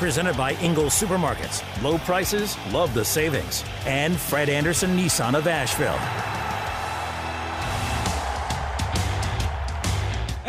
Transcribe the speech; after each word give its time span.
Presented 0.00 0.34
by 0.34 0.54
Ingles 0.62 0.94
Supermarkets. 0.94 1.62
Low 1.82 1.98
prices, 1.98 2.56
love 2.72 2.94
the 2.94 3.04
savings. 3.04 3.64
And 3.84 4.16
Fred 4.16 4.48
Anderson 4.48 4.96
Nissan 4.96 5.36
of 5.36 5.46
Asheville. 5.46 6.29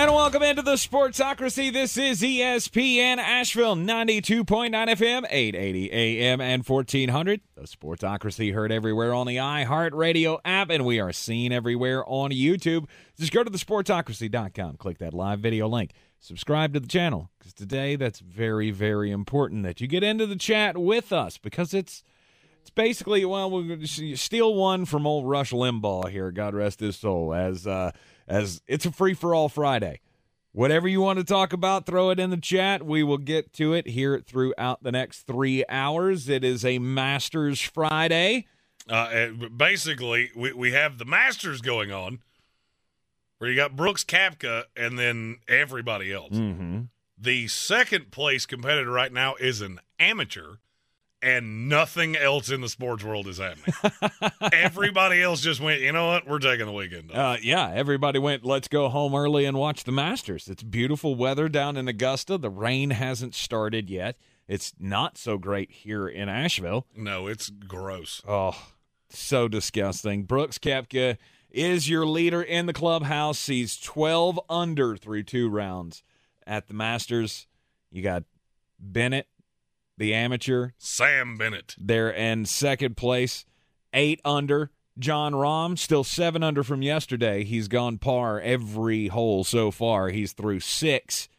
And 0.02 0.16
welcome 0.16 0.42
into 0.42 0.64
the 0.64 0.78
Sportsocracy. 0.78 1.72
This 1.72 1.96
is 1.96 2.24
ESPN 2.24 3.20
Asheville 3.20 3.76
92.9 3.76 4.72
FM, 4.72 5.28
880 5.30 5.92
AM, 5.92 6.42
and 6.42 6.68
1400. 6.68 7.42
The 7.54 7.62
Sportsocracy 7.62 8.52
heard 8.52 8.72
everywhere 8.72 9.14
on 9.14 9.28
the 9.28 9.36
iHeartRadio 9.36 10.40
app, 10.44 10.72
and 10.72 10.88
we 10.88 11.00
are 11.00 11.14
seen 11.14 11.52
everywhere 11.52 12.04
on 12.08 12.32
YouTube. 12.32 12.88
Just 13.20 13.32
go 13.32 13.44
to 13.44 13.52
thesportsocracy.com, 13.52 14.78
click 14.78 14.98
that 14.98 15.14
live 15.14 15.40
video 15.40 15.68
link, 15.68 15.92
subscribe 16.20 16.74
to 16.74 16.80
the 16.80 16.88
channel, 16.88 17.30
because 17.38 17.54
today 17.54 17.96
that's 17.96 18.22
very, 18.22 18.72
very 18.72 19.12
important 19.12 19.62
that 19.62 19.82
you 19.82 19.86
get 19.86 20.02
into 20.02 20.26
the 20.26 20.36
chat 20.36 20.80
with 20.80 21.14
us 21.14 21.38
because 21.38 21.76
it's. 21.76 22.04
It's 22.60 22.70
basically 22.70 23.26
well, 23.26 23.50
to 23.50 24.16
steal 24.16 24.54
one 24.54 24.86
from 24.86 25.08
old 25.08 25.28
Rush 25.28 25.52
Limbaugh 25.52 26.10
here. 26.10 26.30
God 26.32 26.54
rest 26.54 26.80
his 26.80 26.96
soul. 26.96 27.34
As 27.34 27.66
uh, 27.66 27.90
as 28.32 28.62
it's 28.66 28.86
a 28.86 28.92
free 28.92 29.14
for 29.14 29.36
all 29.36 29.50
Friday. 29.50 30.00
Whatever 30.54 30.88
you 30.88 31.02
want 31.02 31.20
to 31.20 31.26
talk 31.26 31.54
about, 31.54 31.86
throw 31.86 32.10
it 32.10 32.20
in 32.20 32.30
the 32.30 32.38
chat. 32.38 32.86
We 32.86 33.04
will 33.04 33.18
get 33.18 33.54
to 33.54 33.74
it 33.74 33.88
here 33.88 34.20
throughout 34.20 34.84
the 34.84 34.92
next 34.92 35.28
three 35.28 35.64
hours. 35.70 36.28
It 36.28 36.44
is 36.44 36.66
a 36.66 36.80
Masters 36.80 37.62
Friday. 37.62 38.48
Uh, 38.90 39.28
basically, 39.56 40.32
we, 40.36 40.52
we 40.54 40.72
have 40.72 40.98
the 40.98 41.06
Masters 41.06 41.62
going 41.62 41.92
on, 41.92 42.20
where 43.38 43.50
you 43.50 43.56
got 43.56 43.76
Brooks 43.76 44.04
Koepka 44.04 44.64
and 44.76 44.98
then 44.98 45.38
everybody 45.48 46.12
else. 46.12 46.34
Mm-hmm. 46.34 46.82
The 47.18 47.48
second 47.48 48.12
place 48.12 48.46
competitor 48.46 48.92
right 48.92 49.14
now 49.14 49.36
is 49.36 49.62
an 49.62 49.80
amateur, 50.00 50.56
and 51.22 51.70
nothing 51.70 52.16
else 52.16 52.50
in 52.50 52.62
the 52.62 52.70
sports 52.70 53.04
world 53.04 53.28
is 53.28 53.38
happening. 53.38 53.74
everybody 54.54 55.22
else 55.22 55.42
just 55.42 55.62
went, 55.62 55.82
you 55.82 55.92
know 55.92 56.08
what? 56.08 56.28
We're 56.28 56.40
taking 56.40 56.66
the 56.66 56.72
weekend. 56.72 57.12
Uh, 57.12 57.38
yeah, 57.42 57.72
everybody 57.74 58.20
went, 58.20 58.44
let's 58.46 58.68
go 58.68 58.90
home 58.90 59.14
early 59.14 59.46
and 59.46 59.58
watch 59.58 59.84
the 59.84 59.92
Masters. 59.92 60.48
It's 60.48 60.64
beautiful 60.64 61.16
weather 61.16 61.48
down 61.50 61.78
in 61.78 61.88
Augusta. 61.88 62.38
The 62.38 62.50
rain 62.50 62.92
hasn't 62.92 63.36
started 63.36 63.90
yet. 63.90 64.18
It's 64.48 64.74
not 64.80 65.18
so 65.18 65.38
great 65.38 65.72
here 65.72 66.08
in 66.08 66.28
Asheville. 66.28 66.86
no, 66.96 67.28
it's 67.28 67.50
gross. 67.50 68.22
Oh, 68.28 68.58
so 69.10 69.48
disgusting. 69.48 70.24
Brooks 70.24 70.58
Koepka 70.58 71.18
is 71.50 71.90
your 71.90 72.06
leader 72.06 72.42
in 72.42 72.66
the 72.66 72.74
clubhouse. 72.74 73.46
He's 73.46 73.78
12 73.78 74.40
under 74.50 74.98
through 74.98 75.24
two 75.24 75.50
rounds 75.50 76.04
at 76.48 76.68
the 76.68 76.74
Masters. 76.74 77.48
You 77.92 78.02
got 78.02 78.24
Bennett, 78.80 79.28
the 79.98 80.14
amateur, 80.14 80.72
Sam 80.78 81.38
Bennett. 81.38 81.76
there 81.78 82.10
in 82.10 82.46
second 82.46 82.98
place, 82.98 83.46
eight 83.94 84.20
under. 84.26 84.72
Jon 85.00 85.32
Rahm, 85.34 85.80
still 85.80 86.04
seven 86.04 86.44
under 86.44 86.64
from 86.64 86.82
yesterday. 86.82 87.44
He's 87.44 87.68
gone 87.70 87.98
par 87.98 88.42
every 88.42 89.08
hole 89.08 89.44
so 89.44 89.72
far. 89.72 90.10
He's 90.10 90.34
through 90.34 90.60
six 90.60 91.30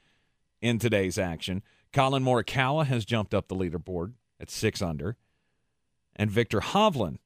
in 0.62 0.78
today's 0.78 1.18
action. 1.18 1.62
Collin 1.92 2.24
Morikawa 2.24 2.86
has 2.86 3.04
jumped 3.04 3.34
up 3.34 3.48
the 3.48 3.54
leaderboard 3.54 4.14
at 4.40 4.50
six 4.50 4.80
under. 4.80 5.16
And 6.16 6.30
Viktor 6.30 6.60
Hovland 6.60 7.18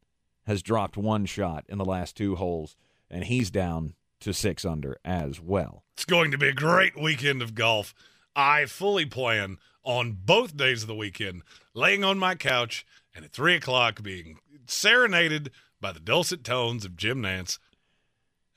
has 0.47 0.63
dropped 0.63 0.97
one 0.97 1.27
shot 1.27 1.65
in 1.69 1.79
the 1.79 1.85
last 1.85 2.17
two 2.17 2.35
holes, 2.35 2.77
and 3.11 3.25
he's 3.25 3.51
down 3.51 3.95
to 4.21 4.33
six 4.33 4.65
under 4.65 4.99
as 5.05 5.41
well. 5.41 5.85
It's 5.95 6.05
going 6.05 6.31
to 6.33 6.39
be 6.39 6.49
a 6.49 6.55
great 6.55 7.01
weekend 7.01 7.41
of 7.41 7.55
golf. 7.55 7.95
I 8.37 8.67
fully 8.67 9.07
plan 9.07 9.57
on 9.83 10.19
both 10.25 10.57
days 10.57 10.83
of 10.83 10.89
the 10.89 10.95
weekend 10.95 11.43
laying 11.73 12.05
on 12.05 12.19
my 12.19 12.35
couch 12.35 12.85
and 13.15 13.25
at 13.25 13.33
three 13.33 13.55
o'clock 13.55 14.03
being 14.03 14.39
serenaded 14.67 15.51
by 15.81 15.91
the 15.93 16.01
dulcet 16.01 16.45
tones 16.45 16.85
of 16.85 16.97
Jim 16.97 17.23
Nantz. 17.23 17.59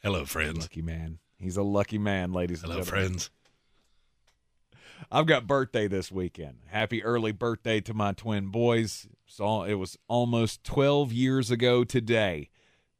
Hello, 0.03 0.25
friends. 0.25 0.59
Lucky 0.59 0.81
man. 0.81 1.19
He's 1.37 1.55
a 1.55 1.63
lucky 1.63 1.97
man, 1.97 2.33
ladies 2.33 2.61
and 2.61 2.73
gentlemen. 2.73 2.85
Hello, 2.85 3.01
friends. 3.07 3.29
I've 5.11 5.25
got 5.25 5.47
birthday 5.47 5.87
this 5.87 6.11
weekend. 6.11 6.57
Happy 6.67 7.01
early 7.01 7.31
birthday 7.31 7.79
to 7.81 7.93
my 7.93 8.11
twin 8.11 8.47
boys. 8.47 9.07
So 9.25 9.63
it 9.63 9.75
was 9.75 9.97
almost 10.09 10.65
12 10.65 11.13
years 11.13 11.51
ago 11.51 11.85
today 11.85 12.49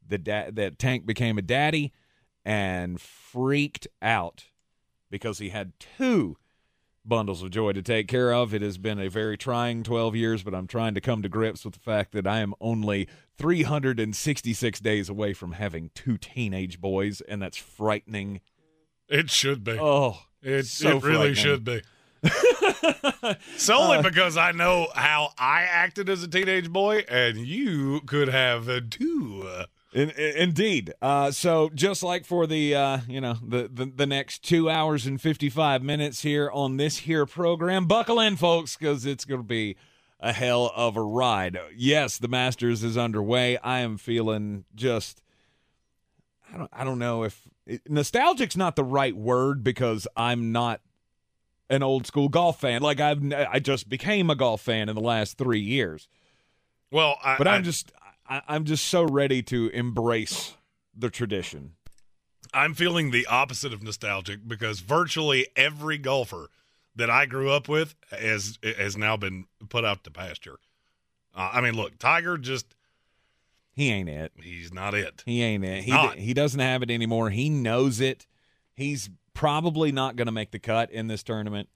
the 0.08 0.18
da- 0.18 0.50
that 0.52 0.80
Tank 0.80 1.06
became 1.06 1.38
a 1.38 1.42
daddy 1.42 1.92
and 2.46 3.02
freaked 3.02 3.88
out 4.02 4.46
because 5.10 5.40
he 5.40 5.50
had 5.50 5.74
two 5.80 6.38
bundles 7.10 7.44
of 7.44 7.52
joy 7.52 7.74
to 7.74 7.82
take 7.82 8.08
care 8.08 8.34
of. 8.34 8.54
It 8.54 8.62
has 8.62 8.78
been 8.78 9.00
a 9.00 9.10
very 9.10 9.38
trying 9.38 9.84
12 9.84 10.16
years, 10.16 10.44
but 10.44 10.54
I'm 10.54 10.68
trying 10.68 10.94
to 10.94 11.02
come 11.02 11.22
to 11.24 11.30
grips 11.30 11.66
with 11.66 11.74
the 11.74 11.80
fact 11.80 12.12
that 12.14 12.28
I 12.28 12.40
am 12.40 12.54
only 12.62 13.08
366 13.38 14.80
days 14.80 15.10
away 15.10 15.34
from 15.34 15.54
having 15.54 15.92
two 15.96 16.18
teenage 16.18 16.80
boys, 16.80 17.22
and 17.22 17.42
that's 17.42 17.58
frightening. 17.58 18.42
It 19.10 19.30
should 19.30 19.64
be. 19.64 19.78
Oh, 19.80 20.20
it 20.42 20.68
so 20.68 20.98
it 20.98 21.04
really 21.04 21.34
should 21.34 21.64
be. 21.64 21.82
Solely 23.58 24.02
because 24.02 24.38
I 24.38 24.52
know 24.52 24.88
how 24.94 25.32
I 25.38 25.62
acted 25.64 26.10
as 26.10 26.24
a 26.24 26.28
teenage 26.28 26.70
boy, 26.70 27.06
and 27.10 27.38
you 27.38 28.02
could 28.02 28.28
have 28.28 28.70
uh, 28.70 28.82
too. 28.90 29.66
In, 29.94 30.10
in- 30.12 30.38
indeed. 30.38 30.94
Uh, 31.02 31.32
so 31.32 31.70
just 31.74 32.04
like 32.04 32.26
for 32.26 32.46
the 32.46 32.76
uh, 32.76 33.00
you 33.08 33.20
know 33.22 33.36
the, 33.46 33.68
the 33.74 33.86
the 33.96 34.06
next 34.06 34.44
two 34.44 34.70
hours 34.70 35.06
and 35.08 35.20
fifty 35.20 35.50
five 35.50 35.82
minutes 35.82 36.22
here 36.22 36.50
on 36.54 36.78
this 36.78 36.98
here 37.00 37.26
program, 37.26 37.88
buckle 37.88 38.20
in, 38.20 38.36
folks, 38.36 38.76
because 38.78 39.06
it's 39.06 39.26
going 39.26 39.42
to 39.42 39.48
be 39.48 39.76
a 40.20 40.32
hell 40.34 40.72
of 40.76 40.96
a 40.98 41.02
ride. 41.02 41.58
Yes, 41.76 42.18
the 42.20 42.28
Masters 42.28 42.84
is 42.84 42.98
underway. 42.98 43.58
I 43.58 43.80
am 43.80 43.98
feeling 43.98 44.66
just. 44.76 45.22
I 46.54 46.58
don't. 46.58 46.70
I 46.74 46.84
don't 46.84 47.00
know 47.00 47.24
if 47.24 47.48
it, 47.66 47.84
nostalgic's 47.90 48.58
not 48.58 48.76
the 48.76 48.84
right 48.84 49.16
word 49.16 49.64
because 49.64 50.08
I'm 50.16 50.52
not 50.52 50.82
an 51.70 51.82
old 51.84 52.06
school 52.08 52.30
golf 52.30 52.60
fan. 52.62 52.82
Like 52.84 53.00
I've 53.00 53.22
I 53.34 53.60
just 53.60 53.90
became 53.90 54.30
a 54.30 54.36
golf 54.36 54.62
fan 54.62 54.90
in 54.90 54.96
the 54.96 55.02
last 55.02 55.38
three 55.38 55.62
years. 55.62 56.08
well, 56.92 57.18
I, 57.24 57.38
But 57.38 57.48
I- 57.48 57.56
I'm 57.56 57.64
just 57.64 57.92
I, 58.30 58.42
I'm 58.48 58.64
just 58.66 58.86
so 58.88 59.04
ready 59.04 59.42
to 59.44 59.70
embrace 59.70 60.54
the 60.96 61.10
tradition. 61.10 61.74
I'm 62.54 62.74
feeling 62.74 63.12
the 63.12 63.26
opposite 63.28 63.74
of 63.74 63.84
nostalgic 63.84 64.48
because 64.48 64.80
virtually 64.80 65.48
every 65.56 65.98
golfer 65.98 66.50
that 66.96 67.10
I 67.10 67.26
grew 67.26 67.52
up 67.52 67.68
with 67.68 67.96
has 68.12 68.58
has 68.64 68.98
now 68.98 69.18
been 69.18 69.46
put 69.70 69.86
out 69.86 70.04
to 70.06 70.12
pasture. 70.12 70.60
Uh, 71.36 71.52
I 71.54 71.62
mean, 71.62 71.74
look, 71.76 72.00
Tiger 72.00 72.38
just 72.38 72.76
He 73.76 73.90
ain't 73.92 74.10
it. 74.10 74.32
he's 74.42 74.74
not 74.74 74.94
it. 74.94 75.24
He 75.26 75.44
ain't 75.44 75.64
it. 75.64 75.84
He 75.84 75.92
Not. 75.92 76.18
he 76.18 76.34
doesn't 76.34 76.60
have 76.60 76.82
it 76.82 76.90
anymore. 76.92 77.30
He 77.30 77.50
knows 77.50 78.00
it. 78.02 78.26
He's 78.74 79.10
probably 79.34 79.92
not 79.92 80.16
going 80.16 80.26
to 80.26 80.32
make 80.32 80.52
the 80.52 80.60
cut 80.60 80.92
in 80.92 81.08
this 81.08 81.24
tournament. 81.24 81.70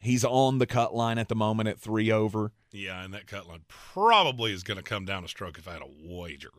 He's 0.00 0.24
on 0.24 0.58
the 0.58 0.66
cut 0.66 0.94
line 0.94 1.18
at 1.18 1.28
the 1.28 1.34
moment 1.34 1.68
at 1.68 1.78
three 1.78 2.10
over. 2.10 2.52
Yeah, 2.72 3.04
and 3.04 3.12
that 3.12 3.26
cut 3.26 3.46
line 3.46 3.60
probably 3.68 4.52
is 4.52 4.62
going 4.62 4.78
to 4.78 4.82
come 4.82 5.04
down 5.04 5.24
a 5.24 5.28
stroke 5.28 5.58
if 5.58 5.68
I 5.68 5.74
had 5.74 5.82
a 5.82 5.90
wager. 6.02 6.50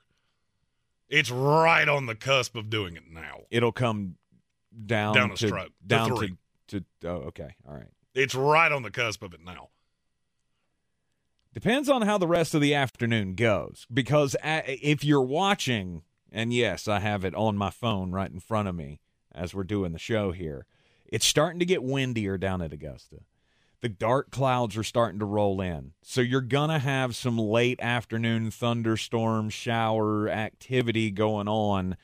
It's 1.10 1.32
right 1.32 1.88
on 1.90 2.06
the 2.06 2.16
cusp 2.16 2.56
of 2.56 2.70
doing 2.70 2.96
it 2.96 3.04
now. 3.12 3.42
It'll 3.50 3.72
come 3.72 4.16
down 4.86 5.16
Down 5.16 5.32
a 5.32 5.36
to 5.36 5.48
stroke. 5.48 5.72
Down 5.86 6.10
to, 6.10 6.16
three. 6.18 6.38
to 6.68 6.86
oh 7.04 7.10
okay 7.28 7.56
all 7.68 7.74
right. 7.74 7.90
It's 8.14 8.36
right 8.36 8.72
on 8.72 8.84
the 8.84 8.92
cusp 8.92 9.24
of 9.24 9.34
it 9.34 9.44
now. 9.44 9.70
Depends 11.54 11.90
on 11.90 12.04
how 12.04 12.18
the 12.18 12.28
rest 12.28 12.54
of 12.54 12.62
the 12.62 12.74
afternoon 12.74 13.36
goes. 13.36 13.86
Because 13.94 14.36
uh, 14.42 14.62
if 14.66 15.04
you're 15.04 15.22
watching, 15.22 16.04
and 16.32 16.54
yes, 16.54 16.88
I 16.88 17.00
have 17.00 17.26
it 17.26 17.36
on 17.36 17.58
my 17.58 17.70
phone 17.70 18.12
right 18.12 18.32
in 18.32 18.40
front 18.40 18.70
of 18.70 18.76
me 18.76 19.02
as 19.34 19.54
we're 19.54 19.64
doing 19.64 19.92
the 19.92 20.00
show 20.00 20.32
here, 20.32 20.66
it's 21.06 21.26
starting 21.26 21.60
to 21.60 21.66
get 21.66 21.84
windier 21.84 22.38
down 22.38 22.62
at 22.62 22.72
Augusta. 22.72 23.18
The 23.82 23.90
dark 23.90 24.30
clouds 24.30 24.78
are 24.78 24.84
starting 24.84 25.20
to 25.20 25.26
roll 25.26 25.60
in. 25.60 25.94
So 26.04 26.22
you're 26.22 26.42
going 26.42 26.70
to 26.70 26.80
have 26.80 27.16
some 27.16 27.38
late 27.38 27.80
afternoon 27.82 28.52
thunderstorm 28.52 29.50
shower 29.50 30.30
activity 30.30 31.10
going 31.10 31.48
on. 31.48 31.98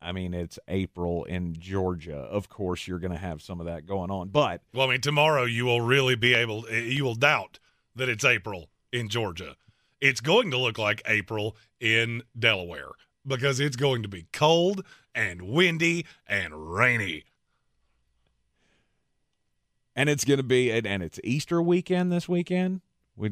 I 0.00 0.12
mean, 0.12 0.32
it's 0.34 0.58
April 0.68 1.24
in 1.24 1.54
Georgia. 1.58 2.16
Of 2.16 2.48
course, 2.48 2.86
you're 2.88 2.98
going 2.98 3.12
to 3.12 3.18
have 3.18 3.42
some 3.42 3.60
of 3.60 3.66
that 3.66 3.84
going 3.86 4.10
on. 4.10 4.28
But 4.28 4.62
Well, 4.72 4.88
I 4.88 4.92
mean, 4.92 5.00
tomorrow 5.02 5.44
you 5.44 5.66
will 5.66 5.80
really 5.82 6.14
be 6.14 6.34
able, 6.34 6.68
you 6.70 7.04
will 7.04 7.14
doubt 7.14 7.58
that 7.94 8.08
it's 8.08 8.24
April 8.24 8.70
in 8.92 9.08
Georgia. 9.08 9.56
it's 10.00 10.20
going 10.20 10.50
to 10.50 10.58
look 10.58 10.76
like 10.78 11.00
April 11.06 11.56
in 11.80 12.22
Delaware 12.38 12.92
because 13.26 13.60
it's 13.60 13.76
going 13.76 14.02
to 14.02 14.08
be 14.08 14.26
cold 14.32 14.84
and 15.14 15.42
windy 15.42 16.04
and 16.26 16.74
rainy. 16.74 17.24
And 19.96 20.08
it's 20.08 20.24
going 20.24 20.38
to 20.38 20.42
be, 20.44 20.70
and, 20.70 20.86
and 20.86 21.02
it's 21.02 21.20
Easter 21.22 21.62
weekend 21.62 22.10
this 22.10 22.28
weekend. 22.28 22.80
We, 23.16 23.30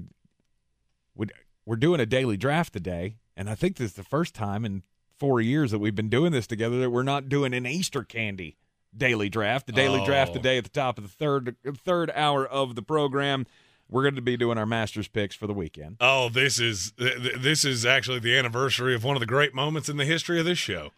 we, 1.15 1.27
we're 1.67 1.77
doing 1.77 2.01
a 2.01 2.07
daily 2.07 2.37
draft 2.37 2.73
today, 2.73 3.17
and 3.37 3.51
I 3.51 3.55
think 3.55 3.77
this 3.77 3.91
is 3.91 3.97
the 3.97 4.05
first 4.05 4.35
time 4.35 4.65
in 4.65 4.83
four 5.19 5.41
years 5.41 5.71
that 5.73 5.79
we've 5.81 5.95
been 5.95 6.09
doing 6.09 6.33
this 6.33 6.47
together 6.47 6.79
that 6.81 6.91
we're 6.91 7.03
not 7.03 7.29
doing 7.29 7.53
an 7.55 7.67
Easter 7.67 8.05
candy 8.05 8.57
daily 8.97 9.29
draft. 9.29 9.67
The 9.67 9.73
daily 9.73 10.01
Oh. 10.01 10.05
draft 10.07 10.35
today 10.35 10.59
at 10.59 10.65
the 10.65 10.71
top 10.71 10.99
of 10.99 11.05
the 11.05 11.11
third 11.11 11.57
third 11.79 12.11
hour 12.15 12.47
of 12.47 12.75
the 12.75 12.83
program. 12.83 13.47
We're 13.89 14.03
going 14.03 14.15
to 14.17 14.23
be 14.23 14.37
doing 14.37 14.57
our 14.57 14.65
Masters 14.67 15.07
picks 15.09 15.35
for 15.35 15.47
the 15.47 15.53
weekend. 15.53 15.97
Oh, 16.01 16.29
this 16.29 16.59
is 16.59 16.93
th- 16.99 17.23
th- 17.23 17.35
this 17.39 17.65
is 17.65 17.85
actually 17.85 18.21
the 18.21 18.37
anniversary 18.39 18.95
of 18.95 19.05
one 19.05 19.17
of 19.17 19.21
the 19.21 19.27
great 19.27 19.55
moments 19.55 19.89
in 19.89 19.97
the 19.97 20.05
history 20.05 20.39
of 20.39 20.47
this 20.47 20.59
show. 20.59 20.91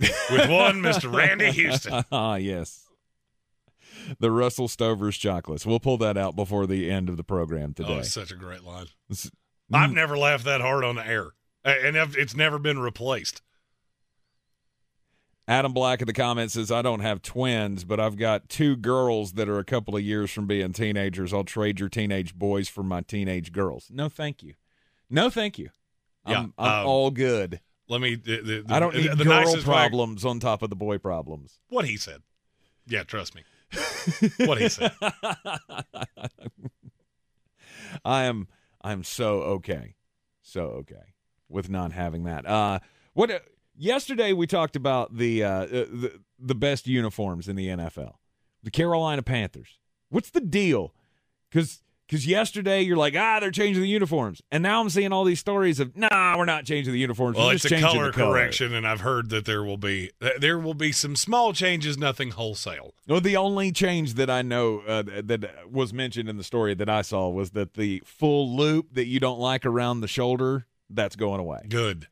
With 0.00 0.48
one 0.50 0.82
Mr. 0.82 1.12
Randy 1.14 1.50
Houston. 1.52 2.04
Ah, 2.12 2.36
yes. 2.36 2.83
The 4.18 4.30
Russell 4.30 4.68
Stover's 4.68 5.16
chocolates. 5.16 5.64
We'll 5.66 5.80
pull 5.80 5.98
that 5.98 6.16
out 6.16 6.36
before 6.36 6.66
the 6.66 6.90
end 6.90 7.08
of 7.08 7.16
the 7.16 7.24
program 7.24 7.74
Oh, 7.78 7.82
today. 7.82 7.98
it's 7.98 8.12
such 8.12 8.30
a 8.30 8.36
great 8.36 8.62
line. 8.62 8.86
It's- 9.10 9.30
I've 9.72 9.92
never 9.92 10.16
laughed 10.16 10.44
that 10.44 10.60
hard 10.60 10.84
on 10.84 10.96
the 10.96 11.06
air, 11.06 11.28
and 11.64 11.96
it's 11.96 12.36
never 12.36 12.58
been 12.58 12.78
replaced. 12.78 13.40
Adam 15.46 15.74
Black 15.74 16.00
in 16.00 16.06
the 16.06 16.12
comments 16.14 16.54
says, 16.54 16.70
I 16.72 16.80
don't 16.80 17.00
have 17.00 17.20
twins, 17.20 17.84
but 17.84 18.00
I've 18.00 18.16
got 18.16 18.48
two 18.48 18.76
girls 18.76 19.32
that 19.34 19.46
are 19.48 19.58
a 19.58 19.64
couple 19.64 19.94
of 19.94 20.02
years 20.02 20.30
from 20.30 20.46
being 20.46 20.72
teenagers. 20.72 21.34
I'll 21.34 21.44
trade 21.44 21.78
your 21.78 21.90
teenage 21.90 22.34
boys 22.34 22.68
for 22.68 22.82
my 22.82 23.02
teenage 23.02 23.52
girls. 23.52 23.88
No, 23.90 24.08
thank 24.08 24.42
you. 24.42 24.54
No, 25.10 25.28
thank 25.28 25.58
you. 25.58 25.68
I'm, 26.24 26.32
Yeah, 26.32 26.46
I'm 26.56 26.80
um, 26.82 26.86
all 26.86 27.10
good. 27.10 27.60
Let 27.88 28.00
me. 28.00 28.14
The, 28.14 28.40
the, 28.40 28.64
I 28.70 28.80
don't 28.80 28.94
need 28.94 29.10
the 29.18 29.24
girl 29.24 29.40
nicest 29.40 29.66
way- 29.66 29.74
problems 29.74 30.24
on 30.24 30.40
top 30.40 30.62
of 30.62 30.70
the 30.70 30.76
boy 30.76 30.96
problems. 30.96 31.58
what 31.68 31.84
he 31.84 31.98
said. 31.98 32.22
Yeah, 32.86 33.02
trust 33.02 33.34
me. 33.34 33.42
What 34.38 34.60
he 34.60 34.68
said. 34.68 34.92
I 38.04 38.24
am 38.24 38.48
I 38.82 38.92
am 38.92 39.04
so 39.04 39.40
okay, 39.42 39.94
so 40.42 40.62
okay 40.62 41.14
with 41.48 41.70
not 41.70 41.92
having 41.92 42.24
that. 42.24 42.46
Uh, 42.46 42.80
what 43.12 43.30
uh, 43.30 43.38
yesterday 43.76 44.32
we 44.32 44.46
talked 44.46 44.76
about 44.76 45.16
the 45.16 45.44
uh, 45.44 45.50
uh, 45.50 45.66
the 45.66 46.20
the 46.38 46.54
best 46.54 46.86
uniforms 46.86 47.48
in 47.48 47.56
the 47.56 47.68
NFL, 47.68 48.14
the 48.62 48.70
Carolina 48.70 49.22
Panthers. 49.22 49.78
What's 50.08 50.30
the 50.30 50.40
deal? 50.40 50.94
Because 51.50 51.82
because 52.06 52.26
yesterday 52.26 52.82
you're 52.82 52.96
like 52.96 53.14
ah 53.16 53.40
they're 53.40 53.50
changing 53.50 53.82
the 53.82 53.88
uniforms, 53.88 54.42
and 54.50 54.62
now 54.62 54.80
I'm 54.80 54.90
seeing 54.90 55.12
all 55.12 55.24
these 55.24 55.40
stories 55.40 55.80
of 55.80 55.96
nah 55.96 56.36
we're 56.36 56.44
not 56.44 56.64
changing 56.64 56.92
the 56.92 56.98
uniforms. 56.98 57.36
Well, 57.36 57.46
we're 57.46 57.54
it's 57.54 57.62
just 57.62 57.72
a 57.72 57.76
changing 57.76 57.90
color 57.98 58.06
the 58.10 58.16
color. 58.16 58.32
correction, 58.32 58.74
and 58.74 58.86
I've 58.86 59.00
heard 59.00 59.30
that 59.30 59.44
there 59.44 59.64
will 59.64 59.76
be 59.78 60.10
there 60.38 60.58
will 60.58 60.74
be 60.74 60.92
some 60.92 61.16
small 61.16 61.52
changes, 61.52 61.96
nothing 61.98 62.32
wholesale. 62.32 62.94
Well, 63.08 63.20
the 63.20 63.36
only 63.36 63.72
change 63.72 64.14
that 64.14 64.28
I 64.30 64.42
know 64.42 64.80
uh, 64.80 65.02
that 65.02 65.70
was 65.70 65.92
mentioned 65.92 66.28
in 66.28 66.36
the 66.36 66.44
story 66.44 66.74
that 66.74 66.88
I 66.88 67.02
saw 67.02 67.28
was 67.28 67.50
that 67.52 67.74
the 67.74 68.02
full 68.04 68.54
loop 68.56 68.94
that 68.94 69.06
you 69.06 69.20
don't 69.20 69.38
like 69.40 69.64
around 69.64 70.00
the 70.00 70.08
shoulder 70.08 70.66
that's 70.90 71.16
going 71.16 71.40
away 71.40 71.60
Good, 71.68 72.08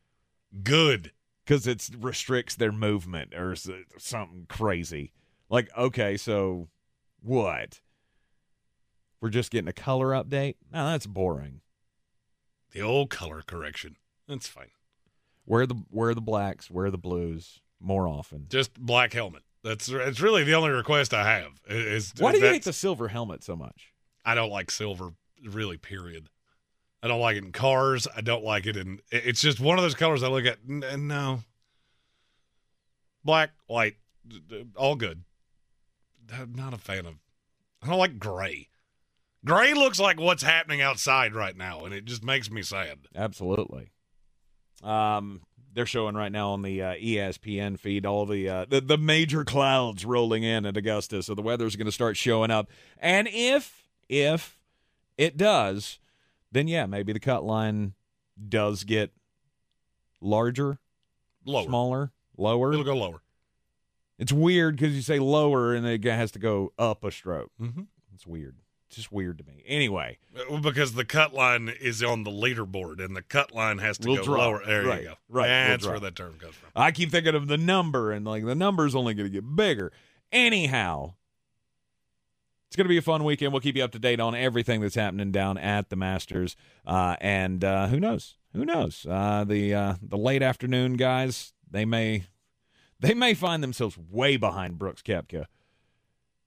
good. 0.62 1.12
because 1.44 1.66
it 1.66 1.90
restricts 2.00 2.54
their 2.56 2.72
movement 2.72 3.34
or 3.34 3.54
something 3.98 4.46
crazy. 4.48 5.12
Like, 5.50 5.68
okay, 5.76 6.16
so 6.16 6.68
what? 7.20 7.81
We're 9.22 9.30
just 9.30 9.52
getting 9.52 9.68
a 9.68 9.72
color 9.72 10.08
update? 10.08 10.56
No, 10.72 10.90
that's 10.90 11.06
boring. 11.06 11.60
The 12.72 12.82
old 12.82 13.08
color 13.08 13.40
correction. 13.46 13.96
That's 14.28 14.48
fine. 14.48 14.70
Wear 15.46 15.64
the 15.64 15.76
wear 15.90 16.12
the 16.12 16.20
blacks, 16.20 16.68
wear 16.70 16.90
the 16.90 16.98
blues 16.98 17.60
more 17.80 18.08
often. 18.08 18.46
Just 18.50 18.74
black 18.74 19.12
helmet. 19.12 19.44
That's 19.62 19.88
it's 19.88 20.20
really 20.20 20.42
the 20.42 20.54
only 20.54 20.70
request 20.70 21.14
I 21.14 21.24
have. 21.38 21.52
Is 21.68 22.12
Why 22.18 22.32
do 22.32 22.38
you 22.40 22.46
hate 22.46 22.64
the 22.64 22.72
silver 22.72 23.08
helmet 23.08 23.44
so 23.44 23.54
much? 23.54 23.92
I 24.24 24.34
don't 24.34 24.50
like 24.50 24.72
silver. 24.72 25.10
Really, 25.44 25.76
period. 25.76 26.28
I 27.00 27.06
don't 27.08 27.20
like 27.20 27.36
it 27.36 27.44
in 27.44 27.52
cars. 27.52 28.08
I 28.16 28.22
don't 28.22 28.44
like 28.44 28.66
it 28.66 28.76
in. 28.76 28.98
It's 29.10 29.40
just 29.40 29.60
one 29.60 29.78
of 29.78 29.82
those 29.84 29.94
colors 29.94 30.22
I 30.24 30.28
look 30.28 30.46
at. 30.46 30.58
n- 30.68 31.06
No. 31.06 31.40
Black, 33.24 33.50
white, 33.66 33.96
all 34.76 34.96
good. 34.96 35.22
I'm 36.32 36.54
not 36.54 36.74
a 36.74 36.78
fan 36.78 37.06
of. 37.06 37.14
I 37.82 37.86
don't 37.88 37.98
like 37.98 38.18
gray. 38.18 38.68
Gray 39.44 39.74
looks 39.74 39.98
like 39.98 40.20
what's 40.20 40.42
happening 40.42 40.80
outside 40.80 41.34
right 41.34 41.56
now, 41.56 41.84
and 41.84 41.92
it 41.92 42.04
just 42.04 42.22
makes 42.22 42.50
me 42.50 42.62
sad. 42.62 42.98
Absolutely. 43.14 43.90
Um, 44.82 45.42
they're 45.74 45.86
showing 45.86 46.14
right 46.14 46.30
now 46.30 46.50
on 46.50 46.62
the 46.62 46.82
uh, 46.82 46.94
ESPN 46.94 47.78
feed 47.78 48.04
all 48.06 48.26
the, 48.26 48.48
uh, 48.48 48.64
the 48.68 48.80
the 48.80 48.98
major 48.98 49.44
clouds 49.44 50.04
rolling 50.04 50.42
in 50.42 50.66
at 50.66 50.76
Augusta, 50.76 51.22
so 51.22 51.34
the 51.34 51.42
weather's 51.42 51.76
going 51.76 51.86
to 51.86 51.92
start 51.92 52.16
showing 52.16 52.50
up. 52.50 52.68
And 52.98 53.28
if 53.30 53.88
if 54.08 54.58
it 55.16 55.36
does, 55.36 55.98
then 56.52 56.68
yeah, 56.68 56.86
maybe 56.86 57.12
the 57.12 57.20
cut 57.20 57.42
line 57.42 57.94
does 58.48 58.84
get 58.84 59.12
larger, 60.20 60.78
Lower. 61.44 61.64
smaller, 61.64 62.12
lower. 62.36 62.72
It'll 62.72 62.84
go 62.84 62.96
lower. 62.96 63.22
It's 64.18 64.32
weird 64.32 64.76
because 64.76 64.94
you 64.94 65.02
say 65.02 65.18
lower 65.18 65.74
and 65.74 65.84
it 65.86 66.04
has 66.04 66.30
to 66.32 66.38
go 66.38 66.72
up 66.78 67.02
a 67.02 67.10
stroke. 67.10 67.50
Mm-hmm. 67.60 67.82
It's 68.14 68.26
weird. 68.26 68.56
Just 68.92 69.10
weird 69.10 69.38
to 69.38 69.44
me. 69.44 69.62
Anyway, 69.66 70.18
Because 70.62 70.92
the 70.92 71.04
cut 71.04 71.32
line 71.32 71.68
is 71.80 72.02
on 72.02 72.24
the 72.24 72.30
leaderboard, 72.30 73.02
and 73.04 73.16
the 73.16 73.22
cut 73.22 73.52
line 73.54 73.78
has 73.78 73.96
to 73.98 74.08
We'll 74.08 74.18
go 74.18 74.24
drop. 74.24 74.38
lower. 74.38 74.62
There 74.66 74.84
Right, 74.84 75.02
you 75.02 75.08
go. 75.08 75.14
right, 75.30 75.46
we'll 75.48 75.68
That's 75.70 75.86
where 75.86 76.00
that 76.00 76.14
term 76.14 76.34
comes 76.38 76.54
from. 76.54 76.68
I 76.76 76.90
keep 76.92 77.10
thinking 77.10 77.34
of 77.34 77.48
the 77.48 77.56
number, 77.56 78.12
and 78.12 78.26
like 78.26 78.44
the 78.44 78.54
number's 78.54 78.94
only 78.94 79.14
going 79.14 79.28
to 79.28 79.32
get 79.32 79.56
bigger. 79.56 79.92
Anyhow, 80.30 81.14
it's 82.68 82.76
going 82.76 82.84
to 82.84 82.88
be 82.90 82.98
a 82.98 83.02
fun 83.02 83.24
weekend. 83.24 83.52
We'll 83.52 83.60
keep 83.60 83.76
you 83.76 83.84
up 83.84 83.92
to 83.92 83.98
date 83.98 84.20
on 84.20 84.34
everything 84.34 84.80
that's 84.82 84.94
happening 84.94 85.32
down 85.32 85.56
at 85.58 85.88
the 85.90 85.96
Masters, 85.96 86.54
uh, 86.86 87.16
and 87.20 87.64
uh, 87.64 87.86
who 87.88 87.98
knows? 87.98 88.36
Who 88.54 88.64
knows? 88.66 89.06
Uh, 89.08 89.44
the 89.44 89.74
uh, 89.74 89.94
the 90.02 90.18
late 90.18 90.42
afternoon 90.42 90.94
guys, 90.98 91.54
they 91.70 91.86
may 91.86 92.24
they 93.00 93.14
may 93.14 93.32
find 93.32 93.62
themselves 93.62 93.96
way 93.96 94.36
behind 94.36 94.78
Brooks 94.78 95.00
Koepka 95.02 95.46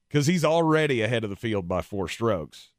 because 0.08 0.28
he's 0.28 0.46
already 0.46 1.02
ahead 1.02 1.24
of 1.24 1.30
the 1.30 1.36
field 1.36 1.68
by 1.68 1.82
four 1.82 2.08
strokes, 2.08 2.70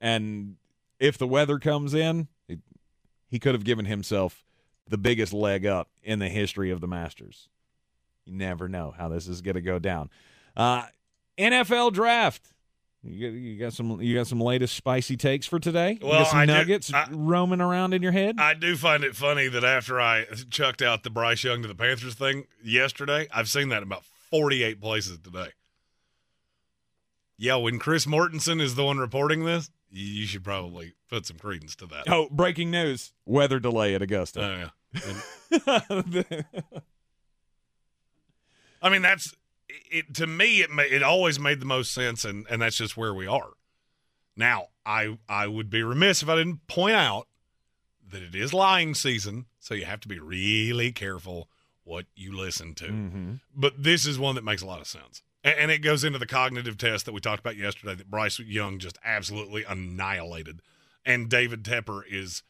and 0.00 0.56
if 0.98 1.18
the 1.18 1.26
weather 1.26 1.58
comes 1.58 1.94
in, 1.94 2.28
he, 2.48 2.58
he 3.28 3.38
could 3.38 3.54
have 3.54 3.64
given 3.64 3.84
himself 3.86 4.44
the 4.88 4.98
biggest 4.98 5.32
leg 5.32 5.64
up 5.66 5.88
in 6.02 6.18
the 6.18 6.28
history 6.28 6.70
of 6.70 6.80
the 6.80 6.86
Masters. 6.88 7.48
You 8.24 8.34
never 8.34 8.68
know 8.68 8.94
how 8.96 9.08
this 9.08 9.26
is 9.26 9.40
going 9.42 9.54
to 9.56 9.60
go 9.62 9.78
down. 9.78 10.10
Uh, 10.56 10.84
NFL 11.38 11.92
draft. 11.92 12.42
You 13.04 13.28
got, 13.30 13.36
you 13.36 13.58
got 13.58 13.72
some 13.72 14.00
you 14.00 14.14
got 14.14 14.28
some 14.28 14.40
latest 14.40 14.76
spicy 14.76 15.16
takes 15.16 15.44
for 15.44 15.58
today. 15.58 15.98
you 16.00 16.06
Well, 16.06 16.20
got 16.22 16.28
some 16.30 16.38
I 16.38 16.46
do- 16.46 16.78
I- 16.94 17.08
roaming 17.10 17.60
around 17.60 17.94
in 17.94 18.02
your 18.02 18.12
head. 18.12 18.36
I 18.38 18.54
do 18.54 18.76
find 18.76 19.02
it 19.02 19.16
funny 19.16 19.48
that 19.48 19.64
after 19.64 20.00
I 20.00 20.24
chucked 20.50 20.82
out 20.82 21.02
the 21.02 21.10
Bryce 21.10 21.42
Young 21.42 21.62
to 21.62 21.68
the 21.68 21.74
Panthers 21.74 22.14
thing 22.14 22.44
yesterday, 22.62 23.26
I've 23.34 23.48
seen 23.48 23.70
that 23.70 23.78
in 23.78 23.82
about 23.84 24.04
48 24.30 24.80
places 24.80 25.18
today. 25.18 25.48
Yeah, 27.42 27.56
when 27.56 27.80
Chris 27.80 28.06
Mortensen 28.06 28.60
is 28.60 28.76
the 28.76 28.84
one 28.84 28.98
reporting 28.98 29.44
this, 29.44 29.68
you 29.90 30.26
should 30.26 30.44
probably 30.44 30.94
put 31.10 31.26
some 31.26 31.38
credence 31.38 31.74
to 31.76 31.86
that. 31.86 32.04
oh, 32.08 32.28
breaking 32.30 32.70
news: 32.70 33.12
weather 33.26 33.58
delay 33.58 33.96
at 33.96 34.00
Augusta. 34.02 34.70
Oh, 34.94 35.02
yeah. 35.66 35.80
I 38.80 38.88
mean, 38.90 39.02
that's 39.02 39.34
it. 39.90 40.14
To 40.14 40.28
me, 40.28 40.60
it 40.60 40.70
it 40.92 41.02
always 41.02 41.40
made 41.40 41.58
the 41.58 41.66
most 41.66 41.92
sense, 41.92 42.24
and 42.24 42.46
and 42.48 42.62
that's 42.62 42.76
just 42.76 42.96
where 42.96 43.12
we 43.12 43.26
are. 43.26 43.50
Now, 44.36 44.68
I 44.86 45.18
I 45.28 45.48
would 45.48 45.68
be 45.68 45.82
remiss 45.82 46.22
if 46.22 46.28
I 46.28 46.36
didn't 46.36 46.68
point 46.68 46.94
out 46.94 47.26
that 48.08 48.22
it 48.22 48.36
is 48.36 48.54
lying 48.54 48.94
season, 48.94 49.46
so 49.58 49.74
you 49.74 49.84
have 49.84 49.98
to 50.02 50.08
be 50.08 50.20
really 50.20 50.92
careful 50.92 51.48
what 51.82 52.06
you 52.14 52.36
listen 52.36 52.76
to. 52.76 52.84
Mhm. 52.84 53.40
But 53.52 53.82
this 53.82 54.06
is 54.06 54.16
one 54.16 54.36
that 54.36 54.44
makes 54.44 54.62
a 54.62 54.66
lot 54.66 54.80
of 54.80 54.86
sense. 54.86 55.24
And 55.44 55.72
it 55.72 55.78
goes 55.78 56.04
into 56.04 56.20
the 56.20 56.26
cognitive 56.26 56.78
test 56.78 57.04
that 57.04 57.12
we 57.12 57.20
talked 57.20 57.40
about 57.40 57.56
yesterday 57.56 57.96
that 57.96 58.10
Bryce 58.10 58.38
Young 58.38 58.78
just 58.78 58.98
absolutely 59.04 59.64
annihilated. 59.64 60.62
And 61.04 61.28
David 61.28 61.64
Tepper 61.64 62.02
is, 62.08 62.44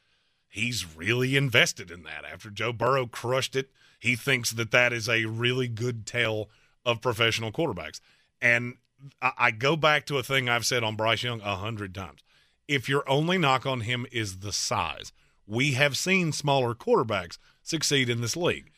he's 0.47 0.95
really 0.95 1.37
invested 1.37 1.91
in 1.91 2.03
that. 2.03 2.25
After 2.31 2.51
Joe 2.51 2.73
Burrow 2.73 3.07
crushed 3.07 3.57
it, 3.57 3.71
he 3.99 4.15
thinks 4.15 4.51
that 4.51 4.73
that 4.73 4.93
is 4.93 5.09
a 5.09 5.25
really 5.25 5.69
good 5.69 6.05
tale 6.05 6.51
of 6.85 7.01
professional 7.01 7.51
quarterbacks. 7.51 8.01
And 8.43 8.75
I, 9.23 9.33
I 9.39 9.51
go 9.53 9.75
back 9.75 10.05
to 10.07 10.19
a 10.19 10.23
thing 10.23 10.49
I've 10.49 10.67
said 10.67 10.85
on 10.85 10.97
Bryce 10.97 11.23
Young 11.23 11.41
a 11.41 11.57
hundred 11.57 11.95
times. 11.95 12.21
If 12.69 12.91
your 12.91 13.09
only 13.09 13.39
knock 13.39 13.65
on 13.65 13.81
him 13.81 14.07
is 14.13 14.41
the 14.41 14.53
size, 14.53 15.13
we 15.47 15.73
have 15.73 15.97
seen 15.97 16.33
smaller 16.33 16.75
quarterbacks 16.75 17.39
succeed 17.63 18.11
in 18.11 18.21
this 18.21 18.37
league. 18.37 18.71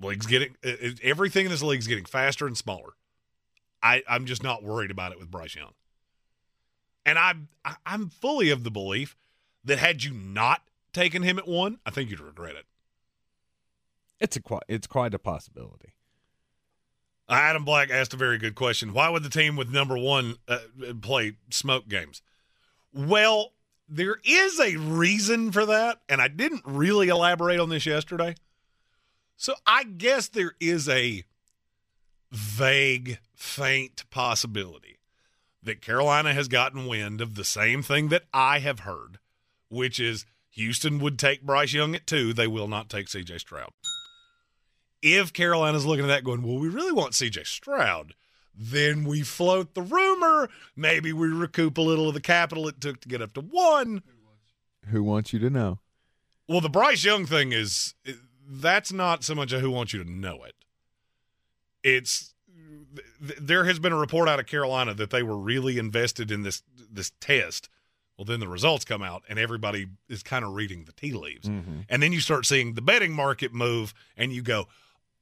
League's 0.00 0.26
getting 0.26 0.56
everything 1.02 1.46
in 1.46 1.50
this 1.50 1.62
league 1.62 1.80
is 1.80 1.88
getting 1.88 2.04
faster 2.04 2.46
and 2.46 2.56
smaller. 2.56 2.92
I, 3.82 4.02
I'm 4.08 4.26
just 4.26 4.42
not 4.42 4.62
worried 4.62 4.90
about 4.90 5.12
it 5.12 5.18
with 5.18 5.30
Bryce 5.30 5.54
Young. 5.54 5.72
And 7.04 7.18
I'm 7.18 7.48
I- 7.64 7.76
I'm 7.84 8.08
fully 8.08 8.50
of 8.50 8.64
the 8.64 8.70
belief 8.70 9.16
that 9.64 9.78
had 9.78 10.04
you 10.04 10.12
not 10.12 10.62
taken 10.92 11.22
him 11.22 11.38
at 11.38 11.48
one, 11.48 11.78
I 11.84 11.90
think 11.90 12.10
you'd 12.10 12.20
regret 12.20 12.54
it. 12.56 12.66
It's 14.20 14.36
a 14.36 14.40
it's 14.68 14.86
quite 14.86 15.14
a 15.14 15.18
possibility. 15.18 15.94
Adam 17.28 17.64
Black 17.64 17.90
asked 17.90 18.12
a 18.12 18.16
very 18.16 18.38
good 18.38 18.54
question. 18.54 18.92
Why 18.92 19.08
would 19.08 19.22
the 19.22 19.30
team 19.30 19.56
with 19.56 19.70
number 19.70 19.96
one 19.96 20.36
uh, 20.46 20.58
play 21.00 21.36
smoke 21.50 21.88
games? 21.88 22.20
Well, 22.92 23.52
there 23.88 24.18
is 24.24 24.60
a 24.60 24.76
reason 24.76 25.50
for 25.50 25.64
that, 25.66 26.00
and 26.08 26.20
I 26.20 26.28
didn't 26.28 26.62
really 26.64 27.08
elaborate 27.08 27.58
on 27.58 27.68
this 27.68 27.86
yesterday. 27.86 28.34
So 29.36 29.54
I 29.66 29.84
guess 29.84 30.28
there 30.28 30.52
is 30.60 30.88
a 30.88 31.24
vague, 32.30 33.18
faint 33.42 34.08
possibility 34.08 34.98
that 35.64 35.82
Carolina 35.82 36.32
has 36.32 36.46
gotten 36.46 36.86
wind 36.86 37.20
of 37.20 37.34
the 37.34 37.44
same 37.44 37.82
thing 37.82 38.08
that 38.08 38.22
I 38.32 38.60
have 38.60 38.80
heard, 38.80 39.18
which 39.68 39.98
is 39.98 40.24
Houston 40.50 41.00
would 41.00 41.18
take 41.18 41.42
Bryce 41.42 41.72
Young 41.72 41.94
at 41.96 42.06
two. 42.06 42.32
They 42.32 42.46
will 42.46 42.68
not 42.68 42.88
take 42.88 43.08
CJ 43.08 43.40
Stroud. 43.40 43.72
If 45.02 45.32
Carolina's 45.32 45.84
looking 45.84 46.04
at 46.04 46.08
that 46.08 46.24
going, 46.24 46.42
well, 46.42 46.58
we 46.58 46.68
really 46.68 46.92
want 46.92 47.14
CJ 47.14 47.46
Stroud, 47.46 48.14
then 48.54 49.04
we 49.04 49.22
float 49.22 49.74
the 49.74 49.82
rumor. 49.82 50.48
Maybe 50.76 51.12
we 51.12 51.26
recoup 51.26 51.76
a 51.78 51.82
little 51.82 52.08
of 52.08 52.14
the 52.14 52.20
capital 52.20 52.68
it 52.68 52.80
took 52.80 53.00
to 53.00 53.08
get 53.08 53.20
up 53.20 53.34
to 53.34 53.40
one. 53.40 54.04
Who 54.86 55.02
wants 55.02 55.32
you 55.32 55.40
to 55.40 55.50
know? 55.50 55.80
Well, 56.48 56.60
the 56.60 56.70
Bryce 56.70 57.04
Young 57.04 57.26
thing 57.26 57.52
is 57.52 57.94
eh, 58.06 58.12
that's 58.48 58.92
not 58.92 59.24
so 59.24 59.34
much 59.34 59.52
a 59.52 59.58
who 59.58 59.70
wants 59.70 59.92
you 59.92 60.02
to 60.02 60.10
know 60.10 60.44
it. 60.44 60.54
It's 61.82 62.31
th- 62.94 63.38
there 63.40 63.64
has 63.64 63.78
been 63.78 63.92
a 63.92 63.98
report 63.98 64.28
out 64.28 64.40
of 64.40 64.46
Carolina 64.46 64.94
that 64.94 65.10
they 65.10 65.22
were 65.22 65.36
really 65.36 65.78
invested 65.78 66.30
in 66.30 66.42
this 66.42 66.62
this 66.90 67.12
test. 67.20 67.68
Well, 68.16 68.24
then 68.24 68.40
the 68.40 68.48
results 68.48 68.84
come 68.84 69.02
out 69.02 69.22
and 69.28 69.38
everybody 69.38 69.86
is 70.08 70.22
kind 70.22 70.44
of 70.44 70.52
reading 70.52 70.84
the 70.84 70.92
tea 70.92 71.12
leaves. 71.12 71.48
Mm-hmm. 71.48 71.80
And 71.88 72.02
then 72.02 72.12
you 72.12 72.20
start 72.20 72.46
seeing 72.46 72.74
the 72.74 72.82
betting 72.82 73.12
market 73.12 73.52
move 73.52 73.94
and 74.16 74.32
you 74.32 74.42
go, 74.42 74.68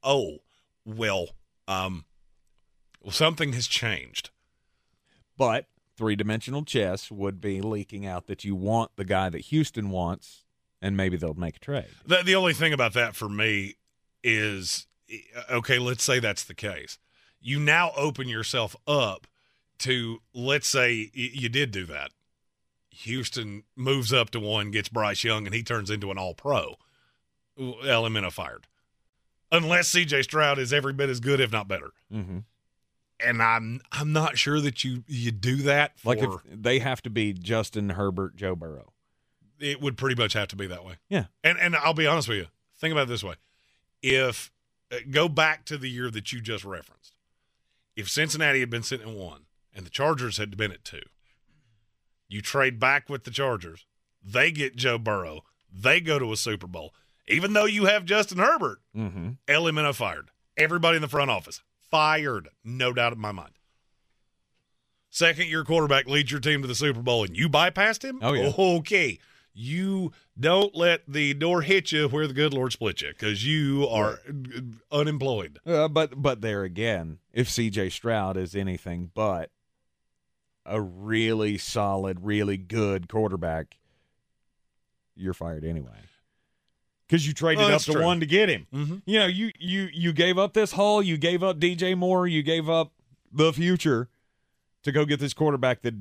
"Oh, 0.03 0.39
well, 0.85 1.29
um 1.67 2.05
well 3.01 3.11
something 3.11 3.53
has 3.53 3.67
changed." 3.67 4.29
But 5.37 5.67
three 5.95 6.15
dimensional 6.15 6.63
chess 6.63 7.11
would 7.11 7.41
be 7.41 7.61
leaking 7.61 8.05
out 8.05 8.27
that 8.27 8.43
you 8.43 8.55
want 8.55 8.91
the 8.95 9.05
guy 9.05 9.29
that 9.29 9.41
Houston 9.45 9.89
wants, 9.89 10.43
and 10.81 10.97
maybe 10.97 11.17
they'll 11.17 11.33
make 11.33 11.55
a 11.55 11.59
trade. 11.59 11.87
The, 12.05 12.21
the 12.23 12.35
only 12.35 12.53
thing 12.53 12.73
about 12.73 12.93
that 12.93 13.15
for 13.15 13.29
me 13.29 13.75
is 14.23 14.87
okay, 15.49 15.79
let's 15.79 16.03
say 16.03 16.19
that's 16.19 16.43
the 16.43 16.53
case. 16.53 16.97
You 17.41 17.59
now 17.59 17.91
open 17.97 18.29
yourself 18.29 18.75
up 18.87 19.27
to, 19.79 20.21
let's 20.33 20.67
say 20.67 21.09
you 21.13 21.49
did 21.49 21.71
do 21.71 21.85
that. 21.85 22.11
Houston 22.91 23.63
moves 23.75 24.13
up 24.13 24.29
to 24.31 24.39
one, 24.39 24.69
gets 24.69 24.89
Bryce 24.89 25.23
Young, 25.23 25.45
and 25.45 25.55
he 25.55 25.63
turns 25.63 25.89
into 25.89 26.11
an 26.11 26.17
all 26.17 26.33
pro. 26.33 26.75
Elemento 27.57 28.31
fired. 28.31 28.67
Unless 29.51 29.93
CJ 29.93 30.23
Stroud 30.23 30.59
is 30.59 30.71
every 30.71 30.93
bit 30.93 31.09
as 31.09 31.19
good, 31.19 31.39
if 31.39 31.51
not 31.51 31.67
better. 31.67 31.91
Mm-hmm. 32.13 32.39
And 33.23 33.41
I'm 33.41 33.81
I'm 33.91 34.13
not 34.13 34.37
sure 34.37 34.59
that 34.61 34.83
you 34.83 35.03
you 35.07 35.31
do 35.31 35.57
that 35.57 35.99
for 35.99 36.15
Like 36.15 36.23
if 36.23 36.31
they 36.45 36.79
have 36.79 37.01
to 37.03 37.09
be 37.09 37.33
Justin 37.33 37.89
Herbert, 37.89 38.35
Joe 38.35 38.55
Burrow. 38.55 38.93
it 39.59 39.79
would 39.81 39.97
pretty 39.97 40.19
much 40.19 40.33
have 40.33 40.47
to 40.49 40.55
be 40.55 40.67
that 40.67 40.83
way. 40.83 40.95
Yeah. 41.09 41.25
And 41.43 41.59
and 41.59 41.75
I'll 41.75 41.93
be 41.93 42.07
honest 42.07 42.27
with 42.27 42.37
you. 42.37 42.47
Think 42.77 42.93
about 42.93 43.03
it 43.03 43.09
this 43.09 43.23
way. 43.23 43.35
If 44.01 44.51
uh, 44.91 44.97
go 45.09 45.29
back 45.29 45.65
to 45.65 45.77
the 45.77 45.89
year 45.89 46.09
that 46.09 46.33
you 46.33 46.41
just 46.41 46.65
referenced. 46.65 47.13
If 48.01 48.09
Cincinnati 48.09 48.61
had 48.61 48.71
been 48.71 48.81
sitting 48.81 49.07
at 49.11 49.15
1 49.15 49.41
and 49.75 49.85
the 49.85 49.91
Chargers 49.91 50.37
had 50.37 50.57
been 50.57 50.71
at 50.71 50.83
2. 50.83 50.99
You 52.27 52.41
trade 52.41 52.79
back 52.79 53.09
with 53.09 53.25
the 53.25 53.31
Chargers. 53.31 53.85
They 54.25 54.51
get 54.51 54.75
Joe 54.75 54.97
Burrow. 54.97 55.41
They 55.71 56.01
go 56.01 56.17
to 56.17 56.31
a 56.33 56.37
Super 56.37 56.65
Bowl. 56.65 56.95
Even 57.27 57.53
though 57.53 57.65
you 57.65 57.85
have 57.85 58.03
Justin 58.05 58.39
Herbert, 58.39 58.79
Mm-hmm. 58.97 59.29
Elemento 59.47 59.93
fired. 59.93 60.29
Everybody 60.57 60.95
in 60.95 61.03
the 61.03 61.07
front 61.07 61.29
office 61.29 61.61
fired. 61.91 62.49
No 62.63 62.91
doubt 62.91 63.13
in 63.13 63.19
my 63.19 63.31
mind. 63.31 63.53
Second 65.11 65.45
year 65.47 65.63
quarterback 65.63 66.07
leads 66.07 66.31
your 66.31 66.39
team 66.41 66.61
to 66.63 66.67
the 66.67 66.73
Super 66.75 67.01
Bowl 67.01 67.23
and 67.23 67.37
you 67.37 67.49
bypassed 67.49 68.03
him? 68.03 68.17
Oh, 68.23 68.33
yeah. 68.33 68.51
Okay. 68.57 69.19
You 69.53 70.11
don't 70.39 70.73
let 70.75 71.01
the 71.07 71.33
door 71.33 71.61
hit 71.61 71.91
you 71.91 72.07
where 72.07 72.25
the 72.27 72.33
good 72.33 72.53
Lord 72.53 72.71
split 72.71 73.01
you 73.01 73.09
because 73.09 73.45
you 73.45 73.87
are 73.87 74.19
unemployed. 74.91 75.59
Uh, 75.65 75.87
but 75.87 76.21
but 76.21 76.41
there 76.41 76.63
again, 76.63 77.19
if 77.33 77.49
C.J. 77.49 77.89
Stroud 77.89 78.37
is 78.37 78.55
anything 78.55 79.11
but 79.13 79.51
a 80.65 80.79
really 80.79 81.57
solid, 81.57 82.23
really 82.23 82.55
good 82.57 83.09
quarterback, 83.09 83.77
you're 85.15 85.33
fired 85.33 85.65
anyway. 85.65 85.89
Because 87.07 87.27
you 87.27 87.33
traded 87.33 87.65
Oh, 87.65 87.73
up 87.75 87.81
to 87.81 87.91
true. 87.91 88.03
one 88.05 88.21
to 88.21 88.25
get 88.25 88.47
him. 88.47 88.67
Mm-hmm. 88.73 88.95
You 89.05 89.19
know, 89.19 89.25
you 89.27 89.51
you 89.59 89.89
you 89.91 90.13
gave 90.13 90.37
up 90.37 90.53
this 90.53 90.71
haul, 90.71 91.03
you 91.03 91.17
gave 91.17 91.43
up 91.43 91.59
DJ 91.59 91.97
Moore, 91.97 92.25
you 92.25 92.41
gave 92.41 92.69
up 92.69 92.93
the 93.33 93.51
future 93.51 94.07
to 94.83 94.91
go 94.93 95.03
get 95.03 95.19
this 95.19 95.33
quarterback 95.33 95.81
that 95.81 95.93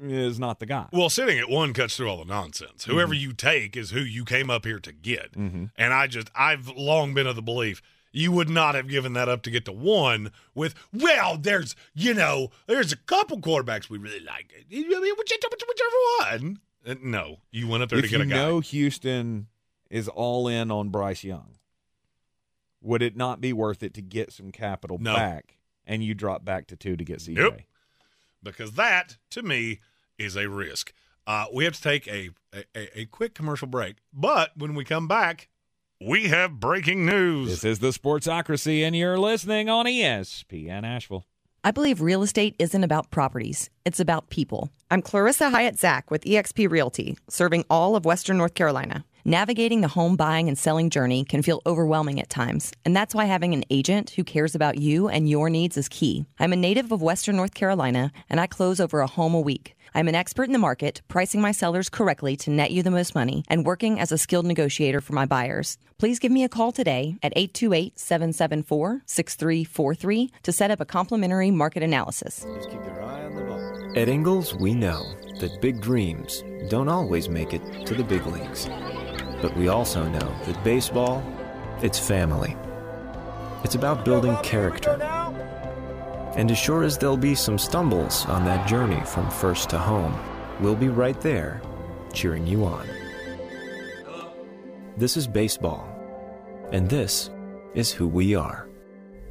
is 0.00 0.38
not 0.38 0.58
the 0.60 0.66
guy. 0.66 0.86
Well, 0.92 1.10
sitting 1.10 1.38
at 1.38 1.48
one 1.48 1.72
cuts 1.72 1.96
through 1.96 2.08
all 2.08 2.18
the 2.18 2.24
nonsense. 2.24 2.84
Whoever 2.84 3.14
you 3.14 3.32
take 3.32 3.76
is 3.76 3.90
who 3.90 4.00
you 4.00 4.24
came 4.24 4.50
up 4.50 4.64
here 4.64 4.78
to 4.80 4.92
get. 4.92 5.32
Mm-hmm. 5.32 5.64
And 5.76 5.92
I 5.92 6.06
just, 6.06 6.30
I've 6.34 6.68
long 6.68 7.14
been 7.14 7.26
of 7.26 7.36
the 7.36 7.42
belief 7.42 7.82
you 8.10 8.32
would 8.32 8.48
not 8.48 8.74
have 8.74 8.88
given 8.88 9.12
that 9.12 9.28
up 9.28 9.42
to 9.42 9.50
get 9.50 9.64
to 9.66 9.72
one 9.72 10.32
with, 10.54 10.74
well, 10.92 11.36
there's, 11.36 11.76
you 11.94 12.14
know, 12.14 12.50
there's 12.66 12.90
a 12.92 12.96
couple 12.96 13.38
quarterbacks 13.38 13.90
we 13.90 13.98
really 13.98 14.20
like. 14.20 14.52
Whichever 14.70 16.40
one. 16.42 16.58
Uh, 16.86 16.94
No, 17.02 17.38
you 17.50 17.68
went 17.68 17.82
up 17.82 17.90
there 17.90 18.00
to 18.00 18.08
get 18.08 18.20
a 18.20 18.24
guy. 18.26 18.36
You 18.36 18.42
know 18.42 18.60
Houston 18.60 19.46
is 19.90 20.08
all 20.08 20.48
in 20.48 20.70
on 20.70 20.88
Bryce 20.88 21.22
Young, 21.24 21.56
would 22.80 23.02
it 23.02 23.16
not 23.16 23.40
be 23.40 23.52
worth 23.52 23.82
it 23.82 23.94
to 23.94 24.02
get 24.02 24.32
some 24.32 24.50
capital 24.52 24.98
No. 24.98 25.14
back 25.14 25.58
and 25.86 26.02
you 26.02 26.14
drop 26.14 26.44
back 26.44 26.66
to 26.68 26.76
two 26.76 26.96
to 26.96 27.04
get 27.04 27.18
CJ? 27.18 27.34
Nope. 27.34 27.60
because 28.42 28.72
that, 28.72 29.16
to 29.30 29.42
me, 29.42 29.80
is 30.18 30.36
a 30.36 30.48
risk. 30.48 30.92
Uh, 31.26 31.46
we 31.52 31.64
have 31.64 31.74
to 31.74 31.82
take 31.82 32.06
a, 32.08 32.30
a, 32.54 33.00
a 33.00 33.04
quick 33.06 33.34
commercial 33.34 33.68
break. 33.68 33.96
But 34.12 34.56
when 34.56 34.74
we 34.74 34.84
come 34.84 35.06
back, 35.06 35.48
we 36.00 36.28
have 36.28 36.60
breaking 36.60 37.04
news. 37.04 37.48
This 37.48 37.64
is 37.64 37.78
the 37.80 37.88
Sportsocracy, 37.88 38.82
and 38.82 38.96
you're 38.96 39.18
listening 39.18 39.68
on 39.68 39.86
ESPN 39.86 40.84
Asheville. 40.84 41.26
I 41.64 41.72
believe 41.72 42.00
real 42.00 42.22
estate 42.22 42.54
isn't 42.58 42.84
about 42.84 43.10
properties, 43.10 43.68
it's 43.84 44.00
about 44.00 44.30
people. 44.30 44.70
I'm 44.90 45.02
Clarissa 45.02 45.50
Hyatt 45.50 45.78
Zach 45.78 46.10
with 46.10 46.24
eXp 46.24 46.70
Realty, 46.70 47.18
serving 47.28 47.64
all 47.68 47.96
of 47.96 48.04
Western 48.04 48.38
North 48.38 48.54
Carolina. 48.54 49.04
Navigating 49.24 49.82
the 49.82 49.88
home 49.88 50.16
buying 50.16 50.48
and 50.48 50.56
selling 50.56 50.88
journey 50.88 51.24
can 51.24 51.42
feel 51.42 51.60
overwhelming 51.66 52.20
at 52.20 52.30
times, 52.30 52.72
and 52.84 52.96
that's 52.96 53.14
why 53.14 53.24
having 53.24 53.52
an 53.52 53.64
agent 53.68 54.10
who 54.10 54.24
cares 54.24 54.54
about 54.54 54.78
you 54.78 55.08
and 55.08 55.28
your 55.28 55.50
needs 55.50 55.76
is 55.76 55.88
key. 55.88 56.24
I'm 56.38 56.52
a 56.52 56.56
native 56.56 56.92
of 56.92 57.02
Western 57.02 57.36
North 57.36 57.52
Carolina, 57.52 58.12
and 58.30 58.40
I 58.40 58.46
close 58.46 58.80
over 58.80 59.00
a 59.00 59.06
home 59.06 59.34
a 59.34 59.40
week. 59.40 59.76
I'm 59.94 60.08
an 60.08 60.14
expert 60.14 60.44
in 60.44 60.52
the 60.52 60.58
market, 60.58 61.02
pricing 61.08 61.40
my 61.40 61.52
sellers 61.52 61.88
correctly 61.88 62.36
to 62.38 62.50
net 62.50 62.70
you 62.70 62.82
the 62.82 62.90
most 62.90 63.14
money, 63.14 63.44
and 63.48 63.66
working 63.66 63.98
as 63.98 64.12
a 64.12 64.18
skilled 64.18 64.46
negotiator 64.46 65.00
for 65.00 65.12
my 65.12 65.26
buyers. 65.26 65.78
Please 65.98 66.18
give 66.18 66.32
me 66.32 66.44
a 66.44 66.48
call 66.48 66.72
today 66.72 67.16
at 67.22 67.32
828 67.36 67.98
774 67.98 69.02
6343 69.06 70.32
to 70.42 70.52
set 70.52 70.70
up 70.70 70.80
a 70.80 70.84
complimentary 70.84 71.50
market 71.50 71.82
analysis. 71.82 72.46
At 73.96 74.08
Ingles, 74.08 74.54
we 74.54 74.74
know 74.74 75.14
that 75.40 75.60
big 75.60 75.80
dreams 75.80 76.44
don't 76.68 76.88
always 76.88 77.28
make 77.28 77.54
it 77.54 77.86
to 77.86 77.94
the 77.94 78.04
big 78.04 78.26
leagues. 78.26 78.68
But 79.40 79.56
we 79.56 79.68
also 79.68 80.08
know 80.08 80.34
that 80.46 80.62
baseball, 80.64 81.24
it's 81.80 81.98
family. 81.98 82.56
It's 83.64 83.74
about 83.74 84.04
building 84.04 84.36
character. 84.42 84.98
And 86.38 86.52
as 86.52 86.56
sure 86.56 86.84
as 86.84 86.96
there'll 86.96 87.16
be 87.16 87.34
some 87.34 87.58
stumbles 87.58 88.24
on 88.26 88.44
that 88.44 88.68
journey 88.68 89.02
from 89.04 89.28
first 89.28 89.68
to 89.70 89.78
home, 89.78 90.16
we'll 90.60 90.76
be 90.76 90.88
right 90.88 91.20
there, 91.20 91.60
cheering 92.12 92.46
you 92.46 92.64
on. 92.64 92.86
This 94.96 95.16
is 95.16 95.26
baseball. 95.26 95.92
And 96.70 96.88
this 96.88 97.30
is 97.74 97.90
who 97.90 98.06
we 98.06 98.36
are. 98.36 98.68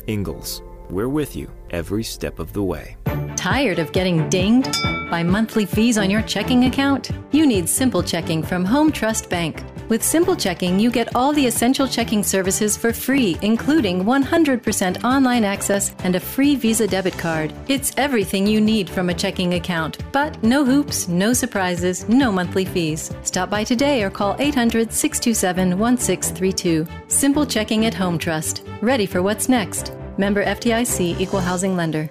Ingles, 0.07 0.61
we're 0.89 1.07
with 1.07 1.33
you 1.33 1.49
every 1.69 2.03
step 2.03 2.39
of 2.39 2.51
the 2.51 2.63
way. 2.63 2.97
Tired 3.37 3.79
of 3.79 3.93
getting 3.93 4.27
dinged 4.27 4.75
by 5.09 5.23
monthly 5.23 5.65
fees 5.65 5.97
on 5.97 6.09
your 6.09 6.23
checking 6.23 6.65
account? 6.65 7.11
You 7.31 7.45
need 7.45 7.69
Simple 7.69 8.03
Checking 8.03 8.43
from 8.43 8.65
Home 8.65 8.91
Trust 8.91 9.29
Bank. 9.29 9.63
With 9.89 10.03
Simple 10.03 10.35
Checking, 10.35 10.81
you 10.81 10.91
get 10.91 11.15
all 11.15 11.31
the 11.31 11.47
essential 11.47 11.87
checking 11.87 12.21
services 12.21 12.75
for 12.75 12.91
free, 12.91 13.37
including 13.41 14.03
100% 14.03 15.03
online 15.05 15.45
access 15.45 15.95
and 15.99 16.15
a 16.15 16.19
free 16.19 16.57
Visa 16.57 16.85
debit 16.87 17.17
card. 17.17 17.53
It's 17.69 17.93
everything 17.95 18.45
you 18.45 18.59
need 18.59 18.89
from 18.89 19.09
a 19.09 19.13
checking 19.13 19.53
account, 19.53 19.99
but 20.11 20.43
no 20.43 20.65
hoops, 20.65 21.07
no 21.07 21.31
surprises, 21.31 22.07
no 22.09 22.33
monthly 22.33 22.65
fees. 22.65 23.13
Stop 23.23 23.49
by 23.49 23.63
today 23.63 24.03
or 24.03 24.09
call 24.09 24.35
800 24.39 24.91
627 24.91 25.79
1632. 25.79 26.85
Simple 27.07 27.45
Checking 27.45 27.85
at 27.85 27.93
Home 27.93 28.17
Trust. 28.17 28.63
Ready 28.81 29.05
for 29.05 29.21
what's 29.21 29.47
next. 29.47 29.93
Member 30.17 30.43
FDIC 30.43 31.17
Equal 31.17 31.39
Housing 31.39 31.77
Lender. 31.77 32.09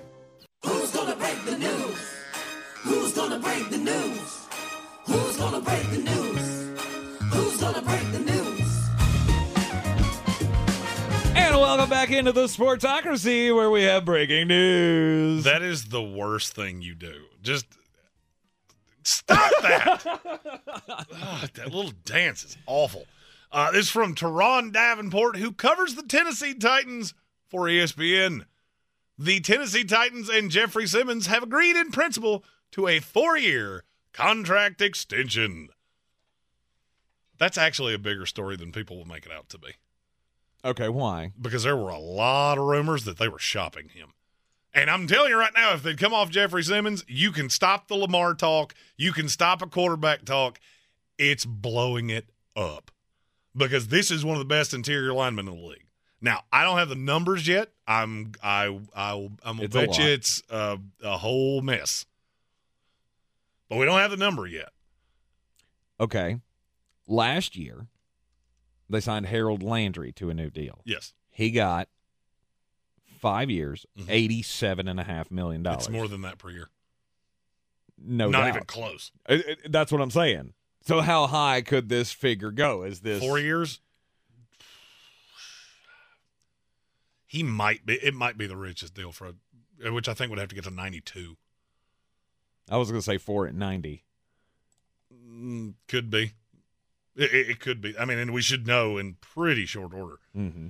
Who's 0.64 0.92
gonna 0.92 1.16
break 1.16 1.45
the 1.45 1.59
news? 1.59 1.99
Who's 2.85 3.12
gonna 3.12 3.38
break 3.38 3.68
the 3.68 3.78
news? 3.78 4.47
Who's 5.04 5.37
gonna 5.37 5.61
break 5.61 5.90
the 5.90 5.99
news? 5.99 6.25
Who's 7.66 8.12
the 8.12 8.20
news? 8.20 8.88
And 11.35 11.56
welcome 11.56 11.90
back 11.90 12.12
into 12.12 12.30
the 12.30 12.44
Sportsocracy 12.44 13.52
where 13.52 13.73
we 13.73 13.82
have 13.82 14.04
breaking 14.04 14.46
news. 14.46 15.42
That 15.42 15.62
is 15.62 15.87
the 15.87 16.02
worst 16.02 16.54
thing 16.54 16.80
you 16.80 16.94
do. 16.94 17.25
Just 17.42 17.66
stop 19.02 19.50
that. 19.62 20.06
Ugh, 20.87 21.50
that 21.54 21.75
little 21.75 21.90
dance 22.04 22.44
is 22.44 22.56
awful. 22.68 23.04
Uh, 23.50 23.73
this 23.73 23.87
is 23.87 23.90
from 23.90 24.14
Turron 24.14 24.73
Davenport, 24.73 25.35
who 25.37 25.50
covers 25.50 25.96
the 25.96 26.04
Tennessee 26.04 26.54
Titans 26.54 27.14
for 27.49 27.62
ESPN. 27.62 28.44
The 29.18 29.40
Tennessee 29.40 29.82
Titans 29.85 30.28
and 30.28 30.52
Jeffery 30.52 30.87
Simmons 30.87 31.26
have 31.26 31.42
agreed 31.42 31.75
in 31.75 31.90
principle 31.90 32.44
to 32.70 32.87
a 32.87 33.00
four 33.00 33.37
year 33.37 33.82
contract 34.12 34.80
extension. 34.80 35.70
That's 37.38 37.59
actually 37.59 37.95
a 37.95 37.99
bigger 37.99 38.26
story 38.26 38.57
than 38.57 38.73
people 38.73 38.97
will 38.97 39.07
make 39.07 39.26
it 39.26 39.33
out 39.33 39.49
to 39.50 39.59
be 39.59 39.75
okay, 40.64 40.88
why? 40.88 41.33
because 41.40 41.62
there 41.62 41.76
were 41.76 41.90
a 41.90 41.99
lot 41.99 42.59
of 42.59 42.64
rumors 42.64 43.05
that 43.05 43.19
they 43.19 43.28
were 43.28 43.38
shopping 43.38 43.88
him. 43.90 44.12
And 44.75 44.90
I'm 44.90 45.07
telling 45.07 45.31
you 45.31 45.38
right 45.38 45.52
now, 45.55 45.73
if 45.73 45.83
they'd 45.83 45.99
come 45.99 46.12
off 46.12 46.28
Jeffery 46.28 46.62
Simmons, 46.62 47.02
you 47.09 47.33
can 47.33 47.49
stop 47.49 47.88
the 47.88 47.95
Lamar 47.95 48.35
talk. 48.35 48.75
You 48.99 49.12
can 49.12 49.28
stop 49.28 49.62
a 49.62 49.66
quarterback 49.66 50.26
talk. 50.26 50.61
It's 51.16 51.47
blowing 51.47 52.11
it 52.11 52.28
up 52.55 52.90
because 53.57 53.88
this 53.88 54.11
is 54.11 54.23
one 54.23 54.35
of 54.35 54.38
the 54.40 54.45
best 54.45 54.75
interior 54.75 55.14
linemen 55.14 55.49
in 55.49 55.57
the 55.57 55.66
league. 55.66 55.87
Now, 56.21 56.43
I 56.52 56.62
don't 56.64 56.76
have 56.76 56.90
the 56.90 56.95
numbers 56.95 57.49
yet. 57.49 57.71
I'm 57.87 58.33
I 58.43 58.78
I 58.95 59.12
I'm 59.14 59.57
gonna 59.57 59.62
It's 59.62 59.75
bet 59.75 59.99
you 59.99 60.05
it's 60.05 60.43
a, 60.50 60.78
a 61.02 61.16
whole 61.16 61.62
mess, 61.62 62.05
but 63.71 63.78
we 63.78 63.87
don't 63.87 63.99
have 63.99 64.11
the 64.11 64.16
number 64.19 64.47
yet. 64.47 64.71
Okay. 66.00 66.38
Last 67.07 67.57
year, 67.57 67.87
they 68.89 69.01
signed 69.01 69.27
Harold 69.27 69.63
Landry 69.63 70.13
to 70.13 70.31
a 70.31 70.35
new 70.35 70.51
deal. 70.51 70.81
Yes, 70.85 71.13
He 71.31 71.51
got 71.51 71.89
five 73.21 73.51
years, 73.51 73.85
Mhm. 73.99 74.09
a 74.99 75.05
half 75.05 75.31
million 75.31 75.63
dollars. 75.63 75.85
it's 75.85 75.89
more 75.91 76.09
than 76.09 76.23
that 76.23 76.39
per 76.39 76.51
year. 76.51 76.71
no 77.99 78.29
Not 78.29 78.41
doubt. 78.43 78.49
even 78.57 78.65
close. 78.67 79.11
Uh, 79.29 79.39
uh, 79.49 79.55
That's 79.69 79.91
what 79.93 80.01
I'm 80.01 80.11
saying. 80.11 80.53
So 80.83 81.01
how 81.01 81.27
high 81.27 81.63
could 81.63 81.89
this 81.89 82.13
figure 82.13 82.51
go? 82.51 82.83
Is 82.85 83.01
this 83.01 83.21
Four 83.23 83.39
years. 83.39 83.81
He 87.27 87.43
might 87.43 87.85
be. 87.85 87.95
It 87.95 88.15
might 88.15 88.39
be 88.39 88.47
the 88.47 88.57
richest 88.57 88.95
deal 88.95 89.13
for, 89.13 89.33
a, 89.85 89.93
which 89.93 90.09
I 90.09 90.15
think 90.15 90.31
would 90.31 90.39
have 90.39 90.49
to 90.49 90.55
get 90.55 90.65
to 90.65 90.71
ninety-two. 90.71 91.37
I 92.71 92.77
was 92.77 92.89
going 92.91 93.01
to 93.01 93.05
say 93.05 93.19
four 93.19 93.47
at 93.47 93.55
ninety. 93.55 94.05
Mm, 95.13 95.75
could 95.89 96.09
be. 96.11 96.33
It, 97.16 97.50
it, 97.50 97.61
could 97.61 97.80
be. 97.80 97.96
I 97.99 98.04
mean, 98.04 98.18
and 98.18 98.32
we 98.32 98.42
should 98.42 98.66
know 98.66 98.99
in 98.99 99.14
pretty 99.20 99.66
short 99.66 99.94
order. 99.94 100.18
Mm-hmm. 100.37 100.68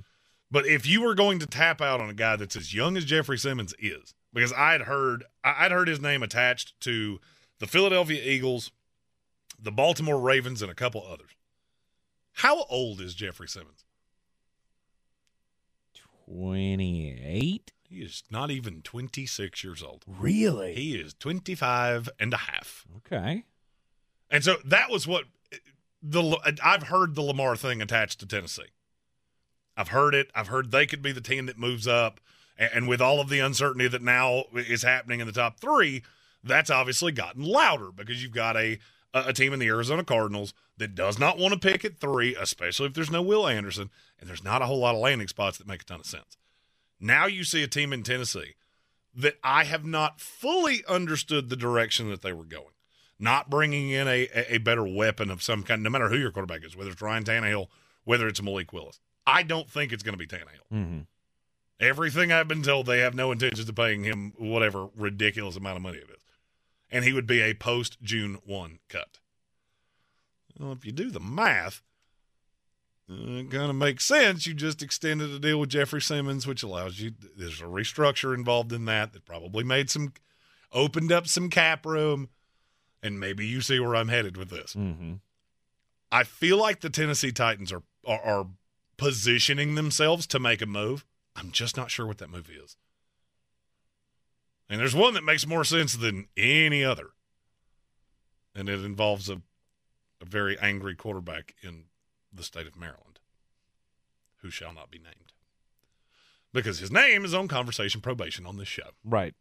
But 0.49 0.65
if 0.65 0.87
you 0.87 1.01
were 1.01 1.15
going 1.15 1.39
to 1.39 1.45
tap 1.45 1.81
out 1.81 1.99
on 1.99 2.09
a 2.09 2.13
guy 2.13 2.37
that's 2.37 2.55
as 2.55 2.73
young 2.73 2.95
as 2.95 3.03
Jeffery 3.03 3.37
Simmons 3.37 3.73
is, 3.79 4.13
because 4.33 4.53
I'd 4.53 4.81
heard 4.81 5.25
I- 5.43 5.65
I'd 5.65 5.71
heard 5.71 5.87
his 5.87 5.99
name 5.99 6.23
attached 6.23 6.79
to 6.81 7.19
the 7.59 7.67
Philadelphia 7.67 8.21
Eagles, 8.23 8.71
the 9.59 9.71
Baltimore 9.71 10.19
Ravens, 10.19 10.61
and 10.61 10.71
a 10.71 10.75
couple 10.75 11.05
others. 11.05 11.31
How 12.33 12.63
old 12.69 13.01
is 13.01 13.13
Jeffery 13.13 13.47
Simmons? 13.47 13.83
Twenty-eight. 16.25 17.71
He 17.89 18.01
is 18.01 18.23
not 18.29 18.51
even 18.51 18.81
26 18.81 19.63
years 19.63 19.81
old. 19.81 20.03
Really? 20.05 20.73
He 20.73 20.95
is 20.95 21.13
25 21.13 22.09
and 22.19 22.33
a 22.33 22.37
half. 22.37 22.85
Okay. 22.97 23.45
And 24.29 24.43
so 24.43 24.57
that 24.65 24.89
was 24.89 25.07
what 25.07 25.23
the 26.01 26.21
uh, 26.21 26.51
I've 26.63 26.83
heard 26.83 27.15
the 27.15 27.21
Lamar 27.21 27.55
thing 27.55 27.81
attached 27.81 28.19
to 28.19 28.25
Tennessee. 28.25 28.71
I've 29.75 29.89
heard 29.89 30.15
it. 30.15 30.31
I've 30.33 30.47
heard 30.47 30.71
they 30.71 30.85
could 30.85 31.01
be 31.01 31.11
the 31.11 31.21
team 31.21 31.45
that 31.45 31.59
moves 31.59 31.87
up. 31.87 32.19
And, 32.57 32.71
and 32.73 32.87
with 32.87 33.01
all 33.01 33.19
of 33.19 33.29
the 33.29 33.39
uncertainty 33.39 33.87
that 33.87 34.01
now 34.01 34.45
is 34.53 34.83
happening 34.83 35.19
in 35.19 35.27
the 35.27 35.33
top 35.33 35.59
three, 35.59 36.03
that's 36.43 36.69
obviously 36.69 37.11
gotten 37.11 37.43
louder 37.43 37.91
because 37.91 38.21
you've 38.23 38.33
got 38.33 38.57
a 38.57 38.79
a 39.13 39.33
team 39.33 39.53
in 39.53 39.59
the 39.59 39.67
Arizona 39.67 40.03
Cardinals 40.03 40.53
that 40.77 40.93
does 40.93 41.17
not 41.17 41.37
want 41.37 41.53
to 41.53 41.59
pick 41.59 41.83
at 41.85 41.97
three, 41.97 42.35
especially 42.35 42.87
if 42.87 42.93
there's 42.93 43.09
no 43.09 43.21
Will 43.21 43.47
Anderson 43.47 43.89
and 44.19 44.29
there's 44.29 44.43
not 44.43 44.61
a 44.61 44.65
whole 44.65 44.79
lot 44.79 44.95
of 44.95 45.01
landing 45.01 45.27
spots 45.27 45.57
that 45.57 45.67
make 45.67 45.81
a 45.81 45.85
ton 45.85 45.99
of 45.99 46.05
sense. 46.05 46.37
Now 46.99 47.25
you 47.25 47.43
see 47.43 47.63
a 47.63 47.67
team 47.67 47.93
in 47.93 48.03
Tennessee 48.03 48.55
that 49.15 49.37
I 49.43 49.63
have 49.63 49.85
not 49.85 50.19
fully 50.21 50.83
understood 50.87 51.49
the 51.49 51.55
direction 51.55 52.09
that 52.09 52.21
they 52.21 52.33
were 52.33 52.43
going. 52.43 52.65
Not 53.19 53.49
bringing 53.49 53.89
in 53.89 54.07
a, 54.07 54.27
a, 54.53 54.59
better 54.59 54.85
weapon 54.85 55.31
of 55.31 55.41
some 55.41 55.63
kind, 55.63 55.81
no 55.81 55.89
matter 55.89 56.09
who 56.09 56.17
your 56.17 56.31
quarterback 56.31 56.63
is, 56.63 56.75
whether 56.75 56.91
it's 56.91 57.01
Ryan 57.01 57.23
Tannehill, 57.23 57.67
whether 58.03 58.27
it's 58.27 58.41
Malik 58.41 58.71
Willis. 58.71 58.99
I 59.25 59.41
don't 59.41 59.69
think 59.69 59.91
it's 59.91 60.03
going 60.03 60.13
to 60.13 60.19
be 60.19 60.27
Tannehill. 60.27 60.71
Mm-hmm. 60.71 60.99
Everything 61.79 62.31
I've 62.31 62.47
been 62.47 62.63
told, 62.63 62.85
they 62.85 62.99
have 62.99 63.15
no 63.15 63.31
intentions 63.31 63.67
of 63.67 63.75
paying 63.75 64.03
him 64.03 64.33
whatever 64.37 64.89
ridiculous 64.95 65.55
amount 65.55 65.77
of 65.77 65.83
money 65.83 65.97
it 65.97 66.09
is. 66.09 66.23
And 66.91 67.03
he 67.03 67.13
would 67.13 67.27
be 67.27 67.41
a 67.41 67.53
post 67.53 68.01
June 68.01 68.39
1 68.45 68.79
cut. 68.87 69.19
Well, 70.59 70.71
if 70.71 70.85
you 70.85 70.91
do 70.91 71.09
the 71.11 71.19
math, 71.19 71.81
it 73.09 73.51
kind 73.51 73.69
of 73.69 73.75
makes 73.75 74.05
sense. 74.05 74.47
You 74.47 74.53
just 74.53 74.81
extended 74.81 75.29
a 75.29 75.39
deal 75.39 75.59
with 75.59 75.69
Jeffery 75.69 76.01
Simmons, 76.01 76.47
which 76.47 76.63
allows 76.63 76.99
you, 76.99 77.11
there's 77.37 77.61
a 77.61 77.65
restructure 77.65 78.33
involved 78.33 78.73
in 78.73 78.85
that 78.85 79.13
that 79.13 79.25
probably 79.25 79.63
made 79.63 79.89
some, 79.89 80.13
opened 80.71 81.11
up 81.11 81.27
some 81.27 81.49
cap 81.49 81.85
room. 81.85 82.29
And 83.03 83.19
maybe 83.19 83.45
you 83.45 83.61
see 83.61 83.79
where 83.79 83.95
I'm 83.95 84.07
headed 84.07 84.37
with 84.37 84.49
this. 84.49 84.73
Mm-hmm. 84.73 85.13
I 86.11 86.23
feel 86.23 86.57
like 86.57 86.81
the 86.81 86.89
Tennessee 86.89 87.31
Titans 87.31 87.71
are, 87.71 87.83
are 88.05 88.21
are 88.21 88.47
positioning 88.97 89.75
themselves 89.75 90.25
to 90.27 90.39
make 90.39 90.61
a 90.61 90.65
move. 90.65 91.05
I'm 91.35 91.51
just 91.51 91.77
not 91.77 91.91
sure 91.91 92.07
what 92.07 92.17
that 92.17 92.31
move 92.31 92.49
is. 92.49 92.75
And 94.69 94.79
there's 94.79 94.95
one 94.95 95.13
that 95.13 95.23
makes 95.23 95.45
more 95.47 95.63
sense 95.63 95.93
than 95.93 96.27
any 96.35 96.83
other. 96.83 97.11
And 98.55 98.67
it 98.67 98.83
involves 98.83 99.29
a, 99.29 99.41
a 100.19 100.25
very 100.25 100.57
angry 100.59 100.95
quarterback 100.95 101.53
in 101.61 101.83
the 102.33 102.43
state 102.43 102.67
of 102.67 102.75
Maryland 102.75 103.19
who 104.41 104.49
shall 104.49 104.73
not 104.73 104.89
be 104.89 104.97
named. 104.97 105.33
Because 106.53 106.79
his 106.79 106.91
name 106.91 107.23
is 107.23 107.33
on 107.33 107.47
conversation 107.47 108.01
probation 108.01 108.45
on 108.45 108.57
this 108.57 108.67
show. 108.67 108.89
Right. 109.05 109.35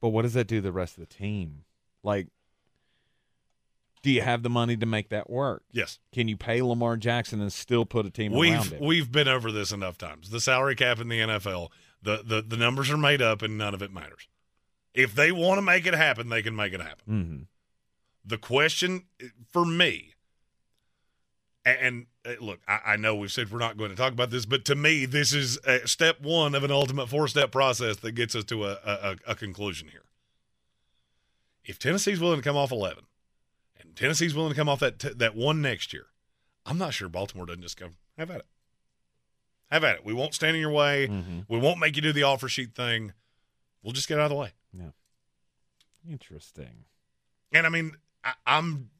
But 0.00 0.08
what 0.08 0.22
does 0.22 0.34
that 0.34 0.46
do 0.46 0.56
to 0.56 0.62
the 0.62 0.72
rest 0.72 0.96
of 0.96 1.06
the 1.06 1.14
team? 1.14 1.64
Like, 2.04 2.28
do 4.02 4.10
you 4.10 4.20
have 4.20 4.42
the 4.42 4.50
money 4.50 4.76
to 4.76 4.86
make 4.86 5.08
that 5.08 5.30
work? 5.30 5.64
Yes. 5.72 5.98
Can 6.12 6.28
you 6.28 6.36
pay 6.36 6.60
Lamar 6.60 6.96
Jackson 6.98 7.40
and 7.40 7.52
still 7.52 7.86
put 7.86 8.04
a 8.04 8.10
team 8.10 8.32
around 8.32 8.70
We've 8.70 8.80
we've 8.80 9.12
been 9.12 9.28
over 9.28 9.50
this 9.50 9.72
enough 9.72 9.96
times. 9.96 10.28
The 10.30 10.40
salary 10.40 10.76
cap 10.76 11.00
in 11.00 11.08
the 11.08 11.20
NFL, 11.20 11.70
the, 12.02 12.22
the 12.22 12.44
the 12.46 12.56
numbers 12.58 12.90
are 12.90 12.98
made 12.98 13.22
up 13.22 13.40
and 13.40 13.56
none 13.56 13.74
of 13.74 13.82
it 13.82 13.92
matters. 13.92 14.28
If 14.92 15.14
they 15.14 15.32
want 15.32 15.58
to 15.58 15.62
make 15.62 15.86
it 15.86 15.94
happen, 15.94 16.28
they 16.28 16.42
can 16.42 16.54
make 16.54 16.72
it 16.72 16.80
happen. 16.80 17.04
mm-hmm. 17.08 17.42
The 18.26 18.38
question 18.38 19.04
for 19.50 19.66
me, 19.66 20.14
and, 21.64 21.78
and 21.80 22.06
uh, 22.26 22.42
look, 22.42 22.60
I, 22.68 22.80
I 22.86 22.96
know 22.96 23.14
we've 23.14 23.32
said 23.32 23.50
we're 23.50 23.58
not 23.58 23.76
going 23.76 23.90
to 23.90 23.96
talk 23.96 24.12
about 24.12 24.30
this, 24.30 24.46
but 24.46 24.64
to 24.66 24.74
me, 24.74 25.04
this 25.04 25.34
is 25.34 25.58
step 25.84 26.20
one 26.22 26.54
of 26.54 26.62
an 26.62 26.70
ultimate 26.70 27.08
four 27.08 27.28
step 27.28 27.50
process 27.50 27.96
that 27.96 28.12
gets 28.12 28.34
us 28.34 28.44
to 28.44 28.64
a, 28.64 28.78
a, 28.84 29.16
a 29.28 29.34
conclusion 29.34 29.88
here. 29.88 30.03
If 31.64 31.78
Tennessee's 31.78 32.20
willing 32.20 32.38
to 32.38 32.42
come 32.42 32.56
off 32.56 32.70
11, 32.70 33.04
and 33.80 33.96
Tennessee's 33.96 34.34
willing 34.34 34.50
to 34.50 34.56
come 34.56 34.68
off 34.68 34.80
that 34.80 34.98
t- 34.98 35.14
that 35.14 35.34
one 35.34 35.62
next 35.62 35.92
year, 35.92 36.06
I'm 36.66 36.78
not 36.78 36.94
sure 36.94 37.08
Baltimore 37.08 37.46
doesn't 37.46 37.62
just 37.62 37.76
come 37.76 37.96
have 38.18 38.30
at 38.30 38.38
it. 38.38 38.46
Have 39.70 39.84
at 39.84 39.96
it. 39.96 40.04
We 40.04 40.12
won't 40.12 40.34
stand 40.34 40.56
in 40.56 40.60
your 40.60 40.70
way. 40.70 41.08
Mm-hmm. 41.08 41.40
We 41.48 41.58
won't 41.58 41.78
make 41.78 41.96
you 41.96 42.02
do 42.02 42.12
the 42.12 42.22
offer 42.22 42.48
sheet 42.48 42.74
thing. 42.74 43.12
We'll 43.82 43.92
just 43.92 44.08
get 44.08 44.18
out 44.18 44.24
of 44.24 44.30
the 44.30 44.36
way. 44.36 44.52
Yeah. 44.72 44.90
Interesting. 46.08 46.84
And 47.52 47.66
I 47.66 47.70
mean, 47.70 47.96
I, 48.22 48.32
I'm 48.46 48.90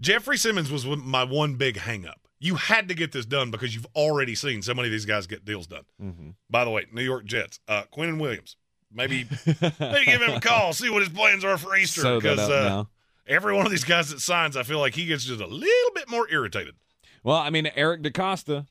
Jeffery 0.00 0.36
Simmons 0.36 0.70
was 0.70 0.86
my 0.86 1.24
one 1.24 1.54
big 1.54 1.76
hangup. 1.76 2.14
You 2.38 2.54
had 2.54 2.88
to 2.88 2.94
get 2.94 3.12
this 3.12 3.26
done 3.26 3.50
because 3.50 3.74
you've 3.74 3.86
already 3.94 4.34
seen 4.34 4.62
so 4.62 4.72
many 4.72 4.88
of 4.88 4.92
these 4.92 5.04
guys 5.04 5.26
get 5.26 5.44
deals 5.44 5.66
done. 5.66 5.84
Mm-hmm. 6.02 6.30
By 6.48 6.64
the 6.64 6.70
way, 6.70 6.86
New 6.90 7.02
York 7.02 7.26
Jets, 7.26 7.60
uh, 7.68 7.82
Quinn 7.90 8.18
Williams, 8.18 8.56
maybe 8.92 9.26
maybe 9.46 10.04
give 10.04 10.22
him 10.22 10.36
a 10.36 10.40
call, 10.40 10.72
see 10.72 10.90
what 10.90 11.02
his 11.02 11.10
plans 11.10 11.44
are 11.44 11.58
for 11.58 11.76
Easter. 11.76 12.16
Because 12.16 12.38
uh, 12.38 12.84
every 13.26 13.54
one 13.54 13.64
of 13.64 13.70
these 13.70 13.84
guys 13.84 14.10
that 14.10 14.20
signs, 14.20 14.56
I 14.56 14.62
feel 14.62 14.78
like 14.78 14.94
he 14.94 15.06
gets 15.06 15.24
just 15.24 15.40
a 15.40 15.46
little 15.46 15.92
bit 15.94 16.08
more 16.08 16.28
irritated. 16.30 16.74
Well, 17.22 17.36
I 17.36 17.50
mean, 17.50 17.70
Eric 17.74 18.02
DeCosta, 18.02 18.66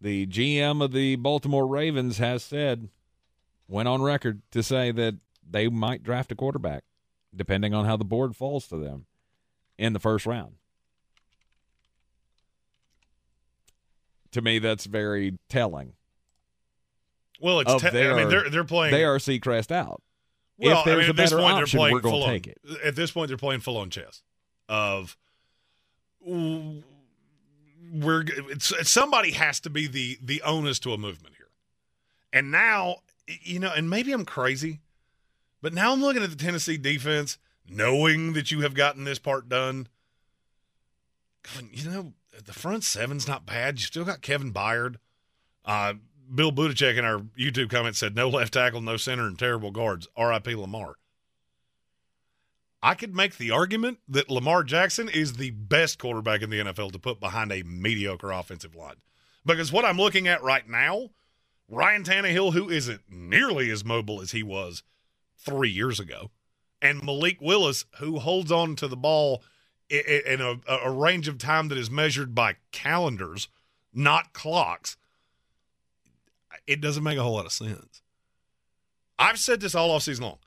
the 0.00 0.26
GM 0.26 0.82
of 0.82 0.92
the 0.92 1.16
Baltimore 1.16 1.66
Ravens, 1.66 2.18
has 2.18 2.42
said, 2.42 2.88
went 3.66 3.88
on 3.88 4.02
record 4.02 4.42
to 4.52 4.62
say 4.62 4.90
that 4.92 5.16
they 5.48 5.68
might 5.68 6.02
draft 6.02 6.32
a 6.32 6.34
quarterback, 6.34 6.84
depending 7.34 7.74
on 7.74 7.86
how 7.86 7.96
the 7.96 8.04
board 8.04 8.36
falls 8.36 8.66
to 8.68 8.76
them 8.76 9.06
in 9.78 9.92
the 9.92 9.98
first 9.98 10.26
round. 10.26 10.54
To 14.32 14.42
me, 14.42 14.58
that's 14.58 14.84
very 14.84 15.38
telling. 15.48 15.94
Well, 17.38 17.60
it's 17.60 17.82
te- 17.82 17.88
I 17.88 18.14
mean 18.14 18.28
they're 18.28 18.50
they're 18.50 18.64
playing 18.64 18.92
They 18.92 19.04
are 19.04 19.18
Seacrest 19.18 19.70
out. 19.70 20.02
Well, 20.58 20.80
if 20.80 20.84
there's 20.84 20.96
I 20.96 21.00
mean, 21.00 21.06
a 21.06 21.10
at 21.10 21.16
this 21.16 21.30
better 21.30 21.42
point, 21.42 21.54
option, 21.54 21.78
they're 21.78 21.80
playing 21.80 21.94
we're 21.94 22.00
going 22.00 22.12
full 22.12 22.22
to 22.22 22.26
on, 22.26 22.32
take 22.32 22.46
it. 22.48 22.58
At 22.84 22.96
this 22.96 23.12
point, 23.12 23.28
they're 23.28 23.36
playing 23.36 23.60
full 23.60 23.76
on 23.76 23.90
chess. 23.90 24.22
Of 24.68 25.16
we're 26.20 28.24
it's, 28.26 28.90
somebody 28.90 29.32
has 29.32 29.60
to 29.60 29.70
be 29.70 29.86
the 29.86 30.18
the 30.22 30.42
onus 30.42 30.78
to 30.80 30.92
a 30.92 30.98
movement 30.98 31.36
here. 31.36 31.48
And 32.32 32.50
now, 32.50 32.96
you 33.26 33.58
know, 33.58 33.72
and 33.74 33.88
maybe 33.88 34.12
I'm 34.12 34.24
crazy, 34.24 34.80
but 35.62 35.72
now 35.72 35.92
I'm 35.92 36.00
looking 36.00 36.22
at 36.22 36.30
the 36.30 36.36
Tennessee 36.36 36.76
defense, 36.76 37.38
knowing 37.68 38.34
that 38.34 38.50
you 38.50 38.60
have 38.60 38.74
gotten 38.74 39.04
this 39.04 39.18
part 39.18 39.48
done. 39.48 39.88
You 41.72 41.90
know, 41.90 42.12
the 42.44 42.52
front 42.52 42.84
seven's 42.84 43.26
not 43.26 43.46
bad. 43.46 43.78
You 43.78 43.86
still 43.86 44.04
got 44.04 44.20
Kevin 44.20 44.52
Byard. 44.52 44.96
Uh, 45.64 45.94
Bill 46.34 46.52
Budacek 46.52 46.96
in 46.96 47.04
our 47.04 47.20
YouTube 47.38 47.70
comment 47.70 47.96
said, 47.96 48.14
no 48.14 48.28
left 48.28 48.54
tackle, 48.54 48.80
no 48.80 48.96
center, 48.96 49.26
and 49.26 49.38
terrible 49.38 49.70
guards. 49.70 50.08
R.I.P. 50.16 50.54
Lamar. 50.54 50.96
I 52.82 52.94
could 52.94 53.14
make 53.14 53.36
the 53.36 53.50
argument 53.50 53.98
that 54.08 54.30
Lamar 54.30 54.62
Jackson 54.62 55.08
is 55.08 55.34
the 55.34 55.50
best 55.50 55.98
quarterback 55.98 56.42
in 56.42 56.50
the 56.50 56.60
NFL 56.60 56.92
to 56.92 56.98
put 56.98 57.18
behind 57.18 57.50
a 57.50 57.64
mediocre 57.64 58.30
offensive 58.30 58.74
line. 58.74 58.96
Because 59.44 59.72
what 59.72 59.84
I'm 59.84 59.96
looking 59.96 60.28
at 60.28 60.42
right 60.42 60.68
now, 60.68 61.10
Ryan 61.68 62.04
Tannehill, 62.04 62.52
who 62.52 62.70
isn't 62.70 63.02
nearly 63.08 63.70
as 63.70 63.84
mobile 63.84 64.20
as 64.20 64.30
he 64.30 64.42
was 64.42 64.82
three 65.36 65.70
years 65.70 65.98
ago, 65.98 66.30
and 66.80 67.02
Malik 67.02 67.40
Willis, 67.40 67.84
who 67.98 68.20
holds 68.20 68.52
on 68.52 68.76
to 68.76 68.86
the 68.86 68.96
ball 68.96 69.42
in 69.90 70.40
a, 70.40 70.60
a 70.68 70.90
range 70.90 71.28
of 71.28 71.38
time 71.38 71.68
that 71.68 71.78
is 71.78 71.90
measured 71.90 72.34
by 72.34 72.56
calendars, 72.72 73.48
not 73.92 74.32
clocks, 74.32 74.96
it 76.68 76.80
doesn't 76.80 77.02
make 77.02 77.18
a 77.18 77.22
whole 77.22 77.34
lot 77.34 77.46
of 77.46 77.52
sense. 77.52 78.02
I've 79.18 79.38
said 79.40 79.60
this 79.60 79.74
all 79.74 79.90
off 79.90 80.04
season 80.04 80.24
long 80.24 80.38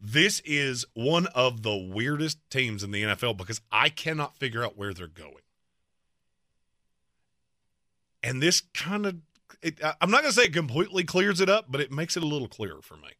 this 0.00 0.40
is 0.44 0.84
one 0.94 1.26
of 1.28 1.62
the 1.62 1.76
weirdest 1.76 2.38
teams 2.50 2.82
in 2.82 2.90
the 2.90 3.02
NFL 3.02 3.36
because 3.36 3.60
I 3.70 3.88
cannot 3.88 4.36
figure 4.36 4.64
out 4.64 4.76
where 4.76 4.94
they're 4.94 5.08
going. 5.08 5.34
And 8.22 8.42
this 8.42 8.62
kind 8.74 9.06
of, 9.06 9.16
I'm 10.00 10.10
not 10.10 10.22
going 10.22 10.32
to 10.32 10.40
say 10.40 10.44
it 10.44 10.52
completely 10.52 11.04
clears 11.04 11.40
it 11.40 11.48
up, 11.48 11.66
but 11.68 11.80
it 11.80 11.90
makes 11.90 12.16
it 12.16 12.22
a 12.22 12.26
little 12.26 12.48
clearer 12.48 12.82
for 12.82 12.96
me. 12.96 13.10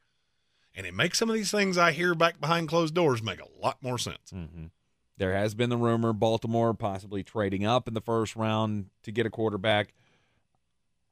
And 0.74 0.86
it 0.86 0.94
makes 0.94 1.18
some 1.18 1.28
of 1.28 1.34
these 1.34 1.50
things 1.50 1.76
I 1.76 1.92
hear 1.92 2.14
back 2.14 2.40
behind 2.40 2.68
closed 2.68 2.94
doors 2.94 3.22
make 3.22 3.40
a 3.40 3.60
lot 3.60 3.82
more 3.82 3.98
sense. 3.98 4.30
Mm-hmm. 4.32 4.66
There 5.16 5.34
has 5.34 5.54
been 5.54 5.70
the 5.70 5.76
rumor 5.76 6.12
Baltimore 6.12 6.74
possibly 6.74 7.24
trading 7.24 7.66
up 7.66 7.88
in 7.88 7.94
the 7.94 8.00
first 8.00 8.36
round 8.36 8.86
to 9.02 9.10
get 9.10 9.26
a 9.26 9.30
quarterback. 9.30 9.92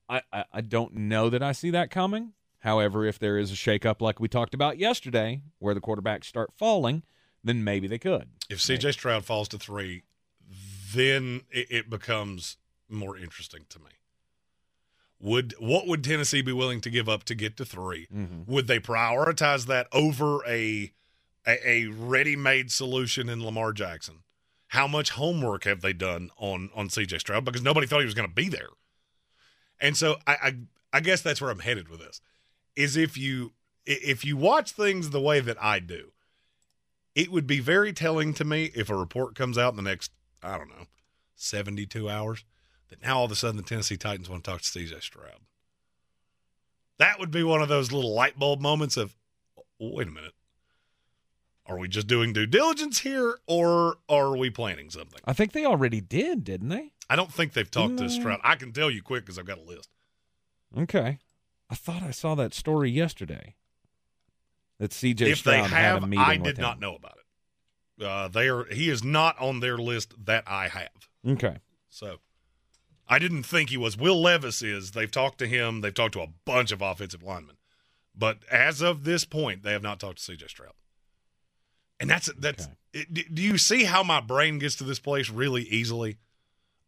I, 0.08 0.22
I, 0.32 0.44
I 0.52 0.60
don't 0.60 0.94
know 0.94 1.30
that 1.30 1.42
I 1.42 1.52
see 1.52 1.70
that 1.70 1.90
coming. 1.90 2.32
However, 2.60 3.04
if 3.04 3.18
there 3.18 3.38
is 3.38 3.52
a 3.52 3.54
shakeup 3.54 4.00
like 4.00 4.18
we 4.18 4.28
talked 4.28 4.54
about 4.54 4.78
yesterday, 4.78 5.42
where 5.58 5.74
the 5.74 5.80
quarterbacks 5.80 6.24
start 6.24 6.52
falling, 6.56 7.02
then 7.44 7.62
maybe 7.62 7.86
they 7.86 7.98
could. 7.98 8.28
If 8.50 8.58
CJ 8.58 8.92
Stroud 8.92 9.24
falls 9.24 9.48
to 9.48 9.58
three, 9.58 10.02
then 10.92 11.42
it, 11.50 11.66
it 11.70 11.90
becomes 11.90 12.56
more 12.88 13.16
interesting 13.16 13.66
to 13.70 13.78
me. 13.78 13.90
Would 15.18 15.54
what 15.58 15.86
would 15.86 16.04
Tennessee 16.04 16.42
be 16.42 16.52
willing 16.52 16.80
to 16.82 16.90
give 16.90 17.08
up 17.08 17.24
to 17.24 17.34
get 17.34 17.56
to 17.56 17.64
3 17.64 18.06
mm-hmm. 18.14 18.52
Would 18.52 18.66
they 18.66 18.78
prioritize 18.78 19.66
that 19.66 19.88
over 19.90 20.44
a, 20.46 20.92
a 21.46 21.68
a 21.68 21.86
ready-made 21.86 22.70
solution 22.70 23.28
in 23.28 23.42
Lamar 23.42 23.72
Jackson? 23.72 24.24
How 24.68 24.86
much 24.86 25.10
homework 25.10 25.64
have 25.64 25.80
they 25.80 25.94
done 25.94 26.30
on 26.36 26.68
on 26.74 26.88
CJ 26.88 27.20
Stroud? 27.20 27.44
Because 27.44 27.62
nobody 27.62 27.86
thought 27.86 28.00
he 28.00 28.04
was 28.04 28.14
going 28.14 28.28
to 28.28 28.34
be 28.34 28.48
there, 28.48 28.68
and 29.80 29.96
so 29.96 30.16
I, 30.26 30.36
I 30.42 30.56
I 30.94 31.00
guess 31.00 31.20
that's 31.20 31.40
where 31.40 31.50
I'm 31.50 31.58
headed 31.60 31.88
with 31.88 32.00
this 32.00 32.20
is 32.74 32.96
if 32.96 33.16
you 33.16 33.52
if 33.84 34.24
you 34.24 34.36
watch 34.36 34.72
things 34.72 35.10
the 35.10 35.20
way 35.20 35.40
that 35.40 35.62
I 35.62 35.78
do, 35.78 36.12
it 37.14 37.30
would 37.30 37.46
be 37.46 37.60
very 37.60 37.92
telling 37.92 38.34
to 38.34 38.44
me 38.44 38.70
if 38.74 38.90
a 38.90 38.96
report 38.96 39.34
comes 39.34 39.56
out 39.56 39.72
in 39.72 39.76
the 39.76 39.82
next, 39.82 40.10
I 40.42 40.58
don't 40.58 40.68
know, 40.68 40.86
72 41.36 42.08
hours 42.08 42.44
that 42.88 43.02
now 43.02 43.18
all 43.18 43.24
of 43.24 43.32
a 43.32 43.36
sudden 43.36 43.56
the 43.56 43.62
Tennessee 43.62 43.96
Titans 43.96 44.28
want 44.28 44.44
to 44.44 44.50
talk 44.50 44.60
to 44.60 44.68
CJ 44.68 45.02
Stroud. 45.02 45.40
That 46.98 47.18
would 47.18 47.30
be 47.30 47.42
one 47.42 47.62
of 47.62 47.68
those 47.68 47.92
little 47.92 48.14
light 48.14 48.38
bulb 48.38 48.60
moments 48.60 48.96
of, 48.96 49.14
wait 49.78 50.08
a 50.08 50.10
minute. 50.10 50.32
Are 51.68 51.78
we 51.78 51.88
just 51.88 52.06
doing 52.06 52.32
due 52.32 52.46
diligence 52.46 53.00
here 53.00 53.38
or 53.46 53.98
are 54.08 54.36
we 54.36 54.50
planning 54.50 54.90
something? 54.90 55.18
I 55.24 55.32
think 55.32 55.52
they 55.52 55.64
already 55.64 56.00
did, 56.00 56.44
didn't 56.44 56.68
they? 56.68 56.92
I 57.08 57.16
don't 57.16 57.32
think 57.32 57.52
they've 57.52 57.70
talked 57.70 57.98
to 57.98 58.08
Stroud. 58.08 58.40
I 58.42 58.56
can 58.56 58.72
tell 58.72 58.90
you 58.90 59.02
quick 59.02 59.24
because 59.24 59.38
I've 59.38 59.46
got 59.46 59.58
a 59.58 59.62
list. 59.62 59.88
Okay. 60.76 61.18
I 61.70 61.74
thought 61.74 62.02
I 62.02 62.10
saw 62.10 62.34
that 62.36 62.54
story 62.54 62.90
yesterday. 62.90 63.54
That 64.78 64.90
CJ 64.90 65.22
if 65.22 65.38
Stroud 65.38 65.54
they 65.54 65.68
have, 65.68 65.70
had 65.70 66.02
a 66.02 66.06
meeting 66.06 66.24
I 66.24 66.36
did 66.36 66.58
not 66.58 66.80
know 66.80 66.94
about 66.94 67.16
it. 67.16 68.04
Uh, 68.04 68.28
they 68.28 68.48
are. 68.48 68.64
He 68.66 68.90
is 68.90 69.02
not 69.02 69.40
on 69.40 69.60
their 69.60 69.78
list 69.78 70.14
that 70.26 70.44
I 70.46 70.68
have. 70.68 71.08
Okay. 71.26 71.58
So 71.88 72.18
I 73.08 73.18
didn't 73.18 73.44
think 73.44 73.70
he 73.70 73.76
was. 73.76 73.96
Will 73.96 74.20
Levis 74.20 74.62
is. 74.62 74.90
They've 74.90 75.10
talked 75.10 75.38
to 75.38 75.46
him. 75.46 75.80
They've 75.80 75.94
talked 75.94 76.12
to 76.14 76.20
a 76.20 76.28
bunch 76.44 76.72
of 76.72 76.82
offensive 76.82 77.22
linemen, 77.22 77.56
but 78.14 78.40
as 78.50 78.82
of 78.82 79.04
this 79.04 79.24
point, 79.24 79.62
they 79.62 79.72
have 79.72 79.82
not 79.82 79.98
talked 79.98 80.22
to 80.24 80.32
CJ 80.32 80.50
Stroud. 80.50 80.72
And 82.00 82.10
that's 82.10 82.30
that's. 82.38 82.64
Okay. 82.64 82.72
It, 82.92 83.34
do 83.34 83.42
you 83.42 83.58
see 83.58 83.84
how 83.84 84.02
my 84.02 84.20
brain 84.20 84.58
gets 84.58 84.76
to 84.76 84.84
this 84.84 84.98
place 84.98 85.28
really 85.28 85.62
easily? 85.62 86.18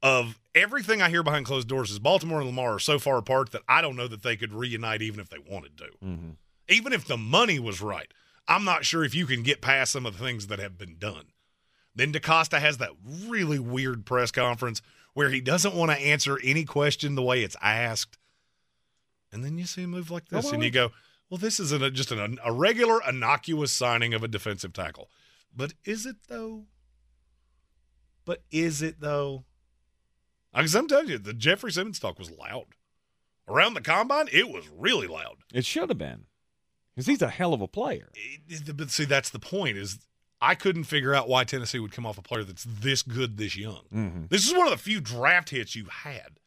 Of 0.01 0.39
everything 0.55 1.03
I 1.03 1.09
hear 1.09 1.25
behind 1.25 1.45
closed 1.45 1.67
doors 1.67 1.91
is 1.91 1.99
Baltimore 1.99 2.39
and 2.39 2.47
Lamar 2.47 2.77
are 2.77 2.79
so 2.79 3.01
far 3.01 3.19
apart 3.19 3.51
that 3.51 3.63
I 3.69 3.83
don't 3.83 3.97
know 3.97 4.07
that 4.07 4.23
they 4.23 4.37
could 4.37 4.53
reunite 4.53 5.03
even 5.03 5.19
if 5.19 5.29
they 5.29 5.39
wanted 5.39 5.77
to. 5.79 5.85
Mm-hmm. 6.05 6.31
Even 6.69 6.93
if 6.93 7.05
the 7.05 7.17
money 7.17 7.59
was 7.59 7.83
right, 7.83 8.07
I'm 8.47 8.65
not 8.65 8.85
sure 8.85 9.03
if 9.05 9.13
you 9.15 9.27
can 9.27 9.43
get 9.43 9.61
past 9.61 9.91
some 9.93 10.07
of 10.07 10.17
the 10.17 10.25
things 10.25 10.47
that 10.47 10.61
have 10.61 10.79
been 10.79 10.99
done. 10.99 11.27
Then 11.97 12.13
DeCosta 12.13 12.61
has 12.61 12.79
that 12.79 12.91
really 13.27 13.59
weird 13.59 14.07
press 14.07 14.31
conference 14.31 14.83
where 15.15 15.31
he 15.31 15.41
doesn't 15.41 15.75
want 15.75 15.91
to 15.91 15.99
answer 15.99 16.39
any 16.45 16.65
question 16.65 17.17
the 17.17 17.23
way 17.23 17.43
it's 17.43 17.57
asked. 17.61 18.19
And 19.33 19.45
then 19.45 19.59
you 19.59 19.67
see 19.67 19.83
a 19.83 19.89
move 19.89 20.11
like 20.11 20.29
this, 20.29 20.47
Oh, 20.47 20.53
and 20.53 20.63
you 20.63 20.71
go, 20.71 20.93
well, 21.31 21.39
this 21.39 21.61
is 21.61 21.73
an, 21.73 21.95
just 21.95 22.11
an, 22.13 22.39
a 22.45 22.53
regular 22.53 23.01
innocuous 23.07 23.73
signing 23.73 24.15
of 24.15 24.23
a 24.23 24.29
defensive 24.29 24.73
tackle. 24.73 25.11
But 25.55 25.75
is 25.85 26.07
it, 26.07 26.17
though? 26.29 26.65
But 28.25 28.43
is 28.51 28.83
it, 28.83 29.01
though? 29.01 29.45
Because 30.55 30.75
I'm 30.75 30.89
telling 30.89 31.09
you, 31.09 31.19
the 31.19 31.33
Jeffery 31.35 31.73
Simmons 31.73 31.99
talk 31.99 32.19
was 32.19 32.31
loud. 32.31 32.67
Around 33.49 33.75
the 33.75 33.81
combine, 33.81 34.29
it 34.33 34.49
was 34.51 34.69
really 34.77 35.07
loud. 35.07 35.37
It 35.55 35.65
should 35.65 35.89
have 35.89 35.99
been. 35.99 36.25
Because 36.95 37.07
he's 37.07 37.23
a 37.23 37.29
hell 37.29 37.55
of 37.55 37.61
a 37.61 37.69
player. 37.69 38.11
It- 38.15 38.77
but 38.77 38.91
see, 38.91 39.05
that's 39.05 39.31
the 39.31 39.39
point. 39.39 39.79
Is 39.79 39.99
I 40.41 40.55
couldn't 40.55 40.85
figure 40.85 41.15
out 41.15 41.29
why 41.29 41.45
Tennessee 41.45 41.79
would 41.79 41.93
come 41.93 42.05
off 42.07 42.19
a 42.19 42.23
player 42.23 42.45
that's 42.45 42.65
this 42.69 43.03
good 43.03 43.37
this 43.39 43.57
young. 43.57 43.83
Mm-hmm. 43.95 44.23
This 44.29 44.47
is 44.47 44.53
one 44.53 44.67
of 44.67 44.73
the 44.73 44.79
few 44.79 45.01
draft 45.01 45.51
hits 45.51 45.75
you 45.77 45.87
had. 45.87 46.39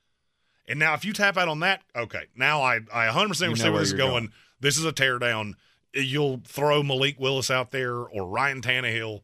And 0.67 0.77
now, 0.77 0.93
if 0.93 1.03
you 1.03 1.11
tap 1.13 1.37
out 1.37 1.47
on 1.47 1.61
that, 1.61 1.81
okay, 1.95 2.25
now 2.35 2.61
I, 2.61 2.75
I 2.93 3.07
100% 3.07 3.13
You 3.15 3.21
understand 3.21 3.59
where 3.61 3.71
where 3.71 3.79
this 3.81 3.89
is 3.89 3.93
going. 3.93 4.11
going. 4.11 4.31
This 4.61 4.77
is 4.77 4.85
a 4.85 4.93
teardown. 4.93 5.55
You'll 5.93 6.41
throw 6.45 6.83
Malik 6.83 7.19
Willis 7.19 7.51
out 7.51 7.71
there 7.71 7.95
or 7.95 8.27
Ryan 8.27 8.61
Tannehill. 8.61 9.21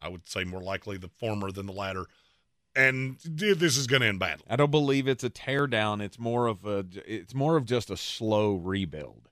I 0.00 0.08
would 0.08 0.28
say 0.28 0.42
more 0.42 0.60
likely 0.60 0.96
the 0.98 1.08
former 1.08 1.52
than 1.52 1.66
the 1.66 1.72
latter. 1.72 2.06
And 2.74 3.18
this 3.24 3.76
is 3.76 3.86
going 3.86 4.00
to 4.00 4.08
end 4.08 4.18
badly. 4.18 4.46
I 4.48 4.56
don't 4.56 4.70
believe 4.70 5.06
it's 5.06 5.22
a 5.22 5.30
teardown. 5.30 6.00
It's 6.00 6.18
more 6.18 6.46
of 6.46 6.64
a. 6.64 6.86
It's 7.06 7.34
more 7.34 7.56
of 7.56 7.66
just 7.66 7.90
a 7.90 7.96
slow 7.96 8.54
rebuild. 8.54 9.28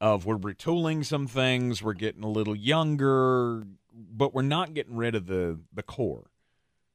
Of 0.00 0.26
we're 0.26 0.38
retooling 0.38 1.04
some 1.04 1.26
things. 1.26 1.82
We're 1.82 1.94
getting 1.94 2.22
a 2.22 2.28
little 2.28 2.54
younger, 2.54 3.64
but 3.92 4.32
we're 4.32 4.42
not 4.42 4.74
getting 4.74 4.96
rid 4.96 5.16
of 5.16 5.26
the 5.26 5.58
the 5.74 5.82
core. 5.82 6.30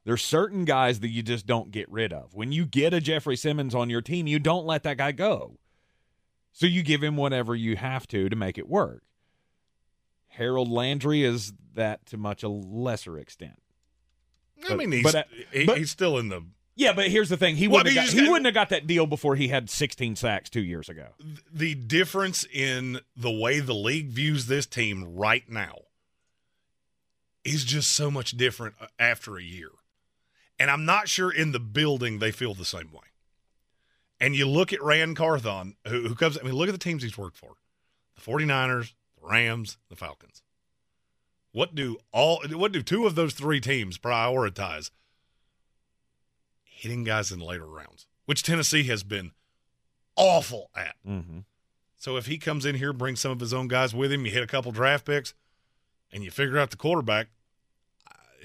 There's 0.06 0.24
certain 0.24 0.66
guys 0.66 1.02
that 1.02 1.10
you 1.10 1.22
just 1.22 1.46
don't 1.46 1.70
get 1.70 1.92
rid 1.92 2.14
of. 2.14 2.34
When 2.34 2.52
you 2.52 2.66
get 2.66 2.94
a 2.94 3.02
Jeffery 3.02 3.36
Simmons 3.36 3.76
on 3.76 3.90
your 3.90 4.02
team, 4.02 4.26
you 4.28 4.40
don't 4.40 4.66
let 4.66 4.84
that 4.84 4.98
guy 4.98 5.12
go. 5.12 5.58
So 6.52 6.66
you 6.66 6.84
give 6.84 7.02
him 7.02 7.16
whatever 7.16 7.56
you 7.56 7.76
have 7.78 8.08
to 8.08 8.30
to 8.30 8.36
make 8.36 8.58
it 8.58 8.68
work. 8.68 9.04
Harold 10.28 10.70
Landry 10.70 11.24
is 11.24 11.54
that 11.76 12.06
to 12.08 12.18
much 12.18 12.44
a 12.44 12.50
lesser 12.50 13.18
extent. 13.18 13.62
I 14.66 14.70
But- 14.70 14.78
mean, 14.78 14.92
he's, 14.92 15.04
but, 15.04 15.16
uh, 15.16 15.24
he, 15.52 15.66
but- 15.66 15.78
he's 15.78 15.92
still 15.92 16.18
in 16.18 16.30
the 16.30 16.42
Yeah, 16.76 16.94
but 16.94 17.10
here's 17.10 17.30
the 17.30 17.38
thing: 17.38 17.56
he 17.58 17.68
Well, 17.68 17.80
wouldn't, 17.80 17.98
I 17.98 18.02
have, 18.02 18.10
got, 18.10 18.14
he 18.14 18.20
just- 18.20 18.32
wouldn't 18.32 18.46
have 18.46 18.54
got 18.54 18.70
that 18.70 18.88
deal 18.88 19.06
before 19.08 19.36
he 19.36 19.48
had 19.50 19.70
16 19.70 20.16
sacks 20.16 20.50
two 20.50 20.62
years 20.62 20.88
ago. 20.90 21.08
the 21.52 21.74
difference 21.76 22.46
in 22.46 23.00
the 23.16 23.32
way 23.32 23.60
the 23.60 23.74
league 23.76 24.10
views 24.10 24.46
this 24.48 24.66
team 24.66 25.04
right 25.16 25.50
now 25.50 25.76
is 27.44 27.64
just 27.66 27.92
so 27.92 28.12
much 28.12 28.32
different 28.32 28.76
uh, 28.80 28.88
after 29.00 29.38
a 29.38 29.44
year. 29.44 29.70
And 30.60 30.70
I'm 30.70 30.86
not 30.86 31.10
sure 31.10 31.32
in 31.32 31.54
the 31.54 31.60
building 31.60 32.20
they 32.20 32.32
feel 32.32 32.54
the 32.54 32.66
same 32.66 32.92
way. 32.92 33.02
And 34.22 34.36
you 34.36 34.48
look 34.48 34.72
at 34.72 34.82
Ran 34.84 35.16
Carthon, 35.16 35.76
who, 35.88 36.08
who 36.08 36.14
comes, 36.14 36.38
I 36.38 36.44
mean, 36.44 36.54
look 36.54 36.70
at 36.70 36.74
the 36.74 36.78
teams 36.78 37.02
he's 37.02 37.18
worked 37.18 37.38
for 37.38 37.56
the 38.16 38.22
49ers, 38.22 38.94
the 39.20 39.28
Rams, 39.28 39.80
the 39.90 39.96
Falcons. 39.96 40.44
What 41.54 41.76
do 41.76 41.98
all 42.14 42.42
what 42.54 42.72
do 42.72 42.82
two 42.82 43.06
of 43.06 43.16
those 43.16 43.34
three 43.34 43.60
teams 43.60 43.98
prioritize? 43.98 44.92
Hitting 46.64 47.04
guys 47.04 47.32
in 47.32 47.40
later 47.40 47.66
rounds, 47.66 48.08
which 48.26 48.42
Tennessee 48.42 48.84
has 48.84 49.04
been 49.04 49.32
awful 50.16 50.70
at. 50.76 50.96
Mm-hmm. 51.06 51.40
So 51.98 52.16
if 52.16 52.28
he 52.28 52.38
comes 52.38 52.66
in 52.66 52.76
here, 52.76 52.94
brings 52.94 53.20
some 53.20 53.32
of 53.32 53.40
his 53.40 53.54
own 53.54 53.68
guys 53.68 53.94
with 53.94 54.14
him, 54.14 54.26
you 54.26 54.32
hit 54.32 54.44
a 54.44 54.48
couple 54.48 54.72
draft 54.72 55.06
picks, 55.06 55.34
and 56.12 56.24
you 56.24 56.32
figure 56.32 56.58
out 56.58 56.72
the 56.72 56.78
quarterback, 56.78 57.28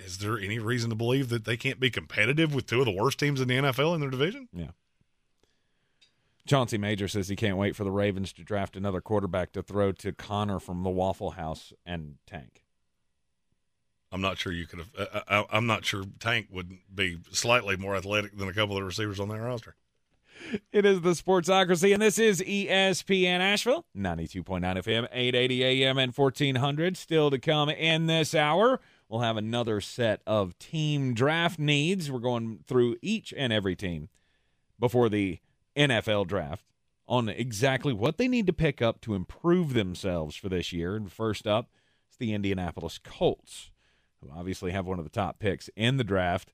is 0.04 0.18
there 0.18 0.38
any 0.38 0.58
reason 0.58 0.90
to 0.90 0.96
believe 0.96 1.28
that 1.28 1.44
they 1.44 1.56
can't 1.56 1.80
be 1.80 1.90
competitive 1.90 2.54
with 2.54 2.66
two 2.66 2.80
of 2.80 2.86
the 2.86 2.90
worst 2.90 3.18
teams 3.18 3.40
in 3.40 3.48
the 3.48 3.54
NFL 3.54 3.94
in 3.94 4.00
their 4.00 4.10
division? 4.10 4.48
Yeah. 4.52 4.72
Chauncey 6.46 6.78
Major 6.78 7.08
says 7.08 7.28
he 7.28 7.36
can't 7.36 7.56
wait 7.56 7.76
for 7.76 7.84
the 7.84 7.90
Ravens 7.90 8.32
to 8.34 8.44
draft 8.44 8.76
another 8.76 9.00
quarterback 9.00 9.52
to 9.52 9.62
throw 9.62 9.92
to 9.92 10.12
Connor 10.12 10.58
from 10.58 10.82
the 10.82 10.90
Waffle 10.90 11.32
House 11.32 11.72
and 11.84 12.16
Tank. 12.26 12.62
I'm 14.12 14.20
not 14.20 14.38
sure 14.38 14.52
you 14.52 14.66
could 14.66 14.78
have. 14.78 14.90
Uh, 14.96 15.20
I, 15.28 15.44
I'm 15.56 15.66
not 15.66 15.84
sure 15.84 16.04
Tank 16.20 16.46
would 16.50 16.78
be 16.94 17.18
slightly 17.32 17.76
more 17.76 17.96
athletic 17.96 18.36
than 18.38 18.48
a 18.48 18.52
couple 18.52 18.76
of 18.76 18.80
the 18.80 18.86
receivers 18.86 19.18
on 19.20 19.28
that 19.28 19.40
roster. 19.40 19.74
It 20.70 20.84
is 20.84 21.00
the 21.00 21.10
Sportsocracy, 21.10 21.92
and 21.92 22.00
this 22.00 22.18
is 22.18 22.40
ESPN 22.40 23.40
Asheville, 23.40 23.84
92.9 23.96 24.60
FM, 24.60 25.08
880 25.10 25.64
AM, 25.64 25.98
and 25.98 26.16
1400. 26.16 26.96
Still 26.96 27.30
to 27.30 27.38
come 27.38 27.68
in 27.68 28.06
this 28.06 28.34
hour, 28.34 28.80
we'll 29.08 29.22
have 29.22 29.36
another 29.36 29.80
set 29.80 30.20
of 30.26 30.56
team 30.58 31.14
draft 31.14 31.58
needs. 31.58 32.10
We're 32.10 32.20
going 32.20 32.60
through 32.66 32.96
each 33.02 33.34
and 33.36 33.52
every 33.52 33.74
team 33.74 34.08
before 34.78 35.08
the 35.08 35.40
NFL 35.76 36.26
draft 36.26 36.64
on 37.08 37.28
exactly 37.28 37.92
what 37.92 38.18
they 38.18 38.28
need 38.28 38.46
to 38.46 38.52
pick 38.52 38.82
up 38.82 39.00
to 39.02 39.14
improve 39.14 39.74
themselves 39.74 40.34
for 40.34 40.48
this 40.48 40.72
year. 40.72 40.96
And 40.96 41.10
first 41.10 41.46
up, 41.46 41.70
it's 42.08 42.16
the 42.16 42.32
Indianapolis 42.32 42.98
Colts, 42.98 43.70
who 44.20 44.30
obviously 44.36 44.72
have 44.72 44.86
one 44.86 44.98
of 44.98 45.04
the 45.04 45.10
top 45.10 45.38
picks 45.38 45.70
in 45.76 45.96
the 45.96 46.04
draft. 46.04 46.52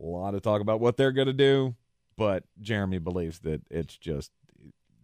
A 0.00 0.04
lot 0.04 0.34
of 0.34 0.42
talk 0.42 0.60
about 0.60 0.80
what 0.80 0.96
they're 0.96 1.12
going 1.12 1.28
to 1.28 1.32
do, 1.32 1.74
but 2.16 2.44
Jeremy 2.60 2.98
believes 2.98 3.40
that 3.40 3.62
it's 3.70 3.96
just 3.96 4.32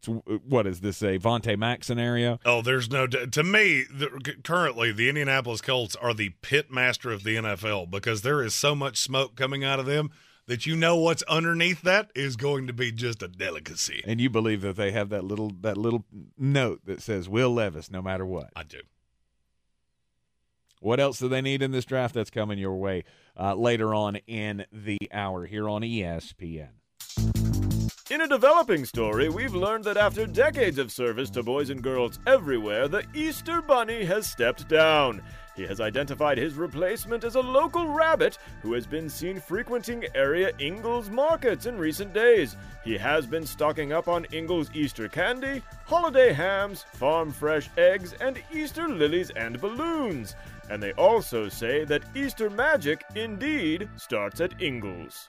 what 0.06 0.66
is 0.66 0.80
this 0.80 1.00
a 1.02 1.18
Vontae 1.18 1.56
Mack 1.56 1.84
scenario? 1.84 2.40
Oh, 2.44 2.60
there's 2.60 2.90
no 2.90 3.06
to 3.06 3.42
me. 3.42 3.84
The, 3.88 4.36
currently, 4.42 4.90
the 4.90 5.08
Indianapolis 5.08 5.60
Colts 5.60 5.94
are 5.96 6.12
the 6.12 6.30
pit 6.42 6.70
master 6.70 7.12
of 7.12 7.22
the 7.22 7.36
NFL 7.36 7.90
because 7.90 8.22
there 8.22 8.42
is 8.42 8.54
so 8.54 8.74
much 8.74 8.98
smoke 8.98 9.36
coming 9.36 9.62
out 9.62 9.78
of 9.78 9.86
them 9.86 10.10
that 10.46 10.66
you 10.66 10.76
know 10.76 10.96
what's 10.96 11.22
underneath 11.24 11.82
that 11.82 12.10
is 12.14 12.36
going 12.36 12.66
to 12.66 12.72
be 12.72 12.92
just 12.92 13.22
a 13.22 13.28
delicacy. 13.28 14.02
And 14.06 14.20
you 14.20 14.28
believe 14.28 14.60
that 14.62 14.76
they 14.76 14.92
have 14.92 15.08
that 15.10 15.24
little 15.24 15.52
that 15.60 15.76
little 15.76 16.04
note 16.36 16.80
that 16.84 17.02
says 17.02 17.28
Will 17.28 17.52
Levis, 17.52 17.90
no 17.90 18.02
matter 18.02 18.26
what. 18.26 18.50
I 18.56 18.64
do. 18.64 18.80
What 20.80 20.98
else 20.98 21.20
do 21.20 21.28
they 21.28 21.40
need 21.40 21.62
in 21.62 21.70
this 21.70 21.84
draft? 21.84 22.14
That's 22.14 22.30
coming 22.30 22.58
your 22.58 22.74
way 22.74 23.04
uh, 23.38 23.54
later 23.54 23.94
on 23.94 24.16
in 24.26 24.66
the 24.72 24.98
hour 25.12 25.46
here 25.46 25.68
on 25.68 25.82
ESPN. 25.82 26.70
In 28.10 28.20
a 28.20 28.28
developing 28.28 28.84
story, 28.84 29.28
we've 29.28 29.54
learned 29.54 29.84
that 29.84 29.96
after 29.96 30.26
decades 30.26 30.78
of 30.78 30.90
service 30.90 31.30
to 31.30 31.42
boys 31.42 31.70
and 31.70 31.82
girls 31.82 32.18
everywhere, 32.26 32.88
the 32.88 33.06
Easter 33.14 33.62
Bunny 33.62 34.04
has 34.04 34.28
stepped 34.28 34.68
down. 34.68 35.22
He 35.54 35.66
has 35.66 35.80
identified 35.80 36.38
his 36.38 36.54
replacement 36.54 37.24
as 37.24 37.34
a 37.34 37.40
local 37.40 37.88
rabbit 37.88 38.38
who 38.62 38.72
has 38.72 38.86
been 38.86 39.08
seen 39.08 39.38
frequenting 39.38 40.04
area 40.14 40.52
Ingles 40.58 41.10
markets 41.10 41.66
in 41.66 41.76
recent 41.76 42.14
days. 42.14 42.56
He 42.84 42.96
has 42.96 43.26
been 43.26 43.44
stocking 43.44 43.92
up 43.92 44.08
on 44.08 44.26
Ingles 44.32 44.70
Easter 44.72 45.08
candy, 45.08 45.62
holiday 45.84 46.32
hams, 46.32 46.84
farm 46.94 47.32
fresh 47.32 47.68
eggs, 47.76 48.14
and 48.20 48.42
Easter 48.52 48.88
lilies 48.88 49.30
and 49.30 49.60
balloons. 49.60 50.36
And 50.70 50.82
they 50.82 50.92
also 50.92 51.48
say 51.50 51.84
that 51.84 52.04
Easter 52.14 52.48
magic 52.48 53.04
indeed 53.14 53.88
starts 53.96 54.40
at 54.40 54.60
Ingles. 54.62 55.28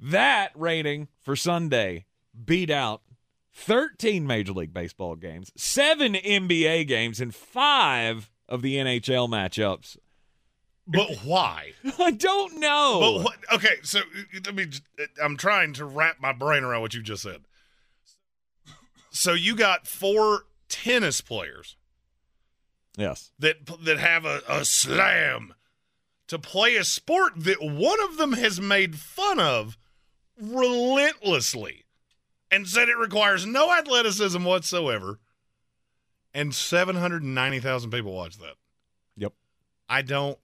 That 0.00 0.52
rating 0.54 1.08
for 1.20 1.34
Sunday 1.34 2.06
beat 2.44 2.70
out 2.70 3.02
13 3.52 4.26
Major 4.26 4.52
League 4.52 4.72
Baseball 4.72 5.16
games, 5.16 5.50
seven 5.56 6.14
NBA 6.14 6.86
games, 6.86 7.20
and 7.20 7.34
five 7.34 8.30
of 8.48 8.62
the 8.62 8.76
NHL 8.76 9.28
matchups. 9.28 9.96
But 10.88 11.18
why? 11.22 11.72
I 11.98 12.10
don't 12.12 12.58
know. 12.58 12.98
But 13.00 13.24
what? 13.24 13.36
Okay, 13.52 13.76
so 13.82 14.00
let 14.46 14.54
me. 14.54 14.66
I'm 15.22 15.36
trying 15.36 15.74
to 15.74 15.84
wrap 15.84 16.16
my 16.20 16.32
brain 16.32 16.64
around 16.64 16.80
what 16.80 16.94
you 16.94 17.02
just 17.02 17.22
said. 17.22 17.42
So 19.10 19.34
you 19.34 19.54
got 19.54 19.86
four 19.86 20.44
tennis 20.68 21.20
players 21.20 21.76
yes. 22.96 23.32
that 23.38 23.56
that 23.84 23.98
have 23.98 24.24
a, 24.24 24.40
a 24.48 24.64
slam 24.64 25.54
to 26.28 26.38
play 26.38 26.76
a 26.76 26.84
sport 26.84 27.32
that 27.36 27.60
one 27.60 28.00
of 28.04 28.16
them 28.16 28.32
has 28.32 28.60
made 28.60 28.96
fun 28.96 29.38
of 29.40 29.76
relentlessly. 30.40 31.84
and 32.50 32.66
said 32.66 32.88
it 32.88 32.96
requires 32.96 33.44
no 33.44 33.72
athleticism 33.72 34.42
whatsoever. 34.44 35.18
And 36.34 36.54
790,000 36.54 37.90
people 37.90 38.12
watch 38.14 38.38
that. 38.38 38.54
Yep. 39.16 39.32
I 39.88 40.02
don't. 40.02 40.38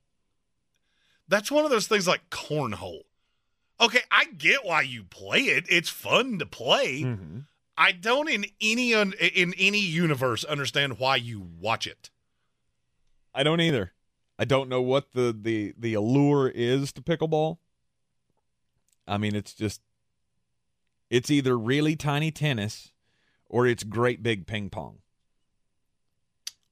That's 1.28 1.50
one 1.50 1.64
of 1.64 1.70
those 1.70 1.86
things 1.86 2.06
like 2.06 2.30
cornhole. 2.30 3.02
Okay, 3.80 4.00
I 4.10 4.26
get 4.26 4.64
why 4.64 4.82
you 4.82 5.04
play 5.04 5.40
it. 5.40 5.66
It's 5.68 5.88
fun 5.88 6.38
to 6.38 6.46
play. 6.46 7.02
Mm-hmm. 7.02 7.40
I 7.76 7.92
don't 7.92 8.28
in 8.28 8.46
any 8.60 8.94
un, 8.94 9.14
in 9.18 9.52
any 9.58 9.80
universe 9.80 10.44
understand 10.44 10.98
why 10.98 11.16
you 11.16 11.40
watch 11.60 11.86
it. 11.86 12.10
I 13.34 13.42
don't 13.42 13.60
either. 13.60 13.92
I 14.38 14.44
don't 14.44 14.68
know 14.68 14.82
what 14.82 15.12
the 15.12 15.36
the 15.38 15.74
the 15.76 15.94
allure 15.94 16.48
is 16.48 16.92
to 16.92 17.02
pickleball. 17.02 17.58
I 19.06 19.18
mean, 19.18 19.34
it's 19.34 19.54
just 19.54 19.80
it's 21.10 21.30
either 21.30 21.58
really 21.58 21.96
tiny 21.96 22.30
tennis 22.30 22.92
or 23.48 23.66
it's 23.66 23.84
great 23.84 24.22
big 24.22 24.46
ping 24.46 24.70
pong. 24.70 24.98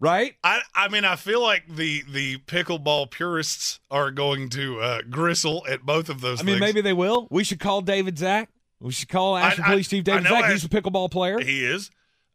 Right? 0.03 0.35
I 0.43 0.63
I 0.75 0.89
mean, 0.89 1.05
I 1.05 1.15
feel 1.15 1.41
like 1.41 1.63
the 1.69 2.03
the 2.11 2.39
pickleball 2.39 3.13
purists 3.13 3.79
are 3.89 4.11
going 4.11 4.49
to 4.49 4.81
uh, 4.81 5.03
gristle 5.09 5.65
at 5.69 5.87
both 5.87 6.09
of 6.09 6.21
those. 6.21 6.41
I 6.41 6.43
mean, 6.43 6.55
things. 6.55 6.61
maybe 6.61 6.81
they 6.81 6.93
will. 6.93 7.29
We 7.31 7.45
should 7.45 7.61
call 7.61 7.83
David 7.83 8.19
Zach. 8.19 8.49
We 8.81 8.91
should 8.91 9.09
call 9.09 9.37
Ashland 9.37 9.65
I- 9.65 9.71
Police 9.71 9.89
Chief 9.89 10.03
David 10.03 10.27
Zach. 10.27 10.51
He's 10.51 10.65
a 10.65 10.69
pickleball 10.69 11.13
player. 11.13 11.39
He 11.39 11.65
is. 11.65 11.93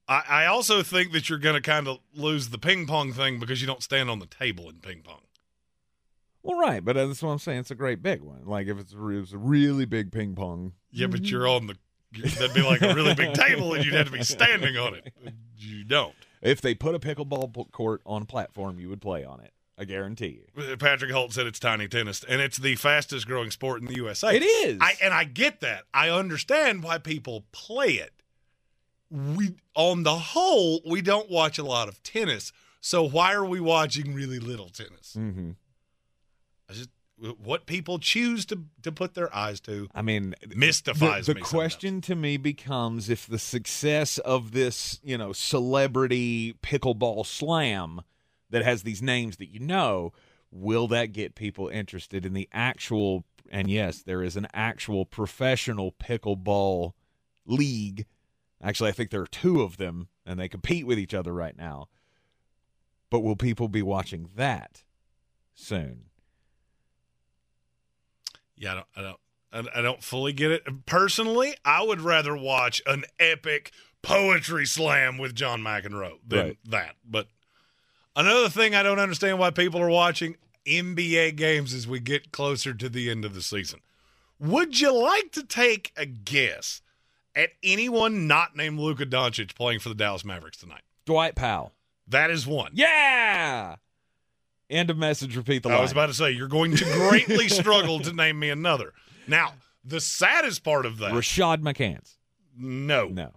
I, 0.07 0.23
I 0.29 0.45
also 0.45 0.81
think 0.81 1.11
that 1.11 1.29
you're 1.29 1.39
going 1.39 1.55
to 1.55 1.61
kind 1.61 1.89
of 1.89 1.99
lose 2.13 2.51
the 2.51 2.57
ping 2.57 2.87
pong 2.87 3.11
thing 3.11 3.37
because 3.37 3.59
you 3.59 3.67
don't 3.67 3.83
stand 3.83 4.09
on 4.09 4.19
the 4.19 4.27
table 4.27 4.69
in 4.69 4.77
ping 4.77 5.01
pong. 5.01 5.19
Well, 6.43 6.57
right, 6.57 6.85
but 6.85 6.95
that's 6.95 7.21
what 7.21 7.31
I'm 7.31 7.39
saying. 7.39 7.59
It's 7.59 7.71
a 7.71 7.75
great 7.75 8.01
big 8.01 8.21
one. 8.21 8.45
Like 8.45 8.67
if 8.67 8.79
it's 8.79 8.93
a, 8.93 9.07
it's 9.09 9.33
a 9.33 9.37
really 9.37 9.83
big 9.83 10.13
ping 10.13 10.35
pong. 10.35 10.71
Yeah, 10.89 11.07
but 11.07 11.25
you're 11.25 11.49
on 11.49 11.67
the. 11.67 11.75
That'd 12.13 12.53
be 12.53 12.61
like 12.61 12.81
a 12.81 12.93
really 12.93 13.13
big 13.13 13.33
table, 13.33 13.73
and 13.73 13.83
you'd 13.83 13.93
have 13.93 14.05
to 14.05 14.13
be 14.13 14.23
standing 14.23 14.77
on 14.77 14.95
it. 14.95 15.11
You 15.57 15.83
don't. 15.83 16.15
If 16.41 16.61
they 16.61 16.75
put 16.75 16.95
a 16.95 16.99
pickleball 16.99 17.71
court 17.71 18.01
on 18.05 18.21
a 18.21 18.25
platform, 18.25 18.79
you 18.79 18.89
would 18.89 19.01
play 19.01 19.23
on 19.23 19.39
it. 19.39 19.51
I 19.79 19.85
guarantee 19.85 20.41
you. 20.55 20.77
Patrick 20.77 21.11
Holt 21.11 21.33
said 21.33 21.45
it's 21.45 21.59
tiny 21.59 21.87
tennis, 21.87 22.23
and 22.23 22.41
it's 22.41 22.57
the 22.57 22.75
fastest 22.75 23.27
growing 23.27 23.51
sport 23.51 23.79
in 23.81 23.87
the 23.87 23.95
USA. 23.95 24.35
It 24.35 24.41
is. 24.41 24.79
I 24.81 24.95
and 25.03 25.13
I 25.13 25.23
get 25.23 25.59
that. 25.61 25.83
I 25.93 26.09
understand 26.09 26.83
why 26.83 26.97
people 26.97 27.45
play 27.51 27.93
it. 27.93 28.13
We 29.11 29.51
on 29.75 30.03
the 30.03 30.15
whole, 30.15 30.81
we 30.85 31.01
don't 31.01 31.29
watch 31.29 31.59
a 31.59 31.63
lot 31.63 31.87
of 31.89 32.01
tennis. 32.01 32.51
So 32.81 33.07
why 33.07 33.33
are 33.33 33.45
we 33.45 33.59
watching 33.59 34.13
really 34.15 34.39
little 34.39 34.69
tennis? 34.69 35.15
Mm-hmm. 35.17 35.51
What 37.19 37.65
people 37.65 37.97
choose 37.97 38.45
to 38.47 38.63
to 38.83 38.91
put 38.91 39.15
their 39.15 39.33
eyes 39.35 39.59
to 39.61 39.87
I 39.95 40.03
mean, 40.03 40.35
mystifies 40.55 41.25
the, 41.25 41.33
me. 41.33 41.41
the 41.41 41.45
sometimes. 41.45 41.49
question 41.49 42.01
to 42.01 42.15
me 42.15 42.37
becomes 42.37 43.09
if 43.09 43.25
the 43.25 43.39
success 43.39 44.19
of 44.19 44.51
this, 44.51 44.99
you 45.03 45.17
know, 45.17 45.33
celebrity 45.33 46.53
pickleball 46.61 47.25
slam 47.25 48.01
that 48.51 48.63
has 48.63 48.83
these 48.83 49.01
names 49.01 49.37
that 49.37 49.47
you 49.51 49.59
know, 49.59 50.13
will 50.51 50.87
that 50.89 51.07
get 51.07 51.33
people 51.33 51.69
interested 51.69 52.25
in 52.25 52.33
the 52.33 52.47
actual? 52.53 53.23
And 53.49 53.69
yes, 53.69 54.03
there 54.03 54.21
is 54.21 54.35
an 54.35 54.47
actual 54.53 55.05
professional 55.05 55.93
pickleball 55.93 56.91
league. 57.45 58.05
Actually, 58.61 58.89
I 58.89 58.93
think 58.93 59.09
there 59.09 59.21
are 59.21 59.27
two 59.27 59.61
of 59.61 59.77
them, 59.77 60.09
and 60.25 60.39
they 60.39 60.49
compete 60.49 60.85
with 60.85 60.99
each 60.99 61.13
other 61.13 61.33
right 61.33 61.57
now. 61.57 61.87
But 63.09 63.21
will 63.21 63.35
people 63.35 63.69
be 63.69 63.81
watching 63.81 64.29
that 64.35 64.83
soon? 65.55 66.05
Yeah, 68.57 68.71
I 68.71 69.01
don't, 69.01 69.17
I 69.51 69.57
don't, 69.61 69.69
I- 69.75 69.81
don't 69.81 70.03
fully 70.03 70.33
get 70.33 70.51
it. 70.51 70.85
Personally, 70.85 71.55
I 71.63 71.83
would 71.83 72.01
rather 72.01 72.35
watch 72.35 72.81
an 72.85 73.03
epic 73.19 73.71
poetry 74.01 74.65
slam 74.65 75.17
with 75.17 75.35
John 75.35 75.61
McEnroe 75.61 76.19
than 76.25 76.39
Right. 76.39 76.57
that. 76.69 76.95
But 77.05 77.27
another 78.15 78.49
thing 78.49 78.75
I 78.75 78.83
don't 78.83 78.99
understand 78.99 79.39
why 79.39 79.51
people 79.51 79.81
are 79.81 79.89
watching 79.89 80.35
NBA 80.65 81.35
games 81.35 81.73
as 81.73 81.87
we 81.87 81.99
get 81.99 82.31
closer 82.31 82.73
to 82.73 82.89
the 82.89 83.09
end 83.09 83.25
of 83.25 83.33
the 83.33 83.41
season. 83.41 83.79
Would 84.39 84.79
you 84.79 84.93
like 84.93 85.31
to 85.31 85.43
take 85.43 85.91
a 85.97 86.05
guess 86.05 86.81
at 87.35 87.49
anyone 87.63 88.27
not 88.27 88.55
named 88.55 88.79
Luka 88.79 89.05
Doncic 89.05 89.55
playing 89.55 89.79
for 89.79 89.89
the 89.89 89.95
Dallas 89.95 90.23
Mavericks 90.25 90.57
tonight? 90.57 90.81
Dwight 91.05 91.35
Powell. 91.35 91.73
That 92.07 92.29
is 92.31 92.45
one. 92.45 92.71
Yeah. 92.73 93.77
End 94.69 94.89
of 94.89 94.97
message. 94.97 95.35
Repeat 95.37 95.63
the 95.63 95.69
line. 95.69 95.77
I 95.77 95.81
was 95.81 95.91
about 95.91 96.07
to 96.07 96.13
say 96.13 96.31
you're 96.31 96.47
going 96.47 96.75
to 96.75 96.83
greatly 96.83 97.47
struggle 97.49 97.99
to 98.01 98.13
name 98.13 98.37
me 98.39 98.49
another. 98.49 98.93
Now, 99.27 99.53
the 99.83 100.01
saddest 100.01 100.63
part 100.63 100.85
of 100.85 100.97
that, 100.97 101.13
Rashad 101.13 101.61
McCants. 101.61 102.17
no, 102.57 103.07
No. 103.07 103.31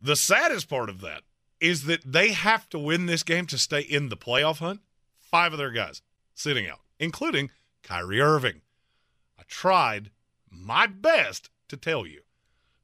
The 0.00 0.16
saddest 0.16 0.68
part 0.68 0.88
of 0.88 1.00
that 1.00 1.22
is 1.58 1.84
that 1.84 2.00
they 2.04 2.28
have 2.32 2.68
to 2.68 2.78
win 2.78 3.06
this 3.06 3.22
game 3.22 3.46
to 3.46 3.58
stay 3.58 3.80
in 3.80 4.08
the 4.08 4.16
playoff 4.16 4.58
hunt. 4.58 4.80
Five 5.18 5.52
of 5.52 5.58
their 5.58 5.72
guys 5.72 6.02
sitting 6.34 6.68
out, 6.68 6.80
including 7.00 7.50
Kyrie 7.82 8.20
Irving. 8.20 8.60
I 9.38 9.42
tried 9.48 10.10
my 10.50 10.86
best 10.86 11.50
to 11.68 11.76
tell 11.76 12.06
you. 12.06 12.20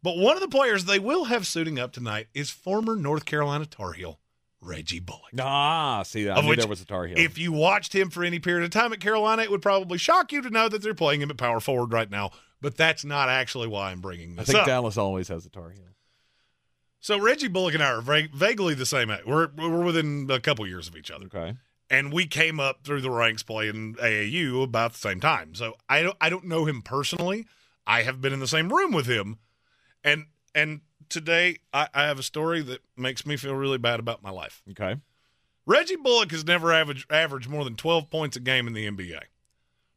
But 0.02 0.16
one 0.16 0.34
of 0.36 0.40
the 0.42 0.48
players 0.48 0.84
they 0.86 0.98
will 0.98 1.24
have 1.24 1.46
suiting 1.46 1.78
up 1.78 1.92
tonight 1.92 2.26
is 2.34 2.50
former 2.50 2.96
North 2.96 3.24
Carolina 3.24 3.66
Tar 3.66 3.92
Heel 3.92 4.18
Reggie 4.62 5.00
Bullock. 5.00 5.32
Ah, 5.40 6.02
see, 6.04 6.28
I 6.28 6.36
Of 6.36 6.44
knew 6.44 6.50
which, 6.50 6.60
there 6.60 6.68
was 6.68 6.80
a 6.80 6.86
Tar 6.86 7.06
Heel. 7.06 7.18
If 7.18 7.36
you 7.36 7.50
watched 7.52 7.92
him 7.94 8.08
for 8.10 8.22
any 8.24 8.38
period 8.38 8.62
of 8.64 8.70
time 8.70 8.92
at 8.92 9.00
Carolina, 9.00 9.42
it 9.42 9.50
would 9.50 9.60
probably 9.62 9.98
shock 9.98 10.32
you 10.32 10.40
to 10.40 10.50
know 10.50 10.68
that 10.68 10.80
they're 10.82 10.94
playing 10.94 11.20
him 11.20 11.30
at 11.30 11.36
power 11.36 11.58
forward 11.60 11.92
right 11.92 12.08
now. 12.10 12.30
But 12.60 12.76
that's 12.76 13.04
not 13.04 13.28
actually 13.28 13.66
why 13.66 13.90
I'm 13.90 14.00
bringing 14.00 14.36
this 14.36 14.48
up. 14.48 14.48
I 14.48 14.52
think 14.52 14.60
up. 14.62 14.66
Dallas 14.68 14.96
always 14.96 15.26
has 15.28 15.44
a 15.44 15.50
Tar 15.50 15.70
Heel. 15.70 15.82
So 17.00 17.18
Reggie 17.18 17.48
Bullock 17.48 17.74
and 17.74 17.82
I 17.82 17.88
are 17.90 18.00
va- 18.00 18.28
vaguely 18.32 18.74
the 18.74 18.86
same 18.86 19.10
age. 19.10 19.22
We're 19.26 19.48
we're 19.56 19.82
within 19.84 20.28
a 20.30 20.38
couple 20.38 20.64
years 20.68 20.86
of 20.86 20.94
each 20.96 21.10
other, 21.10 21.26
Okay. 21.26 21.54
and 21.90 22.12
we 22.12 22.26
came 22.28 22.60
up 22.60 22.84
through 22.84 23.00
the 23.00 23.10
ranks 23.10 23.42
playing 23.42 23.96
AAU 23.96 24.62
about 24.62 24.92
the 24.92 24.98
same 24.98 25.18
time. 25.20 25.56
So 25.56 25.74
I 25.88 26.02
don't 26.02 26.16
I 26.20 26.30
don't 26.30 26.44
know 26.44 26.64
him 26.64 26.80
personally. 26.82 27.46
I 27.84 28.02
have 28.02 28.20
been 28.20 28.32
in 28.32 28.38
the 28.38 28.46
same 28.46 28.68
room 28.72 28.92
with 28.92 29.06
him, 29.06 29.38
and 30.04 30.26
and 30.54 30.82
today 31.12 31.58
I, 31.72 31.88
I 31.94 32.04
have 32.04 32.18
a 32.18 32.22
story 32.22 32.62
that 32.62 32.80
makes 32.96 33.24
me 33.24 33.36
feel 33.36 33.54
really 33.54 33.78
bad 33.78 34.00
about 34.00 34.22
my 34.22 34.30
life. 34.30 34.62
Okay. 34.70 34.96
Reggie 35.64 35.96
Bullock 35.96 36.32
has 36.32 36.44
never 36.44 36.72
averaged 36.72 37.10
averaged 37.12 37.48
more 37.48 37.64
than 37.64 37.76
twelve 37.76 38.10
points 38.10 38.36
a 38.36 38.40
game 38.40 38.66
in 38.66 38.72
the 38.72 38.88
NBA. 38.90 39.20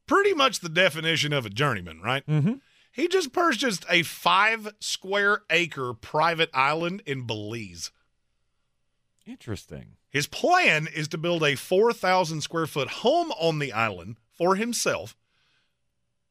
Pretty 0.05 0.33
much 0.33 0.59
the 0.59 0.69
definition 0.69 1.33
of 1.33 1.45
a 1.45 1.49
journeyman, 1.49 2.01
right? 2.01 2.25
Mm-hmm. 2.27 2.53
He 2.91 3.07
just 3.07 3.33
purchased 3.33 3.85
a 3.89 4.03
five 4.03 4.73
square 4.79 5.41
acre 5.49 5.93
private 5.93 6.49
island 6.53 7.01
in 7.05 7.25
Belize. 7.25 7.91
Interesting. 9.25 9.97
His 10.09 10.27
plan 10.27 10.87
is 10.87 11.07
to 11.09 11.17
build 11.17 11.43
a 11.43 11.55
4,000 11.55 12.39
square 12.41 12.67
foot 12.67 12.87
home 12.87 13.31
on 13.31 13.59
the 13.59 13.73
island 13.73 14.15
for 14.31 14.55
himself 14.55 15.17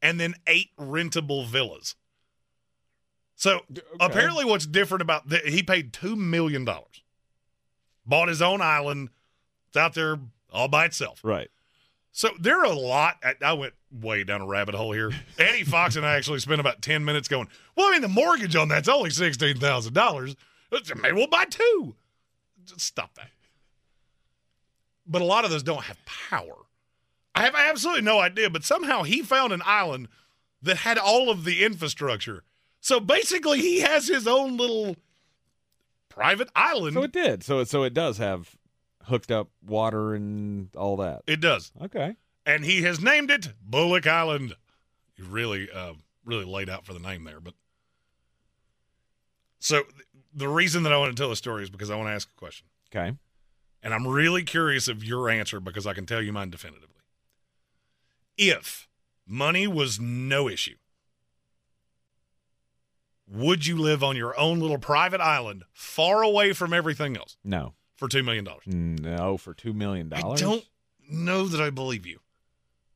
and 0.00 0.20
then 0.20 0.34
eight 0.46 0.70
rentable 0.78 1.46
villas. 1.46 1.96
So 3.36 3.60
apparently, 4.00 4.44
what's 4.44 4.66
different 4.66 5.02
about 5.02 5.28
that, 5.28 5.48
he 5.48 5.62
paid 5.62 5.92
$2 5.92 6.16
million, 6.16 6.66
bought 8.06 8.28
his 8.28 8.40
own 8.40 8.60
island. 8.60 9.10
It's 9.68 9.76
out 9.76 9.94
there 9.94 10.18
all 10.52 10.68
by 10.68 10.84
itself. 10.84 11.20
Right. 11.24 11.50
So 12.12 12.30
there 12.38 12.60
are 12.60 12.64
a 12.64 12.72
lot. 12.72 13.16
I, 13.24 13.34
I 13.44 13.52
went 13.54 13.74
way 13.90 14.22
down 14.22 14.40
a 14.40 14.46
rabbit 14.46 14.76
hole 14.76 14.92
here. 14.92 15.10
Eddie 15.38 15.64
Fox 15.64 15.96
and 15.96 16.06
I 16.06 16.14
actually 16.14 16.38
spent 16.38 16.60
about 16.60 16.80
ten 16.80 17.04
minutes 17.04 17.26
going. 17.26 17.48
Well, 17.76 17.88
I 17.88 17.92
mean, 17.92 18.02
the 18.02 18.08
mortgage 18.08 18.54
on 18.54 18.68
that's 18.68 18.88
only 18.88 19.10
sixteen 19.10 19.58
thousand 19.58 19.94
dollars. 19.94 20.36
Maybe 20.70 21.14
we'll 21.14 21.26
buy 21.26 21.44
two. 21.44 21.96
Just 22.64 22.80
stop 22.82 23.14
that. 23.16 23.30
But 25.06 25.22
a 25.22 25.24
lot 25.24 25.44
of 25.44 25.50
those 25.50 25.64
don't 25.64 25.84
have 25.84 25.98
power. 26.06 26.54
I 27.34 27.42
have 27.42 27.54
absolutely 27.56 28.02
no 28.02 28.20
idea. 28.20 28.48
But 28.48 28.64
somehow 28.64 29.02
he 29.02 29.20
found 29.22 29.52
an 29.52 29.62
island 29.66 30.06
that 30.62 30.78
had 30.78 30.98
all 30.98 31.30
of 31.30 31.44
the 31.44 31.64
infrastructure. 31.64 32.44
So 32.84 33.00
basically, 33.00 33.60
he 33.62 33.80
has 33.80 34.06
his 34.08 34.26
own 34.26 34.58
little 34.58 34.94
private 36.10 36.50
island. 36.54 36.92
So 36.92 37.02
it 37.04 37.12
did. 37.12 37.42
So 37.42 37.60
it 37.60 37.68
so 37.68 37.82
it 37.82 37.94
does 37.94 38.18
have 38.18 38.54
hooked 39.04 39.30
up 39.30 39.48
water 39.64 40.14
and 40.14 40.68
all 40.76 40.98
that. 40.98 41.22
it 41.26 41.40
does. 41.40 41.72
Okay. 41.82 42.16
and 42.44 42.62
he 42.62 42.82
has 42.82 43.00
named 43.00 43.30
it 43.30 43.54
Bullock 43.62 44.06
Island. 44.06 44.54
You 45.16 45.24
really, 45.24 45.66
uh, 45.74 45.94
really 46.26 46.44
laid 46.44 46.68
out 46.68 46.84
for 46.84 46.92
the 46.92 46.98
name 47.00 47.24
there, 47.24 47.40
but 47.40 47.54
so 49.60 49.82
th- 49.82 49.94
the 50.34 50.48
reason 50.48 50.82
that 50.82 50.92
I 50.92 50.98
want 50.98 51.16
to 51.16 51.20
tell 51.20 51.30
the 51.30 51.36
story 51.36 51.62
is 51.62 51.70
because 51.70 51.90
I 51.90 51.96
want 51.96 52.08
to 52.08 52.12
ask 52.12 52.28
a 52.28 52.38
question, 52.38 52.66
Okay. 52.94 53.16
and 53.82 53.94
I'm 53.94 54.06
really 54.06 54.42
curious 54.42 54.88
of 54.88 55.02
your 55.02 55.30
answer 55.30 55.58
because 55.58 55.86
I 55.86 55.94
can 55.94 56.04
tell 56.04 56.20
you 56.20 56.32
mine 56.34 56.50
definitively. 56.50 56.88
If 58.36 58.88
money 59.26 59.66
was 59.66 59.98
no 60.00 60.48
issue, 60.48 60.76
would 63.28 63.66
you 63.66 63.76
live 63.78 64.02
on 64.02 64.16
your 64.16 64.38
own 64.38 64.60
little 64.60 64.78
private 64.78 65.20
island, 65.20 65.64
far 65.72 66.22
away 66.22 66.52
from 66.52 66.72
everything 66.72 67.16
else, 67.16 67.36
No. 67.44 67.74
for 67.96 68.08
two 68.08 68.22
million 68.22 68.44
dollars? 68.44 68.64
No, 68.66 69.36
for 69.36 69.54
$2 69.54 69.74
million. 69.74 70.12
I 70.12 70.20
don't 70.34 70.64
know 71.08 71.46
that 71.46 71.60
I 71.60 71.70
believe 71.70 72.06
you. 72.06 72.20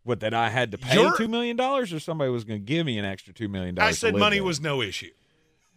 What 0.04 0.20
that 0.20 0.32
I 0.34 0.48
had 0.50 0.70
to 0.72 0.78
pay 0.78 0.94
You're- 0.94 1.12
two 1.16 1.28
million 1.28 1.56
dollars, 1.56 1.92
or 1.92 2.00
somebody 2.00 2.30
was 2.30 2.44
going 2.44 2.60
to 2.60 2.64
give 2.64 2.86
me 2.86 2.98
an 2.98 3.04
extra 3.04 3.32
two 3.34 3.48
million 3.48 3.74
dollars. 3.74 3.88
I 3.88 3.92
said 3.92 4.16
money 4.16 4.40
was 4.40 4.60
no 4.60 4.80
issue. 4.80 5.10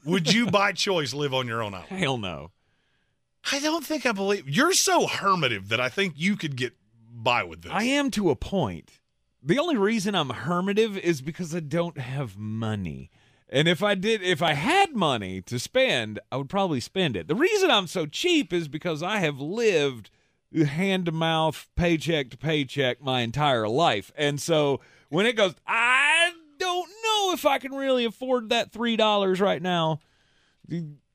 would 0.06 0.32
you 0.34 0.48
by 0.48 0.72
choice 0.74 1.14
live 1.14 1.34
on 1.34 1.48
your 1.48 1.62
own 1.62 1.74
island? 1.74 1.90
Hell 1.90 2.18
no. 2.18 2.52
I 3.52 3.60
don't 3.60 3.86
think 3.86 4.06
I 4.06 4.12
believe 4.12 4.48
you're 4.48 4.74
so 4.74 5.08
hermitive 5.08 5.70
that 5.70 5.80
I 5.82 5.90
think 5.90 6.14
you 6.16 6.36
could 6.38 6.56
get 6.56 6.74
by 7.12 7.44
with 7.44 7.64
this. 7.64 7.72
I 7.74 7.84
am 7.84 8.10
to 8.12 8.30
a 8.30 8.36
point. 8.36 9.00
The 9.44 9.58
only 9.60 9.76
reason 9.76 10.14
I'm 10.16 10.30
hermitive 10.30 10.98
is 10.98 11.22
because 11.22 11.54
I 11.56 11.60
don't 11.60 11.98
have 11.98 12.38
money. 12.38 13.10
And 13.52 13.68
if 13.68 13.84
I 13.84 13.96
did 13.96 14.24
if 14.24 14.42
I 14.42 14.54
had 14.54 14.96
money 14.96 15.42
to 15.42 15.60
spend, 15.60 16.20
I 16.32 16.38
would 16.38 16.50
probably 16.50 16.80
spend 16.80 17.18
it. 17.18 17.28
The 17.28 17.36
reason 17.36 17.70
I'm 17.70 17.88
so 17.88 18.06
cheap 18.06 18.54
is 18.54 18.68
because 18.68 19.04
I 19.04 19.18
have 19.18 19.40
lived 19.40 20.10
hand 20.54 21.06
to 21.06 21.12
mouth, 21.12 21.68
paycheck 21.76 22.30
to 22.30 22.38
paycheck 22.38 23.02
my 23.02 23.22
entire 23.22 23.68
life. 23.68 24.12
And 24.16 24.42
so 24.42 24.80
when 25.10 25.26
it 25.26 25.36
goes, 25.36 25.56
I 25.68 26.32
don't 26.58 26.90
know 27.04 27.34
if 27.34 27.46
I 27.46 27.58
can 27.58 27.74
really 27.74 28.06
afford 28.06 28.50
that 28.50 28.72
$3 28.72 29.42
right 29.42 29.62
now. 29.62 30.00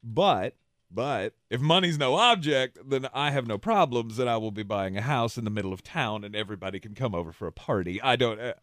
But 0.03 0.57
but 0.91 1.35
if 1.51 1.61
money's 1.61 1.99
no 1.99 2.15
object, 2.15 2.79
then 2.89 3.09
I 3.13 3.31
have 3.31 3.47
no 3.47 3.59
problems 3.59 4.19
and 4.19 4.31
I 4.31 4.37
will 4.37 4.53
be 4.53 4.63
buying 4.63 4.97
a 4.97 5.03
house 5.03 5.37
in 5.37 5.45
the 5.45 5.51
middle 5.51 5.73
of 5.73 5.83
town 5.83 6.25
and 6.25 6.35
everybody 6.35 6.81
can 6.81 6.95
come 6.95 7.15
over 7.15 7.33
for 7.33 7.47
a 7.47 7.53
party. 7.53 8.01
I 8.01 8.17
don't. 8.17 8.41
Uh, 8.41 8.55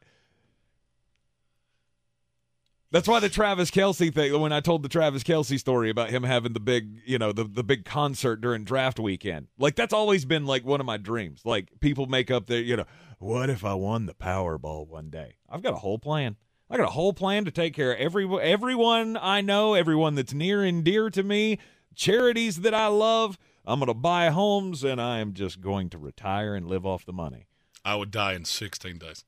that's 2.94 3.08
why 3.08 3.20
the 3.20 3.28
Travis 3.28 3.72
Kelce 3.72 4.14
thing. 4.14 4.40
When 4.40 4.54
I 4.54 4.60
told 4.60 4.84
the 4.84 4.90
Travis 4.90 5.24
Kelce 5.24 5.60
story 5.60 5.90
about 5.90 6.12
him 6.12 6.22
having 6.22 6.54
the 6.54 6.60
big, 6.60 7.02
you 7.06 7.18
know, 7.18 7.32
the 7.32 7.44
the 7.44 7.64
big 7.64 7.86
concert 7.86 8.40
during 8.40 8.64
draft 8.64 9.00
weekend, 9.00 9.48
like 9.58 9.76
that's 9.76 9.94
always 9.94 10.26
been 10.26 10.46
like 10.46 10.64
one 10.64 10.80
of 10.80 10.86
my 10.86 10.98
dreams. 10.98 11.42
Like 11.44 11.80
people 11.80 12.06
make 12.06 12.30
up 12.30 12.46
their, 12.46 12.62
you 12.62 12.78
know, 12.78 12.86
what 13.18 13.50
if 13.50 13.66
I 13.66 13.74
won 13.74 14.06
the 14.06 14.14
Powerball 14.14 14.88
one 14.88 15.10
day? 15.10 15.38
I've 15.50 15.64
got 15.64 15.74
a 15.74 15.78
whole 15.78 15.98
plan. 15.98 16.36
I 16.70 16.78
got 16.78 16.88
a 16.88 16.92
whole 16.92 17.14
plan 17.14 17.46
to 17.46 17.52
take 17.52 17.74
care 17.74 17.94
of 17.94 18.00
every 18.00 18.30
everyone 18.40 19.18
I 19.20 19.42
know, 19.42 19.74
everyone 19.74 20.14
that's 20.14 20.34
near 20.34 20.64
and 20.64 20.84
dear 20.84 21.10
to 21.10 21.24
me, 21.24 21.58
charities 21.96 22.62
that 22.62 22.76
I 22.76 22.88
love. 22.88 23.40
I'm 23.66 23.80
going 23.80 23.88
to 23.88 23.96
buy 23.96 24.30
homes 24.30 24.84
and 24.84 25.02
I 25.02 25.18
am 25.18 25.34
just 25.34 25.62
going 25.62 25.90
to 25.90 25.98
retire 25.98 26.54
and 26.54 26.68
live 26.68 26.86
off 26.86 27.06
the 27.06 27.14
money. 27.14 27.48
I 27.84 27.96
would 27.96 28.12
die 28.12 28.34
in 28.34 28.46
16 28.46 29.00
days. 29.00 29.26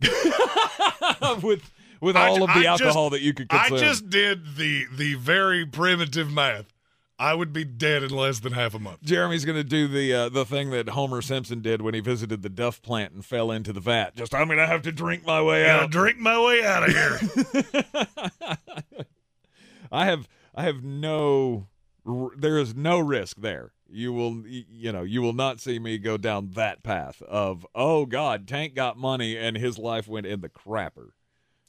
with 1.42 1.70
with 2.04 2.16
all 2.16 2.42
of 2.42 2.54
the 2.54 2.66
I 2.66 2.70
alcohol 2.70 3.10
just, 3.10 3.12
that 3.12 3.22
you 3.22 3.34
could 3.34 3.48
consume. 3.48 3.78
I 3.78 3.80
just 3.80 4.10
did 4.10 4.56
the 4.56 4.84
the 4.94 5.14
very 5.14 5.64
primitive 5.64 6.30
math. 6.30 6.66
I 7.18 7.34
would 7.34 7.52
be 7.52 7.64
dead 7.64 8.02
in 8.02 8.10
less 8.10 8.40
than 8.40 8.52
half 8.52 8.74
a 8.74 8.78
month. 8.78 9.02
Jeremy's 9.02 9.44
going 9.44 9.56
to 9.56 9.64
do 9.64 9.86
the 9.86 10.12
uh, 10.12 10.28
the 10.28 10.44
thing 10.44 10.70
that 10.70 10.90
Homer 10.90 11.22
Simpson 11.22 11.60
did 11.60 11.80
when 11.80 11.94
he 11.94 12.00
visited 12.00 12.42
the 12.42 12.48
Duff 12.48 12.82
plant 12.82 13.12
and 13.12 13.24
fell 13.24 13.50
into 13.50 13.72
the 13.72 13.80
vat. 13.80 14.16
Just 14.16 14.34
I'm 14.34 14.48
going 14.48 14.58
to 14.58 14.66
have 14.66 14.82
to 14.82 14.92
drink 14.92 15.24
my 15.24 15.40
way 15.40 15.68
out. 15.68 15.90
Drink 15.90 16.18
my 16.18 16.40
way 16.44 16.64
out 16.64 16.88
of 16.88 16.94
here. 16.94 17.18
I 19.92 20.06
have 20.06 20.28
I 20.54 20.64
have 20.64 20.82
no 20.82 21.68
there 22.36 22.58
is 22.58 22.74
no 22.74 22.98
risk 22.98 23.38
there. 23.38 23.72
You 23.88 24.12
will 24.12 24.42
you 24.46 24.92
know 24.92 25.02
you 25.02 25.22
will 25.22 25.32
not 25.32 25.60
see 25.60 25.78
me 25.78 25.98
go 25.98 26.16
down 26.16 26.50
that 26.54 26.82
path 26.82 27.22
of 27.22 27.64
oh 27.76 28.06
God, 28.06 28.48
Tank 28.48 28.74
got 28.74 28.98
money 28.98 29.36
and 29.38 29.56
his 29.56 29.78
life 29.78 30.08
went 30.08 30.26
in 30.26 30.40
the 30.40 30.48
crapper. 30.48 31.10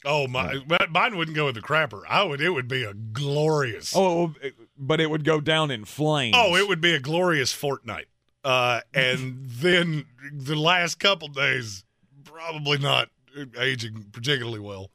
Oh 0.05 0.27
my! 0.27 0.61
Mine 0.89 1.17
wouldn't 1.17 1.35
go 1.35 1.45
with 1.45 1.55
the 1.55 1.61
crapper. 1.61 2.03
I 2.07 2.23
would. 2.23 2.39
It 2.39 2.51
would 2.51 2.67
be 2.67 2.83
a 2.83 2.93
glorious. 2.93 3.93
Oh, 3.95 4.33
but 4.77 5.01
it 5.01 5.09
would 5.09 5.23
go 5.23 5.41
down 5.41 5.71
in 5.71 5.83
flames. 5.83 6.35
Oh, 6.37 6.55
it 6.55 6.67
would 6.67 6.79
be 6.79 6.93
a 6.93 6.99
glorious 6.99 7.51
fortnight. 7.51 8.05
Uh, 8.43 8.81
and 8.93 9.39
then 9.45 10.05
the 10.31 10.55
last 10.55 10.99
couple 10.99 11.27
days, 11.27 11.83
probably 12.23 12.77
not 12.77 13.09
aging 13.57 14.05
particularly 14.11 14.59
well. 14.59 14.91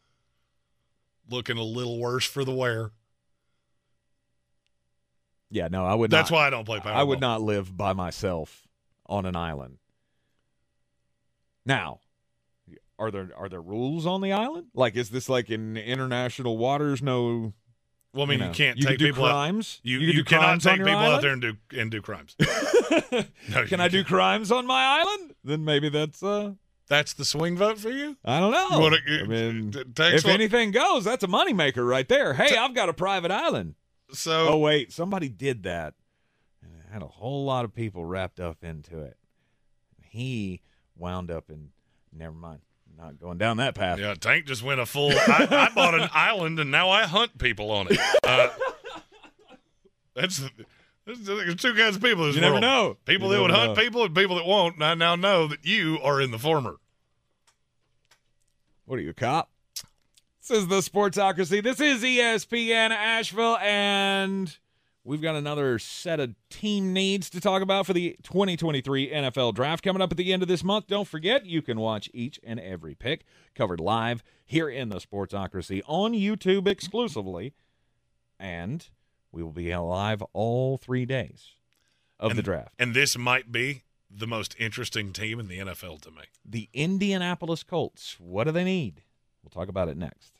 Looking 1.28 1.58
a 1.58 1.64
little 1.64 1.98
worse 1.98 2.24
for 2.24 2.44
the 2.44 2.54
wear. 2.54 2.92
Yeah, 5.50 5.68
no, 5.68 5.84
I 5.84 5.94
would. 5.94 6.11
Not 6.12 6.18
That's 6.18 6.30
not, 6.30 6.36
why 6.36 6.46
I 6.46 6.50
don't 6.50 6.64
play 6.64 6.78
Powerball. 6.78 6.94
I 6.94 7.02
would 7.02 7.20
not 7.20 7.42
live 7.42 7.76
by 7.76 7.92
myself 7.92 8.68
on 9.06 9.26
an 9.26 9.34
island. 9.34 9.78
Now, 11.66 12.00
are 13.01 13.11
there 13.11 13.30
are 13.36 13.48
there 13.48 13.62
rules 13.62 14.07
on 14.07 14.20
the 14.20 14.32
island? 14.32 14.66
Like, 14.74 14.94
is 14.94 15.11
this 15.11 15.28
like 15.28 15.51
in 15.51 15.76
international 15.76 16.59
waters? 16.59 17.03
No. 17.03 17.55
Well, 18.12 18.24
I 18.24 18.28
mean, 18.28 18.38
you, 18.38 18.44
know, 18.44 18.48
you 18.48 18.55
can't 18.55 18.78
you 18.78 18.86
take 18.86 18.98
people 18.98 19.24
crimes. 19.24 19.80
Out, 19.80 19.86
you 19.86 19.98
you, 20.01 20.12
you 20.12 20.24
cannot 20.24 20.61
take 20.61 20.78
people 20.78 20.90
out 20.90 21.22
there 21.22 21.32
and 21.32 21.40
do 21.40 21.55
and 21.76 21.90
do 21.90 22.03
crimes. 22.03 22.36
no, 23.51 23.64
can 23.66 23.80
I 23.80 23.88
do 23.88 24.05
crimes 24.05 24.53
on 24.53 24.66
my 24.66 24.82
island? 24.82 25.34
Then 25.42 25.64
maybe 25.64 25.88
that's 25.88 26.22
uh 26.22 26.53
that's 26.88 27.14
the 27.14 27.24
swing 27.24 27.57
vote 27.57 27.78
for 27.78 27.88
you. 27.88 28.16
I 28.24 28.40
don't 28.40 28.51
know. 28.51 28.80
Wanna, 28.80 28.98
I 29.09 29.22
mean, 29.24 29.72
if 29.74 30.24
one, 30.24 30.34
anything 30.34 30.72
goes, 30.72 31.05
that's 31.05 31.24
a 31.24 31.28
moneymaker 31.28 31.88
right 31.88 32.09
there. 32.09 32.34
Hey, 32.34 32.57
I've 32.57 32.74
got 32.74 32.88
a 32.88 32.92
private 32.92 33.30
island. 33.30 33.76
So, 34.12 34.48
oh 34.48 34.59
wait, 34.59 34.92
somebody 34.92 35.28
did 35.28 35.62
that, 35.62 35.94
and 36.62 36.72
it 36.74 36.92
had 36.92 37.03
a 37.03 37.09
whole 37.09 37.44
lot 37.44 37.64
of 37.64 37.72
people 37.72 38.05
wrapped 38.05 38.40
up 38.40 38.64
into 38.64 39.01
it. 39.01 39.16
He 40.03 40.61
wound 40.96 41.30
up 41.30 41.48
in. 41.48 41.70
Never 42.12 42.34
mind 42.34 42.61
not 43.01 43.18
going 43.18 43.38
down 43.38 43.57
that 43.59 43.74
path. 43.74 43.98
Yeah, 43.98 44.14
Tank 44.14 44.46
just 44.46 44.62
went 44.62 44.80
a 44.80 44.86
full. 44.86 45.11
I, 45.11 45.46
I 45.51 45.74
bought 45.74 45.94
an 45.94 46.09
island 46.14 46.61
and 46.61 46.70
now 46.70 46.90
I 46.90 47.05
hunt 47.05 47.38
people 47.38 47.70
on 47.70 47.88
it. 47.90 47.98
Uh, 48.22 48.48
that's 50.14 50.42
there's 51.07 51.57
two 51.57 51.74
kinds 51.74 51.96
of 51.96 52.03
people. 52.03 52.24
In 52.24 52.30
this 52.30 52.36
you 52.36 52.42
world. 52.42 52.55
never 52.55 52.61
know. 52.61 52.96
People 53.05 53.28
you 53.28 53.34
that 53.34 53.42
would 53.42 53.51
know. 53.51 53.57
hunt 53.57 53.78
people 53.78 54.05
and 54.05 54.14
people 54.14 54.36
that 54.36 54.44
won't. 54.46 54.76
And 54.76 54.84
I 54.84 54.94
now 54.94 55.16
know 55.16 55.46
that 55.48 55.64
you 55.64 55.98
are 56.03 56.20
in 56.20 56.30
the 56.30 56.38
former. 56.38 56.76
What 58.84 58.98
are 58.98 59.03
you, 59.03 59.11
a 59.11 59.14
cop? 59.14 59.51
This 60.40 60.59
is 60.59 60.68
the 60.68 60.80
Sportsocracy. 60.80 61.62
This 61.62 61.80
is 61.80 62.03
ESPN 62.03 62.90
Asheville, 62.90 63.57
and 63.59 64.57
We've 65.03 65.22
got 65.22 65.34
another 65.34 65.78
set 65.78 66.20
of 66.20 66.34
team 66.51 66.92
needs 66.92 67.30
to 67.30 67.40
talk 67.40 67.62
about 67.62 67.86
for 67.86 67.94
the 67.94 68.16
2023 68.22 69.11
NFL 69.11 69.55
Draft 69.55 69.82
coming 69.82 70.03
up 70.03 70.11
at 70.11 70.18
the 70.18 70.30
end 70.32 70.42
of 70.42 70.48
this 70.48 70.62
month. 70.62 70.88
Don't 70.88 71.09
forget, 71.09 71.46
you 71.46 71.62
can 71.62 71.80
watch 71.80 72.11
each 72.12 72.38
and 72.44 72.61
every 72.61 72.94
pick 72.94 73.24
covered 73.55 73.80
live 73.80 74.22
here 74.44 74.68
in 74.68 74.90
the 74.90 74.96
Sportsocracy 74.96 75.80
on 75.86 76.12
YouTube 76.12 76.68
exclusively. 76.68 77.55
And 78.38 78.86
we 79.32 79.42
will 79.42 79.53
be 79.53 79.74
live 79.74 80.22
all 80.34 80.76
three 80.76 81.07
days 81.07 81.53
of 82.18 82.32
and, 82.32 82.38
the 82.38 82.42
draft. 82.42 82.74
And 82.78 82.94
this 82.94 83.16
might 83.16 83.51
be 83.51 83.84
the 84.11 84.26
most 84.26 84.55
interesting 84.59 85.12
team 85.14 85.40
in 85.40 85.48
the 85.48 85.59
NFL 85.61 86.03
to 86.03 86.11
me. 86.11 86.22
The 86.44 86.68
Indianapolis 86.74 87.62
Colts. 87.62 88.16
What 88.18 88.44
do 88.44 88.53
they 88.53 88.64
need? 88.64 89.03
We'll 89.42 89.51
talk 89.51 89.68
about 89.70 89.88
it 89.88 89.96
next. 89.96 90.39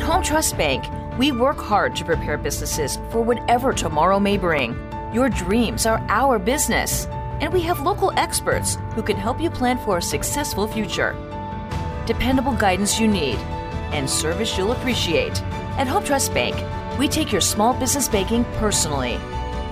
At 0.00 0.06
Home 0.06 0.22
Trust 0.22 0.56
Bank, 0.56 0.86
we 1.18 1.30
work 1.30 1.58
hard 1.58 1.94
to 1.96 2.06
prepare 2.06 2.38
businesses 2.38 2.96
for 3.10 3.20
whatever 3.20 3.70
tomorrow 3.70 4.18
may 4.18 4.38
bring. 4.38 4.74
Your 5.12 5.28
dreams 5.28 5.84
are 5.84 6.02
our 6.08 6.38
business, 6.38 7.04
and 7.42 7.52
we 7.52 7.60
have 7.60 7.82
local 7.82 8.10
experts 8.16 8.78
who 8.94 9.02
can 9.02 9.18
help 9.18 9.38
you 9.38 9.50
plan 9.50 9.76
for 9.76 9.98
a 9.98 10.02
successful 10.02 10.66
future. 10.66 11.12
Dependable 12.06 12.54
guidance 12.54 12.98
you 12.98 13.08
need 13.08 13.36
and 13.92 14.08
service 14.08 14.56
you'll 14.56 14.72
appreciate. 14.72 15.42
At 15.76 15.86
Home 15.86 16.02
Trust 16.02 16.32
Bank, 16.32 16.56
we 16.98 17.06
take 17.06 17.30
your 17.30 17.42
small 17.42 17.74
business 17.74 18.08
banking 18.08 18.44
personally. 18.56 19.18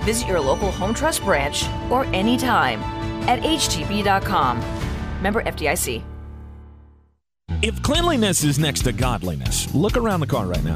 Visit 0.01 0.27
your 0.27 0.41
local 0.41 0.69
Home 0.73 0.93
Trust 0.93 1.23
branch 1.23 1.65
or 1.89 2.05
anytime 2.13 2.83
at 3.27 3.41
htb.com. 3.41 4.59
Member 5.23 5.41
FDIC. 5.41 6.03
If 7.61 7.83
cleanliness 7.83 8.45
is 8.45 8.57
next 8.57 8.83
to 8.83 8.93
godliness, 8.93 9.73
look 9.75 9.97
around 9.97 10.21
the 10.21 10.27
car 10.27 10.45
right 10.45 10.63
now. 10.63 10.75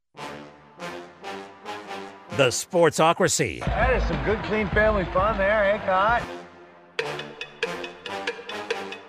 The 2.37 2.47
Sportsocracy. 2.47 3.59
That 3.65 3.93
is 3.93 4.03
some 4.07 4.23
good, 4.23 4.41
clean 4.43 4.69
family 4.69 5.03
fun 5.05 5.37
there, 5.37 5.65
eh, 5.65 5.77
Cot? 5.85 6.23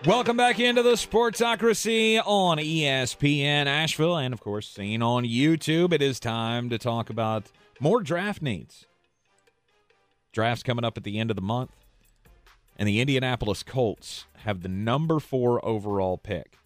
Welcome 0.05 0.37
back 0.37 0.59
into 0.59 0.83
the 0.83 0.95
Sportsocracy 0.95 2.21
on 2.27 2.59
ESPN 2.59 3.67
Asheville, 3.67 4.17
and 4.17 4.35
of 4.35 4.41
course, 4.41 4.69
seen 4.69 5.03
on 5.03 5.23
YouTube. 5.23 5.93
It 5.93 6.03
is 6.03 6.19
time 6.19 6.69
to 6.71 6.79
talk 6.79 7.11
about 7.11 7.53
more 7.79 8.03
draft 8.03 8.43
needs. 8.43 8.87
Drafts 10.33 10.65
coming 10.65 10.85
up 10.85 10.97
at 10.97 11.05
the 11.05 11.21
end 11.21 11.31
of 11.31 11.37
the 11.37 11.43
month, 11.43 11.71
and 12.77 12.89
the 12.89 13.01
Indianapolis 13.01 13.63
Colts 13.63 14.25
have 14.39 14.63
the 14.63 14.69
number 14.69 15.21
four 15.21 15.65
overall 15.65 16.19
pick. 16.19 16.59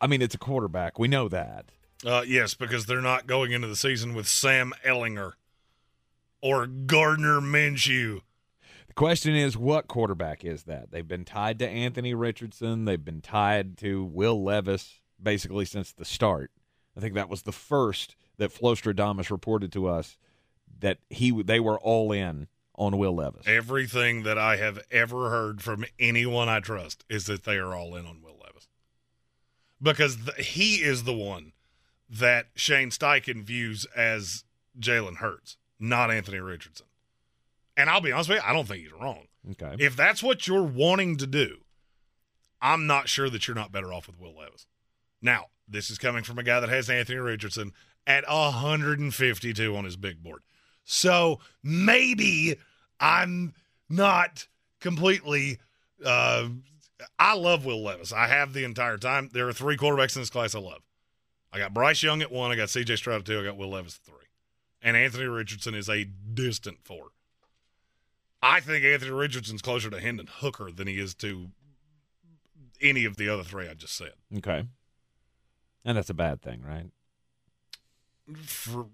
I 0.00 0.06
mean, 0.06 0.22
it's 0.22 0.36
a 0.36 0.38
quarterback. 0.38 0.96
We 0.96 1.08
know 1.08 1.26
that. 1.28 1.72
Uh, 2.04 2.22
yes, 2.26 2.54
because 2.54 2.86
they're 2.86 3.00
not 3.00 3.26
going 3.26 3.52
into 3.52 3.66
the 3.66 3.76
season 3.76 4.14
with 4.14 4.28
Sam 4.28 4.72
Ehlinger 4.84 5.32
or 6.40 6.66
Gardner 6.66 7.40
Minshew. 7.40 8.20
The 8.86 8.94
question 8.94 9.34
is, 9.34 9.56
what 9.56 9.88
quarterback 9.88 10.44
is 10.44 10.64
that? 10.64 10.90
They've 10.90 11.06
been 11.06 11.24
tied 11.24 11.58
to 11.58 11.68
Anthony 11.68 12.14
Richardson. 12.14 12.84
They've 12.84 13.04
been 13.04 13.20
tied 13.20 13.76
to 13.78 14.04
Will 14.04 14.42
Levis 14.42 15.00
basically 15.20 15.64
since 15.64 15.92
the 15.92 16.04
start. 16.04 16.50
I 16.96 17.00
think 17.00 17.14
that 17.14 17.28
was 17.28 17.42
the 17.42 17.52
first 17.52 18.16
that 18.38 18.54
Flostradamus 18.54 19.30
reported 19.30 19.72
to 19.72 19.88
us 19.88 20.16
that 20.80 20.98
he 21.10 21.42
they 21.42 21.60
were 21.60 21.78
all 21.78 22.12
in 22.12 22.46
on 22.74 22.96
Will 22.96 23.16
Levis. 23.16 23.46
Everything 23.46 24.22
that 24.22 24.38
I 24.38 24.56
have 24.56 24.78
ever 24.90 25.30
heard 25.30 25.60
from 25.60 25.84
anyone 25.98 26.48
I 26.48 26.60
trust 26.60 27.04
is 27.08 27.26
that 27.26 27.44
they 27.44 27.56
are 27.56 27.74
all 27.74 27.96
in 27.96 28.06
on 28.06 28.22
Will 28.22 28.38
Levis 28.42 28.68
because 29.82 30.24
the, 30.24 30.32
he 30.34 30.76
is 30.76 31.04
the 31.04 31.12
one 31.12 31.52
that 32.08 32.46
Shane 32.54 32.90
Steichen 32.90 33.42
views 33.44 33.86
as 33.96 34.44
Jalen 34.78 35.16
Hurts, 35.16 35.56
not 35.78 36.10
Anthony 36.10 36.40
Richardson. 36.40 36.86
And 37.76 37.88
I'll 37.88 38.00
be 38.00 38.12
honest 38.12 38.28
with 38.28 38.38
you, 38.38 38.44
I 38.44 38.52
don't 38.52 38.66
think 38.66 38.82
he's 38.82 38.92
wrong. 38.92 39.26
Okay. 39.52 39.76
If 39.78 39.96
that's 39.96 40.22
what 40.22 40.46
you're 40.46 40.62
wanting 40.62 41.16
to 41.18 41.26
do, 41.26 41.58
I'm 42.60 42.86
not 42.86 43.08
sure 43.08 43.30
that 43.30 43.46
you're 43.46 43.54
not 43.54 43.72
better 43.72 43.92
off 43.92 44.08
with 44.08 44.18
Will 44.18 44.36
Levis. 44.36 44.66
Now, 45.22 45.46
this 45.68 45.90
is 45.90 45.98
coming 45.98 46.24
from 46.24 46.38
a 46.38 46.42
guy 46.42 46.60
that 46.60 46.68
has 46.68 46.90
Anthony 46.90 47.18
Richardson 47.18 47.72
at 48.06 48.24
152 48.28 49.76
on 49.76 49.84
his 49.84 49.96
big 49.96 50.22
board. 50.22 50.42
So 50.84 51.40
maybe 51.62 52.56
I'm 52.98 53.54
not 53.88 54.46
completely. 54.80 55.58
Uh, 56.04 56.48
I 57.18 57.34
love 57.34 57.64
Will 57.64 57.82
Levis. 57.82 58.12
I 58.12 58.26
have 58.26 58.54
the 58.54 58.64
entire 58.64 58.96
time. 58.96 59.30
There 59.32 59.46
are 59.48 59.52
three 59.52 59.76
quarterbacks 59.76 60.16
in 60.16 60.22
this 60.22 60.30
class 60.30 60.54
I 60.54 60.60
love. 60.60 60.82
I 61.52 61.58
got 61.58 61.74
Bryce 61.74 62.02
Young 62.02 62.22
at 62.22 62.30
one. 62.30 62.50
I 62.50 62.56
got 62.56 62.70
C.J. 62.70 62.96
Stroud 62.96 63.20
at 63.20 63.26
two. 63.26 63.40
I 63.40 63.44
got 63.44 63.56
Will 63.56 63.70
Levis 63.70 63.98
at 64.02 64.10
three, 64.10 64.26
and 64.82 64.96
Anthony 64.96 65.26
Richardson 65.26 65.74
is 65.74 65.88
a 65.88 66.04
distant 66.04 66.78
four. 66.84 67.08
I 68.42 68.60
think 68.60 68.84
Anthony 68.84 69.10
Richardson's 69.10 69.62
closer 69.62 69.90
to 69.90 70.00
Hendon 70.00 70.28
Hooker 70.30 70.70
than 70.70 70.86
he 70.86 70.98
is 70.98 71.14
to 71.16 71.48
any 72.80 73.04
of 73.04 73.16
the 73.16 73.28
other 73.28 73.42
three 73.42 73.68
I 73.68 73.74
just 73.74 73.96
said. 73.96 74.12
Okay. 74.36 74.64
And 75.84 75.96
that's 75.96 76.10
a 76.10 76.14
bad 76.14 76.42
thing, 76.42 76.62
right? 76.62 76.90
For, 78.44 78.86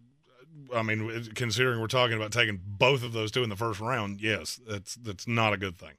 I 0.74 0.82
mean, 0.82 1.30
considering 1.34 1.80
we're 1.80 1.88
talking 1.88 2.16
about 2.16 2.32
taking 2.32 2.60
both 2.64 3.02
of 3.02 3.12
those 3.12 3.30
two 3.30 3.42
in 3.42 3.50
the 3.50 3.56
first 3.56 3.80
round, 3.80 4.20
yes, 4.20 4.60
that's 4.66 4.94
that's 4.94 5.26
not 5.26 5.52
a 5.52 5.56
good 5.56 5.76
thing. 5.76 5.94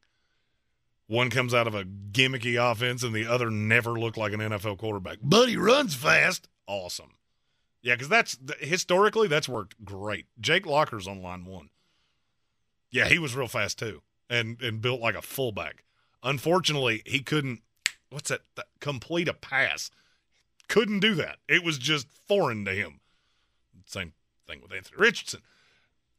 One 1.08 1.30
comes 1.30 1.53
out 1.53 1.68
of 1.68 1.76
a 1.76 1.84
gimmicky 1.84 2.60
offense, 2.60 3.03
and 3.03 3.14
the 3.14 3.28
other 3.28 3.51
never 3.51 3.91
looked 3.91 4.18
like 4.18 4.34
an 4.34 4.39
NFL 4.39 4.78
quarterback. 4.78 5.18
But 5.22 5.49
he 5.49 5.58
runs 5.58 5.93
fast. 5.93 6.47
Awesome. 6.68 7.14
Yeah, 7.82 7.93
because 7.93 8.10
that's 8.10 8.38
historically 8.60 9.28
that's 9.28 9.47
worked 9.47 9.86
great. 9.86 10.26
Jake 10.39 10.66
Locker's 10.66 11.08
on 11.08 11.22
line 11.22 11.45
one. 11.45 11.70
Yeah, 12.89 13.06
he 13.06 13.20
was 13.20 13.36
real 13.36 13.47
fast 13.47 13.78
too, 13.78 14.01
and 14.30 14.60
and 14.62 14.82
built 14.82 15.01
like 15.01 15.14
a 15.16 15.22
fullback. 15.22 15.84
Unfortunately, 16.24 17.03
he 17.06 17.20
couldn't. 17.20 17.62
What's 18.10 18.30
that? 18.30 18.41
that 18.56 18.66
complete 18.80 19.28
a 19.28 19.34
pass. 19.34 19.91
Couldn't 20.68 21.01
do 21.01 21.14
that. 21.14 21.38
It 21.47 21.64
was 21.64 21.78
just 21.78 22.08
foreign 22.28 22.66
to 22.66 22.72
him. 22.72 23.01
Same 23.86 24.14
thing 24.47 24.62
with 24.62 24.74
Anthony 24.74 24.97
Richardson. 24.97 25.41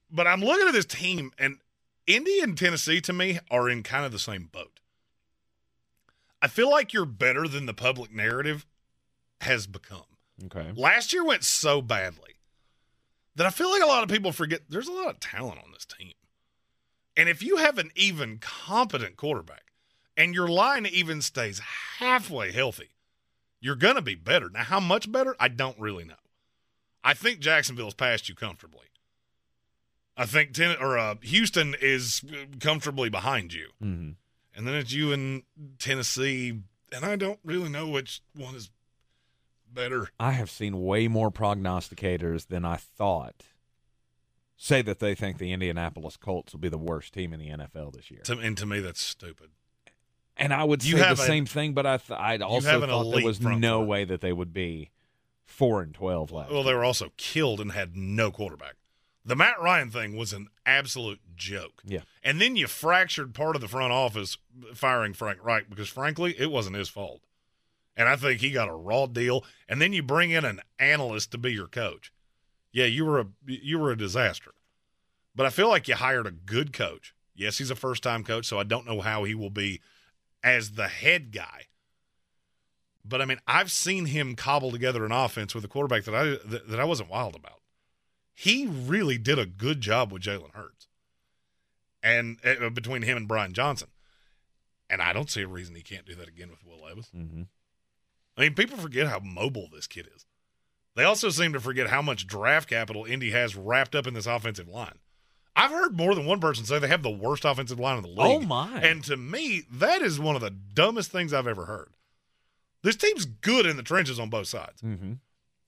But 0.09 0.28
I'm 0.28 0.41
looking 0.41 0.68
at 0.68 0.72
this 0.72 0.87
team, 0.87 1.32
and 1.37 1.59
Indy 2.07 2.39
and 2.41 2.57
Tennessee 2.57 3.01
to 3.01 3.12
me 3.12 3.41
are 3.51 3.68
in 3.68 3.82
kind 3.82 4.05
of 4.05 4.12
the 4.12 4.20
same 4.20 4.49
boat. 4.53 4.76
I 6.43 6.49
feel 6.49 6.70
like 6.70 6.93
you're 6.93 7.07
better 7.07 7.49
than 7.49 7.66
the 7.66 7.74
public 7.74 8.12
narrative 8.12 8.66
has 9.41 9.66
become. 9.66 10.05
Okay. 10.45 10.72
Last 10.74 11.12
year 11.12 11.24
went 11.24 11.45
so 11.45 11.80
badly 11.80 12.34
that 13.37 13.47
I 13.47 13.51
feel 13.51 13.70
like 13.70 13.82
a 13.82 13.87
lot 13.87 14.03
of 14.03 14.09
people 14.09 14.32
forget 14.32 14.62
there's 14.68 14.89
a 14.89 14.93
lot 14.93 15.09
of 15.09 15.20
talent 15.20 15.61
on 15.64 15.72
this 15.72 15.87
team. 15.87 16.12
And 17.16 17.28
if 17.28 17.43
you 17.43 17.57
have 17.57 17.78
an 17.78 17.91
even 17.97 18.39
competent 18.39 19.16
quarterback 19.16 19.72
and 20.16 20.34
your 20.34 20.49
line 20.49 20.87
even 20.87 21.22
stays 21.22 21.61
halfway 21.99 22.53
healthy, 22.53 22.91
you're 23.61 23.76
going 23.76 23.95
to 23.95 24.03
be 24.03 24.14
better. 24.14 24.51
Now, 24.51 24.64
how 24.64 24.80
much 24.80 25.11
better? 25.11 25.34
I 25.41 25.49
don't 25.49 25.78
really 25.78 26.05
know. 26.05 26.14
I 27.03 27.14
think 27.14 27.39
Jacksonville's 27.39 27.95
passed 27.95 28.28
you 28.28 28.34
comfortably. 28.34 28.87
I 30.16 30.26
think 30.26 30.53
ten, 30.53 30.76
or 30.80 30.99
uh, 30.99 31.16
Houston 31.22 31.74
is 31.80 32.22
comfortably 32.61 33.11
behind 33.11 33.53
you, 33.53 33.68
mm-hmm. 33.82 34.12
And 34.57 34.67
then 34.67 34.75
it's 34.75 34.93
you 34.93 35.13
and 35.13 35.43
Tennessee, 35.79 36.61
and 36.93 37.05
I 37.05 37.17
don't 37.17 37.39
really 37.45 37.69
know 37.69 37.87
which 37.89 38.23
one 38.35 38.55
is 38.55 38.71
better. 39.73 40.09
I 40.19 40.33
have 40.33 40.51
seen 40.51 40.83
way 40.83 41.07
more 41.09 41.31
prognosticators 41.31 42.49
than 42.49 42.65
I 42.65 42.77
thought 42.77 43.45
say 44.57 44.81
that 44.83 44.99
they 45.01 45.15
think 45.15 45.39
the 45.39 45.53
Indianapolis 45.53 46.17
Colts 46.17 46.53
will 46.53 46.61
be 46.61 46.69
the 46.71 46.79
worst 46.79 47.13
team 47.13 47.33
in 47.35 47.41
the 47.41 47.49
NFL 47.51 47.93
this 47.95 48.11
year. 48.11 48.23
To, 48.25 48.39
and 48.39 48.57
to 48.57 48.65
me, 48.67 48.81
that's 48.81 49.03
stupid. 49.03 49.51
And 50.39 50.53
I 50.53 50.65
would 50.65 50.85
You 50.85 50.97
say 50.99 51.05
the 51.09 51.13
a- 51.13 51.17
same 51.17 51.47
thing, 51.47 51.73
but 51.75 51.87
I 51.87 51.97
th- 51.99 52.19
I'd 52.19 52.43
also 52.43 52.81
thought 52.87 53.11
there 53.15 53.25
was 53.25 53.41
no 53.41 53.83
way 53.83 54.05
that 54.05 54.21
they 54.21 54.33
would 54.33 54.53
be 54.53 54.91
four 55.45 55.83
and 55.83 55.95
twelve 55.95 56.33
last. 56.33 56.51
Well, 56.51 56.63
they 56.63 56.75
were 56.75 56.85
also 56.85 57.13
killed 57.17 57.61
and 57.61 57.73
had 57.73 57.97
no 57.97 58.31
quarterback. 58.31 58.75
The 59.27 59.35
Matt 59.35 59.61
Ryan 59.61 59.91
thing 59.91 60.16
was 60.16 60.33
an 60.33 60.47
absolute 60.64 61.18
joke. 61.35 61.83
Yeah. 61.85 62.03
And 62.22 62.41
then 62.41 62.55
you 62.55 62.68
fractured 62.68 63.35
part 63.35 63.57
of 63.57 63.61
the 63.61 63.66
front 63.66 63.93
office 63.93 64.39
firing 64.72 65.14
Frank 65.14 65.45
Reich 65.45 65.68
because, 65.68 65.89
frankly, 65.89 66.37
it 66.39 66.51
wasn't 66.51 66.77
his 66.77 66.89
fault. 66.89 67.22
And 67.97 68.09
I 68.09 68.14
think 68.14 68.41
he 68.41 68.53
got 68.53 68.68
a 68.68 68.74
raw 68.74 69.07
deal. 69.07 69.45
And 69.68 69.83
then 69.83 69.93
you 69.93 70.05
bring 70.05 70.31
in 70.31 70.45
an 70.45 70.61
analyst 70.79 71.33
to 71.33 71.39
be 71.39 71.53
your 71.53 71.66
coach. 71.66 72.12
Yeah, 72.70 72.85
you 72.85 73.05
were 73.05 73.18
a 73.18 73.27
you 73.47 73.81
were 73.81 73.91
a 73.91 73.99
disaster. 73.99 74.53
But 75.35 75.47
I 75.47 75.51
feel 75.51 75.68
like 75.68 75.89
you 75.89 75.97
hired 75.97 76.27
a 76.27 76.31
good 76.31 76.72
coach. 76.72 77.12
Yes, 77.35 77.59
he's 77.59 77.70
a 77.70 77.77
first 77.77 78.03
time 78.03 78.22
coach, 78.22 78.47
so 78.47 78.61
I 78.61 78.64
don't 78.64 78.87
know 78.87 79.01
how 79.01 79.24
he 79.24 79.35
will 79.35 79.51
be 79.51 79.81
as 80.45 80.72
the 80.72 80.89
head 80.89 81.33
guy. 81.33 81.64
But 83.05 83.20
I 83.20 83.24
mean, 83.24 83.39
I've 83.47 83.72
seen 83.72 84.07
him 84.07 84.37
cobble 84.37 84.70
together 84.70 85.05
an 85.05 85.12
offense 85.12 85.55
with 85.55 85.64
a 85.64 85.68
quarterback 85.68 86.05
that 86.05 86.14
I 86.14 86.24
that, 86.49 86.68
that 86.68 86.79
I 86.79 86.85
wasn't 86.85 87.11
wild 87.11 87.35
about. 87.35 87.61
He 88.39 88.66
really 88.66 89.16
did 89.16 89.39
a 89.39 89.47
good 89.47 89.80
job 89.80 90.12
with 90.12 90.22
Jalen 90.22 90.53
Hurts, 90.53 90.89
and 92.03 92.39
uh, 92.45 92.68
between 92.68 93.01
him 93.01 93.16
and 93.16 93.26
Brian 93.26 93.55
Johnson, 93.55 93.89
and 94.91 95.01
I 95.01 95.14
don't 95.14 95.30
see 95.30 95.41
a 95.41 95.49
reason 95.49 95.74
he 95.74 95.80
can't 95.80 96.05
do 96.05 96.14
that 96.16 96.28
again 96.28 96.51
with 96.51 96.62
Will 96.62 96.84
Levis. 96.84 97.09
Mm-hmm. 97.16 97.45
I 98.37 98.41
mean, 98.43 98.55
people 98.55 98.76
forget 98.76 99.07
how 99.07 99.20
mobile 99.20 99.68
this 99.72 99.87
kid 99.87 100.11
is. 100.14 100.26
They 100.97 101.05
also 101.05 101.30
seem 101.30 101.55
to 101.55 101.61
forget 101.61 101.89
how 101.89 102.03
much 102.03 102.26
draft 102.26 102.68
capital 102.68 103.07
Indy 103.07 103.30
has 103.30 103.57
wrapped 103.57 103.95
up 103.95 104.07
in 104.07 104.12
this 104.12 104.26
offensive 104.26 104.68
line. 104.68 104.99
I've 105.55 105.70
heard 105.70 105.97
more 105.97 106.14
than 106.14 106.26
one 106.26 106.39
person 106.41 106.66
say 106.66 106.78
they 106.78 106.89
have 106.89 107.03
the 107.03 107.09
worst 107.09 107.47
offensive 107.47 107.80
line 107.80 107.97
in 107.97 108.03
the 108.03 108.09
league. 108.09 108.18
Oh, 108.18 108.41
my. 108.41 108.80
And 108.82 109.03
to 109.05 109.16
me, 109.16 109.62
that 109.72 110.03
is 110.03 110.20
one 110.20 110.34
of 110.34 110.43
the 110.43 110.51
dumbest 110.51 111.11
things 111.11 111.32
I've 111.32 111.47
ever 111.47 111.64
heard. 111.64 111.89
This 112.82 112.97
team's 112.97 113.24
good 113.24 113.64
in 113.64 113.78
the 113.78 113.82
trenches 113.82 114.20
on 114.20 114.28
both 114.28 114.49
sides. 114.49 114.82
Mm-hmm. 114.82 115.14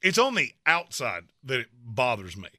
It's 0.02 0.18
on 0.18 0.34
the 0.34 0.52
outside 0.66 1.24
that 1.42 1.60
it 1.60 1.68
bothers 1.82 2.36
me. 2.36 2.50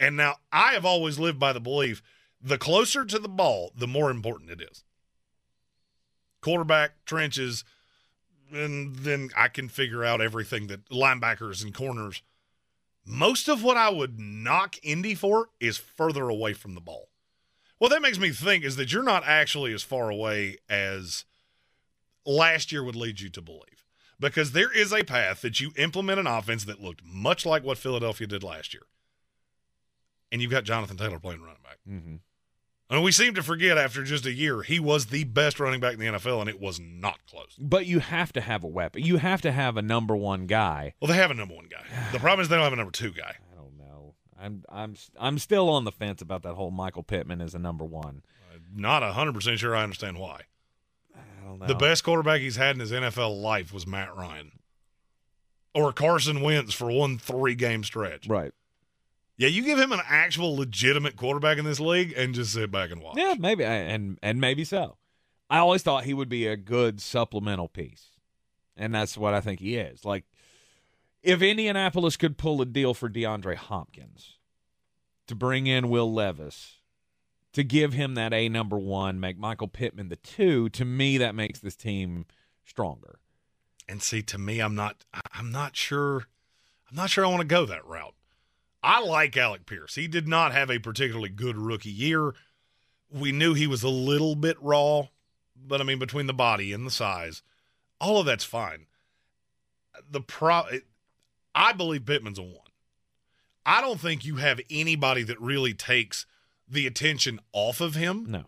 And 0.00 0.16
now 0.16 0.36
I 0.52 0.74
have 0.74 0.84
always 0.84 1.18
lived 1.18 1.38
by 1.38 1.52
the 1.52 1.60
belief 1.60 2.02
the 2.40 2.58
closer 2.58 3.04
to 3.04 3.18
the 3.18 3.28
ball, 3.28 3.72
the 3.76 3.88
more 3.88 4.10
important 4.10 4.50
it 4.50 4.60
is. 4.60 4.84
Quarterback, 6.40 7.04
trenches, 7.04 7.64
and 8.52 8.96
then 8.96 9.30
I 9.36 9.48
can 9.48 9.68
figure 9.68 10.04
out 10.04 10.20
everything 10.20 10.68
that 10.68 10.88
linebackers 10.88 11.64
and 11.64 11.74
corners. 11.74 12.22
Most 13.04 13.48
of 13.48 13.64
what 13.64 13.76
I 13.76 13.88
would 13.88 14.20
knock 14.20 14.76
Indy 14.82 15.14
for 15.14 15.48
is 15.60 15.78
further 15.78 16.28
away 16.28 16.52
from 16.52 16.74
the 16.74 16.80
ball. 16.80 17.08
What 17.78 17.90
that 17.90 18.02
makes 18.02 18.18
me 18.18 18.30
think 18.30 18.64
is 18.64 18.76
that 18.76 18.92
you're 18.92 19.02
not 19.02 19.24
actually 19.26 19.72
as 19.72 19.82
far 19.82 20.10
away 20.10 20.58
as 20.68 21.24
last 22.26 22.70
year 22.70 22.84
would 22.84 22.96
lead 22.96 23.20
you 23.20 23.30
to 23.30 23.42
believe. 23.42 23.84
Because 24.20 24.50
there 24.52 24.72
is 24.72 24.92
a 24.92 25.04
path 25.04 25.42
that 25.42 25.60
you 25.60 25.72
implement 25.76 26.18
an 26.18 26.26
offense 26.26 26.64
that 26.64 26.82
looked 26.82 27.02
much 27.04 27.46
like 27.46 27.62
what 27.62 27.78
Philadelphia 27.78 28.26
did 28.26 28.42
last 28.42 28.74
year. 28.74 28.82
And 30.30 30.42
you've 30.42 30.50
got 30.50 30.64
Jonathan 30.64 30.96
Taylor 30.96 31.18
playing 31.18 31.40
running 31.40 31.62
back. 31.62 31.78
Mm-hmm. 31.88 32.16
I 32.90 32.94
mean, 32.94 33.04
we 33.04 33.12
seem 33.12 33.34
to 33.34 33.42
forget 33.42 33.76
after 33.76 34.02
just 34.02 34.24
a 34.24 34.32
year, 34.32 34.62
he 34.62 34.80
was 34.80 35.06
the 35.06 35.24
best 35.24 35.60
running 35.60 35.78
back 35.78 35.92
in 35.94 36.00
the 36.00 36.06
NFL, 36.06 36.40
and 36.40 36.48
it 36.48 36.58
was 36.58 36.80
not 36.80 37.18
close. 37.30 37.54
But 37.58 37.84
you 37.84 37.98
have 37.98 38.32
to 38.32 38.40
have 38.40 38.64
a 38.64 38.66
weapon. 38.66 39.02
You 39.02 39.18
have 39.18 39.42
to 39.42 39.52
have 39.52 39.76
a 39.76 39.82
number 39.82 40.16
one 40.16 40.46
guy. 40.46 40.94
Well, 41.00 41.10
they 41.10 41.18
have 41.18 41.30
a 41.30 41.34
number 41.34 41.54
one 41.54 41.66
guy. 41.70 41.84
The 42.12 42.18
problem 42.18 42.40
is 42.42 42.48
they 42.48 42.56
don't 42.56 42.64
have 42.64 42.72
a 42.72 42.76
number 42.76 42.92
two 42.92 43.12
guy. 43.12 43.36
I 43.52 43.56
don't 43.56 43.76
know. 43.76 44.14
I'm 44.40 44.64
I'm 44.70 44.94
I'm 45.20 45.38
still 45.38 45.68
on 45.68 45.84
the 45.84 45.92
fence 45.92 46.22
about 46.22 46.42
that 46.44 46.54
whole 46.54 46.70
Michael 46.70 47.02
Pittman 47.02 47.42
as 47.42 47.54
a 47.54 47.58
number 47.58 47.84
one. 47.84 48.22
Not 48.74 49.02
hundred 49.02 49.34
percent 49.34 49.58
sure 49.58 49.76
I 49.76 49.82
understand 49.82 50.18
why. 50.18 50.42
I 51.14 51.46
don't 51.46 51.58
know. 51.58 51.66
The 51.66 51.74
best 51.74 52.04
quarterback 52.04 52.40
he's 52.40 52.56
had 52.56 52.74
in 52.76 52.80
his 52.80 52.92
NFL 52.92 53.40
life 53.40 53.72
was 53.72 53.86
Matt 53.86 54.14
Ryan, 54.16 54.52
or 55.74 55.92
Carson 55.92 56.40
Wentz 56.40 56.72
for 56.72 56.90
one 56.90 57.18
three 57.18 57.54
game 57.54 57.84
stretch. 57.84 58.26
right? 58.28 58.52
Yeah, 59.38 59.48
you 59.48 59.62
give 59.62 59.78
him 59.78 59.92
an 59.92 60.00
actual 60.06 60.56
legitimate 60.56 61.16
quarterback 61.16 61.58
in 61.58 61.64
this 61.64 61.78
league, 61.78 62.12
and 62.16 62.34
just 62.34 62.52
sit 62.52 62.72
back 62.72 62.90
and 62.90 63.00
watch. 63.00 63.16
Yeah, 63.16 63.36
maybe 63.38 63.64
and 63.64 64.18
and 64.20 64.40
maybe 64.40 64.64
so. 64.64 64.96
I 65.48 65.58
always 65.58 65.82
thought 65.82 66.04
he 66.04 66.12
would 66.12 66.28
be 66.28 66.46
a 66.46 66.56
good 66.56 67.00
supplemental 67.00 67.68
piece, 67.68 68.08
and 68.76 68.92
that's 68.92 69.16
what 69.16 69.34
I 69.34 69.40
think 69.40 69.60
he 69.60 69.76
is. 69.76 70.04
Like, 70.04 70.24
if 71.22 71.40
Indianapolis 71.40 72.16
could 72.16 72.36
pull 72.36 72.60
a 72.60 72.66
deal 72.66 72.94
for 72.94 73.08
DeAndre 73.08 73.54
Hopkins 73.54 74.38
to 75.28 75.36
bring 75.36 75.68
in 75.68 75.88
Will 75.88 76.12
Levis 76.12 76.78
to 77.52 77.62
give 77.62 77.92
him 77.92 78.14
that 78.14 78.34
A 78.34 78.48
number 78.48 78.76
one, 78.76 79.20
make 79.20 79.38
Michael 79.38 79.68
Pittman 79.68 80.08
the 80.08 80.16
two, 80.16 80.68
to 80.70 80.84
me 80.84 81.16
that 81.16 81.34
makes 81.34 81.60
this 81.60 81.76
team 81.76 82.26
stronger. 82.64 83.20
And 83.88 84.02
see, 84.02 84.20
to 84.22 84.36
me, 84.36 84.58
I'm 84.58 84.74
not. 84.74 85.04
I'm 85.32 85.52
not 85.52 85.76
sure. 85.76 86.24
I'm 86.90 86.96
not 86.96 87.08
sure 87.08 87.24
I 87.24 87.28
want 87.28 87.40
to 87.40 87.46
go 87.46 87.64
that 87.66 87.86
route. 87.86 88.14
I 88.82 89.00
like 89.02 89.36
Alec 89.36 89.66
Pierce. 89.66 89.96
He 89.96 90.08
did 90.08 90.28
not 90.28 90.52
have 90.52 90.70
a 90.70 90.78
particularly 90.78 91.30
good 91.30 91.56
rookie 91.56 91.90
year. 91.90 92.34
We 93.10 93.32
knew 93.32 93.54
he 93.54 93.66
was 93.66 93.82
a 93.82 93.88
little 93.88 94.34
bit 94.34 94.56
raw, 94.60 95.08
but 95.56 95.80
I 95.80 95.84
mean, 95.84 95.98
between 95.98 96.26
the 96.26 96.34
body 96.34 96.72
and 96.72 96.86
the 96.86 96.90
size, 96.90 97.42
all 98.00 98.20
of 98.20 98.26
that's 98.26 98.44
fine. 98.44 98.86
The 100.08 100.20
pro, 100.20 100.62
I 101.54 101.72
believe 101.72 102.04
Pittman's 102.04 102.38
a 102.38 102.42
one. 102.42 102.54
I 103.66 103.80
don't 103.80 104.00
think 104.00 104.24
you 104.24 104.36
have 104.36 104.60
anybody 104.70 105.22
that 105.24 105.40
really 105.40 105.74
takes 105.74 106.24
the 106.68 106.86
attention 106.86 107.40
off 107.52 107.80
of 107.80 107.94
him. 107.96 108.26
No. 108.28 108.44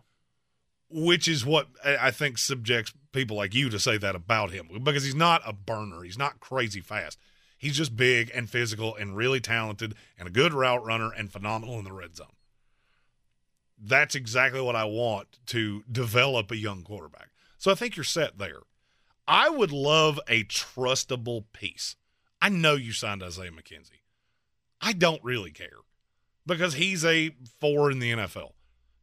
Which 0.89 1.27
is 1.27 1.45
what 1.45 1.67
I 1.85 2.11
think 2.11 2.37
subjects 2.37 2.93
people 3.11 3.37
like 3.37 3.53
you 3.53 3.69
to 3.69 3.79
say 3.79 3.97
that 3.97 4.15
about 4.15 4.51
him 4.51 4.69
because 4.83 5.03
he's 5.03 5.15
not 5.15 5.41
a 5.45 5.53
burner. 5.53 6.03
He's 6.03 6.17
not 6.17 6.39
crazy 6.39 6.81
fast. 6.81 7.17
He's 7.61 7.77
just 7.77 7.95
big 7.95 8.31
and 8.33 8.49
physical 8.49 8.95
and 8.95 9.15
really 9.15 9.39
talented 9.39 9.93
and 10.17 10.27
a 10.27 10.31
good 10.31 10.51
route 10.51 10.83
runner 10.83 11.11
and 11.15 11.31
phenomenal 11.31 11.77
in 11.77 11.83
the 11.85 11.93
red 11.93 12.15
zone. 12.15 12.33
That's 13.79 14.15
exactly 14.15 14.59
what 14.61 14.75
I 14.75 14.85
want 14.85 15.37
to 15.45 15.83
develop 15.83 16.49
a 16.49 16.57
young 16.57 16.81
quarterback. 16.81 17.29
So 17.59 17.69
I 17.69 17.75
think 17.75 17.95
you're 17.95 18.03
set 18.03 18.39
there. 18.39 18.61
I 19.27 19.47
would 19.47 19.71
love 19.71 20.19
a 20.27 20.43
trustable 20.45 21.43
piece. 21.53 21.95
I 22.41 22.49
know 22.49 22.73
you 22.73 22.93
signed 22.93 23.21
Isaiah 23.21 23.51
McKenzie. 23.51 24.01
I 24.81 24.93
don't 24.93 25.23
really 25.23 25.51
care 25.51 25.81
because 26.47 26.73
he's 26.73 27.05
a 27.05 27.29
four 27.59 27.91
in 27.91 27.99
the 27.99 28.11
NFL. 28.11 28.53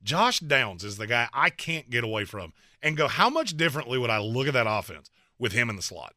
Josh 0.02 0.40
Downs 0.40 0.82
is 0.82 0.96
the 0.96 1.06
guy 1.06 1.28
I 1.32 1.50
can't 1.50 1.90
get 1.90 2.02
away 2.02 2.24
from 2.24 2.54
and 2.82 2.96
go, 2.96 3.06
how 3.06 3.30
much 3.30 3.56
differently 3.56 3.98
would 3.98 4.10
I 4.10 4.18
look 4.18 4.48
at 4.48 4.54
that 4.54 4.66
offense 4.68 5.12
with 5.38 5.52
him 5.52 5.70
in 5.70 5.76
the 5.76 5.82
slot? 5.82 6.16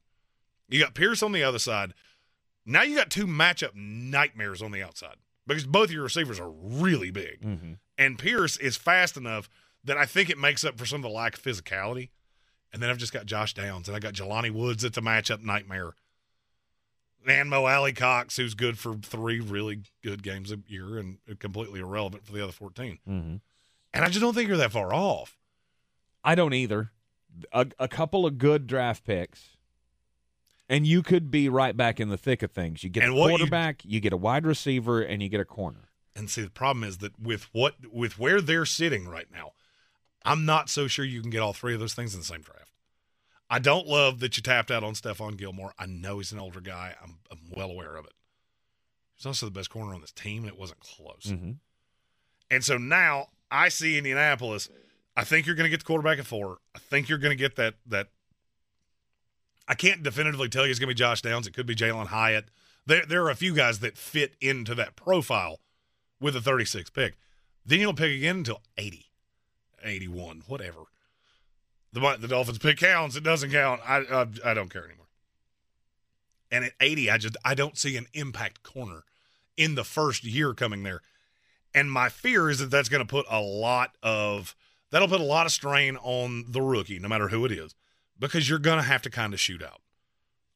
You 0.70 0.80
got 0.80 0.96
Pierce 0.96 1.22
on 1.22 1.34
the 1.34 1.44
other 1.44 1.60
side. 1.60 1.94
Now 2.66 2.84
you 2.84 2.96
got 2.96 3.10
two 3.10 3.28
matchup 3.28 3.76
nightmares 3.76 4.62
on 4.62 4.72
the 4.72 4.84
outside 4.84 5.16
because 5.48 5.66
both 5.66 5.86
of 5.86 5.92
your 5.92 6.04
receivers 6.04 6.40
are 6.40 6.50
really 6.50 7.12
big. 7.12 7.42
Mm-hmm. 7.42 7.74
And 7.98 8.18
Pierce 8.18 8.58
is 8.58 8.78
fast 8.78 9.18
enough 9.18 9.50
that 9.84 9.98
I 9.98 10.06
think 10.06 10.30
it 10.30 10.38
makes 10.38 10.64
up 10.64 10.78
for 10.78 10.86
some 10.86 10.98
of 10.98 11.04
the 11.04 11.10
lack 11.10 11.36
of 11.36 11.44
physicality. 11.44 12.10
And 12.72 12.82
then 12.82 12.90
I've 12.90 12.98
just 12.98 13.14
got 13.14 13.26
Josh 13.26 13.54
Downs 13.54 13.88
and 13.88 13.96
I 13.96 14.00
got 14.00 14.14
Jelani 14.14 14.52
Woods 14.52 14.84
It's 14.84 14.98
a 14.98 15.02
matchup 15.02 15.44
nightmare. 15.44 15.94
And 17.28 17.50
Mo 17.50 17.66
Alie-Cox, 17.66 18.38
who's 18.38 18.56
good 18.56 18.80
for 18.80 18.96
three 18.96 19.40
really 19.40 19.82
good 20.02 20.24
games 20.24 20.52
a 20.52 20.58
year 20.68 20.98
and 20.98 21.18
completely 21.38 21.80
irrelevant 21.80 22.26
for 22.26 22.34
the 22.34 22.44
other 22.44 22.52
14. 22.52 22.98
Mm-hmm. 23.08 23.36
And 23.94 24.06
I 24.06 24.08
just 24.08 24.22
don't 24.22 24.34
think 24.34 24.48
you're 24.48 24.58
that 24.58 24.72
far 24.72 24.94
off. 24.94 25.38
I 26.24 26.36
don't 26.36 26.54
either. 26.54 26.92
A, 27.54 27.68
a 27.78 27.88
couple 27.88 28.26
of 28.26 28.38
good 28.38 28.68
draft 28.68 29.04
picks, 29.04 29.51
and 30.72 30.88
you 30.88 31.04
could 31.04 31.30
be 31.30 31.50
right 31.50 31.76
back 31.78 32.00
in 32.00 32.08
the 32.10 32.18
thick 32.18 32.42
of 32.42 32.52
things. 32.52 32.84
You 32.84 32.90
get 32.90 33.04
And 33.04 33.12
a 33.12 33.16
what 33.16 33.26
you- 33.32 33.38
quarterback, 33.38 33.84
you, 33.86 34.00
get 34.00 34.14
a 34.14 34.18
wide 34.18 34.46
receiver, 34.48 35.02
and 35.02 35.22
you 35.22 35.30
get 35.30 35.42
a 35.42 35.46
corner. 35.46 35.90
And 36.16 36.30
see, 36.30 36.42
the 36.42 36.50
problem 36.50 36.84
is 36.84 36.98
that 37.00 37.20
with 37.20 37.48
what 37.54 37.76
with 37.92 38.18
where 38.18 38.42
they're 38.42 38.66
sitting 38.66 39.08
right 39.08 39.28
now, 39.32 39.52
I'm 40.26 40.46
not 40.46 40.70
so 40.70 40.88
sure 40.88 41.06
you 41.06 41.22
can 41.22 41.30
get 41.30 41.42
all 41.42 41.54
three 41.54 41.74
of 41.74 41.80
those 41.80 41.94
things 41.94 42.14
in 42.14 42.22
the 42.22 42.26
same 42.26 42.42
draft. 42.42 42.72
I 43.50 43.60
don't 43.60 43.86
love 43.86 44.20
that 44.22 44.38
you 44.38 44.44
tapped 44.44 44.72
out 44.72 44.84
on 44.84 44.94
Stephon 44.94 45.38
Gilmore. 45.38 45.74
I 45.78 45.86
know 45.86 46.18
he's 46.20 46.32
an 46.32 46.40
older 46.40 46.62
guy. 46.62 46.96
I'm, 47.04 47.18
I'm 47.30 47.40
well 47.52 47.70
aware 47.70 47.96
of 47.98 48.06
it. 48.06 48.14
He's 49.18 49.26
also 49.26 49.46
the 49.46 49.52
best 49.52 49.70
corner 49.70 49.94
on 49.94 50.02
this 50.02 50.12
team, 50.14 50.44
and 50.44 50.52
it 50.52 50.58
wasn't 50.58 50.80
close. 50.80 51.28
Mm-hmm. 51.28 51.52
And 52.50 52.64
so 52.64 52.78
now 52.78 53.28
I 53.50 53.70
see 53.70 53.98
Indianapolis. 53.98 54.70
I 55.16 55.24
think 55.26 55.46
you're 55.46 55.56
going 55.56 55.66
to 55.66 55.70
get 55.70 55.80
the 55.82 55.86
quarterback 55.86 56.20
at 56.20 56.26
four. 56.26 56.60
I 56.76 56.80
think 56.80 57.10
you're 57.10 57.18
going 57.20 57.32
to 57.38 57.42
get 57.42 57.56
that 57.58 57.76
that. 57.88 58.08
I 59.72 59.74
can't 59.74 60.04
definitively 60.04 60.50
tell 60.50 60.66
you 60.66 60.72
it's 60.72 60.80
going 60.80 60.90
to 60.90 60.94
be 60.94 61.00
Josh 61.00 61.22
Downs. 61.22 61.48
It 61.48 61.54
could 61.54 61.66
be 61.66 61.76
Jalin 61.76 62.08
Hyatt. 62.08 62.50
There, 62.86 63.06
there 63.06 63.24
are 63.24 63.30
a 63.30 63.36
few 63.36 63.56
guys 63.56 63.80
that 63.80 63.98
fit 63.98 64.34
into 64.42 64.76
that 64.76 64.98
profile 64.98 65.62
with 66.20 66.36
a 66.36 66.42
36 66.42 66.90
pick. 66.90 67.16
Then 67.66 67.80
you'll 67.80 67.94
pick 67.94 68.12
again 68.12 68.40
until 68.40 68.62
80, 68.78 69.06
81, 69.82 70.44
whatever. 70.46 70.80
The 71.94 72.18
the 72.20 72.28
Dolphins 72.28 72.58
pick 72.58 72.80
counts. 72.80 73.16
It 73.16 73.24
doesn't 73.24 73.52
count. 73.52 73.80
I 73.88 74.00
I, 74.00 74.28
I 74.44 74.54
don't 74.54 74.70
care 74.70 74.84
anymore. 74.84 75.08
And 76.52 76.66
at 76.66 76.74
80, 76.82 77.10
I 77.10 77.18
just 77.18 77.38
I 77.46 77.56
don't 77.56 77.78
see 77.78 77.96
an 77.96 78.08
impact 78.14 78.64
corner 78.64 79.06
in 79.56 79.76
the 79.76 79.86
first 79.86 80.26
year 80.26 80.54
coming 80.54 80.84
there. 80.84 81.00
And 81.74 81.90
my 81.90 82.10
fear 82.10 82.50
is 82.50 82.60
that 82.60 82.72
that's 82.72 82.90
going 82.90 83.06
to 83.06 83.10
put 83.10 83.26
a 83.30 83.40
lot 83.40 83.96
of 84.04 84.54
that'll 84.90 85.08
put 85.08 85.22
a 85.22 85.24
lot 85.24 85.46
of 85.46 85.54
strain 85.54 85.96
on 85.96 86.44
the 86.50 86.62
rookie, 86.62 87.00
no 87.00 87.08
matter 87.08 87.30
who 87.30 87.46
it 87.46 87.54
is, 87.54 87.74
because 88.22 88.48
you're 88.48 88.60
going 88.60 88.78
to 88.78 88.84
have 88.84 89.02
to 89.02 89.10
kind 89.10 89.34
of 89.34 89.40
shoot 89.40 89.62
out. 89.62 89.82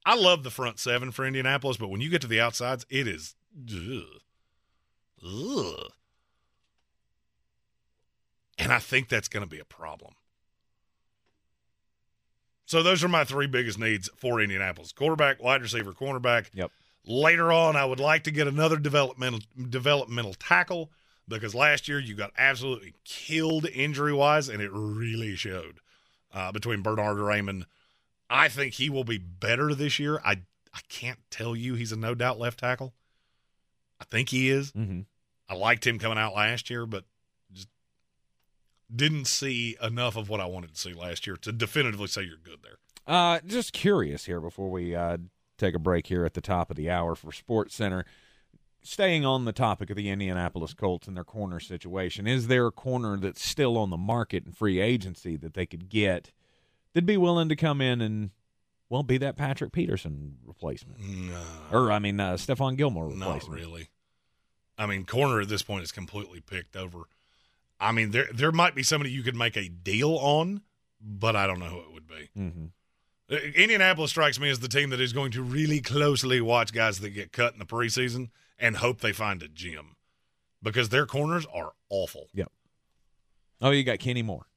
I 0.06 0.16
love 0.16 0.44
the 0.44 0.52
front 0.52 0.80
seven 0.80 1.12
for 1.12 1.26
Indianapolis, 1.26 1.78
but 1.78 1.90
when 1.90 2.00
you 2.00 2.10
get 2.10 2.22
to 2.22 2.28
the 2.28 2.40
outsides, 2.40 2.86
it 2.90 3.08
is. 3.08 3.36
Ugh. 3.70 4.22
Ugh. 5.26 5.92
And 8.60 8.72
I 8.72 8.80
think 8.80 9.10
that's 9.10 9.28
going 9.28 9.44
to 9.44 9.50
be 9.50 9.60
a 9.60 9.66
problem. 9.66 10.14
So 12.68 12.82
those 12.82 13.04
are 13.04 13.10
my 13.10 13.24
three 13.24 13.48
biggest 13.48 13.80
needs 13.80 14.10
for 14.16 14.40
Indianapolis: 14.40 14.92
quarterback, 14.92 15.42
wide 15.42 15.62
receiver, 15.62 15.92
cornerback. 15.92 16.46
Yep. 16.54 16.72
Later 17.08 17.52
on, 17.52 17.76
I 17.76 17.86
would 17.86 18.00
like 18.00 18.24
to 18.24 18.32
get 18.32 18.48
another 18.48 18.78
developmental 18.78 19.42
developmental 19.70 20.34
tackle 20.36 20.92
because 21.28 21.54
last 21.54 21.88
year 21.88 22.00
you 22.00 22.16
got 22.16 22.32
absolutely 22.38 22.94
killed 23.04 23.68
injury 23.68 24.14
wise, 24.14 24.50
and 24.50 24.62
it 24.62 24.72
really 24.72 25.36
showed 25.36 25.80
uh, 26.36 26.52
between 26.52 26.82
Bernhard 26.82 27.18
Raimann. 27.18 27.64
I 28.30 28.50
think 28.50 28.74
he 28.76 28.90
will 28.90 29.04
be 29.04 29.18
better 29.18 29.74
this 29.74 29.98
year. 29.98 30.20
I 30.24 30.42
I 30.74 30.82
can't 30.90 31.20
tell 31.32 31.56
you 31.56 31.76
he's 31.76 31.94
a 31.94 31.96
no 31.96 32.14
doubt 32.14 32.38
left 32.38 32.60
tackle. 32.60 32.94
I 34.00 34.04
think 34.04 34.30
he 34.30 34.50
is. 34.50 34.74
Mm-hmm. 34.74 35.02
I 35.48 35.56
liked 35.56 35.88
him 35.88 35.98
coming 35.98 36.18
out 36.18 36.36
last 36.36 36.70
year, 36.70 36.86
but 36.86 37.06
just 37.54 37.70
didn't 38.94 39.26
see 39.26 39.78
enough 39.82 40.18
of 40.18 40.28
what 40.28 40.42
I 40.42 40.46
wanted 40.46 40.74
to 40.74 40.80
see 40.80 40.94
last 40.94 41.26
year 41.26 41.38
to 41.38 41.52
definitively 41.54 42.08
say 42.08 42.24
you're 42.24 42.38
good 42.38 42.60
there. 42.62 42.78
Uh, 43.08 43.40
just 43.46 43.72
curious 43.72 44.26
here 44.26 44.42
before 44.42 44.70
we 44.70 44.96
uh, 44.96 45.18
take 45.58 45.76
a 45.76 45.80
break 45.80 46.08
here 46.08 46.26
at 46.26 46.34
the 46.34 46.42
top 46.42 46.70
of 46.70 46.76
the 46.76 46.90
hour 46.90 47.16
for 47.16 47.32
Sports 47.32 47.76
Center. 47.76 48.04
Staying 48.88 49.26
on 49.26 49.46
the 49.46 49.52
topic 49.52 49.90
of 49.90 49.96
the 49.96 50.10
Indianapolis 50.10 50.76
Colts 50.76 51.08
and 51.08 51.18
their 51.18 51.24
corner 51.24 51.60
situation, 51.60 52.28
is 52.28 52.46
there 52.46 52.68
a 52.68 52.72
corner 52.72 53.18
that's 53.18 53.44
still 53.44 53.80
on 53.80 53.90
the 53.90 53.98
market 53.98 54.46
in 54.46 54.52
free 54.52 54.80
agency 54.80 55.36
that 55.38 55.56
they 55.56 55.66
could 55.66 55.90
get 55.90 56.32
that'd 56.94 57.08
be 57.08 57.18
willing 57.18 57.50
to 57.50 57.56
come 57.56 57.82
in 57.82 58.00
and, 58.00 58.30
well, 58.88 59.02
be 59.02 59.18
that 59.18 59.38
Patrick 59.38 59.72
Peterson 59.72 60.38
replacement? 60.46 61.00
No, 61.00 61.42
Or, 61.72 61.92
I 61.92 61.98
mean, 61.98 62.20
uh, 62.20 62.34
Stephon 62.34 62.78
Gilmore 62.78 63.10
not 63.10 63.26
replacement? 63.26 63.60
really. 63.60 63.90
I 64.78 64.86
mean, 64.86 65.04
corner 65.04 65.42
at 65.42 65.50
this 65.50 65.64
point 65.64 65.84
is 65.84 65.92
completely 65.92 66.40
picked 66.40 66.76
over. 66.76 67.06
I 67.80 67.92
mean, 67.92 68.12
there 68.12 68.28
there 68.34 68.52
might 68.52 68.76
be 68.76 68.84
somebody 68.84 69.10
you 69.10 69.24
could 69.24 69.36
make 69.36 69.58
a 69.58 69.68
deal 69.68 70.16
on, 70.16 70.62
but 71.02 71.36
I 71.36 71.48
don't 71.48 71.60
know 71.60 71.66
who 71.66 71.80
it 71.80 71.92
would 71.92 72.08
be. 72.08 72.30
Mm-hmm. 72.38 73.36
Indianapolis 73.56 74.12
strikes 74.12 74.40
me 74.40 74.52
as 74.52 74.60
the 74.60 74.68
team 74.68 74.92
that 74.92 75.02
is 75.02 75.12
going 75.12 75.32
to 75.32 75.42
really 75.42 75.82
closely 75.82 76.40
watch 76.40 76.72
guys 76.72 77.00
that 77.00 77.10
get 77.10 77.32
cut 77.32 77.54
in 77.54 77.60
the 77.60 77.66
preseason 77.66 78.30
and 78.60 78.78
hope 78.78 79.02
they 79.02 79.12
find 79.12 79.42
a 79.44 79.48
gym 79.48 79.96
because 80.62 80.90
their 80.90 81.06
corners 81.06 81.46
are 81.54 81.74
awful. 81.90 82.28
Yep. 82.34 82.52
Oh, 83.62 83.72
you 83.72 83.84
got 83.84 84.00
Kenny 84.00 84.22
Moore. 84.22 84.48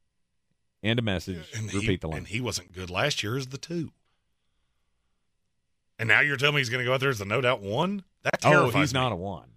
And 0.82 0.98
a 0.98 1.02
message. 1.02 1.48
And 1.56 1.66
Repeat 1.74 1.90
he, 1.90 1.96
the 1.96 2.08
line. 2.08 2.18
And 2.18 2.26
he 2.28 2.40
wasn't 2.40 2.72
good 2.72 2.88
last 2.90 3.22
year 3.22 3.36
as 3.36 3.48
the 3.48 3.58
two. 3.58 3.90
And 5.98 6.08
now 6.08 6.20
you're 6.20 6.36
telling 6.36 6.54
me 6.54 6.60
he's 6.60 6.68
going 6.70 6.84
to 6.84 6.84
go 6.88 6.94
out 6.94 7.00
there 7.00 7.10
as 7.10 7.18
the 7.18 7.24
no 7.24 7.40
doubt 7.40 7.60
one? 7.60 8.04
That 8.22 8.38
Oh, 8.44 8.70
he's 8.70 8.94
me. 8.94 9.00
not 9.00 9.12
a 9.12 9.16
one. 9.16 9.48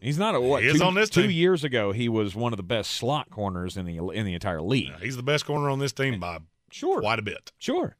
He's 0.00 0.18
not 0.18 0.34
a 0.34 0.40
what? 0.40 0.62
He 0.62 0.70
is 0.70 0.78
two, 0.78 0.84
on 0.84 0.94
this 0.94 1.10
two 1.10 1.22
team. 1.22 1.30
years 1.30 1.62
ago, 1.62 1.92
he 1.92 2.08
was 2.08 2.34
one 2.34 2.54
of 2.54 2.56
the 2.56 2.62
best 2.62 2.92
slot 2.92 3.28
corners 3.28 3.76
in 3.76 3.84
the 3.84 3.98
in 4.10 4.24
the 4.24 4.32
entire 4.32 4.62
league. 4.62 4.92
He's 5.02 5.16
the 5.18 5.22
best 5.22 5.44
corner 5.44 5.68
on 5.68 5.78
this 5.78 5.92
team 5.92 6.18
by 6.18 6.38
Sure, 6.70 7.00
quite 7.00 7.18
a 7.18 7.22
bit. 7.22 7.52
sure. 7.58 7.96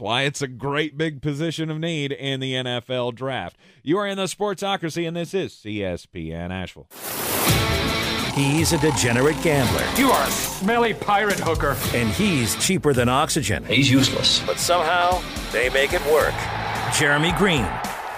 That's 0.00 0.06
why 0.06 0.22
it's 0.22 0.40
a 0.40 0.48
great 0.48 0.96
big 0.96 1.20
position 1.20 1.68
of 1.68 1.78
need 1.78 2.10
in 2.10 2.40
the 2.40 2.54
NFL 2.54 3.14
draft. 3.14 3.58
You 3.82 3.98
are 3.98 4.06
in 4.06 4.16
the 4.16 4.24
Sportsocracy, 4.24 5.06
and 5.06 5.14
this 5.14 5.34
is 5.34 5.52
ESPN 5.52 6.50
Asheville. 6.50 6.86
He's 8.34 8.72
a 8.72 8.78
degenerate 8.78 9.36
gambler. 9.42 9.84
You 9.98 10.10
are 10.10 10.26
a 10.26 10.30
smelly 10.30 10.94
pirate 10.94 11.38
hooker. 11.38 11.76
And 11.94 12.08
he's 12.08 12.56
cheaper 12.56 12.94
than 12.94 13.10
oxygen. 13.10 13.62
He's 13.66 13.90
useless. 13.90 14.40
But 14.46 14.58
somehow, 14.58 15.20
they 15.52 15.68
make 15.68 15.92
it 15.92 16.02
work. 16.06 16.32
Jeremy 16.98 17.32
Green, 17.32 17.68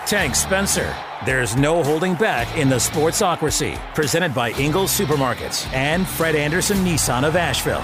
Tank 0.07 0.37
Spencer. 0.37 0.95
There's 1.27 1.57
no 1.57 1.83
holding 1.83 2.15
back 2.15 2.57
in 2.57 2.69
the 2.69 2.77
Sportsocracy. 2.77 3.77
Presented 3.97 4.33
by 4.33 4.53
Ingles 4.53 4.97
Supermarkets 4.97 5.67
and 5.73 6.07
Fred 6.07 6.37
Anderson 6.37 6.77
Nissan 6.85 7.27
of 7.27 7.35
Asheville. 7.35 7.83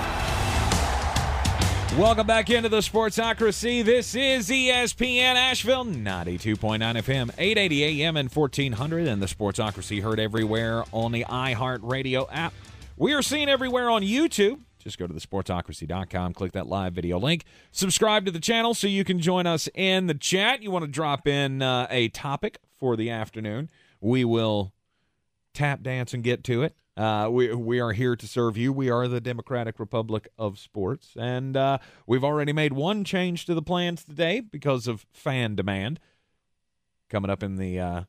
Welcome 1.99 2.29
back 2.29 2.49
into 2.49 2.69
the 2.69 2.79
Sportsocracy. 2.79 3.85
This 3.85 4.15
is 4.15 4.49
ESPN 4.49 5.35
Asheville, 5.35 5.85
92.9 5.85 6.79
FM, 6.79 7.31
880 7.37 8.05
AM, 8.05 8.17
and 8.17 8.31
1400. 8.31 9.09
And 9.09 9.21
the 9.21 9.27
Sportsocracy 9.27 10.01
heard 10.01 10.21
everywhere 10.21 10.85
on 10.93 11.11
the 11.11 11.25
iHeartRadio 11.25 12.29
app. 12.31 12.55
We 12.97 13.15
are 13.15 13.21
seen 13.21 13.49
everywhere 13.49 13.91
on 13.91 14.03
YouTube. 14.03 14.61
Just 14.79 14.97
go 14.97 15.09
to 15.09 15.13
the 15.13 15.19
sportsocracy.com, 15.19 16.35
click 16.35 16.53
that 16.53 16.69
live 16.69 16.93
video 16.93 17.19
link, 17.19 17.45
subscribe 17.73 18.25
to 18.27 18.31
the 18.31 18.39
channel 18.39 18.75
so 18.75 18.87
you 18.87 19.03
can 19.03 19.19
join 19.19 19.49
us 19.49 19.69
in 19.75 20.07
the 20.07 20.15
chat. 20.15 20.63
You 20.63 20.71
want 20.71 20.85
to 20.85 20.91
drop 20.91 21.27
in 21.27 21.63
uh, 21.63 21.89
a 21.91 22.11
topic 22.11 22.59
for 22.79 22.97
the 22.97 23.11
afternoon, 23.11 23.71
we 24.01 24.25
will 24.25 24.73
tap 25.53 25.83
dance 25.83 26.15
and 26.15 26.23
get 26.23 26.45
to 26.45 26.63
it. 26.63 26.77
Uh, 26.99 27.29
we 27.31 27.55
we 27.55 27.79
are 27.79 27.93
here 27.93 28.17
to 28.17 28.27
serve 28.27 28.57
you. 28.57 28.73
We 28.73 28.91
are 28.91 29.07
the 29.07 29.21
Democratic 29.21 29.79
Republic 29.79 30.27
of 30.37 30.59
Sports, 30.59 31.13
and 31.17 31.57
uh, 31.57 31.79
we've 32.09 32.25
already 32.25 32.53
made 32.53 32.73
one 32.73 33.05
change 33.05 33.47
to 33.47 33.55
the 33.55 33.63
plans 33.63 34.03
today 34.03 34.41
because 34.41 34.89
of 34.89 35.07
fan 35.13 35.55
demand. 35.55 36.01
Coming 37.09 37.31
up 37.31 37.45
in 37.45 37.55
the 37.55 37.79
uh, 37.79 38.03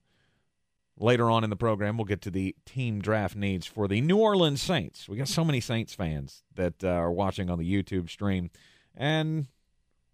later 0.98 1.30
on 1.30 1.44
in 1.44 1.52
the 1.52 1.56
program, 1.56 1.98
we'll 1.98 2.06
get 2.06 2.22
to 2.24 2.32
the 2.32 2.56
team 2.66 3.00
draft 3.00 3.36
needs 3.36 3.68
for 3.68 3.88
the 3.88 4.02
New 4.02 4.18
Orleans 4.18 4.60
Saints. 4.60 5.08
We 5.08 5.18
got 5.18 5.28
so 5.28 5.46
many 5.46 5.60
Saints 5.60 5.94
fans 5.94 6.42
that 6.56 6.84
uh, 6.84 6.88
are 6.88 7.12
watching 7.12 7.52
on 7.52 7.60
the 7.60 7.72
YouTube 7.72 8.10
stream, 8.10 8.50
and 8.96 9.46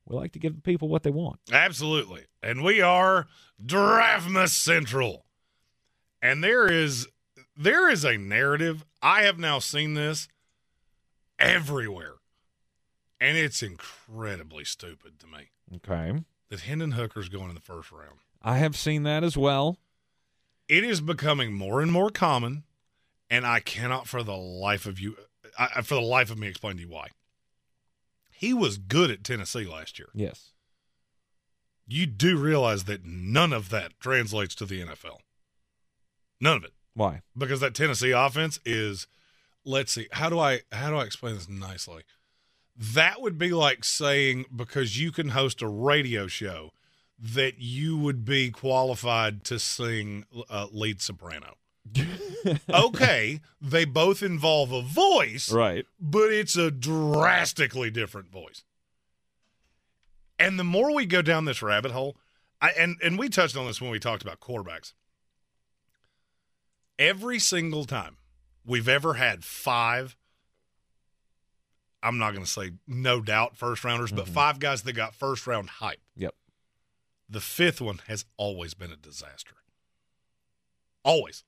we 0.06 0.18
like 0.18 0.34
to 0.34 0.40
give 0.40 0.64
people 0.64 0.90
what 0.90 1.04
they 1.04 1.12
want. 1.12 1.40
Absolutely. 1.50 2.26
And 2.44 2.62
we 2.62 2.82
are 2.82 3.28
Draftmas 3.66 4.50
Central. 4.50 5.24
And 6.22 6.44
there 6.44 6.68
is 6.68 7.08
there 7.56 7.90
is 7.90 8.04
a 8.04 8.18
narrative. 8.18 8.86
I 9.02 9.24
have 9.24 9.40
now 9.40 9.60
seen 9.60 9.94
this 9.94 10.28
everywhere. 11.40 12.16
And 13.20 13.38
it's 13.38 13.64
incredibly 13.64 14.66
stupid 14.66 15.20
to 15.20 15.28
me. 15.28 15.50
Okay. 15.76 16.24
That 16.50 16.62
Hendon 16.62 16.92
Hooker's 16.92 17.30
going 17.30 17.50
in 17.50 17.56
the 17.56 17.62
first 17.62 17.92
round. 17.92 18.20
I 18.42 18.58
have 18.58 18.76
seen 18.76 19.04
that 19.04 19.24
as 19.24 19.38
well. 19.38 19.78
It 20.68 20.84
is 20.84 21.02
becoming 21.02 21.54
more 21.54 21.82
and 21.82 21.92
more 21.92 22.10
common, 22.10 22.64
and 23.30 23.46
I 23.46 23.60
cannot 23.60 24.08
for 24.08 24.24
the 24.24 24.36
life 24.36 24.86
of 24.86 25.00
you 25.00 25.16
I, 25.58 25.82
for 25.82 25.96
the 25.96 26.02
life 26.02 26.30
of 26.30 26.38
me 26.38 26.48
explain 26.48 26.76
to 26.76 26.82
you 26.82 26.90
why. 26.90 27.10
He 28.32 28.54
was 28.54 28.78
good 28.78 29.10
at 29.10 29.24
Tennessee 29.24 29.66
last 29.66 29.98
year. 29.98 30.10
Yes. 30.14 30.52
You 31.88 32.06
do 32.06 32.38
realize 32.38 32.84
that 32.86 33.06
none 33.06 33.54
of 33.54 33.70
that 33.70 34.00
translates 34.00 34.56
to 34.56 34.66
the 34.66 34.82
NFL. 34.82 35.20
None 36.42 36.58
of 36.58 36.64
it. 36.64 36.74
Why? 36.96 37.22
Because 37.38 37.60
that 37.60 37.76
Tennessee 37.76 38.12
offense 38.12 38.60
is 38.66 39.08
let's 39.66 39.92
see, 39.92 40.08
how 40.12 40.30
do 40.30 40.40
I 40.40 40.62
how 40.72 40.90
do 40.90 40.98
I 40.98 41.04
explain 41.04 41.36
this 41.36 41.50
nicely? 41.50 42.04
That 42.78 43.22
would 43.22 43.38
be 43.38 43.52
like 43.52 43.84
saying 43.84 44.46
because 44.54 45.00
you 45.00 45.12
can 45.12 45.30
host 45.30 45.62
a 45.62 45.68
radio 45.68 46.28
show 46.28 46.72
that 47.18 47.60
you 47.60 47.98
would 47.98 48.26
be 48.26 48.52
qualified 48.52 49.44
to 49.46 49.60
sing 49.60 50.26
uh, 50.50 50.68
lead 50.72 51.02
soprano. 51.02 51.56
okay, 52.70 53.40
they 53.62 53.86
both 53.86 54.24
involve 54.24 54.72
a 54.72 54.82
voice, 54.82 55.52
right? 55.52 55.86
But 56.00 56.32
it's 56.32 56.58
a 56.58 56.72
drastically 56.72 57.92
different 57.92 58.30
voice. 58.30 58.64
And 60.38 60.60
the 60.60 60.64
more 60.64 60.94
we 60.94 61.06
go 61.06 61.22
down 61.22 61.46
this 61.46 61.62
rabbit 61.62 61.92
hole, 61.92 62.18
I, 62.62 62.72
and 62.72 62.98
and 63.04 63.20
we 63.20 63.30
touched 63.30 63.56
on 63.56 63.68
this 63.68 63.80
when 63.80 63.92
we 63.92 64.00
talked 64.00 64.24
about 64.24 64.40
quarterbacks. 64.40 64.94
Every 66.98 67.40
single 67.40 67.86
time 67.86 68.18
we've 68.66 68.88
ever 68.88 69.16
had 69.16 69.44
five, 69.44 70.16
I'm 72.02 72.18
not 72.18 72.32
going 72.32 72.46
to 72.46 72.50
say 72.50 72.72
no 72.88 73.22
doubt 73.22 73.58
first 73.58 73.84
rounders, 73.84 74.12
but 74.12 74.26
Mhm. 74.28 74.34
five 74.34 74.60
guys 74.60 74.84
that 74.84 74.94
got 74.94 75.14
first 75.16 75.46
round 75.48 75.70
hype. 75.70 76.02
Yep. 76.16 76.36
The 77.28 77.42
fifth 77.42 77.82
one 77.82 78.00
has 78.08 78.26
always 78.38 78.74
been 78.74 78.92
a 78.92 78.96
disaster. 78.96 79.56
Always. 81.04 81.44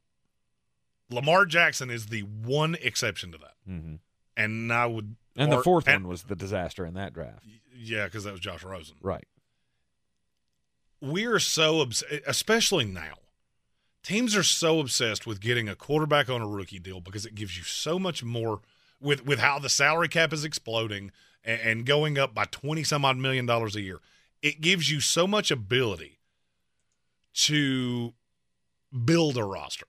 Lamar 1.10 1.46
Jackson 1.46 1.90
is 1.90 2.08
the 2.08 2.22
one 2.24 2.76
exception 2.76 3.32
to 3.32 3.38
that. 3.38 3.56
Mm-hmm. 3.70 3.96
And 4.36 4.74
I 4.74 4.86
would. 4.88 5.16
And 5.36 5.52
the 5.52 5.62
fourth 5.64 5.88
and- 5.88 6.04
one 6.04 6.10
was 6.10 6.24
the 6.24 6.36
disaster 6.36 6.86
in 6.86 6.96
that 6.96 7.14
draft. 7.14 7.46
Yeah, 7.74 8.06
because 8.06 8.24
that 8.24 8.32
was 8.32 8.40
Josh 8.42 8.64
Rosen. 8.64 8.98
Right. 9.02 9.28
We're 11.00 11.40
so, 11.40 11.80
obs- 11.82 12.04
especially 12.26 12.86
now, 12.86 13.18
teams 14.04 14.36
are 14.36 14.44
so 14.44 14.80
obsessed 14.80 15.26
with 15.28 15.42
getting 15.42 15.68
a 15.68 15.76
quarterback 15.76 16.30
on 16.30 16.42
a 16.42 16.48
rookie 16.48 16.80
deal 16.80 17.02
because 17.02 17.26
it 17.26 17.36
gives 17.36 17.58
you 17.58 17.64
so 17.64 17.98
much 18.00 18.24
more 18.24 18.62
with 19.00 19.26
with 19.26 19.40
how 19.40 19.60
the 19.60 19.70
salary 19.70 20.08
cap 20.08 20.32
is 20.34 20.44
exploding 20.46 21.12
and, 21.44 21.62
and 21.62 21.86
going 21.86 22.18
up 22.18 22.34
by 22.34 22.46
twenty 22.46 22.84
some 22.84 23.04
odd 23.06 23.18
million 23.18 23.46
dollars 23.46 23.76
a 23.76 23.82
year. 23.82 24.00
It 24.42 24.62
gives 24.62 24.90
you 24.92 25.00
so 25.02 25.26
much 25.28 25.52
ability 25.52 26.20
to 27.34 28.14
build 29.06 29.38
a 29.38 29.44
roster 29.44 29.86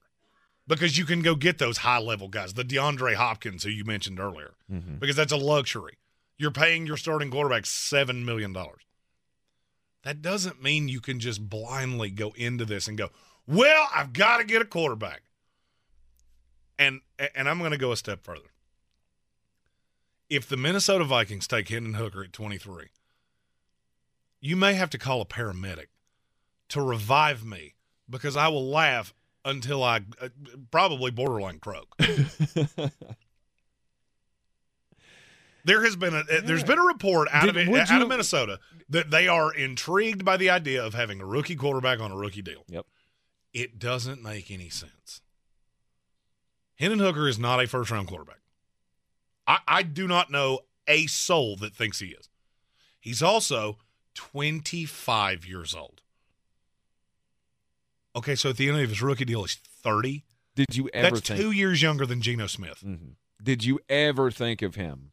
because 0.67 0.99
you 0.99 1.05
can 1.05 1.23
go 1.23 1.35
get 1.35 1.59
those 1.59 1.79
high 1.79 1.99
level 1.99 2.29
guys, 2.29 2.55
the 2.55 2.65
DeAndre 2.65 3.15
Hopkins 3.15 3.63
who 3.65 3.71
you 3.71 3.85
mentioned 3.85 4.21
earlier, 4.21 4.55
Mhm. 4.71 4.99
because 5.01 5.17
that's 5.17 5.33
a 5.33 5.37
luxury. 5.37 5.99
You're 6.37 6.51
paying 6.51 6.87
your 6.87 6.97
starting 6.97 7.31
quarterback 7.31 7.67
seven 7.67 8.25
million 8.25 8.53
dollars. 8.53 8.83
That 10.03 10.23
doesn't 10.23 10.63
mean 10.63 10.89
you 10.89 11.01
can 11.01 11.21
just 11.21 11.49
blindly 11.49 12.11
go 12.11 12.33
into 12.37 12.65
this 12.65 12.87
and 12.87 12.97
go, 12.97 13.11
"Well, 13.49 13.88
I've 13.92 14.12
got 14.12 14.36
to 14.38 14.44
get 14.44 14.62
a 14.62 14.64
quarterback." 14.64 15.22
And 16.78 17.01
and 17.34 17.49
I'm 17.49 17.59
going 17.59 17.72
to 17.72 17.78
go 17.78 17.90
a 17.90 17.96
step 17.96 18.22
further. 18.22 18.51
If 20.30 20.46
the 20.49 20.57
Minnesota 20.57 21.05
Vikings 21.05 21.49
take 21.49 21.68
Hendon 21.68 21.94
Hooker 21.94 22.22
at 22.22 22.32
23, 22.32 22.88
you 24.40 24.55
may 24.57 24.74
have 24.74 24.90
to 24.90 24.99
call 24.99 25.20
a 25.22 25.24
paramedic 25.26 25.86
to 26.68 26.82
revive 26.82 27.44
me 27.44 27.74
because 28.09 28.36
I 28.36 28.49
will 28.49 28.68
laugh 28.68 29.14
until 29.44 29.82
I 29.82 30.03
uh, 30.20 30.28
probably 30.70 31.11
borderline 31.11 31.59
croak. 31.59 31.96
There 35.64 35.82
has 35.84 35.96
been 35.96 36.14
a 36.14 36.20
uh, 36.20 36.40
there's 36.44 36.64
been 36.64 36.78
a 36.78 36.84
report 36.84 37.28
out 37.30 37.44
Did- 37.53 37.57
of 37.68 37.74
out 37.74 37.90
you- 37.90 38.03
of 38.03 38.09
Minnesota 38.09 38.59
that 38.88 39.11
they 39.11 39.28
are 39.28 39.53
intrigued 39.53 40.24
by 40.24 40.38
the 40.38 40.49
idea 40.49 40.82
of 40.82 40.94
having 40.94 41.20
a 41.20 41.26
rookie 41.26 41.57
quarterback 41.57 42.01
on 42.01 42.11
a 42.11 42.16
rookie 42.16 42.40
deal. 42.40 42.64
Yep. 42.68 42.86
It 43.53 43.78
doesn't 43.78 44.22
make 44.22 44.51
any 44.51 44.68
sense. 44.68 45.20
Hendon 46.76 46.99
Hooker 47.01 47.26
is 47.26 47.38
not 47.38 47.62
a 47.62 47.66
first 47.66 47.90
round 47.90 48.09
quarterback. 48.09 48.40
I, 49.46 49.59
I 49.66 49.82
do 49.82 50.07
not 50.07 50.30
know 50.30 50.61
a 50.86 51.07
soul 51.07 51.57
that 51.57 51.74
thinks 51.74 51.99
he 52.01 52.09
is. 52.09 52.28
He's 53.01 53.22
also 53.22 53.78
25 54.14 55.46
years 55.46 55.74
old. 55.74 56.03
Okay, 58.14 58.34
so 58.34 58.51
at 58.51 58.57
the 58.57 58.68
end 58.68 58.80
of 58.80 58.88
his 58.88 59.03
rookie 59.03 59.24
deal, 59.24 59.42
he's 59.42 59.55
30. 59.57 60.24
Did 60.55 60.76
you 60.76 60.88
ever 60.92 61.16
That's 61.16 61.28
think? 61.28 61.40
two 61.40 61.53
years 61.53 61.82
younger 61.82 62.05
than 62.05 62.20
Geno 62.20 62.46
Smith. 62.49 62.82
Mhm. 62.84 63.14
Did 63.42 63.64
you 63.64 63.78
ever 63.88 64.30
think 64.30 64.62
of 64.62 64.74
him 64.74 65.12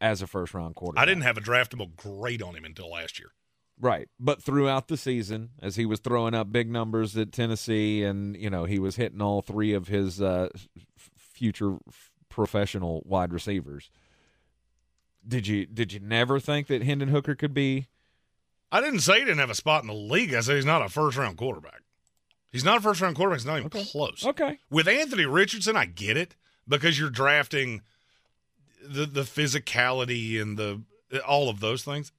as 0.00 0.20
a 0.20 0.26
first 0.26 0.52
round 0.52 0.74
quarterback? 0.74 1.02
I 1.02 1.06
didn't 1.06 1.22
have 1.22 1.38
a 1.38 1.40
draftable 1.40 1.96
grade 1.96 2.42
on 2.42 2.54
him 2.54 2.64
until 2.64 2.90
last 2.90 3.18
year. 3.18 3.32
Right. 3.80 4.08
But 4.20 4.42
throughout 4.42 4.88
the 4.88 4.96
season, 4.96 5.50
as 5.60 5.76
he 5.76 5.84
was 5.84 6.00
throwing 6.00 6.34
up 6.34 6.52
big 6.52 6.70
numbers 6.70 7.16
at 7.16 7.32
Tennessee 7.32 8.04
and, 8.04 8.36
you 8.36 8.48
know, 8.48 8.64
he 8.64 8.78
was 8.78 8.96
hitting 8.96 9.20
all 9.20 9.42
three 9.42 9.72
of 9.72 9.88
his 9.88 10.22
uh, 10.22 10.48
future 11.16 11.78
professional 12.28 13.02
wide 13.04 13.32
receivers. 13.32 13.90
Did 15.26 15.46
you 15.46 15.64
did 15.64 15.92
you 15.92 16.00
never 16.00 16.38
think 16.38 16.66
that 16.66 16.82
Hendon 16.82 17.08
Hooker 17.08 17.34
could 17.34 17.54
be 17.54 17.88
I 18.74 18.80
didn't 18.80 19.00
say 19.00 19.20
he 19.20 19.24
didn't 19.24 19.38
have 19.38 19.50
a 19.50 19.54
spot 19.54 19.84
in 19.84 19.86
the 19.86 19.94
league. 19.94 20.34
I 20.34 20.40
said 20.40 20.56
he's 20.56 20.64
not 20.64 20.82
a 20.82 20.88
first 20.88 21.16
round 21.16 21.36
quarterback. 21.36 21.82
He's 22.50 22.64
not 22.64 22.78
a 22.78 22.80
first 22.80 23.00
round 23.00 23.14
quarterback. 23.14 23.38
He's 23.38 23.46
not 23.46 23.58
even 23.58 23.70
close. 23.70 24.26
Okay. 24.26 24.58
With 24.68 24.88
Anthony 24.88 25.26
Richardson, 25.26 25.76
I 25.76 25.84
get 25.84 26.16
it 26.16 26.34
because 26.66 26.98
you're 26.98 27.08
drafting 27.08 27.82
the 28.84 29.06
the 29.06 29.22
physicality 29.22 30.42
and 30.42 30.58
the 30.58 30.82
all 31.24 31.48
of 31.48 31.60
those 31.60 31.84
things. 31.84 32.10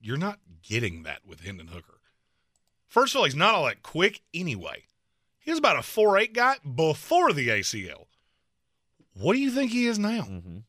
You're 0.00 0.16
not 0.16 0.38
getting 0.62 1.02
that 1.04 1.26
with 1.26 1.40
Hendon 1.40 1.68
Hooker. 1.68 2.00
First 2.86 3.14
of 3.14 3.18
all, 3.18 3.24
he's 3.24 3.34
not 3.34 3.54
all 3.54 3.66
that 3.66 3.82
quick 3.82 4.22
anyway. 4.32 4.84
He 5.38 5.50
was 5.50 5.58
about 5.58 5.78
a 5.78 5.82
four 5.82 6.18
eight 6.18 6.32
guy 6.32 6.56
before 6.74 7.32
the 7.32 7.48
ACL. 7.48 8.06
What 9.14 9.34
do 9.34 9.40
you 9.40 9.50
think 9.50 9.72
he 9.72 9.86
is 9.86 9.98
now? 9.98 10.22
Mhm. 10.22 10.64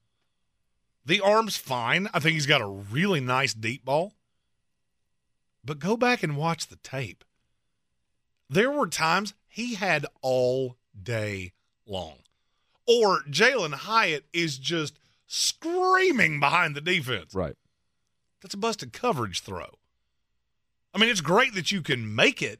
The 1.05 1.21
arm's 1.21 1.57
fine. 1.57 2.07
I 2.13 2.19
think 2.19 2.33
he's 2.33 2.45
got 2.45 2.61
a 2.61 2.67
really 2.67 3.19
nice 3.19 3.53
deep 3.53 3.83
ball. 3.85 4.13
But 5.63 5.79
go 5.79 5.97
back 5.97 6.23
and 6.23 6.37
watch 6.37 6.67
the 6.67 6.75
tape. 6.77 7.23
There 8.49 8.71
were 8.71 8.87
times 8.87 9.33
he 9.47 9.75
had 9.75 10.05
all 10.21 10.77
day 11.01 11.53
long. 11.85 12.19
Or 12.87 13.21
Jalin 13.23 13.73
Hyatt 13.73 14.25
is 14.33 14.57
just 14.57 14.99
screaming 15.27 16.39
behind 16.39 16.75
the 16.75 16.81
defense. 16.81 17.33
Right. 17.33 17.55
That's 18.41 18.53
a 18.53 18.57
busted 18.57 18.93
coverage 18.93 19.41
throw. 19.41 19.78
I 20.93 20.97
mean, 20.97 21.09
it's 21.09 21.21
great 21.21 21.53
that 21.53 21.71
you 21.71 21.81
can 21.81 22.15
make 22.15 22.41
it, 22.41 22.59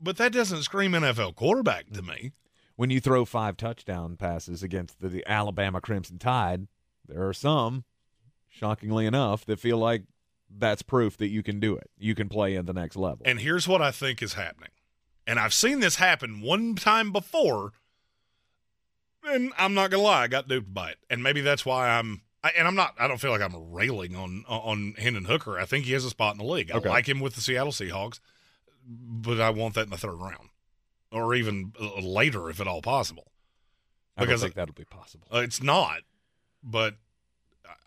but 0.00 0.16
that 0.18 0.32
doesn't 0.32 0.62
scream 0.62 0.92
NFL 0.92 1.34
quarterback 1.34 1.90
to 1.90 2.02
me. 2.02 2.32
When 2.76 2.90
you 2.90 3.00
throw 3.00 3.24
five 3.24 3.56
touchdown 3.56 4.16
passes 4.16 4.62
against 4.62 5.00
the, 5.00 5.08
the 5.08 5.24
Alabama 5.26 5.80
Crimson 5.80 6.18
Tide, 6.18 6.68
there 7.06 7.26
are 7.26 7.32
some, 7.32 7.84
shockingly 8.48 9.04
enough, 9.04 9.44
that 9.46 9.58
feel 9.58 9.78
like 9.78 10.04
that's 10.48 10.82
proof 10.82 11.16
that 11.16 11.28
you 11.28 11.42
can 11.42 11.58
do 11.58 11.76
it. 11.76 11.90
You 11.98 12.14
can 12.14 12.28
play 12.28 12.56
at 12.56 12.66
the 12.66 12.72
next 12.72 12.96
level. 12.96 13.22
And 13.24 13.40
here's 13.40 13.66
what 13.66 13.82
I 13.82 13.90
think 13.90 14.22
is 14.22 14.34
happening. 14.34 14.70
And 15.26 15.38
I've 15.38 15.52
seen 15.52 15.80
this 15.80 15.96
happen 15.96 16.40
one 16.40 16.74
time 16.74 17.12
before, 17.12 17.72
and 19.24 19.52
I'm 19.58 19.74
not 19.74 19.90
gonna 19.90 20.02
lie, 20.02 20.22
I 20.22 20.28
got 20.28 20.48
duped 20.48 20.72
by 20.72 20.90
it. 20.90 20.98
And 21.10 21.22
maybe 21.22 21.40
that's 21.40 21.66
why 21.66 21.90
I'm. 21.90 22.22
I, 22.48 22.58
and 22.58 22.66
I'm 22.66 22.74
not. 22.74 22.94
I 22.98 23.08
don't 23.08 23.18
feel 23.20 23.30
like 23.30 23.40
I'm 23.40 23.72
railing 23.72 24.16
on 24.16 24.44
on 24.48 24.94
Hendon 24.98 25.24
Hooker. 25.26 25.58
I 25.58 25.64
think 25.64 25.84
he 25.84 25.92
has 25.92 26.04
a 26.04 26.10
spot 26.10 26.34
in 26.34 26.38
the 26.38 26.44
league. 26.44 26.70
I 26.70 26.76
Okay. 26.78 26.88
like 26.88 27.08
him 27.08 27.20
with 27.20 27.34
the 27.34 27.40
Seattle 27.40 27.72
Seahawks, 27.72 28.20
but 28.86 29.40
I 29.40 29.50
want 29.50 29.74
that 29.74 29.84
in 29.84 29.90
the 29.90 29.96
third 29.98 30.14
round, 30.20 30.48
or 31.12 31.34
even 31.34 31.72
uh, 31.80 32.00
later 32.00 32.48
if 32.50 32.60
at 32.60 32.66
all 32.66 32.82
possible. 32.82 33.30
I 34.16 34.22
don't 34.22 34.28
because- 34.28 34.42
think 34.42 34.54
that'll 34.54 34.74
be 34.74 34.84
possible. 34.84 35.26
Uh, 35.32 35.38
it's 35.38 35.62
not, 35.62 36.00
but 36.62 36.96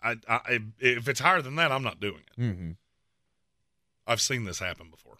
I, 0.02 0.12
I, 0.28 0.34
I 0.46 0.58
if 0.78 1.08
it's 1.08 1.20
higher 1.20 1.42
than 1.42 1.56
that, 1.56 1.70
I'm 1.72 1.82
not 1.82 2.00
doing 2.00 2.22
it. 2.36 2.40
Mm-hmm. 2.40 2.70
I've 4.06 4.20
seen 4.20 4.44
this 4.44 4.58
happen 4.58 4.90
before. 4.90 5.18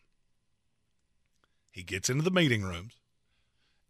He 1.70 1.82
gets 1.82 2.10
into 2.10 2.22
the 2.22 2.30
meeting 2.30 2.62
rooms. 2.62 2.94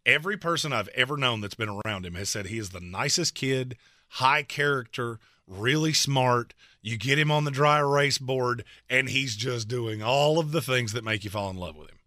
Every 0.05 0.36
person 0.36 0.72
I've 0.72 0.88
ever 0.88 1.16
known 1.16 1.40
that's 1.40 1.55
been 1.55 1.80
around 1.84 2.05
him 2.07 2.14
has 2.14 2.28
said 2.28 2.46
he 2.46 2.59
is 2.59 2.70
the 2.70 2.80
nicest 2.80 3.34
kid, 3.34 3.76
high 4.09 4.42
character, 4.42 5.18
really 5.47 5.93
smart. 5.93 6.55
You 6.80 6.97
get 6.97 7.18
him 7.18 7.30
on 7.30 7.45
the 7.45 7.51
dry 7.51 7.78
erase 7.78 8.18
board, 8.18 8.64
and 8.88 9.09
he's 9.09 9.36
just 9.36 9.68
doing 9.68 10.03
all 10.03 10.38
of 10.38 10.53
the 10.53 10.62
things 10.62 10.93
that 10.93 11.05
make 11.05 11.24
you 11.24 11.30
fall 11.30 11.51
in 11.51 11.57
love 11.57 11.76
with 11.76 11.90
him. 11.90 11.99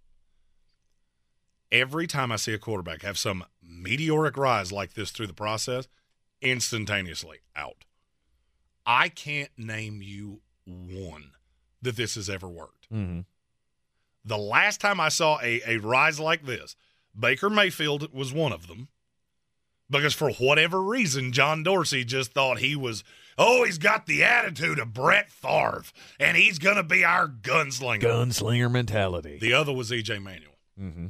Every 1.72 2.08
time 2.08 2.32
I 2.32 2.36
see 2.36 2.54
a 2.54 2.60
quarterback 2.60 3.02
have 3.02 3.18
some 3.18 3.46
meteoric 3.62 4.38
rise 4.38 4.72
like 4.72 4.94
this 4.94 5.12
through 5.12 5.28
the 5.28 5.34
process, 5.34 5.88
instantaneously 6.42 7.40
out. 7.56 7.86
I 8.86 9.10
can't 9.10 9.52
name 9.58 10.02
you 10.02 10.42
one 10.66 11.32
that 11.82 11.96
this 11.96 12.16
has 12.16 12.30
ever 12.30 12.48
worked. 12.48 12.92
Mm-hmm. 12.92 13.22
The 14.24 14.38
last 14.38 14.82
time 14.82 15.00
I 15.00 15.10
saw 15.10 15.40
a, 15.42 15.62
a 15.66 15.78
rise 15.78 16.20
like 16.20 16.46
this, 16.46 16.76
Baker 17.18 17.50
Mayfield 17.50 18.14
was 18.14 18.34
one 18.34 18.52
of 18.52 18.68
them. 18.68 18.90
Because 19.88 20.16
for 20.16 20.32
whatever 20.32 20.82
reason, 20.82 21.32
John 21.32 21.62
Dorsey 21.62 22.04
just 22.04 22.34
thought 22.34 22.58
he 22.58 22.76
was, 22.76 23.04
oh, 23.38 23.64
he's 23.64 23.78
got 23.78 24.06
the 24.06 24.24
attitude 24.24 24.80
of 24.80 24.94
Brett 24.94 25.30
Favre, 25.30 25.84
and 26.20 26.38
he's 26.38 26.60
going 26.60 26.78
to 26.78 26.84
be 26.84 27.04
our 27.04 27.28
gunslinger. 27.28 28.02
Gunslinger 28.02 28.72
mentality. 28.72 29.38
The 29.40 29.54
other 29.54 29.74
was 29.74 29.92
EJ 29.92 30.22
Manuel. 30.22 30.52
Mm-hmm. 30.80 31.08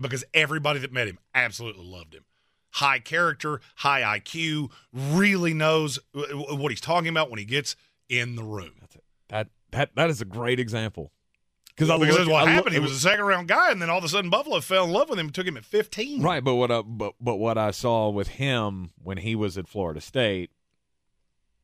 Because 0.00 0.24
everybody 0.32 0.80
that 0.80 0.92
met 0.92 1.08
him 1.08 1.18
absolutely 1.34 1.84
loved 1.84 2.14
him. 2.14 2.24
High 2.74 3.00
character, 3.00 3.60
high 3.76 4.18
IQ, 4.18 4.70
really 4.92 5.52
knows 5.52 5.98
what 6.14 6.70
he's 6.70 6.80
talking 6.80 7.08
about 7.08 7.28
when 7.30 7.38
he 7.38 7.44
gets 7.44 7.76
in 8.08 8.36
the 8.36 8.44
room. 8.44 8.72
That 9.28 9.48
that 9.72 9.90
that 9.96 10.08
is 10.10 10.20
a 10.20 10.24
great 10.24 10.58
example. 10.60 11.12
Because 11.68 11.90
I 11.90 11.98
because 11.98 12.10
look- 12.10 12.18
that's 12.18 12.30
what 12.30 12.42
I 12.42 12.44
look- 12.44 12.52
happened. 12.54 12.74
he 12.74 12.80
was 12.80 12.92
a 12.92 12.98
second 12.98 13.24
round 13.24 13.48
guy, 13.48 13.70
and 13.72 13.80
then 13.82 13.90
all 13.90 13.98
of 13.98 14.04
a 14.04 14.08
sudden 14.08 14.30
Buffalo 14.30 14.60
fell 14.60 14.84
in 14.84 14.92
love 14.92 15.08
with 15.10 15.18
him 15.18 15.26
and 15.26 15.34
took 15.34 15.46
him 15.46 15.56
at 15.56 15.64
15. 15.64 16.22
Right, 16.22 16.42
but 16.44 16.54
what 16.54 16.70
I, 16.70 16.82
but 16.82 17.14
but 17.20 17.36
what 17.36 17.58
I 17.58 17.70
saw 17.72 18.08
with 18.08 18.28
him 18.28 18.90
when 19.02 19.18
he 19.18 19.34
was 19.34 19.58
at 19.58 19.66
Florida 19.68 20.00
State, 20.00 20.50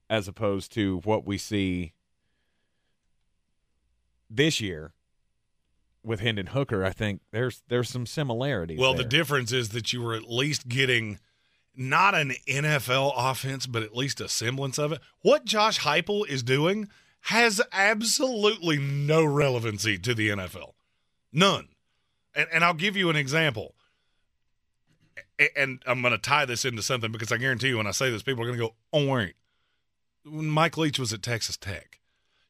as 0.08 0.28
opposed 0.28 0.72
to 0.74 1.00
what 1.04 1.26
we 1.26 1.38
see 1.38 1.92
this 4.30 4.60
year 4.60 4.92
with 6.02 6.20
Hendon 6.20 6.48
Hooker, 6.48 6.84
I 6.84 6.90
think 6.90 7.20
there's 7.32 7.62
there's 7.68 7.88
some 7.88 8.06
similarities. 8.06 8.78
Well, 8.78 8.94
there. 8.94 9.02
the 9.02 9.08
difference 9.08 9.52
is 9.52 9.70
that 9.70 9.92
you 9.92 10.02
were 10.02 10.14
at 10.14 10.30
least 10.30 10.68
getting 10.68 11.18
not 11.76 12.14
an 12.14 12.32
NFL 12.48 13.12
offense, 13.16 13.66
but 13.66 13.82
at 13.82 13.94
least 13.94 14.20
a 14.20 14.28
semblance 14.28 14.78
of 14.78 14.92
it. 14.92 15.00
What 15.20 15.44
Josh 15.44 15.80
Heupel 15.80 16.26
is 16.28 16.42
doing 16.42 16.88
has 17.22 17.60
absolutely 17.72 18.78
no 18.78 19.24
relevancy 19.24 19.98
to 19.98 20.14
the 20.14 20.30
NFL. 20.30 20.72
None. 21.32 21.68
And, 22.34 22.48
and 22.52 22.64
I'll 22.64 22.74
give 22.74 22.96
you 22.96 23.10
an 23.10 23.16
example. 23.16 23.74
And 25.56 25.82
I'm 25.86 26.00
going 26.00 26.12
to 26.12 26.18
tie 26.18 26.46
this 26.46 26.64
into 26.64 26.82
something 26.82 27.12
because 27.12 27.30
I 27.30 27.36
guarantee 27.36 27.68
you 27.68 27.76
when 27.76 27.86
I 27.86 27.90
say 27.90 28.10
this, 28.10 28.22
people 28.22 28.42
are 28.42 28.46
going 28.46 28.58
to 28.58 28.64
go, 28.66 28.74
oh, 28.92 29.06
wait. 29.06 29.34
When 30.28 30.48
Mike 30.48 30.76
Leach 30.76 30.98
was 30.98 31.12
at 31.12 31.22
Texas 31.22 31.56
Tech, 31.56 32.00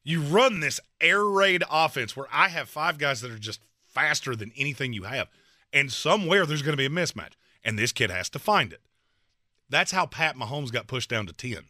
you 0.03 0.21
run 0.21 0.61
this 0.61 0.79
air 0.99 1.23
raid 1.23 1.63
offense 1.69 2.15
where 2.15 2.27
I 2.31 2.47
have 2.49 2.69
five 2.69 2.97
guys 2.97 3.21
that 3.21 3.29
are 3.29 3.37
just 3.37 3.59
faster 3.85 4.35
than 4.35 4.51
anything 4.57 4.93
you 4.93 5.03
have. 5.03 5.27
And 5.71 5.91
somewhere 5.91 6.45
there's 6.45 6.63
going 6.63 6.73
to 6.73 6.77
be 6.77 6.85
a 6.85 6.89
mismatch. 6.89 7.33
And 7.63 7.77
this 7.77 7.91
kid 7.91 8.09
has 8.09 8.29
to 8.29 8.39
find 8.39 8.73
it. 8.73 8.81
That's 9.69 9.91
how 9.91 10.05
Pat 10.05 10.35
Mahomes 10.35 10.71
got 10.71 10.87
pushed 10.87 11.09
down 11.09 11.27
to 11.27 11.33
10. 11.33 11.65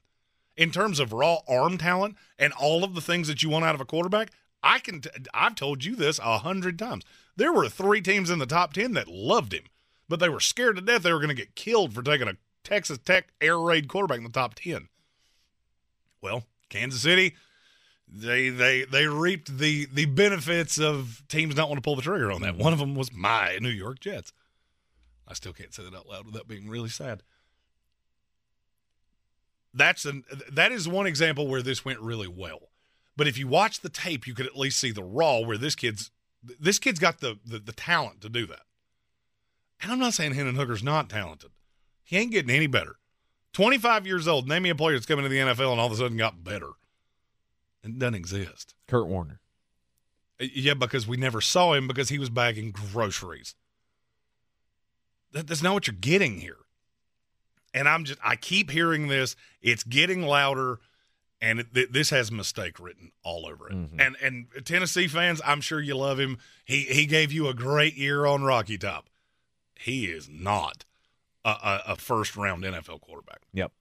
In 0.55 0.71
terms 0.71 0.99
of 0.99 1.13
raw 1.13 1.39
arm 1.47 1.77
talent 1.77 2.15
and 2.39 2.53
all 2.53 2.83
of 2.83 2.95
the 2.95 3.01
things 3.01 3.27
that 3.27 3.43
you 3.43 3.49
want 3.49 3.65
out 3.65 3.75
of 3.75 3.81
a 3.81 3.85
quarterback, 3.85 4.29
I 4.63 4.79
can 4.79 5.01
t- 5.01 5.09
I've 5.33 5.55
told 5.55 5.83
you 5.83 5.95
this 5.95 6.19
a 6.19 6.39
hundred 6.39 6.79
times. 6.79 7.03
There 7.35 7.53
were 7.53 7.69
three 7.69 8.01
teams 8.01 8.29
in 8.29 8.39
the 8.39 8.45
top 8.45 8.73
10 8.73 8.93
that 8.93 9.07
loved 9.07 9.53
him, 9.53 9.63
but 10.07 10.19
they 10.19 10.29
were 10.29 10.39
scared 10.39 10.77
to 10.77 10.81
death 10.81 11.03
they 11.03 11.11
were 11.11 11.19
going 11.19 11.29
to 11.29 11.35
get 11.35 11.55
killed 11.55 11.93
for 11.93 12.01
taking 12.01 12.27
a 12.27 12.37
Texas 12.63 12.97
Tech 12.97 13.29
air 13.41 13.59
raid 13.59 13.87
quarterback 13.87 14.17
in 14.17 14.23
the 14.23 14.29
top 14.29 14.55
10. 14.55 14.89
Well, 16.27 16.43
Kansas 16.69 17.01
City, 17.01 17.35
they 18.05 18.49
they 18.49 18.83
they 18.83 19.07
reaped 19.07 19.57
the 19.57 19.85
the 19.85 20.05
benefits 20.05 20.77
of 20.77 21.23
teams 21.29 21.55
not 21.55 21.69
want 21.69 21.77
to 21.77 21.81
pull 21.81 21.95
the 21.95 22.01
trigger 22.01 22.31
on 22.33 22.41
that. 22.41 22.57
One 22.57 22.73
of 22.73 22.79
them 22.79 22.95
was 22.95 23.13
my 23.13 23.57
New 23.61 23.69
York 23.69 24.01
Jets. 24.01 24.33
I 25.25 25.33
still 25.33 25.53
can't 25.53 25.73
say 25.73 25.83
that 25.83 25.95
out 25.95 26.07
loud 26.07 26.25
without 26.25 26.47
being 26.47 26.67
really 26.67 26.89
sad. 26.89 27.23
That's 29.73 30.03
an 30.03 30.25
that 30.51 30.73
is 30.73 30.85
one 30.85 31.07
example 31.07 31.47
where 31.47 31.61
this 31.61 31.85
went 31.85 32.01
really 32.01 32.27
well. 32.27 32.71
But 33.15 33.27
if 33.27 33.37
you 33.37 33.47
watch 33.47 33.79
the 33.79 33.89
tape, 33.89 34.27
you 34.27 34.33
could 34.33 34.45
at 34.45 34.57
least 34.57 34.79
see 34.81 34.91
the 34.91 35.03
raw 35.03 35.39
where 35.39 35.57
this 35.57 35.75
kid's 35.75 36.11
this 36.43 36.79
kid's 36.79 36.99
got 36.99 37.21
the 37.21 37.39
the, 37.45 37.59
the 37.59 37.71
talent 37.71 38.19
to 38.21 38.29
do 38.29 38.45
that. 38.47 38.63
And 39.81 39.93
I'm 39.93 39.99
not 39.99 40.13
saying 40.13 40.33
Hendon 40.33 40.55
Hooker's 40.55 40.83
not 40.83 41.09
talented. 41.09 41.51
He 42.03 42.17
ain't 42.17 42.31
getting 42.31 42.53
any 42.53 42.67
better. 42.67 42.97
25 43.57 44.05
years 44.05 44.27
old. 44.27 44.47
Name 44.47 44.61
me 44.61 44.69
a 44.69 44.75
player 44.75 44.93
that's 44.93 45.07
coming 45.07 45.23
to 45.23 45.29
the 45.29 45.39
NFL 45.39 45.71
and 45.71 45.79
all 45.79 45.87
of 45.87 45.91
a 45.91 45.95
sudden 45.95 46.15
got 46.15 46.43
better. 46.43 46.69
It 47.83 47.97
doesn't 47.97 48.13
exist. 48.13 48.75
Kurt 48.87 49.07
Warner. 49.07 49.39
Uh, 50.39 50.45
yeah, 50.53 50.75
because 50.75 51.07
we 51.07 51.17
never 51.17 51.41
saw 51.41 51.73
him 51.73 51.87
because 51.87 52.09
he 52.09 52.19
was 52.19 52.29
bagging 52.29 52.69
groceries. 52.69 53.55
That, 55.31 55.47
that's 55.47 55.63
not 55.63 55.73
what 55.73 55.87
you're 55.87 55.95
getting 55.99 56.37
here. 56.37 56.57
And 57.73 57.89
I'm 57.89 58.03
just, 58.03 58.19
I 58.23 58.35
keep 58.35 58.69
hearing 58.69 59.07
this. 59.07 59.35
It's 59.59 59.83
getting 59.83 60.21
louder, 60.21 60.77
and 61.41 61.61
it, 61.61 61.73
th- 61.73 61.89
this 61.89 62.11
has 62.11 62.31
mistake 62.31 62.79
written 62.79 63.11
all 63.23 63.47
over 63.47 63.69
it. 63.69 63.75
Mm-hmm. 63.75 63.99
And 63.99 64.17
and 64.21 64.65
Tennessee 64.65 65.07
fans, 65.07 65.41
I'm 65.43 65.61
sure 65.61 65.81
you 65.81 65.97
love 65.97 66.19
him. 66.19 66.37
He 66.63 66.81
he 66.81 67.07
gave 67.07 67.31
you 67.31 67.47
a 67.47 67.55
great 67.55 67.95
year 67.95 68.27
on 68.27 68.43
Rocky 68.43 68.77
Top. 68.77 69.09
He 69.73 70.05
is 70.05 70.29
not 70.29 70.85
a, 71.47 71.49
a, 71.49 71.81
a 71.93 71.95
first 71.95 72.35
round 72.35 72.63
NFL 72.63 73.01
quarterback. 73.01 73.41
Yep. 73.53 73.71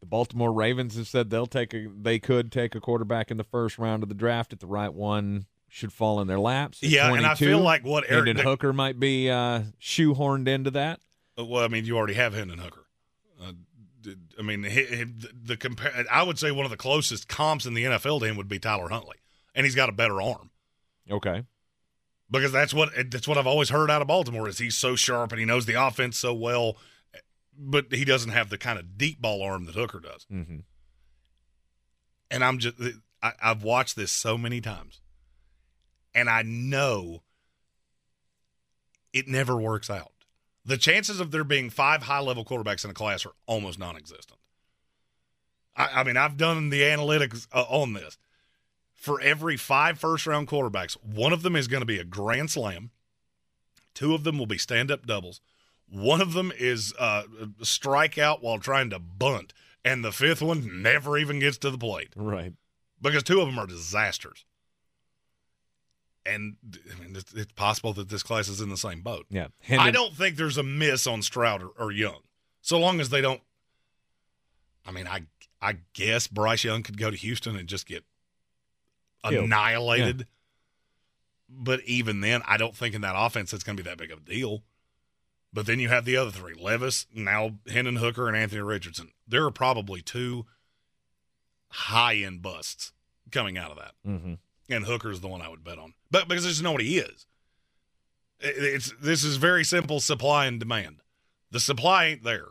The 0.00 0.06
Baltimore 0.06 0.52
Ravens 0.52 0.96
have 0.96 1.08
said 1.08 1.30
they'll 1.30 1.46
take 1.46 1.74
a 1.74 1.86
they 1.88 2.18
could 2.18 2.50
take 2.50 2.74
a 2.74 2.80
quarterback 2.80 3.30
in 3.30 3.36
the 3.36 3.44
first 3.44 3.78
round 3.78 4.02
of 4.02 4.08
the 4.08 4.14
draft 4.14 4.52
if 4.52 4.58
the 4.58 4.66
right 4.66 4.92
one 4.92 5.46
should 5.68 5.92
fall 5.92 6.20
in 6.20 6.26
their 6.26 6.38
laps. 6.38 6.82
Yeah, 6.82 7.12
and 7.12 7.26
I 7.26 7.34
feel 7.34 7.60
like 7.60 7.84
what 7.84 8.04
Eric 8.08 8.26
Hendon 8.26 8.44
Hooker 8.44 8.72
might 8.72 8.98
be 8.98 9.30
uh, 9.30 9.62
shoehorned 9.80 10.48
into 10.48 10.70
that. 10.72 11.00
Uh, 11.38 11.44
Well, 11.44 11.62
I 11.62 11.68
mean, 11.68 11.84
you 11.84 11.96
already 11.96 12.14
have 12.14 12.34
Hendon 12.34 12.58
Hooker. 12.58 12.86
Uh, 13.40 13.52
I 14.38 14.42
mean, 14.42 14.64
he, 14.64 14.84
he, 14.84 15.04
the, 15.04 15.30
the 15.44 15.56
compare. 15.56 16.06
I 16.10 16.22
would 16.22 16.38
say 16.38 16.50
one 16.50 16.64
of 16.64 16.70
the 16.70 16.78
closest 16.78 17.28
comps 17.28 17.66
in 17.66 17.74
the 17.74 17.84
NFL 17.84 18.20
to 18.20 18.26
him 18.26 18.36
would 18.36 18.48
be 18.48 18.58
Tyler 18.58 18.88
Huntley, 18.88 19.18
and 19.54 19.66
he's 19.66 19.74
got 19.74 19.88
a 19.90 19.92
better 19.92 20.20
arm 20.22 20.50
Okay. 21.10 21.44
Because 22.30 22.52
that's 22.52 22.72
what 22.72 22.90
that's 23.10 23.26
what 23.26 23.38
I've 23.38 23.46
always 23.46 23.70
heard 23.70 23.90
out 23.90 24.02
of 24.02 24.08
Baltimore 24.08 24.48
is 24.48 24.58
he's 24.58 24.76
so 24.76 24.96
sharp 24.96 25.32
and 25.32 25.40
he 25.40 25.46
knows 25.46 25.66
the 25.66 25.74
offense 25.74 26.18
so 26.18 26.32
well, 26.32 26.76
but 27.58 27.92
he 27.92 28.04
doesn't 28.04 28.30
have 28.30 28.50
the 28.50 28.58
kind 28.58 28.78
of 28.78 28.96
deep 28.96 29.20
ball 29.20 29.42
arm 29.42 29.66
that 29.66 29.74
Hooker 29.74 30.00
does. 30.00 30.26
Mm-hmm. 30.32 30.58
And 32.30 32.44
I'm 32.44 32.58
just 32.58 32.76
I, 33.22 33.32
I've 33.42 33.62
watched 33.62 33.96
this 33.96 34.12
so 34.12 34.38
many 34.38 34.60
times, 34.60 35.00
and 36.14 36.28
I 36.28 36.42
know 36.42 37.22
it 39.12 39.26
never 39.26 39.56
works 39.56 39.90
out. 39.90 40.12
The 40.64 40.76
chances 40.76 41.20
of 41.20 41.30
there 41.30 41.42
being 41.42 41.70
five 41.70 42.04
high 42.04 42.20
level 42.20 42.44
quarterbacks 42.44 42.84
in 42.84 42.90
a 42.90 42.94
class 42.94 43.26
are 43.26 43.32
almost 43.46 43.78
non 43.78 43.96
existent. 43.96 44.38
I, 45.76 45.88
I 45.96 46.04
mean, 46.04 46.16
I've 46.16 46.36
done 46.36 46.70
the 46.70 46.82
analytics 46.82 47.48
uh, 47.52 47.64
on 47.68 47.94
this. 47.94 48.18
For 49.00 49.18
every 49.22 49.56
five 49.56 49.98
first 49.98 50.26
round 50.26 50.46
quarterbacks, 50.46 50.94
one 51.02 51.32
of 51.32 51.42
them 51.42 51.56
is 51.56 51.66
going 51.66 51.80
to 51.80 51.86
be 51.86 51.98
a 51.98 52.04
grand 52.04 52.50
slam. 52.50 52.90
Two 53.94 54.14
of 54.14 54.24
them 54.24 54.38
will 54.38 54.46
be 54.46 54.58
stand 54.58 54.90
up 54.90 55.06
doubles. 55.06 55.40
One 55.88 56.20
of 56.20 56.34
them 56.34 56.52
is 56.56 56.94
uh, 56.98 57.22
a 57.40 57.46
strikeout 57.64 58.42
while 58.42 58.58
trying 58.58 58.90
to 58.90 58.98
bunt, 58.98 59.54
and 59.84 60.04
the 60.04 60.12
fifth 60.12 60.42
one 60.42 60.82
never 60.82 61.16
even 61.16 61.40
gets 61.40 61.56
to 61.58 61.70
the 61.70 61.78
plate. 61.78 62.10
Right. 62.14 62.52
Because 63.00 63.22
two 63.22 63.40
of 63.40 63.46
them 63.46 63.58
are 63.58 63.66
disasters. 63.66 64.44
And 66.26 66.56
I 66.94 67.02
mean, 67.02 67.16
it's, 67.16 67.32
it's 67.32 67.52
possible 67.52 67.94
that 67.94 68.10
this 68.10 68.22
class 68.22 68.48
is 68.48 68.60
in 68.60 68.68
the 68.68 68.76
same 68.76 69.00
boat. 69.00 69.24
Yeah. 69.30 69.48
I 69.70 69.90
don't 69.90 70.14
think 70.14 70.36
there's 70.36 70.58
a 70.58 70.62
miss 70.62 71.06
on 71.06 71.22
Stroud 71.22 71.62
or, 71.62 71.70
or 71.78 71.90
Young, 71.90 72.20
so 72.60 72.78
long 72.78 73.00
as 73.00 73.08
they 73.08 73.22
don't. 73.22 73.40
I 74.86 74.90
mean, 74.92 75.08
I 75.08 75.22
I 75.62 75.78
guess 75.94 76.26
Bryce 76.26 76.64
Young 76.64 76.82
could 76.82 76.98
go 76.98 77.10
to 77.10 77.16
Houston 77.16 77.56
and 77.56 77.66
just 77.66 77.86
get 77.86 78.04
Annihilated. 79.44 80.26
But 81.48 81.80
even 81.84 82.20
then, 82.20 82.42
I 82.46 82.56
don't 82.56 82.76
think 82.76 82.94
in 82.94 83.00
that 83.00 83.14
offense 83.16 83.52
it's 83.52 83.64
going 83.64 83.76
to 83.76 83.82
be 83.82 83.88
that 83.88 83.98
big 83.98 84.10
of 84.12 84.18
a 84.18 84.22
deal. 84.22 84.62
But 85.52 85.66
then 85.66 85.80
you 85.80 85.88
have 85.88 86.04
the 86.04 86.16
other 86.16 86.30
three: 86.30 86.54
Levis, 86.54 87.06
now 87.12 87.56
Hendon 87.68 87.96
Hooker, 87.96 88.28
and 88.28 88.36
Anthony 88.36 88.60
Richardson. 88.62 89.10
There 89.26 89.44
are 89.44 89.50
probably 89.50 90.00
two 90.00 90.46
high 91.68 92.16
end 92.16 92.40
busts 92.42 92.92
coming 93.32 93.56
out 93.58 93.70
of 93.70 93.76
that 93.78 93.94
Mhm. 94.06 94.38
and 94.68 94.84
Hooker's 94.84 95.20
the 95.20 95.28
one 95.28 95.40
I 95.42 95.48
would 95.48 95.62
bet 95.64 95.78
on. 95.78 95.94
But 96.10 96.28
because 96.28 96.44
just 96.44 96.62
know 96.62 96.72
what 96.72 96.80
he 96.82 96.98
is. 96.98 97.26
It's 98.40 98.92
this 99.00 99.22
is 99.22 99.36
very 99.36 99.64
simple 99.64 100.00
supply 100.00 100.46
and 100.46 100.58
demand. 100.58 101.02
The 101.50 101.60
supply 101.60 102.06
ain't 102.06 102.22
there. 102.22 102.46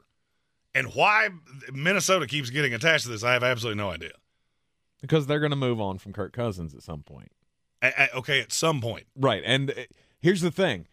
And 0.75 0.93
why 0.93 1.29
Minnesota 1.73 2.27
keeps 2.27 2.49
getting 2.49 2.73
attached 2.73 3.03
to 3.05 3.09
this, 3.09 3.23
I 3.23 3.33
have 3.33 3.43
absolutely 3.43 3.77
no 3.81 3.89
idea. 3.89 4.11
Because 5.01 5.27
they're 5.27 5.39
going 5.39 5.49
to 5.51 5.55
move 5.55 5.79
on 5.81 5.97
from 5.97 6.13
Kirk 6.13 6.33
Cousins 6.33 6.73
at 6.73 6.81
some 6.83 7.03
point. 7.03 7.31
A- 7.81 7.93
a- 8.13 8.17
okay, 8.17 8.39
at 8.41 8.51
some 8.51 8.81
point. 8.81 9.05
Right. 9.15 9.41
And 9.45 9.71
uh, 9.71 9.73
here's 10.19 10.41
the 10.41 10.51
thing. 10.51 10.87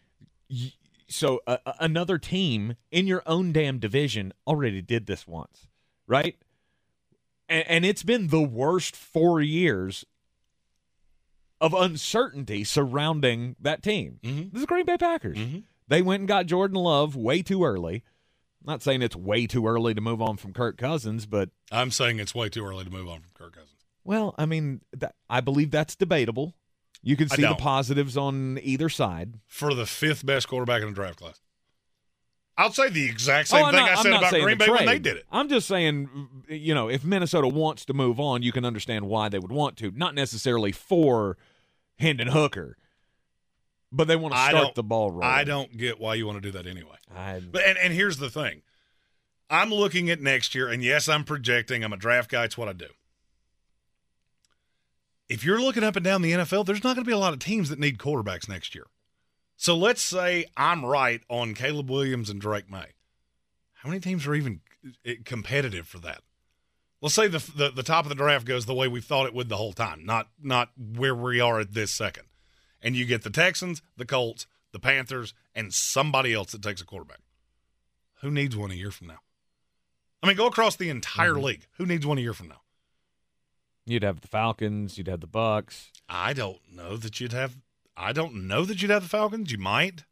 Y- 0.49 0.73
So 1.09 1.41
uh, 1.47 1.57
uh, 1.65 1.73
another 1.79 2.17
team 2.17 2.75
in 2.91 3.07
your 3.07 3.23
own 3.25 3.51
damn 3.53 3.79
division 3.79 4.33
already 4.45 4.81
did 4.81 5.05
this 5.07 5.25
once, 5.27 5.67
right? 6.07 6.35
And, 7.49 7.65
and 7.67 7.85
it's 7.85 8.03
been 8.03 8.27
the 8.27 8.41
worst 8.41 8.95
four 8.95 9.41
years 9.41 10.05
of 11.59 11.73
uncertainty 11.73 12.63
surrounding 12.63 13.55
that 13.59 13.81
team. 13.81 14.19
Mm-hmm. 14.23 14.49
This 14.51 14.59
is 14.61 14.65
Green 14.65 14.85
Bay 14.85 14.97
Packers. 14.97 15.37
They 15.87 16.01
went 16.01 16.21
and 16.21 16.27
got 16.27 16.45
Jordan 16.45 16.75
Love 16.77 17.15
way 17.15 17.41
too 17.41 17.63
early. 17.63 18.03
I'm 18.61 18.73
not 18.73 18.83
saying 18.83 19.01
it's 19.01 19.15
way 19.15 19.47
too 19.47 19.65
early 19.65 19.93
to 19.93 20.01
move 20.01 20.21
on 20.21 20.35
from 20.37 20.51
Kirk 20.53 20.77
Cousins, 20.77 21.25
but 21.25 21.49
I'm 21.71 21.89
saying 21.89 22.19
it's 22.19 22.35
way 22.35 22.49
too 22.49 22.65
early 22.65 22.83
to 22.83 22.89
move 22.91 23.07
on 23.07 23.21
from 23.21 23.31
Kirk 23.33 23.53
Cousins. 23.55 23.76
Well, 24.07 24.33
I 24.37 24.45
mean, 24.45 24.81
that, 24.93 25.15
I 25.29 25.41
believe 25.41 25.69
that's 25.69 25.95
debatable. 25.95 26.55
You 27.03 27.15
can 27.17 27.29
see 27.29 27.41
the 27.43 27.55
positives 27.55 28.17
on 28.17 28.57
either 28.63 28.89
side. 28.89 29.35
For 29.45 29.73
the 29.73 29.85
fifth 29.85 30.25
best 30.25 30.47
quarterback 30.47 30.81
in 30.81 30.87
the 30.87 30.93
draft 30.93 31.19
class. 31.19 31.41
I'll 32.57 32.71
say 32.71 32.89
the 32.89 33.05
exact 33.05 33.49
same 33.49 33.63
Oh, 33.63 33.69
thing 33.69 33.79
not- 33.81 33.89
I 33.99 34.01
said 34.01 34.13
about 34.13 34.31
Green 34.31 34.57
Bay 34.57 34.67
when 34.69 34.85
they 34.85 34.97
did 34.97 35.17
it. 35.17 35.25
I'm 35.31 35.47
just 35.47 35.67
saying, 35.67 36.09
you 36.49 36.73
know, 36.73 36.89
if 36.89 37.03
Minnesota 37.03 37.47
wants 37.47 37.85
to 37.85 37.93
move 37.93 38.19
on, 38.19 38.41
you 38.41 38.51
can 38.51 38.65
understand 38.65 39.07
why 39.07 39.29
they 39.29 39.37
would 39.37 39.51
want 39.51 39.77
to. 39.77 39.91
Not 39.91 40.15
necessarily 40.15 40.71
for 40.71 41.37
Hendon 41.99 42.29
Hooker, 42.29 42.77
but 43.91 44.07
they 44.07 44.15
want 44.15 44.33
to 44.33 44.39
start 44.39 44.73
the 44.73 44.83
ball 44.83 45.11
rolling. 45.11 45.27
I 45.27 45.43
don't 45.43 45.77
get 45.77 45.99
why 45.99 46.15
you 46.15 46.25
want 46.25 46.41
to 46.41 46.51
do 46.51 46.51
that 46.57 46.65
anyway. 46.65 46.95
I, 47.15 47.41
But 47.41 47.63
and, 47.63 47.77
and 47.77 47.93
here's 47.93 48.17
the 48.17 48.29
thing. 48.29 48.63
I'm 49.49 49.69
looking 49.69 50.09
at 50.09 50.19
next 50.19 50.55
year, 50.55 50.67
and 50.67 50.83
yes, 50.83 51.07
I'm 51.07 51.23
projecting. 51.25 51.83
I'm 51.83 51.93
a 51.93 51.97
draft 51.97 52.31
guy. 52.31 52.45
It's 52.45 52.57
what 52.57 52.67
I 52.67 52.73
do. 52.73 52.87
If 55.29 55.43
you're 55.43 55.61
looking 55.61 55.83
up 55.83 55.95
and 55.95 56.05
down 56.05 56.21
the 56.21 56.31
NFL, 56.31 56.65
there's 56.65 56.83
not 56.83 56.95
going 56.95 57.03
to 57.03 57.09
be 57.09 57.13
a 57.13 57.17
lot 57.17 57.33
of 57.33 57.39
teams 57.39 57.69
that 57.69 57.79
need 57.79 57.97
quarterbacks 57.97 58.47
next 58.47 58.73
year. 58.73 58.85
So 59.55 59.75
let's 59.75 60.01
say 60.01 60.45
I'm 60.55 60.85
right 60.85 61.21
on 61.29 61.53
Caleb 61.53 61.89
Williams 61.89 62.29
and 62.29 62.39
Drake 62.39 62.69
Maye. 62.69 62.93
How 63.73 63.89
many 63.89 63.99
teams 63.99 64.25
are 64.27 64.35
even 64.35 64.61
uh, 65.05 65.11
competitive 65.25 65.87
for 65.87 65.99
that? 65.99 66.21
Let's 67.01 67.13
say 67.15 67.27
the, 67.27 67.39
the 67.55 67.69
the 67.69 67.83
top 67.83 68.05
of 68.05 68.09
the 68.09 68.15
draft 68.15 68.45
goes 68.45 68.65
the 68.65 68.73
way 68.73 68.87
we 68.87 69.01
thought 69.01 69.27
it 69.27 69.33
would 69.33 69.49
the 69.49 69.57
whole 69.57 69.73
time, 69.73 70.03
not 70.05 70.29
not 70.41 70.69
where 70.77 71.13
we 71.15 71.39
are 71.39 71.59
at 71.59 71.73
this 71.73 71.91
second. 71.91 72.23
And 72.81 72.95
you 72.95 73.05
get 73.05 73.23
the 73.23 73.29
Texans, 73.29 73.81
the 73.97 74.05
Colts, 74.05 74.47
the 74.71 74.79
Panthers, 74.79 75.33
and 75.53 75.73
somebody 75.73 76.33
else 76.33 76.51
that 76.53 76.61
takes 76.63 76.81
a 76.81 76.85
quarterback. 76.85 77.19
Who 78.21 78.31
needs 78.31 78.55
one 78.55 78.71
a 78.71 78.75
year 78.75 78.89
from 78.91 79.07
now? 79.07 79.19
I 80.23 80.27
mean, 80.27 80.37
go 80.37 80.47
across 80.47 80.75
the 80.75 80.89
entire 80.89 81.33
Mm-hmm. 81.33 81.43
league. 81.43 81.67
Who 81.77 81.85
needs 81.85 82.05
one 82.05 82.17
a 82.17 82.21
year 82.21 82.33
from 82.33 82.47
now? 82.47 82.61
You'd 83.89 84.03
have 84.03 84.19
the 84.21 84.27
Falcons, 84.27 84.97
you'd 84.97 85.07
have 85.07 85.21
the 85.21 85.27
Bucks. 85.27 85.91
I 86.09 86.33
don't 86.33 86.59
know 86.71 86.97
that 86.97 87.19
you'd 87.19 87.31
have. 87.33 87.57
I 87.95 88.11
don't 88.13 88.47
know 88.47 88.65
that 88.65 88.81
you'd 88.81 88.91
have 88.91 89.03
the 89.03 89.09
Falcons. 89.09 89.51
You 89.51 89.57
might. 89.57 90.03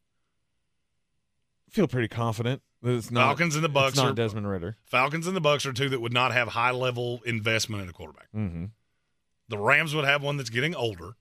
Feel 1.69 1.87
pretty 1.87 2.07
confident 2.07 2.61
that 2.81 2.93
it's 2.95 3.11
not 3.11 3.27
Falcons 3.27 3.55
and 3.55 3.63
the 3.63 3.69
Bucks 3.69 3.89
It's 3.89 3.97
not 3.97 4.11
are- 4.11 4.13
Desmond 4.15 4.49
Ridder. 4.49 4.77
Falcons 4.85 5.27
and 5.27 5.35
the 5.35 5.41
Bucks 5.41 5.65
are 5.65 5.73
two 5.73 5.89
that 5.89 5.99
would 5.99 6.13
not 6.13 6.31
have 6.31 6.47
high 6.49 6.71
level 6.71 7.21
investment 7.25 7.83
in 7.83 7.89
a 7.89 7.93
quarterback. 7.93 8.27
Mm-hmm. 8.35 8.65
The 9.49 9.57
Rams 9.57 9.93
would 9.93 10.05
have 10.05 10.23
one 10.23 10.37
that's 10.37 10.49
getting 10.49 10.73
older. 10.73 11.11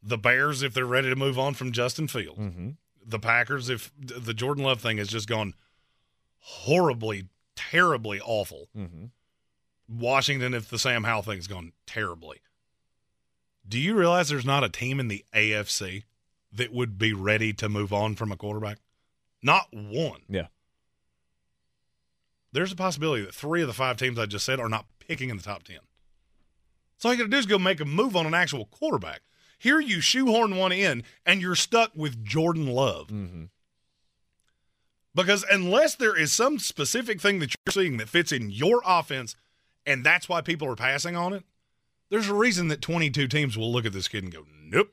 The 0.00 0.16
Bears, 0.16 0.62
if 0.62 0.72
they're 0.74 0.86
ready 0.86 1.10
to 1.10 1.16
move 1.16 1.38
on 1.38 1.54
from 1.54 1.72
Justin 1.72 2.06
Fields. 2.06 2.38
Mm-hmm. 2.38 2.70
The 3.04 3.18
Packers, 3.18 3.68
if 3.68 3.90
the 3.98 4.32
Jordan 4.34 4.62
Love 4.64 4.80
thing 4.80 4.98
has 4.98 5.08
just 5.08 5.26
gone 5.28 5.54
horribly, 6.38 7.24
terribly 7.56 8.20
awful. 8.20 8.68
Mm-hmm. 8.76 9.06
Washington, 9.88 10.54
if 10.54 10.68
the 10.68 10.78
Sam 10.78 11.04
Howell 11.04 11.22
thing's 11.22 11.46
gone 11.46 11.72
terribly. 11.86 12.40
Do 13.66 13.78
you 13.78 13.94
realize 13.94 14.28
there's 14.28 14.44
not 14.44 14.64
a 14.64 14.68
team 14.68 15.00
in 15.00 15.08
the 15.08 15.24
AFC 15.34 16.04
that 16.52 16.72
would 16.72 16.98
be 16.98 17.12
ready 17.12 17.52
to 17.54 17.68
move 17.68 17.92
on 17.92 18.14
from 18.14 18.32
a 18.32 18.36
quarterback? 18.36 18.78
Not 19.42 19.68
one. 19.72 20.22
Yeah. 20.28 20.46
There's 22.52 22.72
a 22.72 22.76
possibility 22.76 23.24
that 23.24 23.34
three 23.34 23.60
of 23.60 23.68
the 23.68 23.74
five 23.74 23.98
teams 23.98 24.18
I 24.18 24.26
just 24.26 24.46
said 24.46 24.58
are 24.58 24.70
not 24.70 24.86
picking 24.98 25.28
in 25.28 25.36
the 25.36 25.42
top 25.42 25.64
10. 25.64 25.78
So 26.96 27.08
all 27.08 27.14
you 27.14 27.18
got 27.18 27.24
to 27.24 27.30
do 27.30 27.36
is 27.36 27.46
go 27.46 27.58
make 27.58 27.80
a 27.80 27.84
move 27.84 28.16
on 28.16 28.26
an 28.26 28.34
actual 28.34 28.64
quarterback. 28.66 29.20
Here 29.58 29.80
you 29.80 30.00
shoehorn 30.00 30.56
one 30.56 30.72
in, 30.72 31.02
and 31.26 31.42
you're 31.42 31.54
stuck 31.54 31.90
with 31.94 32.24
Jordan 32.24 32.66
Love. 32.66 33.08
Mm-hmm. 33.08 33.44
Because 35.14 35.44
unless 35.50 35.96
there 35.96 36.16
is 36.16 36.32
some 36.32 36.58
specific 36.58 37.20
thing 37.20 37.40
that 37.40 37.54
you're 37.54 37.72
seeing 37.72 37.96
that 37.96 38.08
fits 38.08 38.30
in 38.30 38.50
your 38.50 38.82
offense, 38.86 39.34
and 39.88 40.04
that's 40.04 40.28
why 40.28 40.40
people 40.42 40.68
are 40.68 40.76
passing 40.76 41.16
on 41.16 41.32
it, 41.32 41.44
there's 42.10 42.28
a 42.28 42.34
reason 42.34 42.68
that 42.68 42.82
22 42.82 43.26
teams 43.26 43.56
will 43.56 43.72
look 43.72 43.86
at 43.86 43.92
this 43.92 44.06
kid 44.06 44.22
and 44.22 44.32
go, 44.32 44.44
nope. 44.62 44.92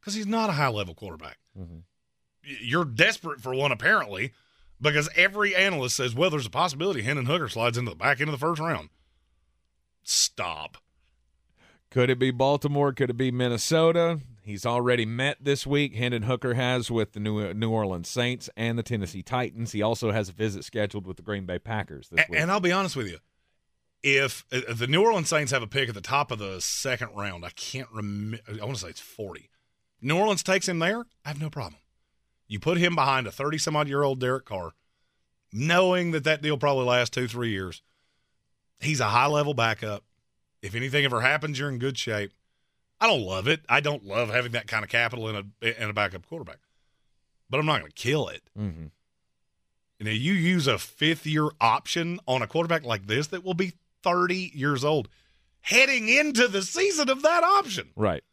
Because 0.00 0.14
he's 0.14 0.26
not 0.26 0.50
a 0.50 0.54
high 0.54 0.68
level 0.68 0.94
quarterback. 0.94 1.38
Mm-hmm. 1.58 1.78
You're 2.42 2.84
desperate 2.84 3.40
for 3.40 3.54
one, 3.54 3.70
apparently, 3.70 4.32
because 4.80 5.08
every 5.14 5.54
analyst 5.54 5.96
says, 5.96 6.14
well, 6.14 6.30
there's 6.30 6.46
a 6.46 6.50
possibility 6.50 7.02
Hendon 7.02 7.26
Hooker 7.26 7.48
slides 7.48 7.78
into 7.78 7.90
the 7.90 7.96
back 7.96 8.20
end 8.20 8.28
of 8.28 8.32
the 8.32 8.44
first 8.44 8.60
round. 8.60 8.88
Stop. 10.02 10.78
Could 11.90 12.10
it 12.10 12.18
be 12.18 12.30
Baltimore? 12.30 12.92
Could 12.92 13.10
it 13.10 13.16
be 13.16 13.30
Minnesota? 13.30 14.18
He's 14.42 14.66
already 14.66 15.06
met 15.06 15.38
this 15.40 15.66
week. 15.66 15.94
Hendon 15.94 16.22
Hooker 16.22 16.54
has 16.54 16.90
with 16.90 17.12
the 17.12 17.20
New 17.20 17.54
New 17.54 17.70
Orleans 17.70 18.08
Saints 18.08 18.50
and 18.56 18.76
the 18.76 18.82
Tennessee 18.82 19.22
Titans. 19.22 19.70
He 19.70 19.82
also 19.82 20.10
has 20.10 20.30
a 20.30 20.32
visit 20.32 20.64
scheduled 20.64 21.06
with 21.06 21.16
the 21.16 21.22
Green 21.22 21.46
Bay 21.46 21.60
Packers 21.60 22.08
this 22.08 22.24
A- 22.26 22.30
week. 22.30 22.40
And 22.40 22.50
I'll 22.50 22.58
be 22.58 22.72
honest 22.72 22.96
with 22.96 23.08
you. 23.08 23.18
If 24.02 24.44
uh, 24.52 24.74
the 24.74 24.86
New 24.86 25.02
Orleans 25.02 25.28
Saints 25.28 25.52
have 25.52 25.62
a 25.62 25.66
pick 25.66 25.88
at 25.88 25.94
the 25.94 26.00
top 26.00 26.30
of 26.30 26.38
the 26.38 26.60
second 26.60 27.10
round, 27.14 27.44
I 27.44 27.50
can't 27.50 27.88
remember. 27.92 28.38
I 28.48 28.64
want 28.64 28.76
to 28.76 28.82
say 28.82 28.88
it's 28.88 29.00
40. 29.00 29.48
New 30.00 30.18
Orleans 30.18 30.42
takes 30.42 30.68
him 30.68 30.80
there, 30.80 31.06
I 31.24 31.28
have 31.28 31.40
no 31.40 31.48
problem. 31.48 31.76
You 32.48 32.58
put 32.58 32.78
him 32.78 32.94
behind 32.94 33.26
a 33.26 33.30
30 33.30 33.58
some 33.58 33.76
odd 33.76 33.88
year 33.88 34.02
old 34.02 34.18
Derek 34.18 34.44
Carr, 34.44 34.72
knowing 35.52 36.10
that 36.10 36.24
that 36.24 36.42
deal 36.42 36.58
probably 36.58 36.84
lasts 36.84 37.14
two, 37.14 37.28
three 37.28 37.50
years. 37.50 37.82
He's 38.80 39.00
a 39.00 39.06
high 39.06 39.26
level 39.26 39.54
backup. 39.54 40.02
If 40.60 40.74
anything 40.74 41.04
ever 41.04 41.20
happens, 41.20 41.58
you're 41.58 41.68
in 41.68 41.78
good 41.78 41.96
shape. 41.96 42.32
I 43.00 43.06
don't 43.06 43.22
love 43.22 43.48
it. 43.48 43.60
I 43.68 43.80
don't 43.80 44.04
love 44.04 44.30
having 44.30 44.52
that 44.52 44.66
kind 44.66 44.84
of 44.84 44.90
capital 44.90 45.28
in 45.28 45.52
a 45.62 45.82
in 45.82 45.90
a 45.90 45.92
backup 45.92 46.26
quarterback, 46.28 46.58
but 47.48 47.58
I'm 47.58 47.66
not 47.66 47.80
going 47.80 47.90
to 47.90 47.96
kill 47.96 48.28
it. 48.28 48.42
mm-hmm. 48.58 48.86
You 49.98 50.06
know, 50.06 50.10
you 50.10 50.32
use 50.32 50.66
a 50.66 50.78
fifth 50.78 51.26
year 51.26 51.48
option 51.60 52.18
on 52.26 52.42
a 52.42 52.48
quarterback 52.48 52.84
like 52.84 53.06
this 53.06 53.28
that 53.28 53.44
will 53.44 53.54
be 53.54 53.74
30 54.02 54.52
years 54.54 54.84
old 54.84 55.08
heading 55.60 56.08
into 56.08 56.48
the 56.48 56.62
season 56.62 57.08
of 57.08 57.22
that 57.22 57.42
option. 57.42 57.90
Right. 57.96 58.24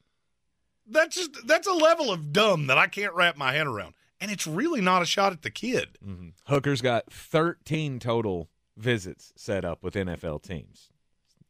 That's 0.88 1.16
just 1.16 1.48
that's 1.48 1.68
a 1.68 1.74
level 1.74 2.12
of 2.12 2.34
dumb 2.34 2.68
that 2.68 2.78
I 2.78 2.88
can't 2.88 3.14
wrap 3.14 3.38
my 3.38 3.54
head 3.54 3.68
around. 3.68 3.94
And 4.20 4.32
it's 4.32 4.48
really 4.48 4.82
not 4.82 5.02
a 5.02 5.06
shot 5.06 5.32
at 5.32 5.44
the 5.44 5.52
kid. 5.52 5.98
Mm-hmm. 6.06 6.30
Hooker's 6.46 6.82
got 6.82 7.12
13 7.12 8.00
total 8.00 8.50
visits 8.76 9.32
set 9.36 9.64
up 9.64 9.84
with 9.84 9.94
NFL 9.94 10.42
teams. 10.42 10.90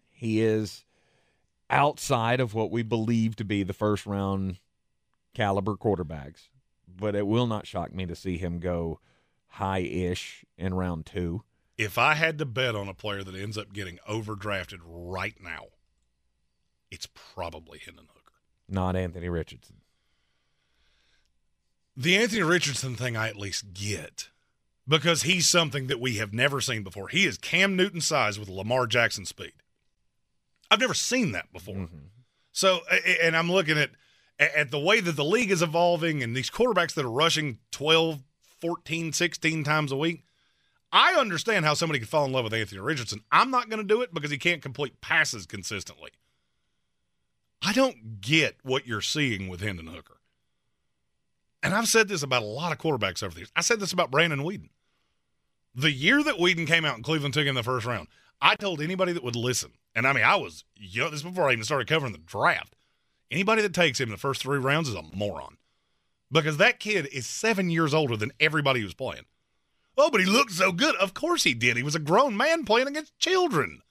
He 0.10 0.42
is 0.42 0.86
outside 1.70 2.40
of 2.40 2.54
what 2.54 2.72
we 2.72 2.84
believe 2.84 3.36
to 3.38 3.46
be 3.46 3.64
the 3.64 3.74
first 3.74 4.06
round 4.06 4.60
caliber 5.34 5.76
quarterbacks, 5.76 6.50
but 6.88 7.16
it 7.16 7.26
will 7.26 7.48
not 7.48 7.66
shock 7.66 7.94
me 7.94 8.06
to 8.06 8.16
see 8.16 8.38
him 8.38 8.60
go 8.60 9.00
high 9.48 9.80
ish 9.80 10.44
in 10.58 10.74
round 10.74 11.06
two. 11.06 11.44
If 11.80 11.98
I 11.98 12.16
had 12.16 12.38
to 12.40 12.46
bet 12.46 12.76
on 12.76 12.90
a 12.90 12.94
player 12.94 13.24
that 13.24 13.34
ends 13.34 13.58
up 13.58 13.72
getting 13.72 14.00
overdrafted 14.08 14.80
right 14.84 15.36
now, 15.42 15.68
it's 16.92 17.08
probably 17.08 17.80
Hendon 17.80 18.08
Hooker. 18.14 18.34
Not 18.68 18.98
Anthony 18.98 19.30
Richardson. 19.30 19.78
The 21.96 22.18
Anthony 22.18 22.44
Richardson 22.44 22.96
thing 22.96 23.16
I 23.16 23.30
at 23.30 23.38
least 23.38 23.74
get 23.74 24.28
because 24.86 25.22
he's 25.22 25.48
something 25.48 25.88
that 25.88 26.02
we 26.02 26.18
have 26.18 26.34
never 26.34 26.60
seen 26.60 26.84
before. 26.84 27.08
He 27.08 27.26
is 27.26 27.38
Cam 27.38 27.78
Newton 27.78 28.02
size 28.02 28.38
with 28.38 28.50
Lamar 28.50 28.86
Jackson 28.86 29.24
speed. 29.24 29.54
I've 30.70 30.82
never 30.82 30.94
seen 30.94 31.32
that 31.32 31.54
before. 31.54 31.76
Mm-hmm. 31.76 32.08
So, 32.52 32.82
and 33.24 33.38
I'm 33.38 33.50
looking 33.50 33.78
at 33.78 33.92
at 34.38 34.70
the 34.70 34.80
way 34.80 35.00
that 35.00 35.16
the 35.16 35.24
league 35.24 35.52
is 35.52 35.62
evolving 35.62 36.22
and 36.22 36.36
these 36.36 36.50
quarterbacks 36.50 36.94
that 36.96 37.06
are 37.06 37.12
rushing 37.12 37.60
12, 37.72 38.20
14, 38.60 39.14
16 39.14 39.64
times 39.64 39.94
a 39.94 39.98
week. 39.98 40.26
I 40.92 41.14
understand 41.14 41.66
how 41.66 41.76
somebody 41.76 42.00
could 42.00 42.10
fall 42.10 42.26
in 42.26 42.32
love 42.32 42.44
with 42.44 42.54
Anthony 42.54 42.82
Richardson. 42.82 43.22
I'm 43.32 43.52
not 43.52 43.70
going 43.70 43.82
to 43.82 43.88
do 43.88 44.02
it 44.02 44.14
because 44.14 44.32
he 44.32 44.38
can't 44.38 44.62
complete 44.62 45.02
passes 45.02 45.46
consistently. 45.46 46.12
I 47.62 47.74
don't 47.74 48.22
get 48.22 48.58
what 48.64 48.88
you're 48.88 49.02
seeing 49.02 49.48
with 49.48 49.62
Hendon 49.62 49.88
Hooker. 49.88 50.18
And 51.62 51.74
I've 51.74 51.88
said 51.88 52.08
this 52.08 52.24
about 52.24 52.42
a 52.42 52.46
lot 52.46 52.72
of 52.72 52.78
quarterbacks 52.78 53.22
over 53.22 53.34
the 53.34 53.42
years. 53.42 53.52
I 53.56 53.62
said 53.62 53.80
this 53.80 53.92
about 53.92 54.12
Brandon 54.12 54.40
Weeden. 54.40 54.70
The 55.76 55.92
year 55.92 56.24
that 56.24 56.36
Weeden 56.36 56.66
came 56.66 56.86
out 56.86 56.96
and 56.96 57.04
Cleveland 57.04 57.34
took 57.34 57.44
him 57.44 57.50
in 57.50 57.56
the 57.56 57.64
first 57.64 57.86
round, 57.86 58.08
I 58.42 58.56
told 58.56 58.82
anybody 58.82 59.12
that 59.12 59.24
would 59.24 59.36
listen, 59.36 59.72
and 59.94 60.08
I 60.08 60.14
mean, 60.14 60.24
I 60.24 60.38
was 60.38 60.64
young, 60.76 61.12
this 61.12 61.22
before 61.22 61.50
I 61.50 61.52
even 61.52 61.66
started 61.66 61.88
covering 61.88 62.14
the 62.14 62.20
draft. 62.20 62.76
Anybody 63.30 63.62
that 63.62 63.74
takes 63.74 64.00
him 64.00 64.08
in 64.08 64.12
the 64.12 64.18
first 64.18 64.42
three 64.42 64.58
rounds 64.58 64.90
is 64.90 64.96
a 64.96 65.04
moron 65.14 65.58
because 66.32 66.58
that 66.58 66.80
kid 66.80 67.08
is 67.08 67.28
seven 67.28 67.70
years 67.70 67.94
older 67.94 68.16
than 68.16 68.32
everybody 68.40 68.82
who's 68.82 68.94
playing. 68.94 69.26
Oh, 70.00 70.10
but 70.10 70.22
he 70.22 70.26
looked 70.26 70.52
so 70.52 70.72
good. 70.72 70.96
Of 70.96 71.14
course 71.14 71.44
he 71.44 71.54
did. 71.54 71.78
He 71.78 71.84
was 71.84 71.96
a 71.96 72.00
grown 72.00 72.38
man 72.38 72.64
playing 72.64 72.88
against 72.88 73.18
children. 73.20 73.82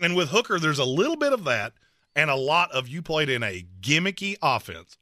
And 0.00 0.16
with 0.16 0.30
Hooker, 0.30 0.58
there's 0.58 0.78
a 0.78 0.84
little 0.84 1.16
bit 1.16 1.32
of 1.32 1.44
that 1.44 1.72
and 2.14 2.30
a 2.30 2.36
lot 2.36 2.70
of 2.72 2.88
you 2.88 3.02
played 3.02 3.28
in 3.28 3.42
a 3.42 3.66
gimmicky 3.80 4.36
offense. 4.42 4.98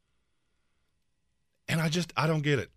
And 1.69 1.81
I 1.81 1.89
just, 1.89 2.13
I 2.17 2.27
don't 2.27 2.43
get 2.43 2.59
it. 2.59 2.71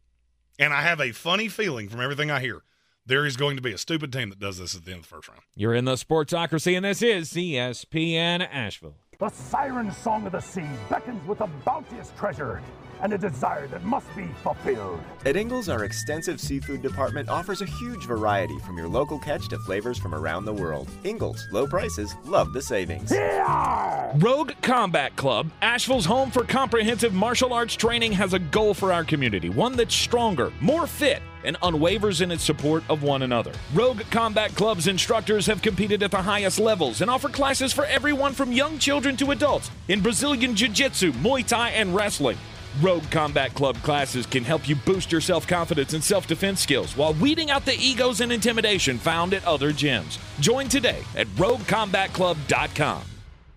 And 0.60 0.74
I 0.74 0.82
have 0.82 1.00
a 1.00 1.12
funny 1.12 1.48
feeling 1.48 1.90
from 1.90 2.02
everything 2.02 2.30
I 2.30 2.40
hear 2.40 2.64
there 3.06 3.26
is 3.26 3.36
going 3.36 3.56
to 3.58 3.62
be 3.62 3.74
a 3.74 3.78
stupid 3.78 4.14
team 4.14 4.30
that 4.30 4.40
does 4.40 4.58
this 4.58 4.76
at 4.76 4.86
the 4.86 4.92
end 4.92 5.00
of 5.00 5.10
the 5.10 5.16
first 5.16 5.28
round. 5.28 5.42
You're 5.56 5.74
in 5.74 5.86
the 5.86 5.96
Sportsocracy, 5.96 6.76
and 6.76 6.86
this 6.86 7.02
is 7.02 7.32
ESPN 7.34 8.48
Asheville. 8.50 8.96
The 9.20 9.30
siren 9.30 9.92
song 9.92 10.26
of 10.26 10.32
the 10.32 10.40
sea 10.40 10.66
beckons 10.90 11.26
with 11.28 11.42
a 11.42 11.48
bounteous 11.66 12.12
treasure 12.18 12.62
and 13.04 13.14
a 13.14 13.18
desire 13.18 13.68
that 13.68 13.84
must 13.84 14.08
be 14.16 14.28
fulfilled. 14.42 15.00
At 15.26 15.36
Ingles, 15.36 15.70
our 15.70 15.84
extensive 15.84 16.40
seafood 16.40 16.82
department 16.82 17.30
offers 17.30 17.62
a 17.62 17.66
huge 17.66 18.06
variety 18.06 18.58
from 18.60 18.78
your 18.78 18.88
local 18.88 19.20
catch 19.20 19.50
to 19.50 19.60
flavors 19.60 20.00
from 20.00 20.16
around 20.16 20.46
the 20.46 20.54
world. 20.54 20.90
Ingles, 21.04 21.46
low 21.52 21.68
prices, 21.68 22.16
love 22.26 22.54
the 22.54 22.62
savings. 22.62 23.12
Yeah! 23.12 24.14
Rogue 24.16 24.54
Combat 24.62 25.16
Club, 25.18 25.52
Asheville's 25.62 26.06
home 26.06 26.32
for 26.32 26.46
comprehensive 26.46 27.14
martial 27.14 27.54
arts 27.54 27.76
training, 27.76 28.14
has 28.14 28.34
a 28.34 28.40
goal 28.40 28.74
for 28.74 28.94
our 28.94 29.04
community 29.04 29.50
one 29.50 29.76
that's 29.76 29.94
stronger, 29.94 30.52
more 30.62 30.88
fit, 30.88 31.22
and 31.44 31.60
unwavers 31.62 32.22
in 32.22 32.32
its 32.32 32.44
support 32.44 32.84
of 32.90 33.04
one 33.04 33.24
another. 33.24 33.52
Rogue 33.74 34.02
Combat 34.12 34.56
Club's 34.56 34.88
instructors 34.88 35.46
have 35.46 35.62
competed 35.62 36.02
at 36.04 36.12
the 36.12 36.22
highest 36.22 36.58
levels 36.58 37.02
and 37.02 37.12
offer 37.12 37.28
classes 37.28 37.74
for 37.74 37.86
everyone 37.86 38.32
from 38.32 38.54
young 38.54 38.80
children 38.80 39.18
to 39.18 39.32
adults 39.32 39.70
in 39.90 40.02
Brazilian 40.02 40.56
Jiu 40.56 40.70
Jitsu, 40.70 41.12
Muay 41.14 41.46
Thai, 41.46 41.72
and 41.72 41.94
wrestling. 41.94 42.38
Rogue 42.82 43.10
Combat 43.12 43.54
Club 43.54 43.78
classes 43.78 44.26
can 44.26 44.44
help 44.44 44.68
you 44.68 44.76
boost 44.76 45.12
your 45.12 45.22
self 45.22 45.48
confidence 45.48 45.94
and 45.94 46.04
self 46.04 46.28
defense 46.28 46.62
skills 46.62 46.98
while 46.98 47.14
weeding 47.16 47.52
out 47.52 47.66
the 47.66 47.78
egos 47.78 48.22
and 48.22 48.32
intimidation 48.32 48.98
found 48.98 49.34
at 49.34 49.46
other 49.46 49.72
gyms. 49.72 50.18
Join 50.40 50.68
today 50.68 51.02
at 51.16 51.28
RogueCombatClub.com. 51.28 53.04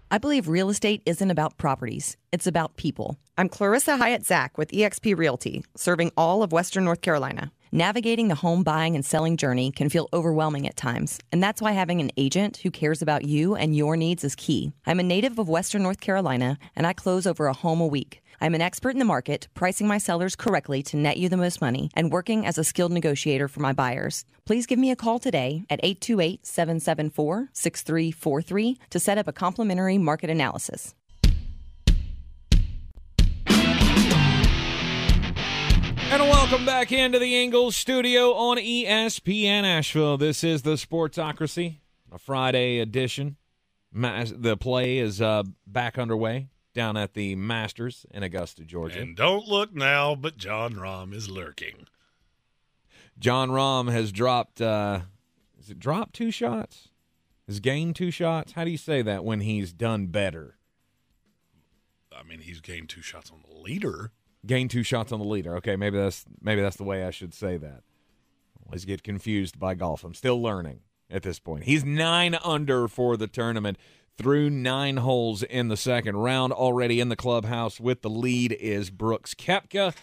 I 0.09 0.19
believe 0.19 0.47
real 0.47 0.71
estate 0.71 1.03
isn't 1.05 1.31
about 1.31 1.57
properties, 1.59 2.17
it's 2.31 2.47
about 2.47 2.77
people. 2.77 3.17
I'm 3.39 3.49
Clarissa 3.49 3.97
Hyatt 3.97 4.25
Zack 4.25 4.57
with 4.57 4.71
eXp 4.71 5.17
Realty, 5.17 5.65
serving 5.77 6.13
all 6.17 6.43
of 6.43 6.53
Western 6.53 6.85
North 6.85 7.01
Carolina. 7.01 7.51
Navigating 7.73 8.29
the 8.29 8.37
home 8.37 8.63
buying 8.63 8.95
and 8.95 9.05
selling 9.05 9.37
journey 9.37 9.73
can 9.73 9.89
feel 9.89 10.09
overwhelming 10.13 10.67
at 10.69 10.77
times, 10.77 11.19
and 11.33 11.43
that's 11.43 11.61
why 11.61 11.73
having 11.73 12.01
an 12.01 12.13
agent 12.17 12.59
who 12.59 12.71
cares 12.71 13.03
about 13.03 13.25
you 13.25 13.57
and 13.57 13.77
your 13.77 13.97
needs 13.97 14.23
is 14.23 14.37
key. 14.37 14.73
I'm 14.87 15.01
a 15.01 15.03
native 15.03 15.39
of 15.39 15.49
Western 15.49 15.83
North 15.83 16.01
Carolina, 16.01 16.59
and 16.77 16.87
I 16.87 16.93
close 16.93 17.27
over 17.27 17.49
a 17.49 17.53
home 17.53 17.81
a 17.81 17.87
week. 17.87 18.23
I'm 18.41 18.55
an 18.55 18.61
expert 18.61 18.91
in 18.91 18.99
the 18.99 19.05
market, 19.05 19.49
pricing 19.55 19.87
my 19.87 19.99
sellers 19.99 20.37
correctly 20.37 20.83
to 20.85 20.97
net 20.97 21.17
you 21.17 21.29
the 21.29 21.37
most 21.37 21.61
money, 21.61 21.91
and 21.95 22.13
working 22.13 22.45
as 22.45 22.59
a 22.59 22.65
skilled 22.65 22.93
negotiator 22.93 23.49
for 23.49 23.61
my 23.61 23.73
buyers. 23.73 24.25
Please 24.45 24.67
give 24.67 24.79
me 24.79 24.91
a 24.91 24.97
call 24.97 25.19
today 25.19 25.65
at 25.71 25.81
828 25.83 26.45
774 26.47 27.49
6343 27.53 28.79
to 28.91 29.01
set 29.01 29.17
up 29.19 29.27
a 29.27 29.33
complimentary 29.33 29.97
market 29.97 30.29
analysis. 30.29 30.95
And 36.09 36.23
welcome 36.23 36.65
back 36.65 36.93
into 36.93 37.19
the 37.19 37.43
Ingles 37.43 37.75
studio 37.75 38.33
on 38.35 38.59
ESPN 38.59 39.65
Asheville. 39.65 40.17
This 40.19 40.45
is 40.45 40.63
the 40.63 40.75
Sportsocracy, 40.75 41.79
a 42.13 42.19
Friday 42.19 42.79
edition. 42.79 43.37
The 43.93 44.57
play 44.61 44.99
is 44.99 45.23
uh, 45.23 45.43
back 45.67 45.99
underway 45.99 46.49
down 46.77 46.97
at 46.97 47.15
the 47.15 47.35
Masters 47.35 48.07
in 48.13 48.23
Augusta, 48.23 48.63
Georgia. 48.63 49.01
And 49.01 49.17
don't 49.17 49.49
look 49.49 49.75
now, 49.75 50.15
but 50.15 50.37
Jon 50.37 50.75
Rahm 50.75 51.13
is 51.13 51.29
lurking. 51.29 51.89
Jon 53.19 53.51
Rahm 53.51 53.91
has 53.91 54.13
dropped. 54.13 54.61
Uh, 54.61 55.01
is 55.59 55.71
it 55.71 55.81
dropped 55.81 56.15
two 56.15 56.31
shots? 56.31 56.91
Has 57.49 57.59
gained 57.61 57.97
two 57.97 58.11
shots? 58.11 58.53
How 58.53 58.65
do 58.65 58.71
you 58.71 58.77
say 58.77 59.03
that 59.03 59.25
when 59.25 59.41
he's 59.41 59.73
done 59.73 60.07
better? 60.07 60.59
I 62.17 62.23
mean, 62.23 62.41
he's 62.41 62.61
gained 62.61 62.89
two 62.89 63.03
shots 63.03 63.31
on 63.31 63.43
the 63.49 63.59
leader. 63.59 64.13
Gained 64.45 64.71
two 64.71 64.83
shots 64.83 65.13
on 65.13 65.19
the 65.19 65.27
leader. 65.27 65.57
Okay, 65.57 65.77
maybe 65.77 65.97
that's 65.99 66.25
maybe 66.41 66.61
that's 66.61 66.77
the 66.77 66.85
way 66.85 67.05
I 67.05 67.11
should 67.11 67.35
say 67.35 67.57
that. 67.57 67.83
Always 68.67 68.85
get 68.85 69.03
confused 69.03 69.59
by 69.59 69.75
golf. 69.75 70.05
I'm 70.05 70.15
still 70.15 70.41
learning 70.41 70.81
at 71.11 71.23
this 71.23 71.39
point. 71.39 71.65
He's 71.65 71.85
nine 71.85 72.37
under 72.45 72.89
for 72.89 73.17
the 73.17 73.27
tournament 73.27 73.79
through 74.17 74.51
nine 74.51 74.99
holes 74.99 75.43
in 75.43 75.69
the 75.69 75.77
second 75.77 76.17
round. 76.17 76.53
Already 76.53 77.01
in 77.01 77.09
the 77.09 77.17
clubhouse 77.17 77.79
with 77.79 78.03
the 78.03 78.11
lead 78.11 78.53
is 78.53 78.91
Brooks 78.91 79.35
Koepka, 79.35 79.95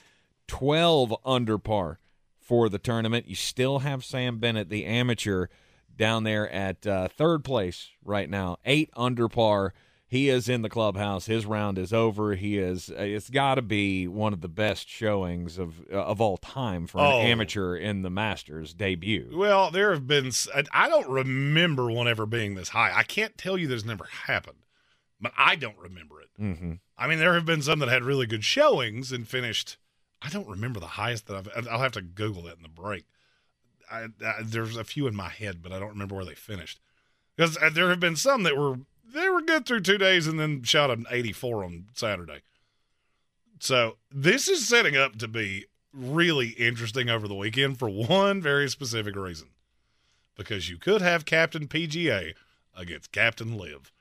12 0.47 1.16
under 1.26 1.57
par 1.57 1.99
for 2.39 2.70
the 2.70 2.80
tournament. 2.80 3.28
You 3.28 3.36
still 3.36 3.80
have 3.80 4.03
Sam 4.03 4.39
Bennett, 4.39 4.69
the 4.69 4.85
amateur, 4.85 5.48
down 5.95 6.23
there 6.23 6.49
at 6.49 6.85
uh, 6.85 7.07
third 7.07 7.44
place 7.44 7.90
right 8.03 8.30
now, 8.30 8.57
eight 8.65 8.90
under 8.95 9.27
par 9.27 9.73
he 10.14 10.30
is 10.30 10.48
in 10.48 10.61
the 10.61 10.69
clubhouse. 10.69 11.26
His 11.26 11.44
round 11.44 11.80
is 11.80 11.91
over. 11.91 12.35
He 12.35 12.60
is. 12.60 12.91
Uh, 12.91 13.02
it's 13.02 13.31
got 13.31 13.56
to 13.56 13.64
be 13.64 14.07
one 14.07 14.31
of 14.31 14.41
the 14.41 14.48
best 14.48 14.88
showings 14.88 15.57
of 15.57 15.81
uh, 15.91 16.03
of 16.03 16.22
all 16.22 16.38
time 16.38 16.85
for 16.85 16.99
an 16.99 17.06
oh. 17.06 17.19
amateur 17.19 17.76
in 17.76 18.03
the 18.03 18.11
Masters 18.11 18.76
debut. 18.76 19.31
Well, 19.34 19.72
there 19.72 19.91
have 19.91 20.06
been. 20.06 20.31
I 20.72 20.88
don't 20.88 21.10
remember 21.10 21.91
one 21.91 22.07
ever 22.07 22.27
being 22.27 22.53
this 22.53 22.69
high. 22.69 22.91
I 22.95 23.02
can't 23.02 23.35
tell 23.40 23.57
you 23.57 23.68
there's 23.68 23.85
never 23.85 24.06
happened, 24.27 24.68
but 25.19 25.31
I 25.35 25.56
don't 25.56 25.80
remember 25.80 26.22
it. 26.22 26.30
Mm-hmm. 26.40 26.73
I 26.95 27.07
mean, 27.07 27.18
there 27.18 27.34
have 27.34 27.48
been 27.48 27.64
some 27.64 27.80
that 27.80 27.90
had 27.90 28.03
really 28.03 28.27
good 28.27 28.44
showings 28.44 29.11
and 29.11 29.27
finished. 29.27 29.77
I 30.22 30.30
don't 30.30 30.48
remember 30.48 30.80
the 30.80 30.85
highest 30.85 31.26
that 31.26 31.38
I've. 31.38 31.68
I'll 31.68 31.80
have 31.80 31.91
to 31.94 32.03
Google 32.03 32.44
that 32.44 32.57
in 32.57 32.64
the 32.64 32.69
break. 32.69 33.06
I, 33.91 34.10
I, 34.23 34.44
there's 34.44 34.77
a 34.77 34.84
few 34.84 35.07
in 35.07 35.15
my 35.15 35.30
head, 35.30 35.64
but 35.64 35.72
I 35.72 35.80
don't 35.80 35.90
remember 35.90 36.14
where 36.14 36.26
they 36.26 36.35
finished. 36.35 36.80
Because 37.35 37.57
uh, 37.57 37.72
there 37.73 37.90
have 37.90 37.99
been 37.99 38.15
some 38.15 38.44
that 38.44 38.56
were 38.56 38.77
they 39.03 39.30
were 39.30 39.41
good 39.41 39.65
through 39.65 39.81
two 39.81 39.97
days 39.97 40.27
and 40.27 40.39
then 40.39 40.63
shot 40.63 40.91
an 40.91 41.05
84 41.09 41.63
on 41.63 41.85
Saturday. 41.93 42.41
So 43.59 43.97
this 44.11 44.47
is 44.47 44.67
setting 44.67 44.97
up 44.97 45.17
to 45.17 45.27
be 45.27 45.65
really 45.93 46.49
interesting 46.49 47.09
over 47.09 47.27
the 47.27 47.35
weekend 47.35 47.80
for 47.80 47.89
one 47.89 48.41
very 48.41 48.69
specific 48.69 49.15
reason. 49.15 49.49
Because 50.35 50.69
you 50.69 50.77
could 50.77 51.01
have 51.01 51.25
Captain 51.25 51.67
PGA 51.67 52.34
against 52.75 53.11
Captain 53.11 53.55
LIV. 53.57 53.91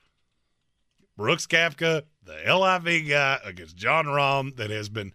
Brooks 1.17 1.47
Koepka, 1.47 2.05
the 2.25 2.33
LIV 2.33 3.09
guy 3.09 3.39
against 3.45 3.77
Jon 3.77 4.07
Rahm, 4.07 4.57
that 4.57 4.71
has 4.71 4.89
been 4.89 5.13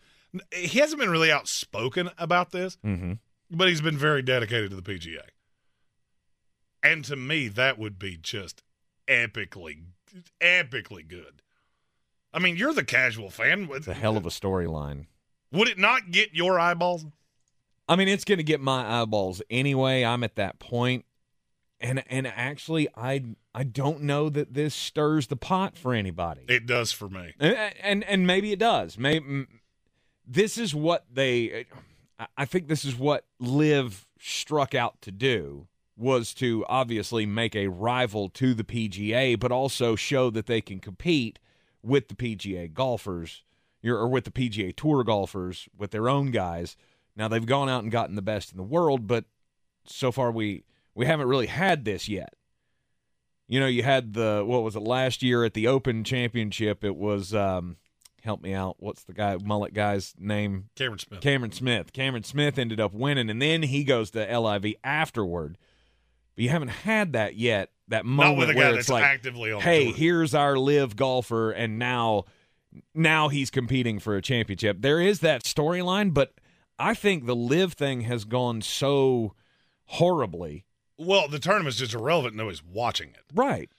he 0.53 0.80
hasn't 0.80 0.99
been 0.99 1.09
really 1.09 1.31
outspoken 1.31 2.11
about 2.18 2.51
this, 2.51 2.77
mm-hmm. 2.85 3.14
but 3.49 3.68
he's 3.68 3.81
been 3.81 3.97
very 3.97 4.22
dedicated 4.22 4.69
to 4.69 4.76
the 4.76 4.81
PGA. 4.81 5.23
And 6.84 7.03
to 7.05 7.15
me, 7.15 7.47
that 7.47 7.80
would 7.80 7.97
be 7.97 8.18
just 8.18 8.61
epically, 9.08 9.84
epically 10.42 11.08
good. 11.08 11.42
I 12.34 12.40
mean, 12.40 12.58
you're 12.58 12.74
the 12.74 12.84
casual 12.84 13.30
fan. 13.30 13.70
It's 13.72 13.88
a 13.88 13.94
hell 13.94 14.18
of 14.18 14.26
a 14.26 14.30
storyline. 14.30 15.06
Would 15.52 15.70
it 15.70 15.78
not 15.78 16.12
get 16.12 16.34
your 16.34 16.60
eyeballs? 16.60 17.06
I 17.90 17.96
mean, 17.96 18.08
it's 18.08 18.26
going 18.26 18.38
to 18.38 18.44
get 18.44 18.60
my 18.60 19.02
eyeballs 19.02 19.42
anyway. 19.50 20.04
I'm 20.04 20.24
at 20.24 20.36
that 20.36 20.60
point, 20.60 21.06
and 21.80 22.04
and 22.10 22.28
actually, 22.28 22.90
I 22.96 23.24
I 23.56 23.64
don't 23.64 24.02
know 24.02 24.30
that 24.30 24.54
this 24.54 24.76
stirs 24.76 25.28
the 25.28 25.38
pot 25.38 25.78
for 25.78 25.94
anybody. 25.94 26.42
It 26.50 26.66
does 26.66 26.92
for 26.92 27.08
me, 27.08 27.34
and 27.40 27.56
and, 27.82 28.04
and 28.04 28.28
maybe 28.28 28.52
it 28.52 28.60
does. 28.60 28.98
Maybe 28.98 29.46
this 30.28 30.58
is 30.58 30.76
what 30.76 31.06
they. 31.12 31.66
I 32.36 32.46
think 32.46 32.68
this 32.68 32.84
is 32.84 32.98
what 32.98 33.26
LIV 33.40 34.08
struck 34.20 34.74
out 34.74 35.02
to 35.04 35.12
do 35.12 35.68
was 35.98 36.34
to 36.36 36.64
obviously 36.69 37.26
make 37.26 37.56
a 37.56 37.68
rival 37.68 38.30
to 38.30 38.53
the 38.53 38.64
PGA, 38.64 39.40
but 39.40 39.52
also 39.52 39.95
show 39.95 40.30
that 40.30 40.45
they 40.45 40.61
can 40.61 40.80
compete 40.80 41.40
with 41.82 42.07
the 42.07 42.15
PGA 42.15 42.72
golfers 42.72 43.44
or 43.84 44.07
with 44.07 44.26
the 44.26 44.32
PGA 44.32 44.76
Tour 44.76 45.03
golfers 45.03 45.68
with 45.78 45.91
their 45.91 46.10
own 46.10 46.32
guys. 46.32 46.76
Now 47.15 47.28
they've 47.28 47.45
gone 47.45 47.69
out 47.69 47.84
and 47.84 47.91
gotten 47.91 48.15
the 48.15 48.22
best 48.22 48.52
in 48.52 48.57
the 48.57 48.64
world, 48.64 49.07
but 49.07 49.26
so 49.86 50.11
far 50.11 50.32
we 50.32 50.64
we 50.94 51.06
haven't 51.06 51.28
really 51.28 51.48
had 51.48 51.86
this 51.86 52.07
yet. 52.07 52.34
You 53.48 53.60
know, 53.60 53.68
you 53.68 53.84
had 53.84 54.14
the 54.14 54.44
what 54.45 54.64
was 54.64 54.76
it 54.76 54.82
last 54.82 55.24
year 55.24 55.44
at 55.44 55.53
the 55.53 55.68
Open 55.68 56.03
Championship? 56.03 56.84
It 56.84 56.95
was 56.95 57.34
um, 57.34 57.78
help 58.24 58.41
me 58.41 58.53
out. 58.53 58.76
What's 58.80 59.03
the 59.03 59.14
guy 59.14 59.38
mullet 59.41 59.74
guy's 59.74 60.14
name? 60.19 60.69
Cameron 60.76 60.99
Smith. 60.99 61.22
Cameron 61.22 61.52
Smith. 61.53 61.94
Cameron 61.94 62.24
Smith 62.24 62.60
ended 62.60 62.80
up 62.80 62.94
winning, 62.94 63.30
and 63.30 63.41
then 63.41 63.64
he 63.64 63.84
goes 63.84 64.11
to 64.11 64.40
LIV 64.40 64.76
afterward. 64.84 65.57
But 66.38 66.43
you 66.43 66.49
haven't 66.51 66.69
had 66.69 67.14
that 67.14 67.35
yet. 67.35 67.72
That 67.88 68.05
moment 68.05 68.55
where 68.55 68.76
it's 68.76 68.89
like, 68.89 69.03
actively 69.03 69.51
on 69.51 69.61
hey, 69.61 69.91
here's 69.91 70.35
our 70.35 70.57
LIV 70.57 70.95
golfer, 70.95 71.51
and 71.51 71.80
now, 71.80 72.26
now 72.93 73.30
he's 73.30 73.49
competing 73.49 73.97
for 73.99 74.15
a 74.15 74.22
championship. 74.22 74.81
There 74.81 75.01
is 75.01 75.22
that 75.22 75.43
storyline, 75.43 76.14
but 76.14 76.34
I 76.77 76.93
think 76.93 77.26
the 77.26 77.35
LIV 77.35 77.73
thing 77.73 78.01
has 78.01 78.23
gone 78.23 78.61
so 78.61 79.34
horribly. 79.85 80.65
Well, 80.97 81.27
the 81.27 81.39
tournament's 81.39 81.77
just 81.77 81.93
irrelevant. 81.93 82.35
Nobody's 82.35 82.64
watching 82.64 83.09
it, 83.09 83.23
right? 83.34 83.69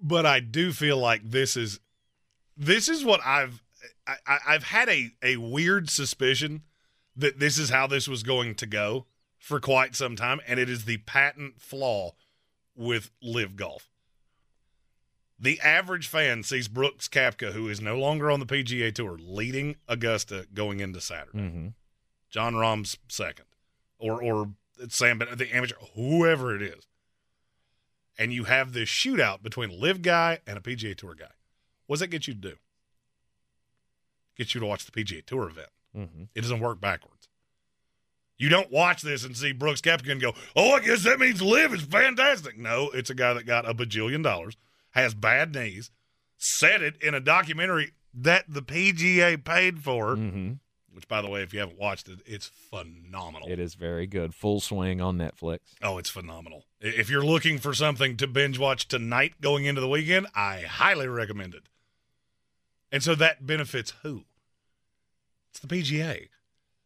But 0.00 0.24
I 0.24 0.40
do 0.40 0.72
feel 0.72 0.96
like 0.96 1.28
this 1.28 1.56
is 1.56 1.80
this 2.56 2.88
is 2.88 3.04
what 3.04 3.20
I've 3.24 3.62
I, 4.06 4.38
I've 4.46 4.64
had 4.64 4.88
a 4.88 5.10
a 5.22 5.36
weird 5.36 5.90
suspicion 5.90 6.62
that 7.16 7.38
this 7.38 7.58
is 7.58 7.70
how 7.70 7.86
this 7.86 8.08
was 8.08 8.22
going 8.22 8.54
to 8.54 8.66
go 8.66 9.06
for 9.48 9.58
quite 9.58 9.96
some 9.96 10.14
time, 10.14 10.40
and 10.46 10.60
it 10.60 10.68
is 10.68 10.84
the 10.84 10.98
patent 10.98 11.58
flaw 11.58 12.12
with 12.76 13.10
LIV 13.22 13.56
golf. 13.56 13.88
The 15.40 15.58
average 15.60 16.06
fan 16.06 16.42
sees 16.42 16.68
Brooks 16.68 17.08
Koepka, 17.08 17.52
who 17.52 17.66
is 17.68 17.80
no 17.80 17.96
longer 17.96 18.30
on 18.30 18.40
the 18.40 18.46
PGA 18.46 18.94
Tour, 18.94 19.16
leading 19.18 19.76
Augusta 19.88 20.46
going 20.52 20.80
into 20.80 21.00
Saturday. 21.00 21.38
Mm-hmm. 21.38 21.68
Jon 22.28 22.56
Rahm's 22.56 22.98
second, 23.08 23.46
or 23.98 24.22
or 24.22 24.50
Sam 24.90 25.18
Bennett, 25.18 25.38
the 25.38 25.54
amateur, 25.56 25.76
whoever 25.94 26.54
it 26.54 26.60
is, 26.60 26.86
and 28.18 28.34
you 28.34 28.44
have 28.44 28.74
this 28.74 28.90
shootout 28.90 29.42
between 29.42 29.70
a 29.70 29.74
LIV 29.74 30.02
guy 30.02 30.40
and 30.46 30.58
a 30.58 30.60
PGA 30.60 30.94
Tour 30.94 31.14
guy. 31.14 31.32
What 31.86 31.94
does 31.94 32.00
that 32.00 32.08
get 32.08 32.28
you 32.28 32.34
to 32.34 32.40
do? 32.40 32.56
Get 34.36 34.54
you 34.54 34.60
to 34.60 34.66
watch 34.66 34.84
the 34.84 34.92
PGA 34.92 35.24
Tour 35.24 35.48
event. 35.48 35.70
Mm-hmm. 35.96 36.24
It 36.34 36.42
doesn't 36.42 36.60
work 36.60 36.82
backwards. 36.82 37.17
You 38.38 38.48
don't 38.48 38.70
watch 38.70 39.02
this 39.02 39.24
and 39.24 39.36
see 39.36 39.52
Brooks 39.52 39.80
Koepka 39.80 40.12
and 40.12 40.20
go, 40.20 40.34
"Oh, 40.54 40.72
I 40.72 40.80
guess 40.80 41.02
that 41.02 41.18
means 41.18 41.42
LIV 41.42 41.74
is 41.74 41.82
fantastic." 41.82 42.56
No, 42.56 42.90
it's 42.90 43.10
a 43.10 43.14
guy 43.14 43.34
that 43.34 43.46
got 43.46 43.68
a 43.68 43.74
bajillion 43.74 44.22
dollars, 44.22 44.56
has 44.90 45.14
bad 45.14 45.54
knees, 45.54 45.90
said 46.36 46.80
it 46.82 46.96
in 47.02 47.14
a 47.14 47.20
documentary 47.20 47.92
that 48.14 48.44
the 48.48 48.62
PGA 48.62 49.36
paid 49.44 49.80
for. 49.80 50.16
Mm-hmm. 50.16 50.52
Which, 50.92 51.06
by 51.06 51.22
the 51.22 51.28
way, 51.28 51.42
if 51.42 51.52
you 51.52 51.60
haven't 51.60 51.78
watched 51.78 52.08
it, 52.08 52.20
it's 52.26 52.46
phenomenal. 52.46 53.48
It 53.48 53.60
is 53.60 53.74
very 53.74 54.06
good. 54.08 54.34
Full 54.34 54.60
swing 54.60 55.00
on 55.00 55.16
Netflix. 55.16 55.60
Oh, 55.80 55.96
it's 55.96 56.10
phenomenal. 56.10 56.64
If 56.80 57.08
you're 57.08 57.24
looking 57.24 57.58
for 57.58 57.72
something 57.72 58.16
to 58.16 58.26
binge 58.26 58.58
watch 58.58 58.88
tonight 58.88 59.40
going 59.40 59.64
into 59.64 59.80
the 59.80 59.88
weekend, 59.88 60.26
I 60.34 60.62
highly 60.62 61.06
recommend 61.06 61.54
it. 61.54 61.68
And 62.90 63.00
so 63.00 63.14
that 63.14 63.46
benefits 63.46 63.92
who? 64.02 64.24
It's 65.50 65.60
the 65.60 65.68
PGA. 65.68 66.28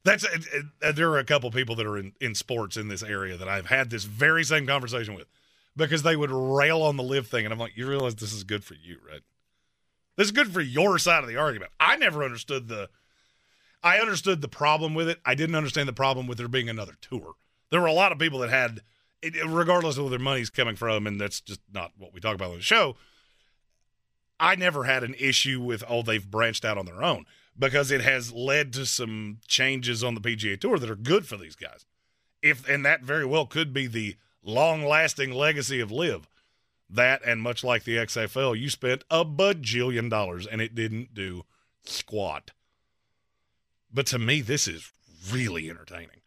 That's 0.04 0.24
it, 0.24 0.64
uh, 0.82 0.92
there 0.92 1.10
are 1.10 1.18
a 1.18 1.24
couple 1.24 1.50
people 1.50 1.76
that 1.76 1.86
are 1.86 1.96
in, 1.96 2.12
in 2.20 2.34
sports 2.34 2.76
in 2.76 2.88
this 2.88 3.02
area 3.02 3.36
that 3.36 3.48
I've 3.48 3.66
had 3.66 3.90
this 3.90 4.04
very 4.04 4.42
same 4.42 4.66
conversation 4.66 5.14
with 5.14 5.28
because 5.76 6.02
they 6.02 6.16
would 6.16 6.30
rail 6.30 6.82
on 6.82 6.96
the 6.96 7.02
LIV 7.02 7.28
thing, 7.28 7.44
and 7.44 7.52
I'm 7.52 7.58
like, 7.58 7.76
you 7.76 7.88
realize 7.88 8.14
this 8.16 8.32
is 8.32 8.44
good 8.44 8.64
for 8.64 8.74
you, 8.74 8.98
right? 9.08 9.22
This 10.16 10.26
is 10.26 10.32
good 10.32 10.52
for 10.52 10.60
your 10.60 10.98
side 10.98 11.22
of 11.22 11.28
the 11.28 11.36
argument. 11.36 11.72
I 11.80 11.96
never 11.96 12.24
understood 12.24 12.68
the. 12.68 12.88
I 13.84 13.98
understood 13.98 14.42
the 14.42 14.48
problem 14.48 14.94
with 14.94 15.08
it. 15.08 15.18
I 15.24 15.34
didn't 15.34 15.56
understand 15.56 15.88
the 15.88 15.92
problem 15.92 16.26
with 16.26 16.38
there 16.38 16.46
being 16.46 16.68
another 16.68 16.92
tour. 17.00 17.34
There 17.70 17.80
were 17.80 17.88
a 17.88 17.92
lot 17.92 18.12
of 18.12 18.18
people 18.18 18.38
that 18.40 18.50
had, 18.50 18.82
regardless 19.44 19.96
of 19.96 20.04
where 20.04 20.10
their 20.10 20.18
money's 20.20 20.50
coming 20.50 20.76
from, 20.76 21.06
and 21.06 21.20
that's 21.20 21.40
just 21.40 21.60
not 21.72 21.92
what 21.98 22.12
we 22.12 22.20
talk 22.20 22.34
about 22.34 22.50
on 22.50 22.56
the 22.56 22.62
show. 22.62 22.96
I 24.38 24.54
never 24.56 24.84
had 24.84 25.04
an 25.04 25.14
issue 25.18 25.60
with 25.60 25.82
oh 25.88 26.02
they've 26.02 26.28
branched 26.28 26.64
out 26.64 26.76
on 26.76 26.86
their 26.86 27.02
own 27.02 27.26
because 27.58 27.90
it 27.90 28.00
has 28.00 28.32
led 28.32 28.72
to 28.74 28.86
some 28.86 29.38
changes 29.46 30.02
on 30.02 30.14
the 30.14 30.20
PGA 30.20 30.58
Tour 30.58 30.78
that 30.78 30.90
are 30.90 30.96
good 30.96 31.26
for 31.26 31.36
these 31.36 31.56
guys. 31.56 31.84
If 32.42 32.68
and 32.68 32.84
that 32.84 33.02
very 33.02 33.24
well 33.24 33.46
could 33.46 33.72
be 33.72 33.86
the 33.86 34.16
long-lasting 34.42 35.32
legacy 35.32 35.80
of 35.80 35.90
LIV. 35.90 36.28
That 36.90 37.22
and 37.24 37.40
much 37.40 37.64
like 37.64 37.84
the 37.84 37.96
XFL, 37.96 38.58
you 38.58 38.68
spent 38.68 39.04
a 39.10 39.24
bajillion 39.24 40.10
dollars 40.10 40.46
and 40.46 40.60
it 40.60 40.74
didn't 40.74 41.14
do 41.14 41.44
squat. 41.84 42.50
But 43.92 44.06
to 44.06 44.18
me, 44.18 44.40
this 44.40 44.68
is 44.68 44.92
really 45.30 45.70
entertaining. 45.70 46.20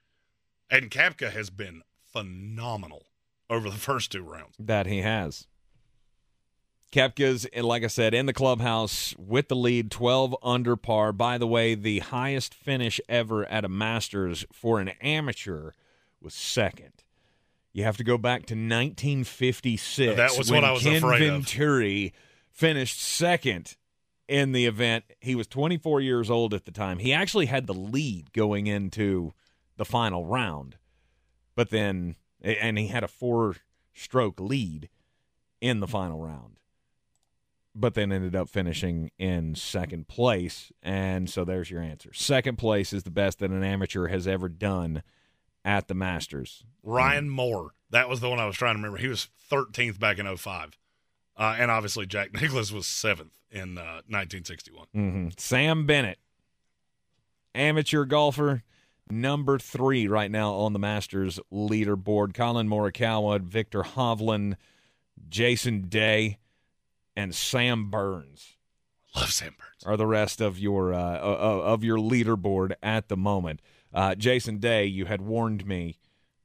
And 0.70 0.90
Koepka 0.90 1.32
has 1.32 1.50
been 1.50 1.84
phenomenal 2.04 3.04
over 3.50 3.70
the 3.70 3.76
first 3.78 4.12
two 4.12 4.24
rounds. 4.24 4.56
That 4.58 4.88
he 4.88 5.00
has. 5.02 5.48
Koepka's, 6.96 7.46
like 7.62 7.84
I 7.84 7.88
said, 7.88 8.14
in 8.14 8.26
the 8.26 8.32
clubhouse 8.32 9.14
with 9.18 9.50
the 9.50 9.56
lead, 9.56 9.92
12 9.92 10.34
under 10.42 10.78
par. 10.78 11.12
By 11.12 11.38
the 11.38 11.46
way, 11.46 11.76
the 11.76 12.00
highest 12.00 12.54
finish 12.54 13.02
ever 13.10 13.46
at 13.48 13.66
a 13.66 13.68
Masters 13.68 14.46
for 14.54 14.80
an 14.80 14.88
amateur 15.02 15.72
was 16.22 16.34
second. 16.34 16.94
You 17.74 17.84
have 17.84 17.98
to 17.98 18.06
go 18.06 18.18
back 18.18 18.46
to 18.46 18.54
1956. 18.54 20.16
That 20.16 20.38
was 20.38 20.50
when 20.50 20.62
what 20.62 20.70
I 20.70 20.72
was 20.72 20.84
Ken 20.84 20.96
afraid 20.96 21.24
of. 21.24 21.34
Venturi 21.34 22.14
finished 22.50 23.02
second 23.02 23.76
in 24.30 24.54
the 24.54 24.66
event. 24.66 25.04
He 25.20 25.36
was 25.36 25.48
24 25.48 26.00
years 26.00 26.30
old 26.30 26.54
at 26.54 26.64
the 26.64 26.72
time. 26.72 27.00
He 27.00 27.12
actually 27.12 27.48
had 27.48 27.68
the 27.68 27.74
lead 27.74 28.32
going 28.32 28.68
into 28.68 29.34
the 29.76 29.84
final 29.84 30.26
round, 30.26 30.78
but 31.56 31.72
then, 31.72 32.16
and 32.42 32.78
he 32.78 32.88
had 32.88 33.04
a 33.04 33.10
four 33.10 33.58
stroke 33.94 34.40
lead 34.40 34.88
in 35.60 35.82
the 35.82 35.88
final 35.88 36.22
round 36.22 36.56
but 37.76 37.94
then 37.94 38.12
ended 38.12 38.36
up 38.36 38.50
finishing 38.50 39.12
in 39.20 39.54
second 39.54 40.08
place. 40.08 40.72
And 40.82 41.30
so 41.30 41.44
there's 41.44 41.70
your 41.70 41.82
answer. 41.82 42.14
Second 42.14 42.58
place 42.58 42.94
is 42.94 43.04
the 43.04 43.12
best 43.12 43.40
that 43.40 43.52
an 43.52 43.64
amateur 43.64 44.08
has 44.08 44.28
ever 44.28 44.48
done 44.48 45.04
at 45.66 45.88
the 45.88 45.94
Masters. 45.94 46.64
Ryan 46.84 47.30
Moore. 47.30 47.72
That 47.90 48.08
was 48.08 48.22
the 48.22 48.30
one 48.30 48.40
I 48.40 48.46
was 48.46 48.56
trying 48.56 48.76
to 48.76 48.78
remember. 48.78 48.98
He 48.98 49.10
was 49.10 49.30
13th 49.52 50.00
back 50.00 50.20
in 50.20 50.38
05. 50.38 50.78
Uh, 51.38 51.56
and 51.60 51.70
obviously, 51.70 52.06
Jack 52.06 52.34
Nicklaus 52.42 52.72
was 52.72 52.88
seventh 52.88 53.38
in 53.52 53.78
uh, 53.78 54.02
1961. 54.08 54.88
Mm-hmm. 54.96 55.28
Sam 55.38 55.86
Bennett, 55.86 56.20
amateur 57.54 58.06
golfer, 58.06 58.64
number 59.10 59.60
three 59.60 60.08
right 60.08 60.32
now 60.32 60.54
on 60.54 60.72
the 60.72 60.80
Masters 60.80 61.42
leaderboard. 61.52 62.34
Collin 62.34 62.70
Morikawa, 62.70 63.42
Viktor 63.42 63.82
Hovland, 63.82 64.56
Jason 65.28 65.90
Day 65.90 66.38
and 67.16 67.34
Sam 67.36 67.90
Burns. 67.90 68.58
Love 69.16 69.32
Sam 69.32 69.56
Burns. 69.58 69.84
Are 69.86 69.98
the 69.98 70.08
rest 70.08 70.42
of 70.42 70.60
your 70.60 70.94
uh, 70.94 71.18
of 71.20 71.84
your 71.84 71.98
leaderboard 71.98 72.74
at 72.84 73.08
the 73.08 73.18
moment? 73.18 73.62
Uh, 73.94 74.14
Jason 74.16 74.58
Day, 74.58 74.86
you 74.86 75.06
had 75.06 75.22
warned 75.22 75.66
me 75.66 75.98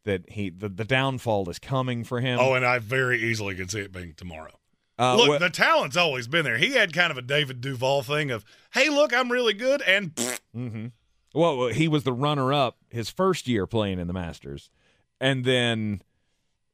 that 0.04 0.30
he 0.30 0.50
the, 0.50 0.68
the 0.68 0.84
downfall 0.84 1.48
is 1.50 1.58
coming 1.58 2.04
for 2.04 2.20
him. 2.20 2.38
Oh, 2.40 2.54
and 2.54 2.64
I 2.64 2.78
very 2.78 3.20
easily 3.22 3.54
could 3.54 3.70
see 3.70 3.80
it 3.80 3.92
being 3.92 4.14
tomorrow. 4.14 4.52
Uh, 4.98 5.16
look, 5.16 5.28
well- 5.30 5.38
the 5.38 5.50
talent's 5.50 5.96
always 5.96 6.28
been 6.28 6.44
there. 6.44 6.58
He 6.58 6.72
had 6.74 6.92
kind 6.92 7.10
of 7.10 7.16
a 7.18 7.22
David 7.22 7.60
Duval 7.60 8.02
thing 8.02 8.30
of, 8.30 8.44
"Hey, 8.72 8.88
look, 8.88 9.12
I'm 9.14 9.32
really 9.32 9.54
good," 9.54 9.82
and 9.82 10.14
Mm-hmm. 10.54 10.86
Well, 11.32 11.68
he 11.68 11.86
was 11.88 12.02
the 12.04 12.12
runner-up 12.12 12.76
his 12.90 13.08
first 13.08 13.46
year 13.46 13.64
playing 13.66 13.98
in 14.00 14.08
the 14.08 14.12
Masters, 14.12 14.68
and 15.20 15.44
then 15.44 16.02
he 16.02 16.09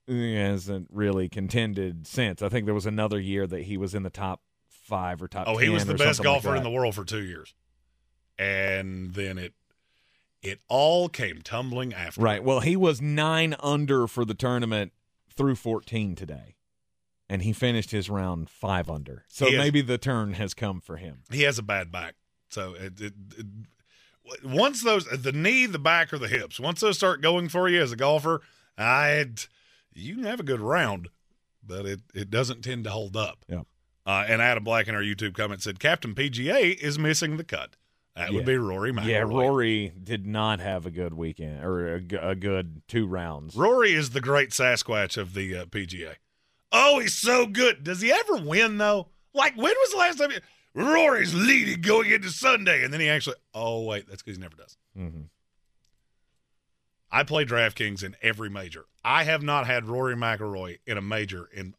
hasn't 0.08 0.88
really 0.92 1.28
contended 1.28 2.06
since. 2.06 2.42
I 2.42 2.48
think 2.48 2.64
there 2.66 2.74
was 2.74 2.86
another 2.86 3.18
year 3.20 3.46
that 3.46 3.62
he 3.62 3.76
was 3.76 3.94
in 3.94 4.02
the 4.02 4.10
top 4.10 4.40
five 4.68 5.20
or 5.20 5.28
top. 5.28 5.48
oh, 5.48 5.56
he 5.56 5.68
was 5.68 5.84
the 5.84 5.94
best 5.94 6.18
something 6.18 6.32
like 6.32 6.42
golfer 6.42 6.56
in 6.56 6.62
the 6.62 6.70
world 6.70 6.94
for 6.94 7.04
two 7.04 7.22
years, 7.22 7.54
and 8.38 9.14
then 9.14 9.38
it 9.38 9.54
it 10.42 10.60
all 10.68 11.08
came 11.08 11.42
tumbling 11.42 11.92
after. 11.92 12.20
Right. 12.20 12.42
Well, 12.42 12.60
he 12.60 12.76
was 12.76 13.00
nine 13.00 13.56
under 13.60 14.06
for 14.06 14.24
the 14.24 14.34
tournament 14.34 14.92
through 15.34 15.56
14 15.56 16.14
today, 16.14 16.54
and 17.28 17.42
he 17.42 17.52
finished 17.52 17.90
his 17.90 18.08
round 18.08 18.48
five 18.48 18.88
under. 18.88 19.24
So 19.28 19.46
He 19.46 19.54
is- 19.54 19.58
maybe 19.58 19.80
the 19.82 19.98
turn 19.98 20.34
has 20.34 20.54
come 20.54 20.80
for 20.80 20.98
him. 20.98 21.22
He 21.32 21.42
has 21.42 21.58
a 21.58 21.62
bad 21.62 21.90
back, 21.90 22.14
so 22.48 22.74
it, 22.74 23.00
it, 23.00 23.14
it 23.38 23.46
once 24.44 24.82
those 24.84 25.06
the 25.06 25.32
knee, 25.32 25.66
the 25.66 25.78
back, 25.78 26.12
or 26.12 26.18
the 26.18 26.28
hips, 26.28 26.60
once 26.60 26.80
those 26.80 26.96
start 26.96 27.20
going 27.20 27.48
for 27.48 27.68
you 27.68 27.80
as 27.82 27.90
a 27.92 27.96
golfer, 27.96 28.40
I 28.78 29.26
you 29.96 30.14
can 30.14 30.24
have 30.24 30.40
a 30.40 30.44
good 30.44 30.60
round, 30.60 31.08
but 31.66 31.86
it 31.86 32.00
it 32.14 32.30
doesn't 32.30 32.62
tend 32.62 32.84
to 32.84 32.90
hold 32.90 33.16
up. 33.16 33.44
Yeah. 33.48 33.62
Uh, 34.06 34.24
and 34.28 34.40
Adam 34.40 34.62
Black 34.62 34.86
in 34.86 34.94
our 34.94 35.02
YouTube 35.02 35.34
comment 35.34 35.62
said, 35.62 35.80
Captain 35.80 36.14
PGA 36.14 36.76
is 36.78 36.96
missing 36.98 37.36
the 37.38 37.44
cut. 37.44 37.74
That 38.14 38.30
Yeah. 38.30 38.36
would 38.36 38.46
be 38.46 38.56
Rory 38.56 38.92
McIlroy. 38.92 39.06
Yeah, 39.06 39.18
Rory 39.22 39.92
did 40.00 40.26
not 40.26 40.60
have 40.60 40.86
a 40.86 40.90
good 40.92 41.12
weekend 41.14 41.64
or 41.64 41.96
a, 41.96 42.28
a 42.30 42.34
good 42.36 42.82
two 42.86 43.06
rounds. 43.06 43.56
Rory 43.56 43.94
is 43.94 44.10
the 44.10 44.20
great 44.20 44.50
Sasquatch 44.50 45.16
of 45.18 45.34
the 45.34 45.56
uh, 45.58 45.64
PGA. 45.66 46.14
Oh, 46.72 47.00
he's 47.00 47.14
so 47.14 47.46
good. 47.46 47.82
Does 47.84 48.00
he 48.00 48.12
ever 48.12 48.36
win 48.36 48.78
though? 48.78 49.08
Like 49.34 49.54
when 49.56 49.74
was 49.74 49.90
the 49.90 49.98
last 49.98 50.18
time? 50.18 50.30
He, 50.30 50.38
Rory's 50.74 51.34
leading 51.34 51.80
going 51.80 52.10
into 52.10 52.28
Sunday, 52.30 52.84
and 52.84 52.92
then 52.92 53.00
he 53.00 53.08
actually. 53.08 53.36
Oh 53.54 53.82
wait, 53.84 54.08
that's 54.08 54.22
because 54.22 54.36
he 54.36 54.42
never 54.42 54.56
does. 54.56 54.76
Mm-hmm. 54.96 55.22
I 57.10 57.22
play 57.22 57.44
DraftKings 57.44 58.02
in 58.02 58.16
every 58.22 58.50
major. 58.50 58.86
I 59.04 59.24
have 59.24 59.42
not 59.42 59.66
had 59.66 59.86
Rory 59.86 60.16
McIlroy 60.16 60.78
in 60.86 60.98
a 60.98 61.02
major 61.02 61.48
in 61.54 61.74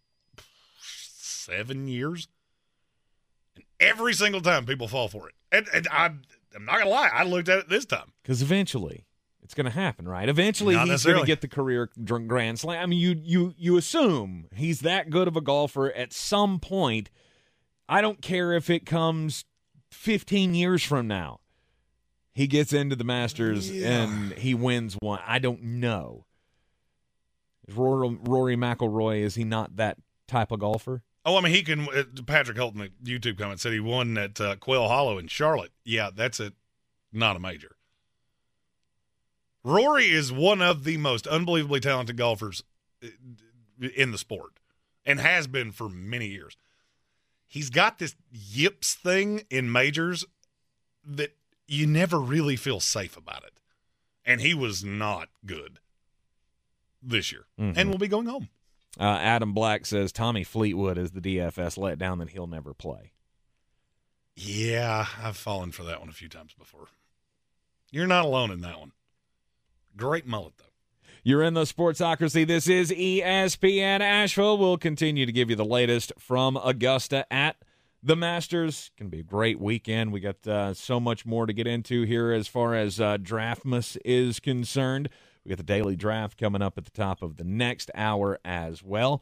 seven 0.79 1.87
years, 1.87 2.27
and 3.55 3.65
every 3.79 4.13
single 4.13 4.41
time 4.41 4.65
people 4.65 4.87
fall 4.87 5.07
for 5.07 5.27
it. 5.29 5.35
And, 5.51 5.67
and 5.73 5.87
I, 5.91 6.05
I'm 6.55 6.65
not 6.65 6.79
gonna 6.79 6.89
lie, 6.89 7.09
I 7.13 7.23
looked 7.23 7.49
at 7.49 7.59
it 7.59 7.69
this 7.69 7.85
time. 7.85 8.13
Because 8.23 8.41
eventually 8.41 9.05
it's 9.47 9.53
going 9.53 9.63
to 9.63 9.71
happen, 9.71 10.05
right? 10.09 10.27
Eventually 10.27 10.75
Not 10.75 10.89
he's 10.89 11.05
going 11.05 11.21
to 11.21 11.25
get 11.25 11.39
the 11.39 11.47
career 11.47 11.89
grand 12.03 12.59
slam. 12.59 12.83
I 12.83 12.85
mean, 12.85 12.99
you 12.99 13.15
you 13.23 13.53
you 13.57 13.77
assume 13.77 14.47
he's 14.53 14.81
that 14.81 15.09
good 15.09 15.25
of 15.29 15.37
a 15.37 15.41
golfer 15.41 15.89
at 15.93 16.11
some 16.11 16.59
point. 16.59 17.09
I 17.87 18.01
don't 18.01 18.21
care 18.21 18.51
if 18.51 18.69
it 18.69 18.85
comes 18.85 19.45
15 19.91 20.53
years 20.53 20.83
from 20.83 21.07
now. 21.07 21.39
He 22.37 22.45
gets 22.45 22.71
into 22.71 22.95
the 22.95 23.03
Masters 23.03 23.67
Yeah. 23.71 24.03
and 24.03 24.31
he 24.33 24.53
wins 24.53 24.93
one. 24.99 25.19
I 25.25 25.39
don't 25.39 25.63
know. 25.63 26.25
Is 27.67 27.73
Rory, 27.73 28.15
Rory 28.21 28.55
McIlroy 28.55 29.21
is 29.21 29.33
he 29.33 29.43
not 29.43 29.77
that 29.77 29.97
type 30.27 30.51
of 30.51 30.59
golfer? 30.59 31.01
Oh, 31.25 31.35
I 31.35 31.41
mean, 31.41 31.51
he 31.51 31.63
can. 31.63 31.89
Uh, 31.89 32.03
Patrick 32.27 32.55
Hilton, 32.55 32.91
the 33.01 33.19
YouTube 33.19 33.39
comment 33.39 33.59
said 33.59 33.73
he 33.73 33.79
won 33.79 34.19
at 34.19 34.39
uh, 34.39 34.55
Quail 34.57 34.87
Hollow 34.87 35.17
in 35.17 35.27
Charlotte. 35.27 35.71
Yeah, 35.83 36.11
that's 36.15 36.39
it. 36.39 36.53
Not 37.11 37.35
a 37.35 37.39
major. 37.39 37.75
Rory 39.63 40.11
is 40.11 40.31
one 40.31 40.61
of 40.61 40.83
the 40.83 40.97
most 40.97 41.25
unbelievably 41.25 41.79
talented 41.79 42.17
golfers 42.17 42.63
uh, 43.03 43.07
in 43.95 44.11
the 44.11 44.17
sport, 44.19 44.59
and 45.07 45.19
has 45.19 45.47
been 45.47 45.71
for 45.71 45.89
many 45.89 46.27
years. 46.27 46.55
He's 47.47 47.71
got 47.71 47.97
this 47.99 48.15
yips 48.31 48.93
thing 48.93 49.41
in 49.49 49.71
majors 49.71 50.23
that 51.03 51.35
you 51.67 51.85
never 51.87 52.19
really 52.19 52.55
feel 52.55 52.79
safe 52.79 53.17
about 53.17 53.43
it, 53.43 53.59
and 54.25 54.41
he 54.41 54.53
was 54.53 54.83
not 54.83 55.29
good 55.45 55.79
this 57.01 57.31
year, 57.31 57.45
Mhm. 57.59 57.77
and 57.77 57.89
will 57.89 57.97
be 57.97 58.07
going 58.07 58.27
home. 58.27 58.49
Uh, 58.99 59.03
Adam 59.03 59.53
Black 59.53 59.85
says 59.85 60.11
Tommy 60.11 60.43
Fleetwood 60.43 60.97
is 60.97 61.11
the 61.11 61.21
DFS 61.21 61.75
letdown 61.77 62.17
that 62.19 62.29
he'll 62.31 62.47
never 62.47 62.73
play. 62.73 63.11
Yeah, 64.35 65.07
I've 65.21 65.37
fallen 65.37 65.71
for 65.71 65.83
that 65.83 65.99
one 65.99 66.09
a 66.09 66.13
few 66.13 66.29
times 66.29 66.53
before. 66.53 66.87
You're 67.91 68.07
not 68.07 68.25
alone 68.25 68.51
in 68.51 68.61
that 68.61 68.79
one. 68.79 68.91
Great 69.95 70.25
mullet, 70.25 70.53
though. 70.57 70.63
You're 71.23 71.43
in 71.43 71.55
the 71.55 71.63
Sportsocracy. 71.63 72.45
This 72.45 72.67
is 72.67 72.91
ESPN 72.91 74.01
Asheville. 74.01 74.57
We'll 74.57 74.77
continue 74.77 75.25
to 75.25 75.31
give 75.31 75.49
you 75.49 75.55
the 75.55 75.65
latest 75.65 76.13
from 76.19 76.55
Augusta 76.57 77.31
at 77.33 77.57
the 78.07 78.15
Masters. 78.15 78.89
Going 78.97 79.11
to 79.11 79.15
be 79.15 79.19
a 79.19 79.23
great 79.23 79.59
weekend. 79.59 80.13
We 80.13 80.21
got 80.21 80.47
uh, 80.47 80.73
so 80.73 80.97
much 80.97 81.25
more 81.25 81.45
to 81.45 81.51
get 81.51 81.67
into 81.67 82.03
here 82.03 82.31
as 82.31 82.47
far 82.47 82.73
as 82.73 83.01
uh, 83.01 83.17
Draftmas 83.17 83.97
is 84.05 84.39
concerned. 84.39 85.09
We 85.43 85.49
got 85.49 85.57
the 85.57 85.63
daily 85.63 85.97
draft 85.97 86.39
coming 86.39 86.61
up 86.61 86.77
at 86.77 86.85
the 86.85 86.91
top 86.91 87.21
of 87.21 87.35
the 87.35 87.43
next 87.43 87.91
hour 87.93 88.39
as 88.45 88.81
well. 88.81 89.21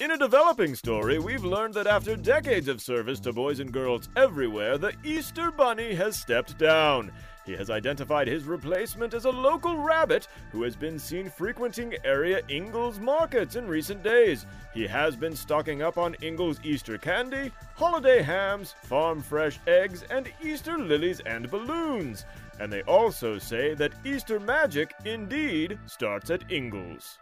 In 0.00 0.10
a 0.10 0.18
developing 0.18 0.74
story, 0.74 1.20
we've 1.20 1.44
learned 1.44 1.74
that 1.74 1.86
after 1.86 2.16
decades 2.16 2.66
of 2.66 2.82
service 2.82 3.20
to 3.20 3.32
boys 3.32 3.60
and 3.60 3.72
girls 3.72 4.08
everywhere, 4.16 4.76
the 4.76 4.92
Easter 5.04 5.52
Bunny 5.52 5.94
has 5.94 6.18
stepped 6.18 6.58
down. 6.58 7.12
He 7.44 7.52
has 7.52 7.70
identified 7.70 8.26
his 8.26 8.42
replacement 8.42 9.14
as 9.14 9.24
a 9.24 9.30
local 9.30 9.76
rabbit 9.76 10.26
who 10.50 10.64
has 10.64 10.74
been 10.74 10.98
seen 10.98 11.30
frequenting 11.30 11.94
area 12.04 12.42
Ingles 12.48 12.98
markets 12.98 13.54
in 13.54 13.68
recent 13.68 14.02
days. 14.02 14.44
He 14.74 14.84
has 14.88 15.14
been 15.14 15.36
stocking 15.36 15.82
up 15.82 15.98
on 15.98 16.16
Ingles 16.22 16.58
Easter 16.64 16.98
candy, 16.98 17.52
holiday 17.76 18.20
hams, 18.20 18.74
farm 18.82 19.22
fresh 19.22 19.60
eggs, 19.68 20.02
and 20.10 20.28
Easter 20.42 20.76
lilies 20.76 21.20
and 21.20 21.48
balloons. 21.48 22.24
And 22.58 22.72
they 22.72 22.82
also 22.82 23.38
say 23.38 23.74
that 23.74 23.92
Easter 24.04 24.40
magic 24.40 24.94
indeed 25.04 25.78
starts 25.86 26.30
at 26.30 26.50
Ingles. 26.50 27.18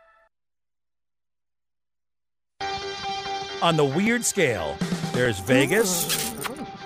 On 3.63 3.77
the 3.77 3.85
weird 3.85 4.25
scale, 4.25 4.77
there's 5.13 5.41
Vegas, 5.41 6.33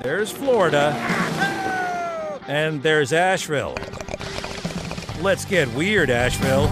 there's 0.03 0.31
Florida, 0.31 0.93
and 2.47 2.83
there's 2.83 3.13
Asheville. 3.13 3.77
Let's 5.21 5.45
get 5.45 5.69
weird, 5.75 6.11
Asheville. 6.11 6.69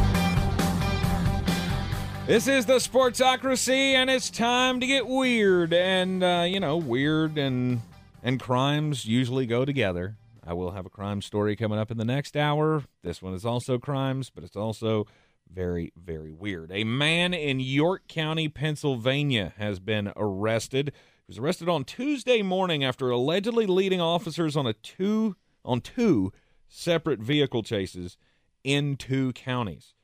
This 2.27 2.48
is 2.48 2.66
the 2.66 2.74
Sportsocracy, 2.74 3.94
and 3.94 4.09
it's 4.11 4.31
time 4.31 4.81
to 4.81 4.86
get 4.86 5.07
weird. 5.07 5.73
And 5.73 6.23
uh, 6.23 6.44
you 6.48 6.61
know, 6.61 6.77
weird 6.77 7.39
and 7.39 7.82
and 8.23 8.40
crimes 8.40 9.05
usually 9.05 9.47
go 9.47 9.65
together. 9.65 10.16
I 10.47 10.52
will 10.52 10.70
have 10.70 10.86
a 10.86 10.90
crime 10.90 11.23
story 11.23 11.56
coming 11.56 11.78
up 11.78 11.90
in 11.90 11.98
the 11.98 12.05
next 12.05 12.36
hour. 12.36 12.85
This 13.02 13.20
one 13.20 13.35
is 13.35 13.44
also 13.44 13.78
crimes, 13.78 14.31
but 14.31 14.44
it's 14.44 14.56
also 14.56 15.06
very, 15.52 15.93
very 15.97 16.32
weird. 16.32 16.70
A 16.73 16.85
man 16.85 17.35
in 17.35 17.59
York 17.59 18.06
County, 18.06 18.48
Pennsylvania, 18.48 19.55
has 19.59 19.81
been 19.81 20.12
arrested. 20.14 20.93
He 21.27 21.31
was 21.32 21.39
arrested 21.39 21.68
on 21.68 21.85
Tuesday 21.85 22.43
morning 22.43 22.85
after 22.85 23.10
allegedly 23.10 23.66
leading 23.66 24.01
officers 24.01 24.56
on 24.56 24.66
a 24.66 24.73
two 24.73 25.35
on 25.64 25.81
two 25.81 26.32
separate 26.68 27.18
vehicle 27.18 27.64
chases 27.64 28.16
in 28.62 28.97
two 28.97 29.32
counties. 29.32 29.94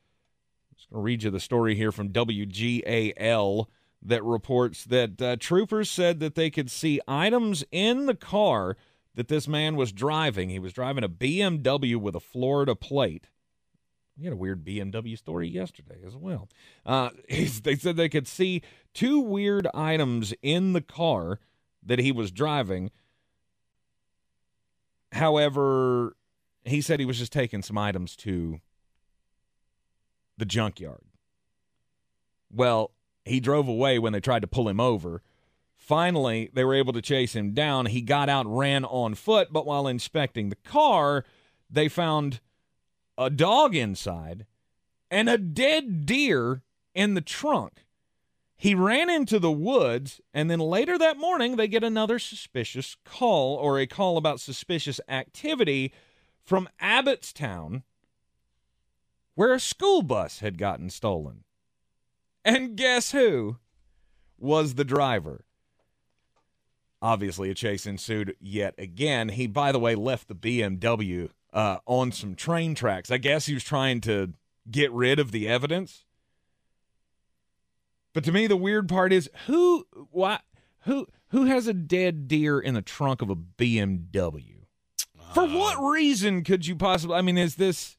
I'm 0.70 0.76
just 0.76 0.90
going 0.90 0.98
to 0.98 1.04
read 1.04 1.22
you 1.22 1.30
the 1.30 1.38
story 1.38 1.76
here 1.76 1.92
from 1.92 2.08
WGAL 2.08 3.66
that 4.04 4.24
reports 4.24 4.84
that 4.84 5.22
uh, 5.22 5.36
troopers 5.38 5.88
said 5.88 6.18
that 6.18 6.34
they 6.34 6.50
could 6.50 6.68
see 6.70 7.00
items 7.06 7.62
in 7.70 8.06
the 8.06 8.16
car 8.16 8.76
that 9.14 9.28
this 9.28 9.46
man 9.46 9.76
was 9.76 9.92
driving. 9.92 10.48
He 10.48 10.58
was 10.58 10.72
driving 10.72 11.04
a 11.04 11.08
BMW 11.08 11.96
with 11.96 12.14
a 12.14 12.20
Florida 12.20 12.74
plate. 12.74 13.28
We 14.18 14.24
had 14.24 14.34
a 14.34 14.36
weird 14.36 14.64
BMW 14.64 15.16
story 15.16 15.48
yesterday 15.48 15.98
as 16.06 16.16
well. 16.16 16.48
Uh, 16.84 17.10
they 17.28 17.76
said 17.76 17.96
they 17.96 18.08
could 18.08 18.28
see 18.28 18.62
two 18.94 19.20
weird 19.20 19.66
items 19.74 20.34
in 20.42 20.72
the 20.72 20.80
car 20.80 21.40
that 21.82 21.98
he 21.98 22.12
was 22.12 22.30
driving. 22.30 22.90
However, 25.12 26.16
he 26.64 26.80
said 26.80 27.00
he 27.00 27.06
was 27.06 27.18
just 27.18 27.32
taking 27.32 27.62
some 27.62 27.76
items 27.76 28.16
to 28.16 28.60
the 30.38 30.46
junkyard. 30.46 31.02
Well, 32.50 32.92
he 33.24 33.40
drove 33.40 33.68
away 33.68 33.98
when 33.98 34.12
they 34.12 34.20
tried 34.20 34.42
to 34.42 34.48
pull 34.48 34.68
him 34.68 34.80
over. 34.80 35.22
Finally, 35.82 36.48
they 36.52 36.64
were 36.64 36.76
able 36.76 36.92
to 36.92 37.02
chase 37.02 37.34
him 37.34 37.52
down. 37.52 37.86
He 37.86 38.02
got 38.02 38.28
out, 38.28 38.46
ran 38.46 38.84
on 38.84 39.16
foot, 39.16 39.48
but 39.50 39.66
while 39.66 39.88
inspecting 39.88 40.48
the 40.48 40.54
car, 40.54 41.24
they 41.68 41.88
found 41.88 42.38
a 43.18 43.28
dog 43.28 43.74
inside 43.74 44.46
and 45.10 45.28
a 45.28 45.36
dead 45.36 46.06
deer 46.06 46.62
in 46.94 47.14
the 47.14 47.20
trunk. 47.20 47.84
He 48.56 48.76
ran 48.76 49.10
into 49.10 49.40
the 49.40 49.50
woods, 49.50 50.20
and 50.32 50.48
then 50.48 50.60
later 50.60 50.96
that 50.98 51.16
morning, 51.16 51.56
they 51.56 51.66
get 51.66 51.82
another 51.82 52.20
suspicious 52.20 52.96
call 53.04 53.56
or 53.56 53.80
a 53.80 53.86
call 53.88 54.16
about 54.16 54.38
suspicious 54.38 55.00
activity 55.08 55.92
from 56.44 56.68
Abbottstown, 56.80 57.82
where 59.34 59.52
a 59.52 59.58
school 59.58 60.02
bus 60.02 60.38
had 60.38 60.58
gotten 60.58 60.90
stolen. 60.90 61.42
And 62.44 62.76
guess 62.76 63.10
who 63.10 63.56
was 64.38 64.74
the 64.74 64.84
driver? 64.84 65.44
Obviously, 67.02 67.50
a 67.50 67.54
chase 67.54 67.84
ensued 67.84 68.36
yet 68.40 68.74
again. 68.78 69.28
He, 69.30 69.46
by 69.46 69.72
the 69.72 69.80
way, 69.80 69.94
left 69.94 70.28
the 70.28 70.34
BMW 70.34 71.28
uh, 71.52 71.78
on 71.84 72.12
some 72.12 72.34
train 72.34 72.74
tracks. 72.74 73.10
I 73.10 73.18
guess 73.18 73.46
he 73.46 73.54
was 73.54 73.64
trying 73.64 74.00
to 74.02 74.32
get 74.70 74.92
rid 74.92 75.18
of 75.18 75.32
the 75.32 75.48
evidence. 75.48 76.04
But 78.14 78.22
to 78.24 78.32
me, 78.32 78.46
the 78.46 78.56
weird 78.56 78.88
part 78.88 79.12
is 79.12 79.28
who 79.46 79.86
why 80.10 80.40
Who 80.84 81.06
who 81.28 81.44
has 81.46 81.66
a 81.66 81.72
dead 81.72 82.28
deer 82.28 82.58
in 82.60 82.74
the 82.74 82.82
trunk 82.82 83.22
of 83.22 83.30
a 83.30 83.36
BMW? 83.36 84.64
For 85.34 85.46
what 85.46 85.78
reason 85.78 86.44
could 86.44 86.66
you 86.66 86.76
possibly? 86.76 87.16
I 87.16 87.22
mean, 87.22 87.38
is 87.38 87.54
this? 87.56 87.96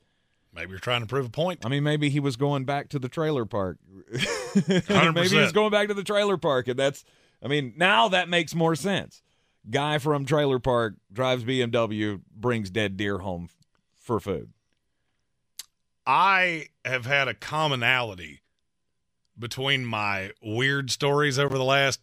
Maybe 0.53 0.69
you're 0.69 0.79
trying 0.79 1.01
to 1.01 1.07
prove 1.07 1.25
a 1.25 1.29
point. 1.29 1.65
I 1.65 1.69
mean, 1.69 1.83
maybe 1.83 2.09
he 2.09 2.19
was 2.19 2.35
going 2.35 2.63
back 2.63 2.89
to 2.89 2.99
the 2.99 3.09
trailer 3.09 3.43
park. 3.43 3.79
maybe 4.67 5.29
he's 5.29 5.51
going 5.51 5.71
back 5.71 5.87
to 5.87 5.93
the 5.93 6.03
trailer 6.03 6.37
park, 6.37 6.67
and 6.67 6.77
that's. 6.77 7.03
I 7.43 7.47
mean, 7.47 7.73
now 7.75 8.07
that 8.07 8.29
makes 8.29 8.55
more 8.55 8.75
sense. 8.75 9.21
Guy 9.69 9.97
from 9.97 10.25
trailer 10.25 10.59
park 10.59 10.95
drives 11.11 11.43
BMW, 11.43 12.21
brings 12.35 12.69
dead 12.69 12.97
deer 12.97 13.19
home 13.19 13.49
for 13.95 14.19
food. 14.19 14.51
I 16.05 16.67
have 16.83 17.05
had 17.05 17.27
a 17.27 17.33
commonality 17.33 18.41
between 19.37 19.85
my 19.85 20.31
weird 20.41 20.91
stories 20.91 21.39
over 21.39 21.57
the 21.57 21.63
last 21.63 22.01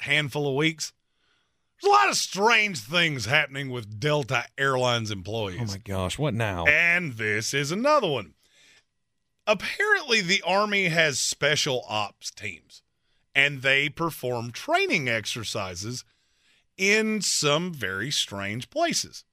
handful 0.00 0.48
of 0.48 0.54
weeks. 0.54 0.92
There's 1.80 1.90
a 1.90 1.94
lot 1.94 2.08
of 2.08 2.16
strange 2.16 2.80
things 2.80 3.26
happening 3.26 3.70
with 3.70 4.00
Delta 4.00 4.44
Airlines 4.56 5.10
employees. 5.12 5.60
Oh 5.62 5.66
my 5.66 5.78
gosh, 5.78 6.18
what 6.18 6.34
now? 6.34 6.66
And 6.66 7.14
this 7.14 7.54
is 7.54 7.70
another 7.70 8.08
one. 8.08 8.34
Apparently, 9.46 10.20
the 10.20 10.42
Army 10.44 10.86
has 10.86 11.18
special 11.18 11.84
ops 11.88 12.30
teams, 12.30 12.82
and 13.38 13.62
they 13.62 13.88
perform 13.88 14.50
training 14.50 15.08
exercises 15.08 16.04
in 16.76 17.22
some 17.22 17.72
very 17.72 18.10
strange 18.10 18.68
places. 18.68 19.24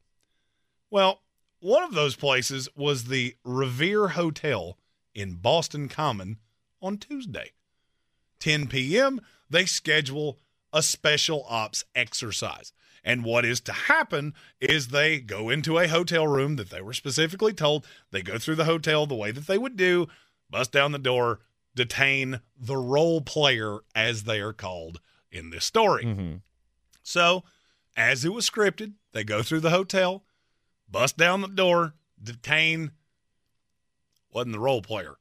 Well, 0.91 1.23
one 1.60 1.82
of 1.82 1.95
those 1.95 2.15
places 2.15 2.69
was 2.77 3.06
the 3.06 3.36
Revere 3.44 4.10
Hotel 4.10 4.77
in 5.15 5.38
Boston 5.38 5.90
Common 5.90 6.38
on 6.84 6.99
Tuesday. 6.99 7.53
10 8.38 8.68
p.m., 8.68 9.22
they 9.49 9.65
schedule 9.65 10.38
a 10.72 10.84
special 10.84 11.44
ops 11.49 11.84
exercise. 11.95 12.73
And 13.03 13.26
what 13.26 13.44
is 13.44 13.60
to 13.61 13.73
happen 13.73 14.36
is 14.61 14.90
they 14.90 15.19
go 15.19 15.49
into 15.49 15.80
a 15.80 15.88
hotel 15.88 16.27
room 16.27 16.57
that 16.57 16.69
they 16.69 16.82
were 16.82 16.94
specifically 16.94 17.53
told. 17.53 17.88
They 18.11 18.22
go 18.22 18.38
through 18.38 18.56
the 18.56 18.65
hotel 18.65 19.07
the 19.07 19.15
way 19.15 19.32
that 19.32 19.48
they 19.48 19.57
would 19.57 19.76
do, 19.76 20.07
bust 20.48 20.72
down 20.72 20.91
the 20.91 20.99
door, 20.99 21.40
detain 21.76 22.41
the 22.57 22.77
role 22.77 23.22
player, 23.22 23.80
as 23.93 24.23
they 24.23 24.39
are 24.39 24.53
called 24.53 24.99
in 25.31 25.49
this 25.49 25.65
story. 25.65 26.06
Mm-hmm. 26.06 26.35
So, 27.03 27.43
as 27.95 28.26
it 28.26 28.34
was 28.34 28.49
scripted, 28.49 28.93
they 29.11 29.23
go 29.23 29.43
through 29.43 29.60
the 29.61 29.69
hotel, 29.69 30.23
bust 30.89 31.18
down 31.18 31.41
the 31.41 31.47
door, 31.47 31.93
detain. 32.22 32.91
Wasn't 34.34 34.53
the 34.53 34.60
role 34.60 34.81
player. 34.81 35.15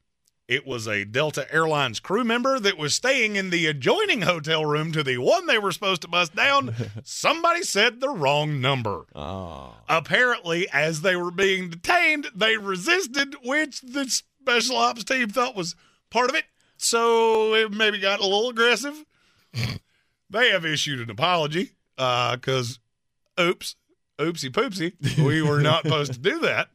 It 0.46 0.66
was 0.66 0.86
a 0.86 1.04
Delta 1.04 1.52
Airlines 1.52 2.00
crew 2.00 2.22
member 2.22 2.60
that 2.60 2.76
was 2.76 2.94
staying 2.94 3.36
in 3.36 3.48
the 3.48 3.66
adjoining 3.66 4.22
hotel 4.22 4.66
room 4.66 4.92
to 4.92 5.02
the 5.02 5.16
one 5.16 5.46
they 5.46 5.56
were 5.56 5.72
supposed 5.72 6.02
to 6.02 6.08
bust 6.08 6.36
down. 6.36 6.74
Somebody 7.04 7.62
said 7.62 8.00
the 8.00 8.10
wrong 8.10 8.60
number. 8.60 9.06
Oh. 9.14 9.74
Apparently, 9.88 10.68
as 10.70 11.00
they 11.00 11.16
were 11.16 11.30
being 11.30 11.70
detained, 11.70 12.26
they 12.34 12.58
resisted, 12.58 13.36
which 13.42 13.80
the 13.80 14.04
special 14.06 14.76
ops 14.76 15.04
team 15.04 15.30
thought 15.30 15.56
was 15.56 15.74
part 16.14 16.30
of 16.30 16.36
it. 16.36 16.44
So 16.76 17.54
it 17.54 17.72
maybe 17.72 17.98
got 17.98 18.20
a 18.20 18.22
little 18.22 18.48
aggressive. 18.48 19.04
they 20.30 20.50
have 20.50 20.64
issued 20.64 21.00
an 21.00 21.10
apology 21.10 21.72
because, 21.96 22.78
oops, 23.38 23.76
oopsie 24.18 24.50
poopsie, 24.50 24.94
we 25.18 25.42
were 25.42 25.60
not 25.60 25.82
supposed 25.84 26.14
to 26.14 26.18
do 26.20 26.38
that. 26.40 26.68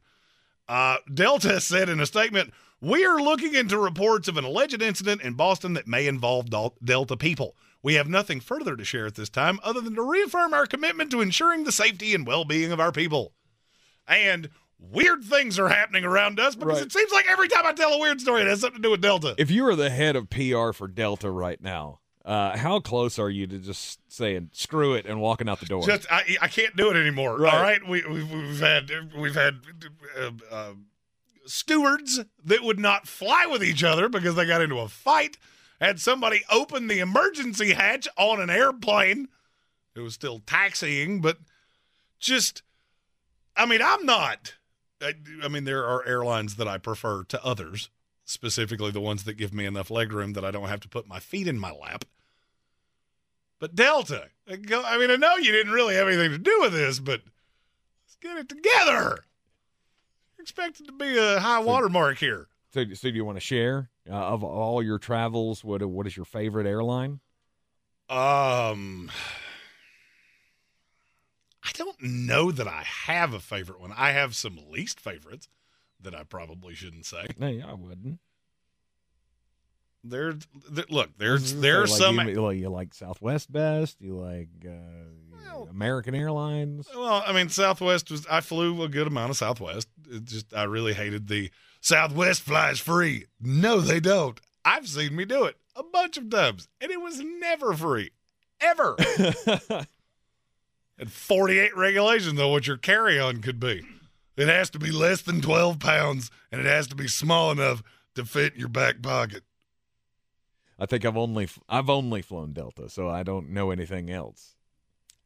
Uh, 0.68 0.98
Delta 1.12 1.60
said 1.60 1.90
in 1.90 2.00
a 2.00 2.06
statement, 2.06 2.54
we 2.82 3.06
are 3.06 3.20
looking 3.20 3.56
into 3.56 3.78
reports 3.78 4.28
of 4.28 4.38
an 4.38 4.46
alleged 4.46 4.82
incident 4.82 5.22
in 5.22 5.34
Boston 5.34 5.74
that 5.74 5.88
may 5.88 6.06
involve 6.06 6.50
Delta 6.84 7.18
people. 7.18 7.56
We 7.82 7.94
have 7.96 8.10
nothing 8.10 8.42
further 8.42 8.76
to 8.76 8.84
share 8.84 9.06
at 9.06 9.16
this 9.16 9.30
time 9.30 9.60
other 9.64 9.80
than 9.80 9.96
to 9.96 10.02
reaffirm 10.02 10.54
our 10.54 10.66
commitment 10.66 11.12
to 11.12 11.22
ensuring 11.22 11.64
the 11.64 11.72
safety 11.72 12.14
and 12.14 12.28
well 12.28 12.44
being 12.44 12.72
of 12.72 12.80
our 12.80 12.92
people. 12.92 13.34
And 14.06 14.50
weird 14.80 15.24
things 15.24 15.60
are 15.60 15.68
happening 15.70 16.06
around 16.06 16.40
us 16.40 16.56
because 16.56 16.78
Right. 16.80 16.86
it 16.86 16.92
seems 16.92 17.12
like 17.12 17.30
every 17.30 17.48
time 17.50 17.66
I 17.66 17.74
tell 17.74 17.94
a 17.94 18.00
weird 18.00 18.22
story, 18.22 18.42
it 18.42 18.48
has 18.48 18.62
something 18.62 18.82
to 18.82 18.88
do 18.88 18.92
with 18.92 19.02
Delta. 19.02 19.36
If 19.38 19.52
you 19.52 19.64
were 19.64 19.76
the 19.76 19.90
head 19.90 20.16
of 20.16 20.30
PR 20.30 20.72
for 20.72 20.88
Delta 20.88 21.30
right 21.30 21.62
now, 21.62 22.00
uh, 22.26 22.58
how 22.58 22.80
close 22.80 23.18
are 23.20 23.30
you 23.30 23.48
to 23.48 23.58
just 23.60 24.00
saying 24.08 24.50
screw 24.54 24.94
it 24.94 25.06
and 25.06 25.20
walking 25.20 25.50
out 25.50 25.60
the 25.60 25.66
door? 25.66 25.82
Just 25.86 26.06
I, 26.12 26.38
I 26.42 26.48
can't 26.48 26.76
do 26.76 26.90
it 26.92 26.96
anymore. 26.96 27.38
Right. 27.38 27.54
All 27.54 27.62
right, 27.62 27.88
we, 27.88 28.06
we've, 28.06 28.32
we've 28.32 28.60
had 28.60 28.92
we've 29.18 29.36
had 29.36 29.60
uh, 30.18 30.32
uh, 30.52 30.74
stewards 31.46 32.20
that 32.46 32.64
would 32.64 32.80
not 32.80 33.08
fly 33.08 33.46
with 33.50 33.64
each 33.64 33.84
other 33.84 34.10
because 34.10 34.36
they 34.36 34.46
got 34.46 34.62
into 34.62 34.78
a 34.80 34.88
fight. 34.88 35.38
Had 35.82 36.00
somebody 36.00 36.42
open 36.52 36.88
the 36.88 37.00
emergency 37.00 37.74
hatch 37.74 38.08
on 38.18 38.42
an 38.42 38.50
airplane. 38.50 39.28
It 39.96 40.02
was 40.02 40.14
still 40.14 40.40
taxiing, 40.46 41.22
but 41.22 41.38
just 42.20 42.62
I 43.56 43.66
mean, 43.66 43.82
I'm 43.84 44.06
not. 44.06 44.54
I, 45.02 45.14
I 45.44 45.48
mean, 45.48 45.64
there 45.64 45.86
are 45.86 46.06
airlines 46.06 46.56
that 46.56 46.68
I 46.68 46.78
prefer 46.78 47.24
to 47.26 47.44
others, 47.46 47.90
specifically 48.26 48.92
the 48.92 49.00
ones 49.02 49.24
that 49.24 49.34
give 49.34 49.54
me 49.54 49.66
enough 49.66 49.90
legroom 49.90 50.34
that 50.36 50.44
I 50.46 50.52
don't 50.52 50.68
have 50.70 50.82
to 50.82 50.90
put 50.90 51.08
my 51.08 51.20
feet 51.20 51.48
in 51.48 51.58
my 51.58 51.72
lap. 51.72 52.06
But 53.60 53.76
Delta, 53.76 54.28
I 54.50 54.56
go- 54.56 54.84
I 54.86 54.98
mean, 54.98 55.12
I 55.12 55.16
know 55.16 55.36
you 55.36 55.52
didn't 55.52 55.74
really 55.74 55.96
have 55.96 56.08
anything 56.08 56.32
to 56.32 56.38
do 56.38 56.58
with 56.62 56.74
this, 56.74 57.00
but 57.00 57.22
let's 58.06 58.16
get 58.22 58.38
it 58.38 58.50
together. 58.50 59.26
Expected 60.40 60.86
to 60.88 60.94
be 60.94 61.18
a 61.18 61.40
high 61.40 61.60
watermark 61.60 62.18
here. 62.18 62.48
so, 62.74 62.86
so 62.94 63.10
do 63.10 63.16
you 63.16 63.26
want 63.26 63.36
to 63.36 63.42
share 63.42 63.90
uh, 64.10 64.14
of 64.14 64.44
all 64.44 64.82
your 64.82 64.98
travels? 64.98 65.64
What 65.64 65.84
what 65.84 66.08
is 66.08 66.16
your 66.16 66.26
favorite 66.26 66.66
airline? 66.66 67.20
Um, 68.10 69.12
I 71.70 71.72
don't 71.78 72.02
know 72.02 72.52
that 72.52 72.68
I 72.68 72.84
have 73.06 73.34
a 73.34 73.40
favorite 73.40 73.80
one. 73.80 73.94
I 73.96 74.12
have 74.12 74.36
some 74.36 74.60
least 74.70 75.00
favorites 75.00 75.48
that 76.02 76.16
I 76.16 76.24
probably 76.24 76.74
shouldn't 76.74 77.06
say. 77.06 77.28
No, 77.38 77.48
I 77.48 77.74
wouldn't. 77.74 78.20
There, 80.04 80.34
there 80.72 80.86
look, 80.90 81.10
there's 81.18 81.54
there 81.56 81.82
are 81.82 81.88
like 81.88 81.98
some. 81.98 82.28
You, 82.28 82.42
like, 82.42 82.58
you 82.58 82.70
like 82.70 82.94
Southwest 82.94 83.52
best. 83.52 84.02
You 84.02 84.18
like 84.18 84.48
uh, 84.66 85.66
American 85.70 86.16
Airlines. 86.16 86.88
Well, 86.96 87.22
I 87.26 87.34
mean, 87.34 87.50
Southwest 87.50 88.10
was. 88.10 88.26
I 88.28 88.40
flew 88.40 88.82
a 88.82 88.88
good 88.88 89.08
amount 89.08 89.32
of 89.32 89.38
Southwest. 89.38 89.90
It 90.10 90.24
just 90.24 90.54
I 90.54 90.64
really 90.64 90.94
hated 90.94 91.28
the 91.28 91.52
Southwest 91.82 92.42
flies 92.42 92.80
free. 92.80 93.26
No, 93.42 93.82
they 93.82 94.00
don't. 94.00 94.40
I've 94.64 94.88
seen 94.88 95.16
me 95.16 95.26
do 95.26 95.44
it 95.44 95.58
a 95.76 95.84
bunch 95.84 96.18
of 96.18 96.30
times, 96.30 96.70
and 96.80 96.92
it 96.92 97.02
was 97.02 97.20
never 97.20 97.74
free, 97.74 98.12
ever. 98.62 98.96
and 101.00 101.12
48 101.12 101.76
regulations 101.76 102.40
on 102.40 102.52
what 102.52 102.68
your 102.68 102.78
carry-on 102.78 103.42
could 103.42 103.60
be. 103.60 103.82
It 104.36 104.48
has 104.48 104.70
to 104.72 104.80
be 104.80 104.92
less 104.92 105.22
than 105.22 105.42
12 105.42 105.80
pounds, 105.80 106.30
and 106.52 106.62
it 106.62 106.68
has 106.68 106.88
to 106.88 106.96
be 106.96 107.08
small 107.08 107.52
enough 107.52 107.82
to 108.16 108.26
fit 108.26 108.54
in 108.54 108.60
your 108.60 108.70
back 108.70 109.02
pocket. 109.02 109.44
I 110.78 110.86
think 110.86 111.04
I've 111.04 111.18
only 111.18 111.50
I've 111.68 111.90
only 111.90 112.22
flown 112.22 112.54
Delta, 112.54 112.90
so 112.90 113.10
I 113.10 113.24
don't 113.24 113.50
know 113.50 113.70
anything 113.72 114.10
else. 114.10 114.56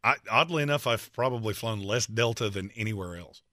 I, 0.04 0.16
oddly 0.30 0.64
enough, 0.64 0.88
I've 0.88 1.14
probably 1.14 1.54
flown 1.54 1.80
less 1.80 2.08
Delta 2.08 2.50
than 2.50 2.72
anywhere 2.76 3.16
else. 3.16 3.44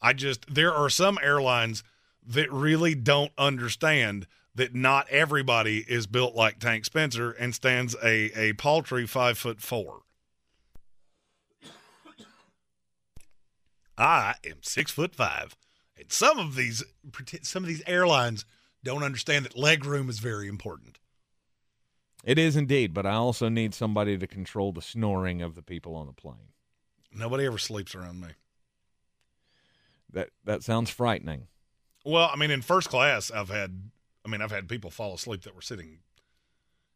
I 0.00 0.12
just 0.12 0.52
there 0.52 0.72
are 0.72 0.88
some 0.88 1.18
airlines 1.22 1.82
that 2.24 2.52
really 2.52 2.94
don't 2.94 3.32
understand 3.36 4.28
that 4.54 4.74
not 4.74 5.08
everybody 5.08 5.84
is 5.88 6.06
built 6.06 6.34
like 6.34 6.60
Tank 6.60 6.84
Spencer 6.84 7.32
and 7.32 7.54
stands 7.54 7.96
a 8.02 8.30
a 8.38 8.52
paltry 8.54 9.06
five 9.06 9.38
foot 9.38 9.60
four. 9.60 10.02
I 14.00 14.34
am 14.44 14.56
six 14.62 14.90
foot 14.90 15.14
five, 15.14 15.56
and 15.96 16.10
some 16.10 16.38
of 16.38 16.56
these 16.56 16.82
some 17.42 17.62
of 17.62 17.68
these 17.68 17.82
airlines 17.86 18.44
don't 18.82 19.02
understand 19.02 19.44
that 19.44 19.58
leg 19.58 19.84
room 19.84 20.08
is 20.08 20.18
very 20.18 20.48
important. 20.48 20.98
It 22.24 22.38
is 22.38 22.56
indeed, 22.56 22.92
but 22.92 23.06
I 23.06 23.12
also 23.12 23.48
need 23.48 23.74
somebody 23.74 24.18
to 24.18 24.26
control 24.26 24.72
the 24.72 24.82
snoring 24.82 25.42
of 25.42 25.54
the 25.54 25.62
people 25.62 25.94
on 25.94 26.06
the 26.06 26.12
plane. 26.12 26.52
Nobody 27.12 27.46
ever 27.46 27.58
sleeps 27.58 27.94
around 27.94 28.20
me. 28.20 28.28
That 30.12 30.30
that 30.44 30.62
sounds 30.62 30.90
frightening. 30.90 31.48
Well, 32.04 32.30
I 32.32 32.36
mean, 32.36 32.50
in 32.50 32.62
first 32.62 32.88
class, 32.88 33.30
I've 33.30 33.50
had, 33.50 33.90
I 34.24 34.28
mean, 34.28 34.40
I've 34.40 34.50
had 34.50 34.68
people 34.68 34.90
fall 34.90 35.14
asleep 35.14 35.42
that 35.42 35.54
were 35.54 35.60
sitting 35.60 35.98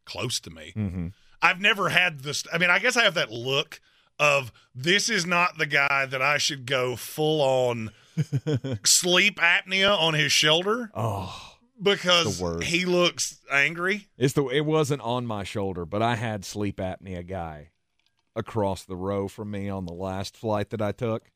close 0.06 0.40
to 0.40 0.50
me. 0.50 0.72
Mm-hmm. 0.74 1.08
I've 1.42 1.60
never 1.60 1.90
had 1.90 2.20
this. 2.20 2.44
I 2.50 2.56
mean, 2.56 2.70
I 2.70 2.78
guess 2.78 2.96
I 2.96 3.04
have 3.04 3.14
that 3.14 3.30
look 3.30 3.80
of 4.18 4.52
this 4.74 5.08
is 5.08 5.26
not 5.26 5.58
the 5.58 5.66
guy 5.66 6.06
that 6.06 6.22
I 6.22 6.38
should 6.38 6.66
go 6.66 6.96
full 6.96 7.40
on 7.40 7.90
sleep 8.84 9.36
apnea 9.38 9.96
on 9.98 10.14
his 10.14 10.32
shoulder 10.32 10.90
Oh, 10.94 11.56
because 11.82 12.40
he 12.62 12.84
looks 12.84 13.40
angry. 13.50 14.06
it's 14.16 14.34
the 14.34 14.44
it 14.46 14.64
wasn't 14.64 15.02
on 15.02 15.26
my 15.26 15.42
shoulder, 15.44 15.84
but 15.84 16.02
I 16.02 16.14
had 16.16 16.44
sleep 16.44 16.76
apnea 16.76 17.26
guy 17.26 17.70
across 18.36 18.84
the 18.84 18.96
row 18.96 19.28
from 19.28 19.50
me 19.50 19.68
on 19.68 19.86
the 19.86 19.92
last 19.92 20.36
flight 20.36 20.70
that 20.70 20.82
I 20.82 20.92
took. 20.92 21.30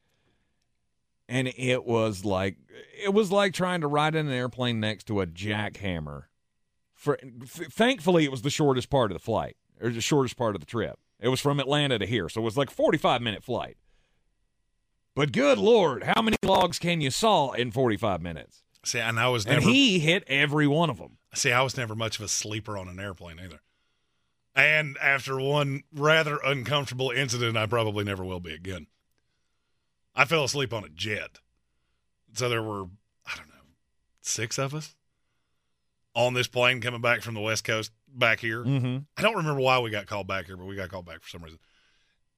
And 1.28 1.48
it 1.56 1.84
was 1.84 2.24
like 2.24 2.56
it 3.02 3.12
was 3.12 3.30
like 3.30 3.52
trying 3.52 3.82
to 3.82 3.86
ride 3.86 4.14
in 4.14 4.26
an 4.28 4.32
airplane 4.32 4.80
next 4.80 5.05
to 5.09 5.20
a 5.20 5.26
jackhammer. 5.26 6.22
For 6.94 7.16
th- 7.16 7.68
thankfully, 7.70 8.24
it 8.24 8.30
was 8.30 8.42
the 8.42 8.50
shortest 8.50 8.88
part 8.88 9.10
of 9.10 9.14
the 9.16 9.22
flight. 9.22 9.56
or 9.80 9.90
the 9.90 10.00
shortest 10.00 10.36
part 10.36 10.55
of 10.56 10.60
the 10.60 10.66
trip. 10.66 10.98
It 11.20 11.28
was 11.28 11.40
from 11.40 11.59
Atlanta 11.59 11.99
to 11.99 12.07
here, 12.07 12.28
so 12.28 12.40
it 12.40 12.45
was 12.45 12.57
like 12.57 12.70
45 12.70 13.20
minute 13.23 13.43
flight. 13.43 13.77
But 15.15 15.32
good 15.32 15.59
lord, 15.59 16.05
how 16.05 16.23
many 16.23 16.36
logs 16.45 16.78
can 16.78 17.01
you 17.01 17.11
saw 17.11 17.53
in 17.53 17.73
45 17.73 18.23
minutes? 18.23 18.62
See, 18.85 19.01
and 19.01 19.19
I 19.19 19.28
was 19.28 19.45
never. 19.45 19.59
And 19.59 19.69
he 19.69 19.99
hit 19.99 20.23
every 20.28 20.69
one 20.69 20.90
of 20.90 20.99
them. 20.99 21.19
See, 21.35 21.51
I 21.51 21.62
was 21.62 21.77
never 21.77 21.95
much 21.95 22.19
of 22.19 22.24
a 22.24 22.28
sleeper 22.28 22.78
on 22.78 22.89
an 22.89 23.01
airplane 23.01 23.40
either. 23.43 23.61
And 24.55 24.97
after 25.03 25.40
one 25.40 25.82
rather 25.93 26.39
uncomfortable 26.45 27.11
incident, 27.11 27.57
I 27.57 27.66
probably 27.66 28.05
never 28.05 28.24
will 28.24 28.40
be 28.40 28.55
again. 28.55 28.86
I 30.15 30.24
fell 30.24 30.45
asleep 30.45 30.73
on 30.73 30.85
a 30.85 30.89
jet. 30.89 31.39
So 32.35 32.49
there 32.49 32.62
were, 32.62 32.85
I 33.27 33.36
don't 33.36 33.49
know, 33.49 33.55
six 34.20 34.59
of 34.59 34.74
us 34.74 34.95
on 36.15 36.35
this 36.35 36.49
plane 36.49 36.81
coming 36.81 37.01
back 37.01 37.23
from 37.23 37.35
the 37.35 37.40
West 37.40 37.65
Coast 37.65 37.93
back 38.14 38.40
here. 38.40 38.64
Mm-hmm. 38.64 38.98
I 39.16 39.22
don't 39.22 39.36
remember 39.36 39.60
why 39.60 39.78
we 39.78 39.90
got 39.90 40.06
called 40.06 40.26
back 40.26 40.47
here, 40.47 40.56
but 40.56 40.66
we 40.66 40.76
got 40.76 40.90
called 40.90 41.06
back 41.06 41.22
for 41.22 41.28
some 41.28 41.43
reason. 41.43 41.59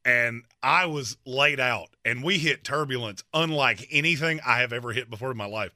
And 0.05 0.45
I 0.63 0.87
was 0.87 1.17
laid 1.27 1.61
out, 1.61 1.89
and 2.05 2.25
we 2.25 2.39
hit 2.39 2.65
turbulence 2.65 3.23
unlike 3.35 3.87
anything 3.91 4.41
I 4.47 4.59
have 4.61 4.73
ever 4.73 4.93
hit 4.93 5.11
before 5.11 5.31
in 5.31 5.37
my 5.37 5.47
life. 5.47 5.73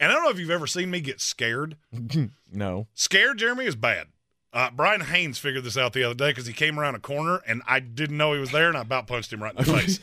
And 0.00 0.10
I 0.10 0.14
don't 0.14 0.24
know 0.24 0.30
if 0.30 0.38
you've 0.38 0.50
ever 0.50 0.66
seen 0.66 0.90
me 0.90 1.00
get 1.00 1.20
scared. 1.20 1.76
no. 2.52 2.88
Scared, 2.92 3.38
Jeremy, 3.38 3.66
is 3.66 3.76
bad. 3.76 4.08
Uh, 4.52 4.70
Brian 4.70 5.00
Haynes 5.00 5.38
figured 5.38 5.64
this 5.64 5.78
out 5.78 5.92
the 5.92 6.04
other 6.04 6.14
day 6.14 6.30
because 6.30 6.46
he 6.46 6.52
came 6.52 6.78
around 6.78 6.94
a 6.94 6.98
corner 6.98 7.40
and 7.46 7.62
I 7.66 7.80
didn't 7.80 8.16
know 8.18 8.32
he 8.34 8.40
was 8.40 8.50
there, 8.50 8.68
and 8.68 8.76
I 8.76 8.82
about 8.82 9.06
punched 9.06 9.32
him 9.32 9.42
right 9.42 9.54
in 9.56 9.64
the 9.64 9.72
face. 9.72 9.98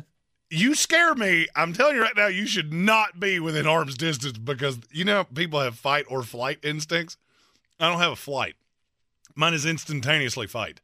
you 0.50 0.74
scare 0.74 1.14
me. 1.14 1.48
I'm 1.56 1.72
telling 1.72 1.96
you 1.96 2.02
right 2.02 2.16
now, 2.16 2.28
you 2.28 2.46
should 2.46 2.72
not 2.72 3.18
be 3.18 3.40
within 3.40 3.66
arm's 3.66 3.96
distance 3.96 4.38
because 4.38 4.78
you 4.92 5.04
know 5.04 5.24
people 5.24 5.60
have 5.60 5.76
fight 5.76 6.04
or 6.08 6.22
flight 6.22 6.58
instincts. 6.62 7.16
I 7.84 7.90
don't 7.90 8.00
have 8.00 8.12
a 8.12 8.16
flight. 8.16 8.54
Mine 9.34 9.54
is 9.54 9.66
instantaneously 9.66 10.46
fight. 10.46 10.80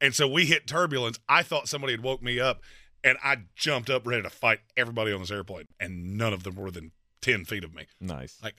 And 0.00 0.14
so 0.14 0.28
we 0.28 0.46
hit 0.46 0.66
turbulence. 0.66 1.18
I 1.28 1.42
thought 1.42 1.68
somebody 1.68 1.92
had 1.92 2.02
woke 2.02 2.22
me 2.22 2.38
up, 2.38 2.62
and 3.02 3.18
I 3.24 3.38
jumped 3.56 3.90
up 3.90 4.06
ready 4.06 4.22
to 4.22 4.30
fight 4.30 4.60
everybody 4.76 5.12
on 5.12 5.20
this 5.20 5.30
airplane, 5.30 5.66
and 5.80 6.16
none 6.16 6.32
of 6.32 6.44
them 6.44 6.54
were 6.54 6.66
within 6.66 6.92
ten 7.20 7.44
feet 7.44 7.64
of 7.64 7.74
me. 7.74 7.86
Nice. 8.00 8.38
Like, 8.42 8.54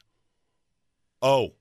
oh, 1.22 1.53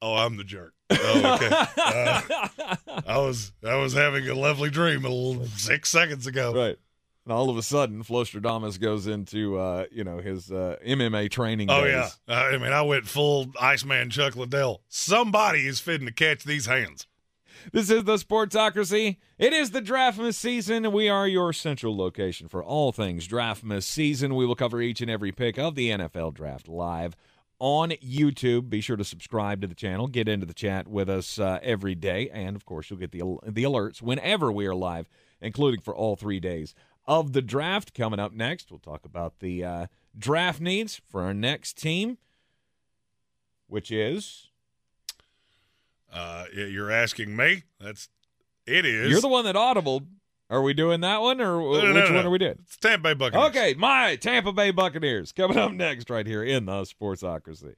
oh, 0.00 0.14
I'm 0.14 0.36
the 0.36 0.44
jerk. 0.44 0.74
Oh, 0.90 1.38
okay. 1.40 1.50
Uh, 1.82 2.76
I 3.06 3.18
was 3.18 3.52
I 3.64 3.76
was 3.76 3.92
having 3.94 4.28
a 4.28 4.34
lovely 4.34 4.70
dream 4.70 5.04
a 5.04 5.08
little 5.08 5.46
six 5.46 5.90
seconds 5.90 6.26
ago. 6.26 6.54
Right. 6.54 6.78
And 7.24 7.32
all 7.32 7.50
of 7.50 7.56
a 7.56 7.62
sudden, 7.62 8.02
Flostradamus 8.02 8.80
goes 8.80 9.06
into 9.06 9.56
uh, 9.58 9.86
you 9.92 10.02
know 10.04 10.18
his 10.18 10.50
uh, 10.50 10.76
MMA 10.84 11.30
training. 11.30 11.70
Oh 11.70 11.84
days. 11.84 12.18
yeah, 12.28 12.34
uh, 12.34 12.48
I 12.54 12.58
mean 12.58 12.72
I 12.72 12.82
went 12.82 13.06
full 13.06 13.52
Iceman 13.60 14.10
Chuck 14.10 14.34
Liddell. 14.34 14.82
Somebody 14.88 15.66
is 15.66 15.80
fitting 15.80 16.06
to 16.06 16.12
catch 16.12 16.44
these 16.44 16.66
hands. 16.66 17.06
This 17.70 17.90
is 17.90 18.04
the 18.04 18.16
Sportsocracy. 18.16 19.18
It 19.38 19.52
is 19.52 19.70
the 19.70 19.82
Draftmas 19.82 20.34
season, 20.34 20.84
and 20.84 20.92
we 20.92 21.08
are 21.08 21.28
your 21.28 21.52
central 21.52 21.96
location 21.96 22.48
for 22.48 22.64
all 22.64 22.90
things 22.90 23.28
Draftmas 23.28 23.84
season. 23.84 24.34
We 24.34 24.46
will 24.46 24.56
cover 24.56 24.80
each 24.80 25.00
and 25.00 25.10
every 25.10 25.30
pick 25.30 25.58
of 25.58 25.76
the 25.76 25.90
NFL 25.90 26.34
Draft 26.34 26.66
live 26.66 27.14
on 27.60 27.90
YouTube. 27.90 28.68
Be 28.68 28.80
sure 28.80 28.96
to 28.96 29.04
subscribe 29.04 29.60
to 29.60 29.68
the 29.68 29.76
channel. 29.76 30.08
Get 30.08 30.26
into 30.26 30.44
the 30.44 30.54
chat 30.54 30.88
with 30.88 31.08
us 31.08 31.38
uh, 31.38 31.60
every 31.62 31.94
day, 31.94 32.28
and 32.30 32.56
of 32.56 32.66
course, 32.66 32.90
you'll 32.90 32.98
get 32.98 33.12
the 33.12 33.20
the 33.46 33.62
alerts 33.62 34.02
whenever 34.02 34.50
we 34.50 34.66
are 34.66 34.74
live, 34.74 35.08
including 35.40 35.80
for 35.80 35.94
all 35.94 36.16
three 36.16 36.40
days 36.40 36.74
of 37.06 37.32
the 37.32 37.42
draft. 37.42 37.94
Coming 37.94 38.18
up 38.20 38.32
next, 38.32 38.70
we'll 38.70 38.80
talk 38.80 39.04
about 39.04 39.40
the 39.40 39.64
uh, 39.64 39.86
draft 40.16 40.60
needs 40.60 41.00
for 41.08 41.22
our 41.22 41.34
next 41.34 41.76
team, 41.78 42.18
which 43.66 43.90
is. 43.90 44.48
Uh, 46.12 46.44
you're 46.54 46.90
asking 46.90 47.34
me? 47.34 47.62
That's 47.80 48.08
it 48.66 48.84
is. 48.84 49.10
you're 49.10 49.20
the 49.20 49.28
one 49.28 49.44
that 49.46 49.54
audibled. 49.56 50.06
Are 50.50 50.60
we 50.60 50.74
doing 50.74 51.00
that 51.00 51.22
one, 51.22 51.40
or 51.40 51.58
No, 51.62 51.68
which 51.70 51.82
no, 51.84 51.92
no, 51.92 52.00
one 52.02 52.12
no. 52.12 52.22
are 52.24 52.30
we 52.30 52.36
doing? 52.38 52.58
It's 52.66 52.76
Tampa 52.76 53.02
Bay 53.04 53.14
Buccaneers. 53.14 53.48
Okay, 53.48 53.74
my 53.78 54.16
Tampa 54.16 54.52
Bay 54.52 54.70
Buccaneers 54.70 55.32
coming 55.32 55.56
up 55.56 55.72
next 55.72 56.10
right 56.10 56.26
here 56.26 56.44
in 56.44 56.66
the 56.66 56.82
Sportsocracy. 56.82 57.74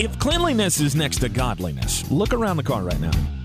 If 0.00 0.18
cleanliness 0.18 0.80
is 0.80 0.96
next 0.96 1.18
to 1.20 1.28
godliness, 1.28 2.10
look 2.10 2.34
around 2.34 2.56
the 2.56 2.64
car 2.64 2.82
right 2.82 2.98
now. 2.98 3.12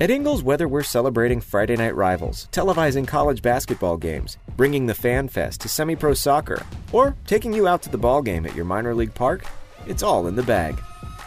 At 0.00 0.10
Ingles, 0.10 0.42
whether 0.42 0.66
we're 0.66 0.82
celebrating 0.82 1.40
Friday 1.40 1.76
night 1.76 1.94
rivals, 1.94 2.48
televising 2.52 3.06
college 3.06 3.42
basketball 3.42 3.96
games, 3.96 4.38
bringing 4.56 4.86
the 4.86 4.94
Fan 4.94 5.28
Fest 5.28 5.60
to 5.60 5.68
semi 5.68 5.96
pro 5.96 6.14
soccer, 6.14 6.64
or 6.92 7.16
taking 7.26 7.52
you 7.52 7.68
out 7.68 7.82
to 7.82 7.90
the 7.90 7.98
ball 7.98 8.22
game 8.22 8.46
at 8.46 8.54
your 8.54 8.64
minor 8.64 8.94
league 8.94 9.14
park, 9.14 9.44
it's 9.86 10.02
all 10.02 10.26
in 10.26 10.36
the 10.36 10.42
bag. 10.42 10.80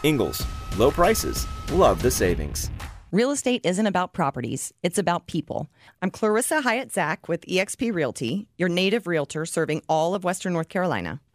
Ingles, 0.03 0.45
low 0.77 0.91
prices, 0.91 1.47
love 1.71 2.01
the 2.01 2.11
savings. 2.11 2.69
Real 3.11 3.29
estate 3.29 3.61
isn't 3.63 3.85
about 3.85 4.13
properties, 4.13 4.73
it's 4.81 4.97
about 4.97 5.27
people. 5.27 5.69
I'm 6.01 6.09
Clarissa 6.09 6.61
Hyatt 6.61 6.91
Zach 6.91 7.27
with 7.29 7.45
eXp 7.45 7.93
Realty, 7.93 8.47
your 8.57 8.69
native 8.69 9.05
realtor 9.05 9.45
serving 9.45 9.83
all 9.87 10.15
of 10.15 10.23
Western 10.23 10.53
North 10.53 10.69
Carolina. 10.69 11.21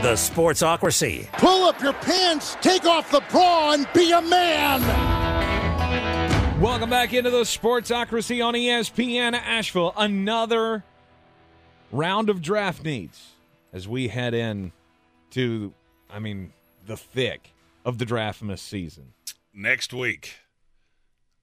The 0.00 0.14
Sportsocracy. 0.14 1.30
Pull 1.32 1.64
up 1.64 1.82
your 1.82 1.92
pants, 1.92 2.56
take 2.60 2.84
off 2.84 3.10
the 3.10 3.20
bra, 3.32 3.72
and 3.72 3.88
be 3.92 4.12
a 4.12 4.22
man. 4.22 4.80
Welcome 6.60 6.88
back 6.88 7.12
into 7.12 7.30
the 7.30 7.42
Sportsocracy 7.42 8.44
on 8.44 8.54
ESPN 8.54 9.34
Asheville. 9.34 9.92
Another 9.96 10.84
round 11.90 12.30
of 12.30 12.40
draft 12.40 12.84
needs 12.84 13.32
as 13.72 13.88
we 13.88 14.06
head 14.06 14.34
in 14.34 14.70
to, 15.32 15.74
I 16.08 16.20
mean, 16.20 16.52
the 16.86 16.96
thick 16.96 17.52
of 17.84 17.98
the 17.98 18.06
draftmas 18.06 18.60
season. 18.60 19.14
Next 19.52 19.92
week. 19.92 20.36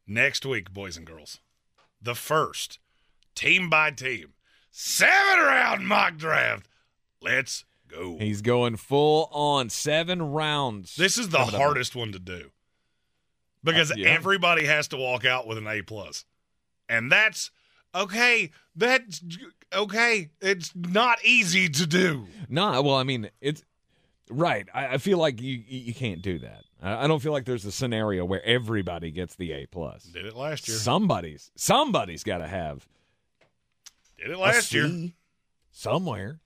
Next 0.08 0.46
week, 0.46 0.72
boys 0.72 0.96
and 0.96 1.06
girls. 1.06 1.42
The 2.02 2.16
first 2.16 2.80
team 3.36 3.70
by 3.70 3.92
team 3.92 4.34
seven 4.72 5.40
round 5.40 5.86
mock 5.88 6.16
draft. 6.16 6.70
Let's 7.22 7.66
go. 7.88 8.18
He's 8.18 8.42
going 8.42 8.76
full 8.78 9.30
on 9.32 9.70
seven 9.70 10.22
rounds. 10.32 10.96
This 10.96 11.18
is 11.18 11.30
the 11.30 11.38
Coming 11.40 11.56
up. 11.56 11.62
hardest 11.62 11.96
one 11.96 12.12
to 12.12 12.20
do 12.20 12.52
because 13.64 13.92
Uh, 13.92 13.96
yeah. 13.98 14.10
everybody 14.10 14.66
has 14.66 14.88
to 14.90 14.98
walk 14.98 15.26
out 15.26 15.48
with 15.48 15.58
an 15.58 15.68
A 15.68 15.82
plus, 15.82 16.26
and 16.90 17.12
that's 17.12 17.52
okay. 17.94 18.52
That's 18.76 19.22
okay. 19.74 20.30
It's 20.42 20.72
not 20.76 21.18
easy 21.24 21.70
to 21.70 21.86
do. 21.88 22.28
No, 22.50 22.82
well, 22.82 22.96
I 22.96 23.04
mean, 23.04 23.30
it's 23.42 23.64
right. 24.30 24.68
I, 24.74 24.88
I 24.88 24.98
feel 24.98 25.18
like 25.18 25.42
you 25.42 25.64
you 25.68 25.94
can't 25.94 26.22
do 26.22 26.40
that. 26.40 26.64
I, 26.82 27.06
I 27.06 27.08
don't 27.08 27.22
feel 27.22 27.32
like 27.32 27.46
there's 27.46 27.66
a 27.66 27.72
scenario 27.72 28.26
where 28.26 28.44
everybody 28.44 29.12
gets 29.12 29.36
the 29.36 29.52
A 29.54 29.66
plus. 29.66 30.04
Did 30.04 30.26
it 30.26 30.36
last 30.36 30.68
year. 30.68 30.78
Somebody's 30.78 31.52
somebody's 31.56 32.24
got 32.24 32.40
to 32.40 32.48
have 32.48 32.88
Did 34.18 34.32
it 34.32 34.38
last 34.38 34.74
year. 34.74 35.10
Somewhere. 35.72 36.40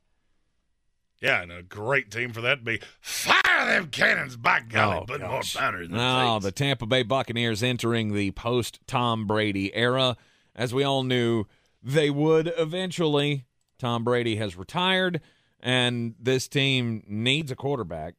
Yeah, 1.21 1.41
and 1.41 1.51
a 1.51 1.61
great 1.61 2.11
team 2.11 2.31
for 2.31 2.41
that 2.41 2.63
be 2.63 2.79
fire 3.01 3.65
them 3.65 3.87
cannons. 3.89 4.37
By 4.37 4.61
golly, 4.61 4.99
Oh, 5.01 5.05
put 5.05 5.21
more 5.21 5.41
powder 5.53 5.81
in 5.81 5.91
the 5.91 5.97
No, 5.97 6.39
the 6.39 6.51
Tampa 6.51 6.85
Bay 6.85 7.03
Buccaneers 7.03 7.61
entering 7.61 8.13
the 8.13 8.31
post 8.31 8.79
Tom 8.87 9.27
Brady 9.27 9.73
era. 9.75 10.15
As 10.55 10.73
we 10.73 10.83
all 10.83 11.03
knew, 11.03 11.45
they 11.83 12.09
would 12.09 12.51
eventually. 12.57 13.45
Tom 13.77 14.03
Brady 14.03 14.35
has 14.37 14.55
retired, 14.57 15.21
and 15.59 16.15
this 16.19 16.47
team 16.47 17.03
needs 17.07 17.51
a 17.51 17.55
quarterback. 17.55 18.15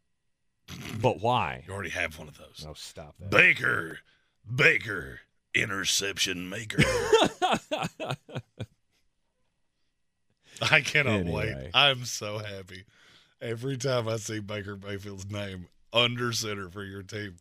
But 1.01 1.21
why? 1.21 1.65
You 1.67 1.73
already 1.73 1.91
have 1.91 2.17
one 2.19 2.29
of 2.29 2.37
those. 2.39 2.63
No, 2.65 2.75
stop 2.75 3.17
that. 3.19 3.31
Baker, 3.31 3.99
Baker, 4.55 5.21
interception 5.55 6.49
maker. 6.49 6.83
I 10.71 10.81
cannot 10.81 11.25
wait. 11.27 11.55
I'm 11.75 12.05
so 12.05 12.39
happy. 12.39 12.85
Every 13.41 13.77
time 13.77 14.09
I 14.09 14.17
see 14.17 14.41
Baker 14.41 14.77
Mayfield's 14.77 15.31
name 15.31 15.69
under 15.93 16.33
center 16.33 16.69
for 16.69 16.85
your 16.85 17.03
team, 17.03 17.37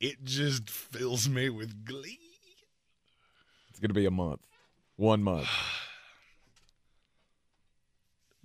it 0.00 0.24
just 0.24 0.70
fills 0.70 1.28
me 1.28 1.50
with 1.50 1.84
glee. 1.84 2.18
It's 3.68 3.78
going 3.78 3.90
to 3.90 3.94
be 3.94 4.06
a 4.06 4.10
month. 4.10 4.46
One 4.96 5.22
month. 5.22 5.48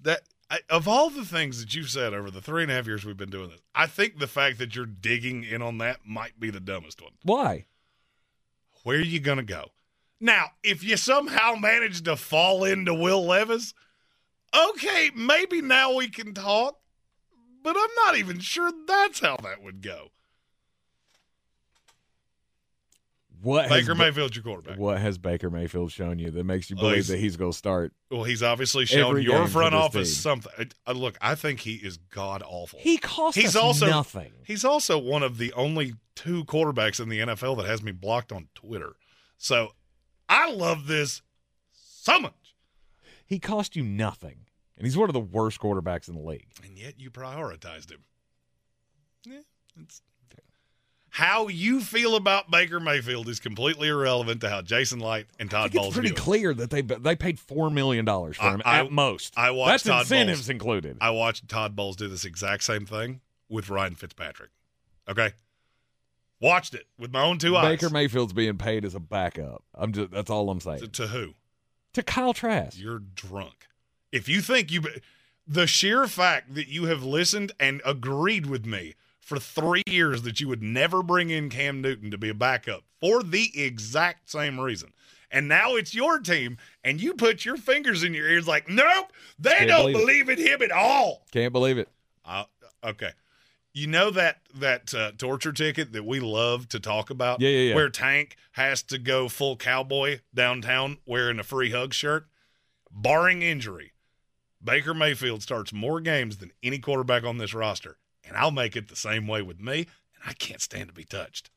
That 0.03 0.22
I, 0.49 0.60
of 0.69 0.88
all 0.88 1.10
the 1.10 1.26
things 1.26 1.60
that 1.60 1.76
you've 1.76 1.89
said 1.89 2.14
over 2.14 2.31
the 2.31 2.39
three 2.39 2.61
and 2.61 2.72
a 2.72 2.76
half 2.76 2.85
years 2.85 3.03
we've 3.03 3.18
been 3.18 3.31
doing 3.31 3.49
this, 3.49 3.60
I 3.76 3.88
think 3.88 4.19
the 4.19 4.27
fact 4.27 4.60
that 4.60 4.76
you're 4.76 4.85
digging 4.85 5.44
in 5.44 5.61
on 5.61 5.80
that 5.80 6.02
might 6.06 6.39
be 6.39 6.49
the 6.49 6.60
dumbest 6.60 7.02
one. 7.02 7.11
Why? 7.23 7.65
Where 8.84 8.99
are 8.99 9.02
you 9.02 9.19
going 9.19 9.39
to 9.39 9.44
go? 9.44 9.72
Now, 10.22 10.52
if 10.64 10.84
you 10.84 10.98
somehow 10.98 11.56
manage 11.56 12.03
to 12.03 12.15
fall 12.15 12.64
into 12.64 12.94
Will 12.94 13.26
Levis, 13.26 13.73
okay, 14.56 15.11
maybe 15.15 15.61
now 15.61 15.95
we 15.95 16.10
can 16.10 16.34
talk, 16.34 16.78
but 17.64 17.76
I'm 17.78 17.90
not 18.06 18.18
even 18.18 18.40
sure 18.40 18.72
that's 18.88 19.19
how 19.19 19.38
that 19.38 19.61
would 19.64 19.82
go. 19.82 20.10
What 23.41 23.69
Baker 23.69 23.94
has, 23.94 23.98
Mayfield's 23.98 24.36
your 24.36 24.44
quarterback. 24.44 24.80
What 24.80 24.98
has 24.98 25.19
Baker 25.19 25.52
Mayfield 25.52 25.91
shown 25.91 26.18
you 26.18 26.32
that 26.32 26.44
makes 26.44 26.72
you 26.72 26.76
Oh, 26.78 26.82
believe 26.82 27.06
that 27.07 27.19
he's 27.19 27.38
going 27.38 27.52
to 27.52 27.57
start? 27.57 27.94
Well, 28.10 28.24
he's 28.24 28.41
obviously 28.41 28.86
shown 28.86 29.22
your 29.22 29.48
front 29.48 29.76
office 29.76 30.10
team. 30.10 30.22
something. 30.22 30.72
Uh, 30.88 30.94
look, 30.94 31.18
I 31.22 31.36
think 31.36 31.60
he 31.60 31.76
is 31.76 31.98
god 31.98 32.41
awful. 32.45 32.80
He 32.82 32.98
cost 32.98 33.38
he's 33.38 33.56
also 33.56 33.86
nothing. 33.88 34.32
He's 34.44 34.65
also 34.65 34.98
one 34.98 35.22
of 35.22 35.38
the 35.38 35.53
only 35.53 35.94
two 36.15 36.45
quarterbacks 36.45 36.99
in 36.99 37.10
the 37.10 37.19
NFL 37.19 37.57
that 37.57 37.68
has 37.68 37.84
me 37.84 37.91
blocked 37.91 38.32
on 38.32 38.48
Twitter. 38.56 38.95
So 39.38 39.74
I 40.28 40.52
love 40.52 40.88
this 40.88 41.22
so 41.72 42.19
much. 42.19 42.47
He 43.28 43.40
cost 43.40 43.76
you 43.76 43.84
nothing, 43.84 44.45
and 44.78 44.88
he's 44.88 44.98
one 44.98 45.10
of 45.10 45.14
the 45.14 45.20
worst 45.20 45.60
quarterbacks 45.60 46.08
in 46.08 46.16
the 46.16 46.22
league. 46.22 46.48
And 46.64 46.78
yet 46.78 46.99
you 46.99 47.12
prioritized 47.12 47.91
him. 47.91 48.04
Yeah, 49.26 49.41
it's 49.80 50.02
how 51.18 51.48
you 51.48 51.82
feel 51.82 52.16
about 52.16 52.52
Baker 52.52 52.80
Mayfield 52.80 53.28
is 53.28 53.40
completely 53.40 53.88
irrelevant 53.88 54.41
to 54.41 54.49
how 54.49 54.62
Jason 54.62 54.99
Licht 54.99 55.32
and 55.40 55.49
Todd 55.49 55.72
think 55.72 55.86
it's 55.86 55.94
pretty 55.95 56.12
clear 56.14 56.54
that 56.54 56.70
they 56.70 56.82
they 56.82 57.16
paid 57.16 57.40
four 57.40 57.72
million 57.72 58.06
dollars 58.06 58.38
for 58.38 58.44
him 58.52 58.62
I- 58.64 58.82
at 58.82 58.91
most. 58.91 59.34
I 59.36 59.49
watched 59.49 59.72
That's 59.72 59.84
Todd 59.84 60.02
incentives 60.02 60.41
Bowles. 60.41 60.49
included. 60.49 60.98
I 61.02 61.10
watched 61.10 61.49
Todd 61.49 61.76
Bowles 61.76 61.95
do 61.95 62.08
this 62.08 62.24
exact 62.24 62.64
same 62.64 62.86
thing 62.86 63.22
with 63.49 63.70
Ryan 63.70 63.95
Fitzpatrick. 63.95 64.52
Okay, 65.10 65.32
watched 66.40 66.76
it 66.76 66.86
with 66.99 67.12
my 67.12 67.24
own 67.24 67.40
two 67.40 67.58
eyes. 67.58 67.66
Baker 67.80 67.90
Mayfield's 67.90 68.34
being 68.34 68.58
paid 68.60 68.86
as 68.86 68.94
a 68.94 68.99
backup. 68.99 69.64
I'm 69.74 69.94
just 69.94 70.12
that's 70.12 70.30
all 70.30 70.49
I'm 70.52 70.60
saying. 70.60 70.80
to, 70.82 70.88
to 70.88 71.08
who? 71.08 71.34
To 71.98 72.03
Kyle 72.03 72.32
Trask. 72.32 72.80
You're 72.80 72.99
drunk. 72.99 73.69
If 74.11 74.30
you 74.30 74.41
think 74.41 74.72
you, 74.72 74.84
the 75.48 75.65
sheer 75.65 76.06
fact 76.06 76.53
that 76.53 76.68
you 76.68 76.86
have 76.86 77.03
listened 77.03 77.53
and 77.60 77.82
agreed 77.84 78.45
with 78.45 78.68
me 78.68 78.94
for 79.19 79.40
three 79.40 79.82
years 79.88 80.22
that 80.22 80.40
you 80.40 80.48
would 80.48 80.61
never 80.61 81.02
bring 81.02 81.32
in 81.32 81.49
Cam 81.49 81.82
Newton 81.82 82.11
to 82.11 82.18
be 82.19 82.30
a 82.30 82.36
backup 82.36 82.84
for 83.02 83.24
the 83.24 83.49
exact 83.60 84.30
same 84.30 84.60
reason. 84.60 84.94
And 85.32 85.48
now 85.48 85.74
it's 85.74 85.95
your 85.95 86.19
team, 86.19 86.60
and 86.84 87.02
you 87.02 87.15
put 87.15 87.45
your 87.45 87.57
fingers 87.57 88.03
in 88.03 88.14
your 88.14 88.30
ears 88.30 88.48
like, 88.48 88.69
nope, 88.69 89.11
they 89.40 89.56
Can't 89.56 89.68
don't 89.69 89.91
believe 89.91 90.28
believe 90.28 90.30
in 90.30 90.38
him 90.38 90.61
at 90.61 90.72
all. 90.72 91.26
Can't 91.32 91.52
believe 91.52 91.80
it. 91.80 91.90
Uh, 92.24 92.44
okay. 92.84 93.10
You 93.78 93.86
know 93.86 94.10
that 94.10 94.40
that 94.56 94.91
uh, 94.91 95.12
torture 95.20 95.52
ticket 95.54 95.91
that 95.94 96.04
we 96.04 96.20
love 96.20 96.68
to 96.70 96.80
talk 96.80 97.12
about? 97.12 97.41
Yeah, 97.41 97.49
yeah, 97.49 97.70
yeah. 97.70 97.76
Where 97.76 97.90
Tank 97.91 98.36
has 98.54 98.82
to 98.82 98.98
go 98.98 99.30
full 99.30 99.56
cowboy 99.56 100.22
downtown 100.34 100.98
wearing 101.06 101.38
a 101.38 101.44
free 101.44 101.70
hug 101.70 101.94
shirt? 101.94 102.26
Barring 102.91 103.44
injury, 103.44 103.91
Baker 104.64 104.95
Mayfield 104.95 105.44
starts 105.44 105.72
more 105.72 106.02
games 106.02 106.38
than 106.38 106.54
any 106.64 106.80
quarterback 106.80 107.24
on 107.24 107.38
this 107.38 107.54
roster. 107.54 107.98
And 108.28 108.36
I'll 108.36 108.49
make 108.49 108.76
it 108.76 108.88
the 108.88 108.95
same 108.95 109.28
way 109.28 109.44
with 109.44 109.60
me, 109.62 109.82
and 110.16 110.24
I 110.26 110.34
can't 110.34 110.60
stand 110.60 110.88
to 110.88 110.94
be 110.95 111.04
touched. 111.04 111.52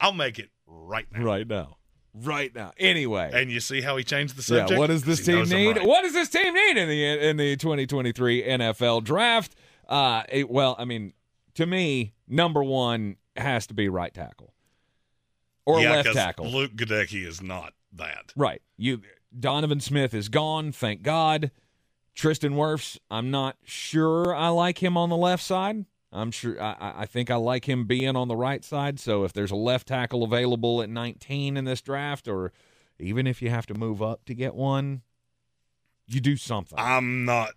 I'll 0.00 0.12
make 0.12 0.38
it 0.38 0.50
right 0.66 1.06
now. 1.10 1.22
Right 1.24 1.48
now. 1.48 1.76
Right 2.12 2.54
now. 2.54 2.72
Anyway. 2.76 3.30
And 3.32 3.50
you 3.50 3.60
see 3.60 3.80
how 3.80 3.96
he 3.96 4.04
changed 4.04 4.36
the 4.36 4.42
subject? 4.42 4.72
Yeah, 4.72 4.78
what 4.78 4.88
does 4.88 5.04
this 5.04 5.24
team 5.24 5.48
need? 5.48 5.78
right. 5.78 5.86
What 5.86 6.02
does 6.02 6.12
this 6.12 6.28
team 6.28 6.52
need 6.52 6.76
in 6.76 6.90
the 6.90 7.26
in 7.26 7.36
the 7.38 7.56
2023 7.56 8.42
NFL 8.42 9.02
draft? 9.02 9.56
Uh, 9.88 10.24
it- 10.28 10.50
well, 10.50 10.76
I 10.78 10.84
mean, 10.84 11.14
to 11.54 11.66
me, 11.66 12.14
number 12.28 12.62
one 12.62 13.16
has 13.36 13.66
to 13.68 13.74
be 13.74 13.88
right 13.88 14.12
tackle 14.12 14.52
or 15.64 15.80
Yeah, 15.80 15.92
left 15.92 16.12
tackle. 16.12 16.46
Luke 16.50 16.72
Goedeke 16.74 17.26
is 17.26 17.40
not 17.42 17.74
that. 17.94 18.32
Right. 18.36 18.62
You 18.76 19.02
Donovan 19.38 19.80
Smith 19.80 20.12
is 20.14 20.28
gone, 20.28 20.72
thank 20.72 21.02
God. 21.02 21.50
Tristan 22.14 22.52
Wirfs, 22.52 22.98
I'm 23.10 23.30
not 23.30 23.56
sure 23.64 24.34
I 24.34 24.48
like 24.48 24.82
him 24.82 24.96
on 24.98 25.08
the 25.08 25.16
left 25.16 25.42
side. 25.42 25.86
I'm 26.12 26.30
sure 26.30 26.60
I, 26.62 26.76
I- 26.78 26.94
I 27.02 27.06
think 27.06 27.30
I 27.30 27.36
like 27.36 27.66
him 27.66 27.86
being 27.86 28.16
on 28.16 28.28
the 28.28 28.36
right 28.36 28.62
side. 28.62 29.00
So 29.00 29.24
if 29.24 29.32
there's 29.32 29.50
a 29.50 29.56
left 29.56 29.88
tackle 29.88 30.22
available 30.22 30.82
at 30.82 30.90
19 30.90 31.56
in 31.56 31.64
this 31.64 31.80
draft, 31.80 32.28
or 32.28 32.52
even 32.98 33.26
if 33.26 33.40
you 33.40 33.48
have 33.48 33.64
to 33.66 33.74
move 33.74 34.02
up 34.02 34.26
to 34.26 34.34
get 34.34 34.54
one, 34.54 35.00
you 36.06 36.20
do 36.20 36.36
something. 36.36 36.78
I'm 36.78 37.24
not. 37.24 37.52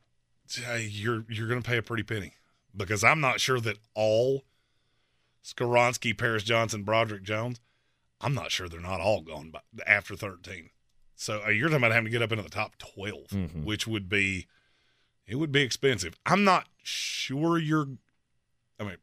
You're 0.80 1.26
you're 1.28 1.48
going 1.50 1.62
to 1.62 1.68
pay 1.68 1.78
a 1.78 1.82
pretty 1.82 2.04
penny 2.04 2.32
because 2.76 3.04
I'm 3.04 3.20
not 3.22 3.40
sure 3.40 3.60
that 3.62 3.78
all 3.94 4.44
Skoronski, 5.44 6.18
Paris 6.18 6.44
Johnson, 6.44 6.84
Broderick 6.84 7.24
Jones. 7.24 7.60
I'm 8.22 8.34
not 8.34 8.52
sure 8.52 8.68
they're 8.68 8.80
not 8.80 9.02
all 9.02 9.22
gone 9.22 9.52
by, 9.52 9.60
after 9.86 10.16
13. 10.16 10.70
So 11.16 11.44
uh, 11.46 11.50
you're 11.50 11.68
talking 11.70 11.78
about 11.84 11.92
having 11.92 12.06
to 12.06 12.10
get 12.12 12.22
up 12.22 12.32
into 12.32 12.44
the 12.44 12.50
top 12.50 12.78
12, 12.78 13.28
Mhm. 13.30 13.64
which 13.64 13.86
would 13.88 14.10
be 14.10 14.48
it 15.28 15.36
would 15.36 15.52
be 15.52 15.62
expensive. 15.62 16.16
I'm 16.26 16.44
not 16.44 16.68
sure 16.84 17.58
you're. 17.58 17.88
I 18.80 18.84
mean, 18.84 18.98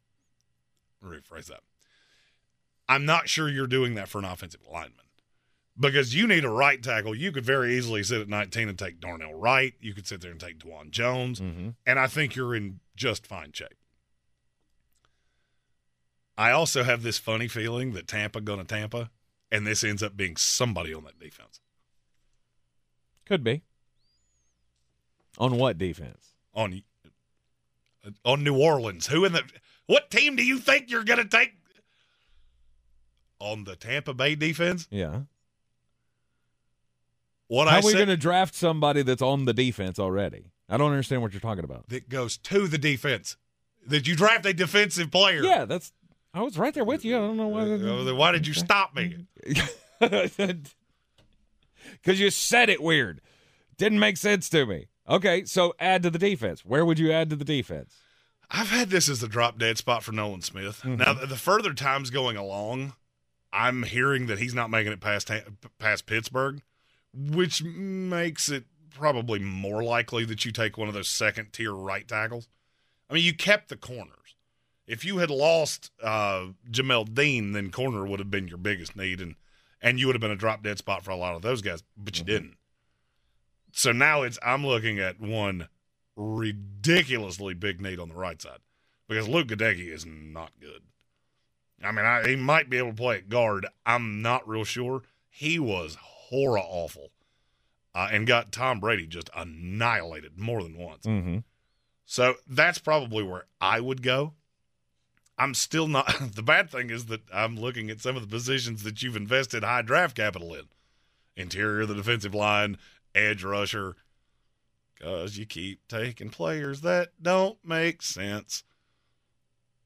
rephrase 1.05 1.47
that. 1.47 1.61
I'm 2.89 3.05
not 3.05 3.29
sure 3.29 3.49
you're 3.49 3.67
doing 3.67 3.95
that 3.95 4.09
for 4.09 4.19
an 4.19 4.25
offensive 4.25 4.61
lineman 4.71 5.07
because 5.79 6.15
you 6.15 6.27
need 6.27 6.45
a 6.45 6.51
right 6.51 6.83
tackle. 6.83 7.15
You 7.15 7.33
could 7.33 7.45
very 7.45 7.77
easily 7.77 8.03
sit 8.03 8.21
at 8.21 8.29
19 8.29 8.69
and 8.69 8.79
take 8.79 9.01
Darnell 9.01 9.35
Wright. 9.35 9.75
You 9.81 9.95
could 9.95 10.07
sit 10.07 10.21
there 10.21 10.31
and 10.31 10.41
take 10.41 10.59
Dawand 10.59 10.91
Jones, 10.91 11.41
Mhm. 11.41 11.75
and 11.87 11.99
I 11.99 12.07
think 12.07 12.37
you're 12.37 12.55
in 12.55 12.81
just 12.97 13.27
fine 13.27 13.53
shape. 13.53 13.69
I 16.37 16.51
also 16.51 16.83
have 16.83 17.03
this 17.03 17.19
funny 17.19 17.49
feeling 17.49 17.93
that 17.93 18.09
Tampa 18.09 18.41
going 18.41 18.59
to 18.59 18.65
Tampa, 18.65 19.11
and 19.51 19.67
this 19.67 19.85
ends 19.85 20.03
up 20.03 20.17
being 20.17 20.37
somebody 20.37 20.93
on 20.95 21.05
that 21.05 21.19
defense. 21.19 21.61
Could 23.25 23.45
be. 23.45 23.63
On 25.39 25.57
what 25.57 25.79
defense? 25.79 26.29
on 26.55 26.83
on 28.27 28.45
New 28.45 28.57
Orleans. 28.59 29.07
Who 29.07 29.25
in 29.25 29.33
the 29.33 29.43
what 29.87 30.11
team 30.11 30.37
do 30.37 30.45
you 30.45 30.59
think 30.59 30.91
you're 30.91 31.05
going 31.05 31.19
to 31.23 31.25
take 31.29 31.55
on 33.39 33.65
the 33.65 33.75
Tampa 33.77 34.13
Bay 34.13 34.35
defense? 34.35 34.87
Yeah. 34.91 35.23
What 37.53 37.69
How 37.69 37.77
I 37.77 37.79
are 37.81 37.83
we 37.85 37.93
going 37.93 38.09
to 38.09 38.17
draft 38.17 38.55
somebody 38.55 39.03
that's 39.03 39.21
on 39.21 39.45
the 39.45 39.53
defense 39.53 39.99
already? 39.99 40.47
I 40.71 40.79
don't 40.79 40.91
understand 40.91 41.21
what 41.21 41.35
you're 41.35 41.41
talking 41.41 41.65
about. 41.65 41.87
that 41.91 42.09
goes 42.09 42.39
to 42.39 42.67
the 42.67 42.79
defense. 42.79 43.37
That 43.87 44.09
you 44.09 44.17
draft 44.17 44.47
a 44.47 44.55
defensive 44.55 45.11
player. 45.11 45.43
Yeah, 45.43 45.67
that's. 45.67 45.93
I 46.33 46.41
was 46.41 46.57
right 46.57 46.73
there 46.73 46.87
with 46.87 47.05
you. 47.05 47.15
I 47.15 47.21
don't 47.21 47.37
know 47.37 47.49
why. 47.49 47.61
Uh, 47.63 48.05
then 48.05 48.17
why 48.17 48.33
did 48.33 48.47
you 48.47 48.55
stop 48.55 48.97
me? 48.97 49.27
Because 52.01 52.19
you 52.19 52.31
said 52.31 52.71
it 52.71 52.83
weird. 52.83 53.21
Didn't 53.77 53.99
make 53.99 54.17
sense 54.17 54.49
to 54.49 54.65
me. 54.65 54.87
Okay, 55.09 55.45
so 55.45 55.75
add 55.79 56.03
to 56.05 56.11
the 56.11 56.19
defense. 56.19 56.65
Where 56.65 56.87
would 56.87 56.99
you 56.99 57.13
add 57.13 57.29
to 57.31 57.37
the 57.37 57.45
defense? 57.45 57.97
I've 58.51 58.71
had 58.71 58.89
this 58.89 59.09
as 59.09 59.21
the 59.21 59.29
drop 59.29 59.59
dead 59.59 59.77
spot 59.79 60.03
for 60.03 60.13
Nolan 60.13 60.41
Smith. 60.41 60.81
Mm-hmm. 60.85 60.97
Now, 60.97 61.13
the 61.13 61.27
the 61.27 61.37
further 61.37 61.75
time's 61.75 62.09
going 62.09 62.37
along, 62.37 62.95
I'm 63.53 63.83
hearing 63.83 64.27
that 64.27 64.39
he's 64.39 64.55
not 64.55 64.71
making 64.71 64.93
it 64.93 65.01
past 65.01 65.31
past 65.79 66.07
Pittsburgh, 66.07 66.63
which 67.15 67.63
makes 67.63 68.49
it 68.49 68.65
probably 68.91 69.39
more 69.39 69.83
likely 69.83 70.25
that 70.25 70.45
you 70.45 70.53
take 70.53 70.77
one 70.77 70.89
of 70.89 70.95
those 70.95 71.09
second 71.09 71.53
tier 71.53 71.73
right 71.73 72.07
tackles. 72.07 72.49
I 73.09 73.15
mean, 73.15 73.25
you 73.25 73.35
kept 73.35 73.69
the 73.69 73.77
corners. 73.77 74.37
If 74.87 75.05
you 75.05 75.19
had 75.19 75.31
lost 75.31 75.91
uh, 76.03 76.49
Jamel 76.71 77.15
Dean, 77.15 77.53
then 77.53 77.71
corner 77.71 78.07
would 78.07 78.19
have 78.19 78.31
been 78.31 78.49
your 78.49 78.59
biggest 78.59 78.97
need, 78.97 79.21
and 79.21 79.37
and 79.81 79.99
you 79.99 80.07
would 80.07 80.15
have 80.15 80.21
been 80.21 80.31
a 80.31 80.37
drop 80.37 80.63
dead 80.63 80.79
spot 80.79 81.05
for 81.05 81.11
a 81.11 81.17
lot 81.17 81.35
of 81.35 81.43
those 81.43 81.63
guys, 81.63 81.83
but 81.97 82.19
you 82.19 82.25
didn't. 82.25 82.57
So 83.73 83.93
now 83.93 84.23
it's 84.23 84.39
I'm 84.43 84.67
looking 84.67 84.99
at 84.99 85.21
one 85.21 85.69
ridiculously 86.17 87.55
big 87.55 87.81
need 87.81 87.99
on 87.99 88.09
the 88.09 88.15
right 88.15 88.41
side 88.41 88.59
because 89.09 89.29
Luke 89.29 89.49
Goedeke 89.49 89.93
is 89.93 90.05
not 90.07 90.53
good. 90.61 90.83
I 91.83 91.91
mean, 91.91 92.05
I, 92.05 92.29
he 92.29 92.37
might 92.37 92.71
be 92.71 92.79
able 92.79 92.91
to 92.91 92.97
play 92.97 93.17
at 93.19 93.29
guard. 93.29 93.67
I'm 93.85 94.23
not 94.23 94.47
real 94.49 94.65
sure. 94.65 95.03
He 95.29 95.59
was 95.59 95.97
horror 96.33 96.59
awful 96.59 97.11
uh, 97.95 98.09
and 98.11 98.27
got 98.27 98.53
Tom 98.53 98.81
Brady 98.81 99.07
just 99.07 99.31
annihilated 99.37 100.39
more 100.39 100.63
than 100.63 100.79
once. 100.79 101.05
Mm-hmm. 101.05 101.39
So 102.05 102.35
that's 102.47 102.79
probably 102.79 103.23
where 103.23 103.45
I 103.61 103.81
would 103.81 104.03
go. 104.03 104.35
I'm 105.39 105.55
still 105.55 105.89
not. 105.89 106.15
The 106.35 106.43
bad 106.43 106.71
thing 106.71 106.91
is 106.91 107.07
that 107.07 107.23
I'm 107.33 107.57
looking 107.57 107.91
at 107.91 108.01
some 108.01 108.17
of 108.17 108.23
the 108.23 108.29
positions 108.29 108.83
that 108.83 109.03
you've 109.03 109.17
invested 109.17 109.63
high 109.63 109.83
draft 109.83 110.17
capital 110.17 110.55
in 110.55 110.65
interior 111.37 111.83
of 111.83 111.89
the 111.89 111.95
defensive 111.95 112.35
line, 112.35 112.79
edge 113.15 113.43
rusher, 113.45 113.97
because 114.95 115.39
you 115.39 115.47
keep 115.47 115.87
taking 115.89 116.31
players 116.31 116.81
that 116.83 117.11
don't 117.21 117.59
make 117.65 118.03
sense. 118.03 118.65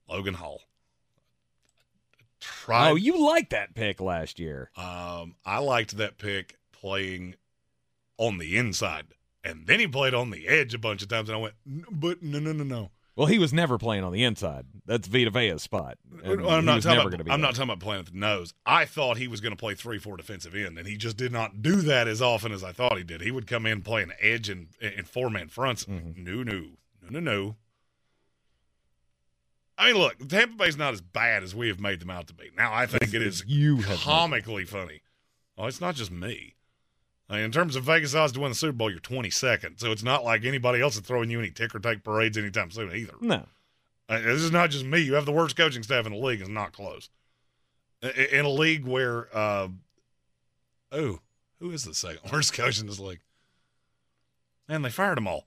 Logan 0.09 0.35
Hall. 0.35 0.62
Tried, 2.41 2.91
Oh, 2.91 2.95
you 2.95 3.25
liked 3.27 3.51
that 3.51 3.75
pick 3.75 4.01
last 4.01 4.39
year. 4.39 4.71
um, 4.77 5.37
I 5.45 5.59
liked 5.59 5.97
that 5.97 6.19
pick 6.19 6.59
playing 6.73 7.35
on 8.19 8.39
the 8.39 8.57
inside. 8.57 9.07
And 9.45 9.67
then 9.67 9.79
he 9.81 9.87
played 9.87 10.13
on 10.15 10.31
the 10.31 10.49
edge 10.49 10.75
a 10.75 10.79
bunch 10.79 11.03
of 11.03 11.09
times, 11.09 11.29
and 11.29 11.37
I 11.37 11.41
went, 11.41 11.55
"N- 11.67 11.85
but 11.91 12.21
no, 12.23 12.39
no, 12.41 12.53
no, 12.53 12.65
no. 12.65 12.91
Well, 13.15 13.29
he 13.29 13.39
was 13.39 13.53
never 13.53 13.79
playing 13.79 14.03
on 14.05 14.13
the 14.13 14.25
inside. 14.25 14.67
That's 14.85 15.07
Vita 15.09 15.31
Vea's 15.31 15.63
spot. 15.63 15.97
And 16.25 16.45
I'm 16.47 16.65
not 16.65 16.83
talking 16.83 17.15
about. 17.15 17.31
I'm 17.33 17.41
not 17.41 17.55
talking 17.55 17.71
about 17.71 17.81
playing 17.81 18.01
at 18.01 18.07
the 18.13 18.19
nose. 18.19 18.53
I 18.67 18.85
thought 18.85 19.17
he 19.17 19.29
was 19.29 19.41
going 19.41 19.53
to 19.53 19.57
play 19.57 19.75
three, 19.75 19.99
four 19.99 20.17
defensive 20.19 20.55
end, 20.55 20.77
and 20.79 20.87
he 20.87 20.97
just 20.97 21.17
did 21.17 21.33
not 21.33 21.63
do 21.63 21.77
that 21.83 22.09
as 22.09 22.21
often 22.21 22.53
as 22.53 22.63
I 22.65 22.73
thought 22.73 22.99
he 22.99 23.05
did. 23.05 23.21
He 23.23 23.31
would 23.31 23.47
come 23.47 23.65
in 23.67 23.81
playing 23.83 24.13
edge 24.21 24.49
and 24.51 24.69
and 24.83 25.09
four 25.09 25.31
man 25.31 25.49
fronts. 25.49 25.85
Mm-hmm. 25.85 26.25
No, 26.25 26.43
no, 26.43 26.53
no, 27.03 27.09
no, 27.09 27.21
no. 27.21 27.57
I 29.78 29.93
mean, 29.93 30.01
look, 30.01 30.28
Tampa 30.28 30.57
Bay's 30.57 30.77
not 30.77 30.94
as 30.94 31.01
bad 31.03 31.43
as 31.43 31.55
we 31.55 31.69
have 31.69 31.81
made 31.81 32.01
them 32.01 32.11
out 32.11 32.27
to 32.28 32.35
be. 32.35 32.51
Now, 32.57 32.73
I 32.73 32.86
think 32.86 33.12
it 33.12 33.20
is 33.23 33.44
You 33.47 33.82
comically 33.82 34.65
funny. 34.65 35.03
Well, 35.57 35.66
it's 35.66 35.81
not 35.81 35.94
just 35.94 36.11
me. 36.11 36.55
I 37.28 37.36
mean, 37.36 37.44
in 37.44 37.53
terms 37.53 37.77
of 37.77 37.85
Vegas 37.85 38.15
odds 38.15 38.32
to 38.32 38.40
win 38.40 38.51
the 38.51 38.55
Super 38.55 38.73
Bowl, 38.73 38.90
you're 38.90 39.01
22nd, 39.01 39.81
so 39.81 39.90
it's 39.90 40.03
not 40.03 40.24
like 40.24 40.44
anybody 40.44 40.81
else 40.81 40.94
is 40.94 41.01
throwing 41.01 41.28
you 41.31 41.40
any 41.40 41.51
ticker 41.51 41.78
tape 41.78 42.05
parades 42.05 42.39
anytime 42.39 42.70
soon 42.70 42.94
either. 42.94 43.15
No. 43.20 43.47
Uh, 44.09 44.20
This 44.20 44.43
is 44.43 44.53
not 44.53 44.70
just 44.70 44.85
me. 44.85 45.01
You 45.01 45.15
have 45.15 45.27
the 45.27 45.32
worst 45.32 45.57
coaching 45.57 45.82
staff 45.82 46.07
in 46.07 46.12
the 46.12 46.19
league. 46.19 46.40
It's 46.40 46.48
not 46.48 46.73
close. 46.73 47.11
In 48.03 48.44
a 48.44 48.48
league 48.51 48.86
where, 48.86 49.28
uh, 49.36 49.69
oh, 50.93 51.19
who 51.59 51.70
is 51.73 51.85
the 51.85 51.94
second 51.94 52.20
worst 52.32 52.53
coach 52.53 52.78
in 52.81 52.86
this 52.86 53.01
league? 53.01 53.20
And 54.69 54.85
they 54.85 54.90
fired 54.90 55.16
them 55.16 55.27
all. 55.27 55.47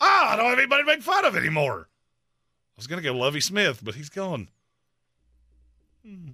Ah, 0.00 0.32
I 0.32 0.36
don't 0.36 0.50
have 0.50 0.58
anybody 0.58 0.82
to 0.82 0.86
make 0.86 1.02
fun 1.02 1.24
of 1.24 1.36
anymore. 1.36 1.88
I 2.74 2.78
was 2.78 2.86
going 2.86 3.02
to 3.02 3.08
go 3.08 3.14
Lovie 3.16 3.40
Smith, 3.40 3.80
but 3.82 3.94
he's 3.94 4.08
gone. 4.08 4.48
Hmm. 6.06 6.30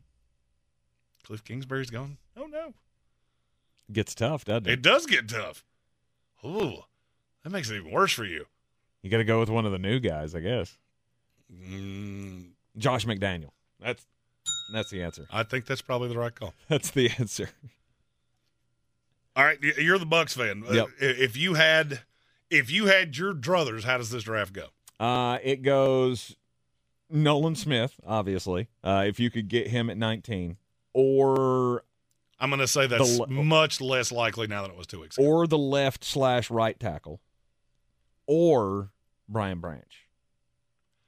Cliff 1.25 1.45
Kingsbury's 1.45 1.91
gone. 1.91 2.17
Oh, 2.37 2.47
no. 2.47 2.73
Gets 3.93 4.15
tough, 4.15 4.45
doesn't 4.45 4.67
it? 4.67 4.73
It 4.75 4.83
does 4.83 5.07
get 5.07 5.29
tough. 5.29 5.65
Ooh, 6.45 6.79
that 7.43 7.51
makes 7.51 7.71
it 7.71 7.77
even 7.77 7.91
worse 7.91 8.13
for 8.13 8.25
you. 8.25 8.47
You 9.03 9.11
got 9.11 9.19
to 9.19 9.25
go 9.25 9.41
with 9.41 9.49
one 9.51 9.67
of 9.67 9.73
the 9.73 9.79
new 9.79 9.99
guys, 9.99 10.35
I 10.35 10.41
guess. 10.41 10.77
Mm, 11.53 12.51
Josh 12.77 13.05
McDaniel. 13.07 13.51
That's 13.81 14.07
that's 14.73 14.91
the 14.91 15.03
answer. 15.03 15.27
I 15.31 15.43
think 15.43 15.67
that's 15.67 15.83
probably 15.83 16.09
the 16.09 16.19
right 16.19 16.35
call. 16.35 16.55
That's 16.69 16.91
the 16.91 17.11
answer. 17.19 17.49
All 19.37 19.45
right, 19.45 19.59
you're 19.63 19.99
the 19.99 20.07
Bucks 20.07 20.35
fan. 20.35 20.65
Uh, 20.69 20.73
Yep. 20.73 20.87
If 21.01 21.37
you 21.37 21.55
had, 21.55 22.01
if 22.51 22.71
you 22.71 22.87
had 22.87 23.17
your 23.17 23.35
druthers, 23.35 23.85
how 23.85 23.97
does 23.99 24.11
this 24.11 24.25
draft 24.25 24.53
go? 24.53 24.67
Uh, 25.01 25.39
it 25.43 25.63
goes 25.63 26.37
Nolan 27.11 27.55
Smith, 27.55 27.95
obviously. 28.07 28.69
Uh, 28.83 29.05
if 29.07 29.21
you 29.21 29.31
could 29.31 29.49
get 29.49 29.69
him 29.69 29.91
at 29.91 29.97
19, 29.97 30.57
or 30.93 31.85
I'm 32.41 32.51
going 32.51 32.61
to 32.61 32.67
say 32.69 32.87
that's 32.87 33.19
le- 33.19 33.29
much 33.29 33.81
less 33.81 34.11
likely 34.13 34.47
now 34.47 34.63
than 34.63 34.71
it 34.73 34.77
was 34.77 34.87
two 34.87 35.01
weeks 35.01 35.19
ago. 35.19 35.27
or 35.27 35.47
the 35.47 35.59
left 35.59 36.05
slash 36.05 36.51
right 36.51 36.79
tackle, 36.79 37.21
or 38.27 38.91
Brian 39.29 39.61
Branch. 39.61 40.07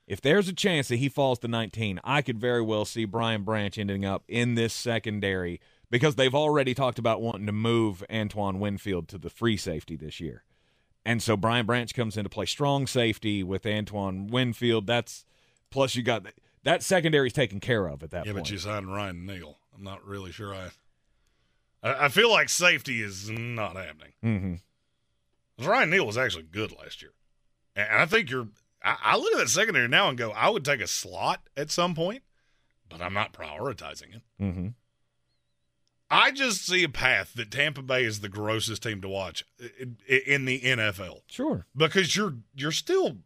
If 0.06 0.20
there's 0.20 0.48
a 0.48 0.52
chance 0.52 0.88
that 0.88 0.96
he 0.96 1.08
falls 1.08 1.38
to 1.40 1.48
19, 1.48 2.00
I 2.02 2.20
could 2.22 2.38
very 2.38 2.62
well 2.62 2.84
see 2.84 3.04
Brian 3.04 3.44
Branch 3.44 3.78
ending 3.78 4.04
up 4.04 4.24
in 4.26 4.56
this 4.56 4.74
secondary 4.74 5.60
because 5.88 6.16
they've 6.16 6.34
already 6.34 6.74
talked 6.74 6.98
about 6.98 7.22
wanting 7.22 7.46
to 7.46 7.52
move 7.52 8.02
Antoine 8.12 8.58
Winfield 8.58 9.06
to 9.08 9.18
the 9.18 9.30
free 9.30 9.56
safety 9.56 9.94
this 9.96 10.18
year. 10.18 10.42
And 11.04 11.22
so 11.22 11.36
Brian 11.36 11.66
Branch 11.66 11.92
comes 11.94 12.16
in 12.16 12.24
to 12.24 12.30
play 12.30 12.46
strong 12.46 12.86
safety 12.86 13.42
with 13.42 13.64
Antoine 13.66 14.26
Winfield. 14.26 14.86
That's 14.86 15.24
plus 15.70 15.94
you 15.94 16.02
got 16.02 16.26
that 16.64 16.82
secondary's 16.82 17.32
taken 17.32 17.60
care 17.60 17.86
of 17.86 18.02
at 18.02 18.10
that 18.10 18.18
point. 18.18 18.26
yeah, 18.26 18.32
point. 18.32 18.44
but 18.44 18.50
you 18.50 18.58
signed 18.58 18.92
Ryan 18.92 19.24
Neal. 19.24 19.58
I'm 19.74 19.82
not 19.82 20.04
really 20.04 20.32
sure. 20.32 20.54
I, 20.54 20.70
I, 21.82 22.08
feel 22.08 22.30
like 22.30 22.48
safety 22.50 23.00
is 23.02 23.30
not 23.30 23.76
happening. 23.76 24.12
mm-hmm. 24.22 25.66
Ryan 25.66 25.90
Neal 25.90 26.06
was 26.06 26.18
actually 26.18 26.44
good 26.44 26.72
last 26.78 27.00
year, 27.00 27.12
and 27.74 27.88
I 27.90 28.06
think 28.06 28.30
you're. 28.30 28.48
I, 28.82 28.96
I 29.02 29.16
look 29.16 29.32
at 29.32 29.38
that 29.38 29.48
secondary 29.48 29.88
now 29.88 30.08
and 30.08 30.18
go, 30.18 30.30
I 30.30 30.48
would 30.50 30.64
take 30.64 30.80
a 30.80 30.86
slot 30.86 31.42
at 31.56 31.70
some 31.70 31.94
point, 31.94 32.22
but 32.88 33.00
I'm 33.00 33.14
not 33.14 33.32
prioritizing 33.32 34.16
it. 34.16 34.22
Mm-hmm. 34.40 34.68
I 36.10 36.32
just 36.32 36.66
see 36.66 36.82
a 36.82 36.88
path 36.88 37.34
that 37.34 37.50
Tampa 37.50 37.82
Bay 37.82 38.04
is 38.04 38.20
the 38.20 38.28
grossest 38.28 38.82
team 38.82 39.00
to 39.02 39.08
watch 39.08 39.44
in, 39.78 39.96
in 40.26 40.44
the 40.44 40.60
NFL 40.60 41.20
Sure. 41.28 41.66
because 41.76 42.16
you're 42.16 42.34
you're 42.54 42.72
still 42.72 43.18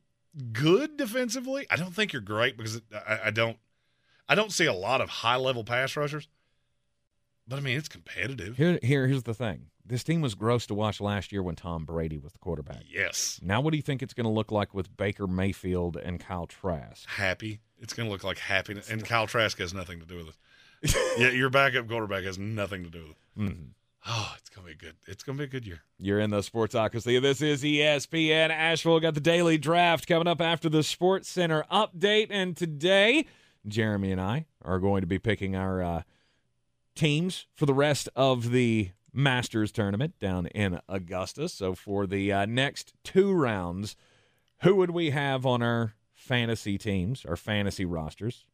good 0.52 0.96
defensively. 0.96 1.66
I 1.70 1.76
don't 1.76 1.94
think 1.94 2.12
you're 2.12 2.20
great 2.22 2.56
because 2.56 2.82
I, 2.94 3.20
I 3.26 3.30
don't 3.30 3.56
I 4.28 4.34
don't 4.34 4.52
see 4.52 4.66
a 4.66 4.72
lot 4.72 5.00
of 5.00 5.08
high 5.08 5.36
level 5.36 5.64
pass 5.64 5.96
rushers. 5.96 6.28
But 7.46 7.58
I 7.58 7.60
mean, 7.62 7.76
it's 7.76 7.88
competitive. 7.88 8.56
Here, 8.56 8.78
here, 8.82 9.06
here's 9.06 9.24
the 9.24 9.34
thing. 9.34 9.66
This 9.84 10.02
team 10.02 10.22
was 10.22 10.34
gross 10.34 10.64
to 10.68 10.74
watch 10.74 10.98
last 10.98 11.30
year 11.30 11.42
when 11.42 11.56
Tom 11.56 11.84
Brady 11.84 12.16
was 12.16 12.32
the 12.32 12.38
quarterback. 12.38 12.82
Yes, 12.88 13.38
Now, 13.42 13.60
what 13.60 13.72
do 13.72 13.76
you 13.76 13.82
think 13.82 14.02
it's 14.02 14.14
going 14.14 14.24
to 14.24 14.30
look 14.30 14.50
like 14.50 14.72
with 14.72 14.96
Baker 14.96 15.26
Mayfield 15.26 15.98
and 15.98 16.18
Kyle 16.18 16.46
Trask? 16.46 17.06
happy. 17.06 17.60
It's 17.78 17.92
going 17.92 18.08
to 18.08 18.12
look 18.12 18.24
like 18.24 18.38
happiness, 18.38 18.88
and 18.88 19.04
Kyle 19.04 19.26
Trask 19.26 19.58
has 19.58 19.74
nothing 19.74 20.00
to 20.00 20.06
do 20.06 20.16
with 20.16 20.28
it. 20.28 20.34
yeah, 21.18 21.30
your 21.30 21.50
backup 21.50 21.88
quarterback 21.88 22.24
has 22.24 22.38
nothing 22.38 22.84
to 22.84 22.90
do 22.90 23.02
with 23.36 23.48
it. 23.48 23.56
Mhm. 23.56 23.68
Oh, 24.06 24.34
it's 24.38 24.50
going 24.50 24.66
to 24.68 24.72
be 24.74 24.76
good. 24.76 24.96
It's 25.06 25.22
to 25.22 25.32
be 25.32 25.44
a 25.44 25.46
good 25.46 25.66
year. 25.66 25.80
You're 25.98 26.20
in 26.20 26.28
the 26.28 26.40
Sportsocracy. 26.40 27.20
This 27.22 27.40
is 27.40 27.62
ESPN 27.62 28.50
Asheville. 28.50 29.00
Got 29.00 29.14
the 29.14 29.20
daily 29.20 29.56
draft 29.56 30.06
coming 30.06 30.28
up 30.28 30.42
after 30.42 30.68
the 30.68 30.82
Sports 30.82 31.28
Center 31.30 31.64
update. 31.72 32.26
And 32.28 32.54
today, 32.54 33.24
Jeremy 33.66 34.12
and 34.12 34.20
I 34.20 34.44
are 34.60 34.78
going 34.78 35.00
to 35.00 35.06
be 35.06 35.18
picking 35.18 35.56
our 35.56 35.82
uh, 35.82 36.02
teams 36.94 37.46
for 37.54 37.64
the 37.64 37.72
rest 37.72 38.10
of 38.14 38.50
the 38.50 38.90
Masters 39.10 39.72
tournament 39.72 40.18
down 40.20 40.46
in 40.48 40.80
Augusta. 40.86 41.48
So 41.48 41.74
for 41.74 42.06
the 42.06 42.30
uh, 42.30 42.44
next 42.46 42.92
two 43.04 43.32
rounds, 43.32 43.96
who 44.62 44.74
would 44.74 44.90
we 44.90 45.10
have 45.10 45.46
on 45.46 45.62
our 45.62 45.94
fantasy 46.14 46.76
teams, 46.76 47.24
our 47.24 47.36
fantasy 47.36 47.86
rosters? 47.86 48.44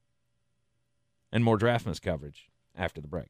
And 1.33 1.45
more 1.45 1.59
Draftmas 1.59 2.01
coverage 2.01 2.51
after 2.77 3.01
the 3.01 3.09
break. 3.09 3.29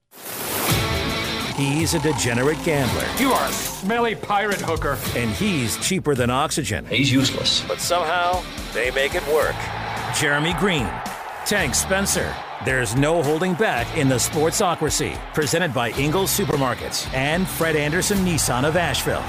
He's 1.57 1.93
a 1.93 1.99
degenerate 1.99 2.63
gambler. 2.65 3.05
You 3.19 3.33
are 3.33 3.47
a 3.47 3.53
smelly 3.53 4.15
pirate 4.15 4.61
hooker. 4.61 4.99
And 5.15 5.31
he's 5.31 5.77
cheaper 5.79 6.15
than 6.15 6.31
oxygen. 6.31 6.87
He's 6.87 7.13
useless. 7.13 7.63
But 7.69 7.81
somehow, 7.81 8.43
they 8.73 8.91
make 8.93 9.15
it 9.15 9.27
work. 9.29 9.57
Jeremy 10.17 10.55
Green, 10.59 10.89
Tank 11.45 11.75
Spencer. 11.75 12.35
There's 12.65 12.95
no 12.95 13.23
holding 13.23 13.55
back 13.55 13.97
in 13.97 14.09
the 14.09 14.17
Sportsocracy. 14.17 15.19
Presented 15.35 15.75
by 15.75 15.91
Ingles 15.93 16.31
Supermarkets 16.31 17.13
and 17.15 17.47
Fred 17.47 17.77
Anderson 17.77 18.19
Nissan 18.19 18.65
of 18.65 18.77
Asheville. 18.77 19.25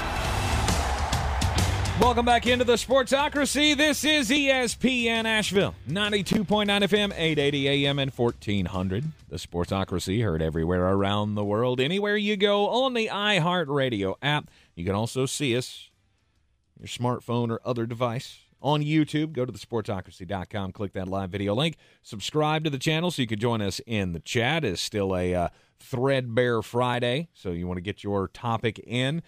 Welcome 2.02 2.26
back 2.26 2.48
into 2.48 2.64
the 2.64 2.74
Sportsocracy. 2.74 3.76
This 3.76 4.04
is 4.04 4.28
ESPN 4.28 5.24
Asheville, 5.24 5.76
92.9 5.88 6.66
FM, 6.66 7.12
880 7.16 7.68
AM, 7.68 8.00
and 8.00 8.10
1400. 8.10 9.04
The 9.28 9.36
Sportsocracy 9.36 10.24
heard 10.24 10.42
everywhere 10.42 10.84
around 10.84 11.36
the 11.36 11.44
world, 11.44 11.80
anywhere 11.80 12.16
you 12.16 12.36
go 12.36 12.68
on 12.68 12.94
the 12.94 13.06
iHeartRadio 13.06 14.16
app. 14.20 14.50
You 14.74 14.84
can 14.84 14.96
also 14.96 15.26
see 15.26 15.56
us, 15.56 15.90
your 16.76 16.88
smartphone 16.88 17.50
or 17.50 17.60
other 17.64 17.86
device, 17.86 18.40
on 18.60 18.82
YouTube. 18.82 19.32
Go 19.32 19.44
to 19.44 19.52
the 19.52 19.58
thesportsocracy.com, 19.58 20.72
click 20.72 20.94
that 20.94 21.06
live 21.06 21.30
video 21.30 21.54
link, 21.54 21.76
subscribe 22.02 22.64
to 22.64 22.70
the 22.70 22.78
channel 22.78 23.12
so 23.12 23.22
you 23.22 23.28
can 23.28 23.38
join 23.38 23.62
us 23.62 23.80
in 23.86 24.12
the 24.12 24.20
chat. 24.20 24.64
It's 24.64 24.82
still 24.82 25.16
a 25.16 25.36
uh, 25.36 25.48
threadbare 25.78 26.62
Friday, 26.62 27.28
so 27.32 27.52
you 27.52 27.68
want 27.68 27.76
to 27.76 27.82
get 27.82 28.02
your 28.02 28.26
topic 28.26 28.80
in 28.80 29.22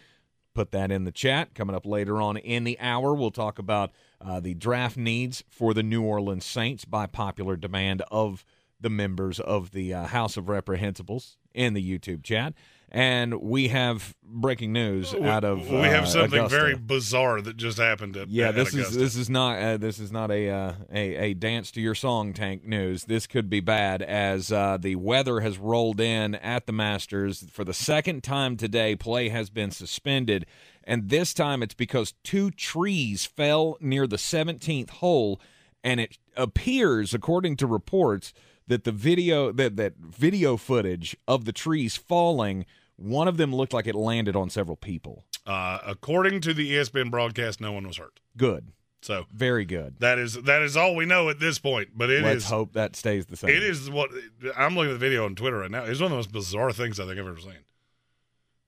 put 0.55 0.71
that 0.73 0.91
in 0.91 1.05
the 1.05 1.13
chat. 1.13 1.55
Coming 1.55 1.77
up 1.77 1.85
later 1.85 2.21
on 2.21 2.37
in 2.37 2.65
the 2.65 2.79
hour, 2.81 3.15
we'll 3.15 3.31
talk 3.31 3.59
about 3.59 3.91
uh, 4.21 4.41
the 4.41 4.55
draft 4.55 4.97
needs 4.97 5.45
for 5.49 5.75
the 5.75 5.83
New 5.83 6.03
Orleans 6.03 6.45
Saints 6.45 6.85
by 6.85 7.07
popular 7.07 7.57
demand 7.57 8.03
of 8.11 8.45
the 8.81 8.91
members 8.91 9.41
of 9.41 9.73
the 9.73 9.93
uh, 9.93 10.07
House 10.07 10.37
of 10.37 10.45
Reprehensibles 10.45 11.37
in 11.55 11.75
the 11.75 11.99
YouTube 11.99 12.23
chat. 12.23 12.55
And 12.97 13.41
we 13.43 13.69
have 13.69 14.15
breaking 14.23 14.73
news 14.73 15.13
out 15.15 15.43
of 15.43 15.69
we 15.69 15.89
have 15.89 16.05
uh, 16.05 16.07
something 16.07 16.39
Augusta. 16.39 16.57
very 16.57 16.77
bizarre 16.77 17.41
that 17.41 17.57
just 17.57 17.77
happened 17.77 18.17
at 18.17 18.29
Yeah, 18.29 18.51
at 18.51 18.55
this 18.55 18.73
is 18.73 18.95
this 18.95 19.17
is 19.17 19.29
not 19.29 19.59
uh, 19.59 19.77
this 19.79 19.99
is 19.99 20.13
not 20.13 20.31
a, 20.31 20.49
uh, 20.49 20.73
a 20.93 21.17
a 21.17 21.35
dance 21.35 21.73
to 21.73 21.81
your 21.81 21.97
song 21.97 22.33
tank 22.33 22.65
news. 22.65 23.07
This 23.07 23.27
could 23.27 23.51
be 23.51 23.59
bad 23.59 24.01
as 24.01 24.53
uh, 24.53 24.79
the 24.81 24.95
weather 24.95 25.41
has 25.41 25.59
rolled 25.59 26.01
in 26.01 26.37
at 26.37 26.67
the 26.67 26.73
Masters 26.73 27.45
for 27.51 27.65
the 27.65 27.75
second 27.75 28.23
time 28.23 28.57
today. 28.57 28.95
Play 28.95 29.29
has 29.29 29.51
been 29.51 29.73
suspended, 29.73 30.47
and 30.85 31.09
this 31.09 31.35
time 31.35 31.65
it's 31.65 31.75
because 31.75 32.15
two 32.23 32.53
trees 32.53 33.25
fell 33.25 33.77
near 33.81 34.07
the 34.07 34.17
17th 34.17 34.91
hole 34.91 35.41
and 35.83 36.01
it 36.01 36.17
appears, 36.37 37.13
according 37.13 37.57
to 37.57 37.67
reports, 37.67 38.33
that 38.67 38.85
the 38.85 38.93
video 38.93 39.53
that 39.53 39.77
that 39.77 39.97
video 39.99 40.57
footage 40.57 41.17
of 41.29 41.45
the 41.45 41.53
trees 41.53 41.97
falling, 41.97 42.65
one 42.97 43.29
of 43.29 43.37
them 43.37 43.55
looked 43.55 43.73
like 43.73 43.87
it 43.87 43.95
landed 43.95 44.37
on 44.37 44.51
several 44.51 44.77
people. 44.77 45.25
Uh, 45.47 45.79
according 45.87 46.41
to 46.43 46.55
the 46.55 46.73
ESPN 46.73 47.11
broadcast, 47.11 47.61
no 47.61 47.73
one 47.73 47.87
was 47.87 47.97
hurt. 47.99 48.21
Good. 48.37 48.73
So 49.03 49.27
very 49.31 49.67
good. 49.67 49.97
That 49.99 50.19
is 50.19 50.33
that 50.45 50.63
is 50.63 50.77
all 50.79 50.95
we 50.97 51.05
know 51.05 51.29
at 51.29 51.39
this 51.39 51.59
point. 51.59 51.91
But 51.95 52.09
it 52.09 52.23
Let's 52.23 52.45
is- 52.45 52.51
hope 52.51 52.73
that 52.73 52.97
stays 52.97 53.27
the 53.27 53.37
same. 53.37 53.51
It 53.51 53.63
is 53.63 53.91
what 53.91 54.11
I'm 54.57 54.75
looking 54.75 54.93
at 54.93 54.95
the 54.95 54.99
video 54.99 55.27
on 55.27 55.35
Twitter 55.35 55.59
right 55.59 55.71
now. 55.71 55.85
It's 55.85 56.01
one 56.01 56.07
of 56.07 56.11
the 56.13 56.17
most 56.17 56.33
bizarre 56.33 56.73
things 56.73 56.99
I 56.99 57.05
think 57.07 57.19
I've 57.21 57.27
ever 57.27 57.39
seen. 57.39 57.65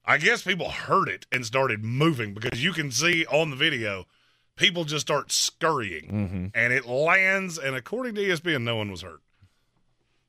I 0.05 0.17
guess 0.19 0.43
people 0.43 0.69
heard 0.69 1.09
it 1.09 1.25
and 1.31 1.43
started 1.45 1.83
moving 1.83 2.33
because 2.35 2.63
you 2.63 2.71
can 2.71 2.91
see 2.91 3.25
on 3.25 3.49
the 3.49 3.55
video 3.55 4.05
people 4.55 4.85
just 4.85 5.05
start 5.05 5.31
scurrying 5.31 6.11
Mhm. 6.11 6.51
and 6.55 6.71
it 6.73 6.85
lands. 6.85 7.57
And 7.57 7.75
according 7.75 8.15
to 8.15 8.21
ESPN, 8.21 8.63
no 8.63 8.75
one 8.75 8.89
was 8.91 9.01
hurt. 9.01 9.21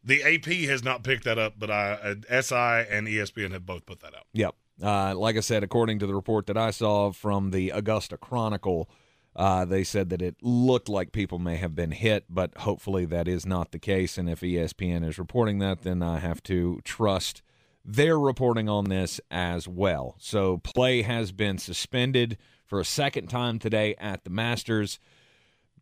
The 0.05 0.23
AP 0.23 0.47
has 0.69 0.83
not 0.83 1.03
picked 1.03 1.25
that 1.25 1.39
up, 1.39 1.55
but 1.59 1.71
I, 1.71 1.93
uh, 2.31 2.41
SI 2.43 2.55
and 2.55 3.07
ESPN 3.07 3.53
have 3.53 3.67
both 3.67 3.85
put 3.85 4.01
that 4.01 4.15
out. 4.15 4.27
Yep. 4.33 4.55
Uh, 4.83 5.15
like 5.17 5.37
I 5.37 5.41
said, 5.41 5.65
according 5.65 5.99
to 5.99 6.07
the 6.07 6.15
report 6.15 6.47
that 6.47 6.57
I 6.57 6.71
saw 6.71 7.11
from 7.11 7.51
the 7.51 7.71
Augusta 7.71 8.17
Chronicle, 8.17 8.89
uh, 9.35 9.65
they 9.65 9.85
said 9.85 10.11
that 10.11 10.23
it 10.23 10.37
looked 10.41 10.89
like 10.89 11.13
people 11.13 11.39
may 11.39 11.57
have 11.57 11.75
been 11.75 11.91
hit, 11.91 12.25
but 12.29 12.57
hopefully 12.59 13.05
that 13.07 13.29
is 13.29 13.45
not 13.45 13.73
the 13.73 13.79
case. 13.79 14.19
And 14.19 14.29
if 14.29 14.41
ESPN 14.41 15.07
is 15.07 15.19
reporting 15.19 15.59
that, 15.59 15.83
then 15.83 16.03
I 16.03 16.19
have 16.19 16.43
to 16.45 16.81
trust 16.85 17.43
their 17.85 18.19
reporting 18.19 18.69
on 18.69 18.85
this 18.85 19.21
as 19.31 19.67
well. 19.67 20.17
So 20.19 20.59
play 20.59 21.03
has 21.03 21.33
been 21.33 21.59
suspended 21.59 22.37
for 22.67 22.81
a 22.81 22.85
second 22.85 23.29
time 23.29 23.59
today 23.59 23.95
at 23.99 24.25
the 24.25 24.31
Masters. 24.31 24.99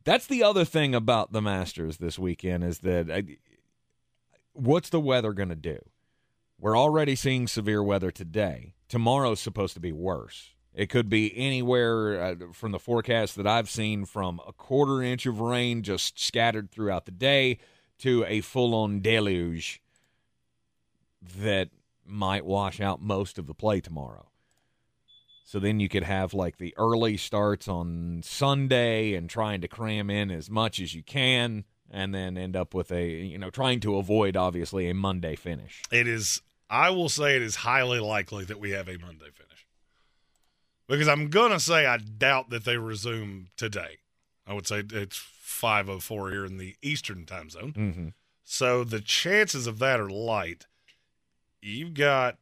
That's 0.05 0.27
the 0.27 0.43
other 0.43 0.65
thing 0.65 0.95
about 0.95 1.33
the 1.33 1.43
Masters 1.43 1.97
this 1.97 2.19
weekend 2.19 2.63
is 2.63 2.79
that 2.81 3.11
uh, 3.11 3.23
what's 4.57 4.91
the 4.91 5.01
weather 5.01 5.33
going 5.33 5.49
to 5.51 5.57
do? 5.57 5.79
We're 6.59 6.77
already 6.77 7.15
seeing 7.15 7.47
severe 7.47 7.83
weather 7.83 8.11
today. 8.11 8.75
Tomorrow's 8.89 9.41
supposed 9.41 9.75
to 9.75 9.81
be 9.81 9.93
worse. 9.93 10.55
It 10.75 10.91
could 10.91 11.09
be 11.09 11.37
anywhere 11.37 12.23
uh, 12.23 12.35
from 12.53 12.73
the 12.73 12.79
forecast 12.79 13.37
that 13.37 13.47
I've 13.47 13.71
seen 13.71 14.05
from 14.05 14.41
a 14.47 14.53
quarter 14.53 15.03
inch 15.03 15.27
of 15.27 15.41
rain 15.41 15.83
just 15.83 16.19
scattered 16.19 16.71
throughout 16.71 17.07
the 17.07 17.13
day 17.13 17.59
to 17.99 18.25
a 18.27 18.43
full 18.43 18.75
on 18.75 19.01
deluge 19.01 19.81
that 21.39 21.71
might 22.05 22.45
wash 22.45 22.81
out 22.81 23.01
most 23.01 23.39
of 23.39 23.47
the 23.47 23.55
play 23.55 23.81
tomorrow. 23.81 24.29
So 25.45 25.59
then 25.59 25.81
you 25.81 25.89
could 25.89 26.03
have 26.03 26.35
like 26.35 26.59
the 26.59 26.75
early 26.77 27.17
starts 27.17 27.69
on 27.69 28.21
Sunday 28.25 29.15
and 29.15 29.31
trying 29.31 29.61
to 29.63 29.69
cram 29.69 30.11
in 30.11 30.31
as 30.31 30.51
much 30.51 30.79
as 30.81 30.95
you 30.95 31.03
can 31.03 31.65
and 31.91 32.15
then 32.15 32.37
end 32.37 32.57
up 32.57 32.75
with 32.75 32.91
a, 32.93 33.09
you 33.09 33.39
know, 33.39 33.51
trying 33.51 33.81
to 33.81 33.97
avoid 33.97 34.37
obviously 34.37 34.89
a 34.89 34.95
Monday 34.95 35.37
finish. 35.37 35.83
It 35.91 36.07
is, 36.09 36.43
I 36.69 36.91
will 36.91 37.09
say, 37.09 37.37
it 37.37 37.43
is 37.43 37.57
highly 37.57 38.01
likely 38.01 38.45
that 38.45 38.59
we 38.61 38.71
have 38.73 38.89
a 38.89 38.97
Monday 38.99 39.31
finish 39.33 39.67
because 40.89 41.09
I'm 41.09 41.29
gonna 41.31 41.61
say 41.61 41.87
I 41.87 41.97
doubt 41.99 42.51
that 42.51 42.65
they 42.65 42.77
resume 42.77 43.49
today. 43.57 43.99
I 44.47 44.55
would 44.55 44.67
say 44.67 44.83
it's 44.93 45.17
5:04 45.43 46.31
here 46.31 46.45
in 46.45 46.59
the 46.59 46.77
Eastern 46.83 47.27
time 47.27 47.51
zone, 47.51 47.73
Mhm. 47.73 48.13
so 48.45 48.85
the 48.85 49.01
chances 49.01 49.67
of 49.67 49.79
that 49.81 49.99
are 50.01 50.09
light. 50.11 50.67
You've 51.61 51.95
got 51.95 52.39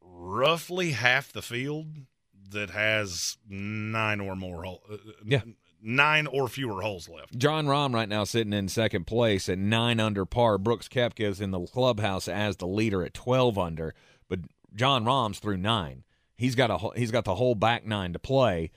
roughly 0.00 0.90
half 0.92 1.32
the 1.32 1.40
field 1.42 2.06
that 2.50 2.70
has 2.70 3.38
nine 3.48 4.20
or 4.20 4.36
more 4.36 4.64
hole, 4.64 4.82
uh, 4.90 4.96
Yeah. 5.24 5.42
Nine 5.86 6.26
or 6.26 6.48
fewer 6.48 6.80
holes 6.80 7.10
left. 7.10 7.36
Jon 7.36 7.66
Rahm 7.66 7.92
right 7.94 8.08
now 8.08 8.24
sitting 8.24 8.54
in 8.54 8.68
second 8.68 9.06
place 9.06 9.50
at 9.50 9.58
nine 9.58 10.00
under 10.00 10.24
par. 10.24 10.56
Brooks 10.56 10.88
Koepka 10.88 11.26
is 11.28 11.42
in 11.42 11.50
the 11.50 11.60
clubhouse 11.66 12.26
as 12.26 12.56
the 12.56 12.66
leader 12.66 13.04
at 13.04 13.12
twelve 13.12 13.58
under, 13.58 13.94
but 14.26 14.40
Jon 14.74 15.04
Rahm's 15.04 15.40
through 15.40 15.58
nine. 15.58 16.04
He's 16.36 16.54
got 16.54 16.70
a 16.70 16.98
he's 16.98 17.10
got 17.10 17.26
the 17.26 17.34
whole 17.34 17.54
back 17.54 17.84
nine 17.84 18.14
to 18.14 18.18
play, 18.18 18.70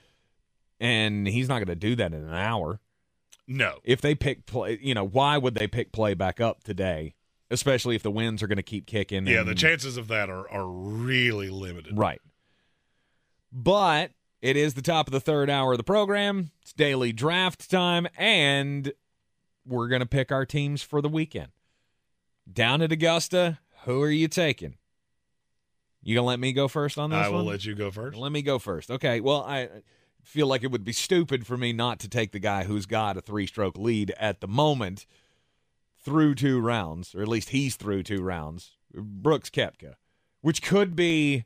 and 0.78 1.26
he's 1.26 1.48
not 1.48 1.56
going 1.60 1.68
to 1.68 1.74
do 1.74 1.96
that 1.96 2.12
in 2.12 2.22
an 2.24 2.34
hour. 2.34 2.78
No, 3.46 3.78
If 3.82 4.02
they 4.02 4.14
pick 4.14 4.44
play, 4.44 4.78
you 4.82 4.92
know, 4.92 5.06
why 5.06 5.38
would 5.38 5.54
they 5.54 5.66
pick 5.66 5.90
play 5.90 6.12
back 6.12 6.38
up 6.38 6.62
today? 6.62 7.14
Especially 7.50 7.96
if 7.96 8.02
the 8.02 8.10
winds 8.10 8.42
are 8.42 8.46
going 8.46 8.58
to 8.58 8.62
keep 8.62 8.84
kicking. 8.86 9.26
yeah, 9.26 9.40
and- 9.40 9.48
the 9.48 9.54
chances 9.54 9.96
of 9.96 10.08
that 10.08 10.28
are 10.28 10.46
are 10.50 10.68
really 10.68 11.48
limited. 11.48 11.96
Right. 11.96 12.20
But 13.50 14.10
it 14.40 14.56
is 14.56 14.74
the 14.74 14.82
top 14.82 15.06
of 15.08 15.12
the 15.12 15.20
third 15.20 15.50
hour 15.50 15.72
of 15.72 15.78
the 15.78 15.84
program. 15.84 16.50
It's 16.62 16.72
daily 16.72 17.12
draft 17.12 17.70
time, 17.70 18.06
and 18.16 18.92
we're 19.66 19.88
going 19.88 20.00
to 20.00 20.06
pick 20.06 20.30
our 20.32 20.46
teams 20.46 20.82
for 20.82 21.00
the 21.02 21.08
weekend. 21.08 21.48
Down 22.50 22.80
at 22.82 22.92
Augusta, 22.92 23.58
who 23.84 24.02
are 24.02 24.10
you 24.10 24.28
taking? 24.28 24.76
You 26.02 26.14
going 26.14 26.24
to 26.24 26.28
let 26.28 26.40
me 26.40 26.52
go 26.52 26.68
first 26.68 26.98
on 26.98 27.10
this 27.10 27.18
I 27.18 27.28
will 27.28 27.38
one? 27.38 27.46
let 27.46 27.64
you 27.64 27.74
go 27.74 27.90
first. 27.90 28.16
Let 28.16 28.32
me 28.32 28.40
go 28.40 28.58
first. 28.58 28.90
Okay. 28.90 29.20
Well, 29.20 29.42
I 29.42 29.68
feel 30.22 30.46
like 30.46 30.62
it 30.62 30.70
would 30.70 30.84
be 30.84 30.92
stupid 30.92 31.46
for 31.46 31.56
me 31.56 31.72
not 31.72 31.98
to 32.00 32.08
take 32.08 32.32
the 32.32 32.38
guy 32.38 32.64
who's 32.64 32.86
got 32.86 33.16
a 33.16 33.20
three 33.20 33.46
stroke 33.46 33.76
lead 33.76 34.12
at 34.18 34.40
the 34.40 34.48
moment 34.48 35.06
through 36.02 36.36
two 36.36 36.60
rounds, 36.60 37.14
or 37.14 37.20
at 37.22 37.28
least 37.28 37.50
he's 37.50 37.76
through 37.76 38.04
two 38.04 38.22
rounds. 38.22 38.76
Brooks 38.94 39.50
Koepka, 39.50 39.96
which 40.40 40.62
could 40.62 40.96
be, 40.96 41.44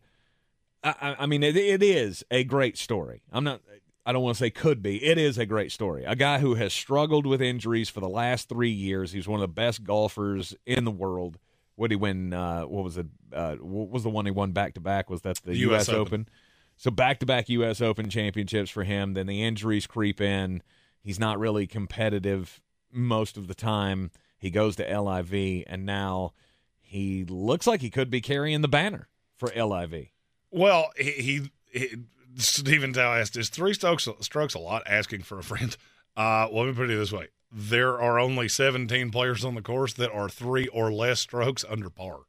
I, 0.83 0.95
I- 1.01 1.17
I 1.21 1.27
mean, 1.27 1.43
it, 1.43 1.57
it 1.57 1.83
is 1.83 2.25
a 2.31 2.45
great 2.45 2.77
story. 2.79 3.23
I'm 3.33 3.45
not, 3.45 3.61
I 4.05 4.13
don't 4.13 4.23
want 4.23 4.37
to 4.37 4.41
say 4.45 4.51
could 4.51 4.83
be. 4.83 5.03
It 5.05 5.17
is 5.19 5.39
a 5.39 5.47
great 5.47 5.71
story. 5.73 6.05
A 6.05 6.17
guy 6.17 6.39
who 6.41 6.55
has 6.57 6.73
struggled 6.73 7.27
with 7.27 7.41
injuries 7.41 7.89
for 7.89 8.01
the 8.01 8.09
last 8.09 8.49
three 8.49 8.71
years. 8.71 9.13
He's 9.13 9.29
one 9.29 9.39
of 9.39 9.43
the 9.43 9.49
best 9.53 9.85
golfers 9.85 10.55
in 10.67 10.85
the 10.85 10.91
world. 10.91 11.39
What 11.77 11.89
did 11.89 11.93
he 11.95 11.97
win? 11.97 12.33
Uh, 12.35 12.63
what 12.63 12.85
was 12.85 12.97
it? 12.99 13.07
Uh, 13.33 13.55
what 13.57 13.91
was 13.91 14.03
the 14.03 14.11
one 14.11 14.25
he 14.27 14.31
won 14.33 14.53
back 14.53 14.75
to 14.75 14.81
back? 14.81 15.09
Was 15.09 15.23
that 15.23 15.37
the, 15.45 15.53
The 15.53 15.59
U.S. 15.59 15.89
US 15.89 15.89
Open? 15.91 16.01
Open. 16.01 16.29
So 16.77 16.91
back 16.91 17.21
to 17.21 17.27
back 17.27 17.49
U.S. 17.49 17.81
Open 17.81 18.11
championships 18.11 18.71
for 18.71 18.83
him. 18.85 19.15
Then 19.15 19.27
the 19.27 19.43
injuries 19.43 19.87
creep 19.87 20.21
in. 20.21 20.63
He's 21.01 21.19
not 21.21 21.39
really 21.39 21.67
competitive 21.67 22.61
most 22.91 23.37
of 23.37 23.47
the 23.47 23.55
time. 23.55 24.11
He 24.39 24.51
goes 24.51 24.77
to 24.77 24.83
LIV, 25.01 25.65
and 25.69 25.87
now 25.87 26.33
he 26.81 27.25
looks 27.25 27.67
like 27.67 27.81
he 27.81 27.91
could 27.91 28.11
be 28.11 28.21
carrying 28.21 28.61
the 28.61 28.69
banner 28.69 29.09
for 29.37 29.49
LIV. 29.55 30.09
Well, 30.53 30.91
he, 30.97 31.11
he, 31.11 31.51
he 31.73 31.97
Stephen 32.37 32.93
Dow 32.93 33.15
asked, 33.15 33.37
"Is 33.37 33.49
three 33.49 33.75
strokes 33.75 34.07
strokes 34.21 34.55
a 34.55 34.59
lot?" 34.59 34.83
Asking 34.87 35.23
for 35.23 35.39
a 35.39 35.45
friend. 35.45 35.77
Uh, 36.15 36.47
let 36.53 36.67
me 36.67 36.75
put 36.75 36.91
it 36.91 36.95
this 36.99 37.11
way: 37.11 37.29
there 37.51 37.99
are 37.99 38.19
only 38.19 38.47
17 38.47 39.11
players 39.11 39.47
on 39.47 39.55
the 39.55 39.63
course 39.63 39.95
that 39.95 40.13
are 40.13 40.29
three 40.29 40.69
or 40.69 40.93
less 40.93 41.21
strokes 41.21 41.65
under 41.67 41.89
par. 41.89 42.21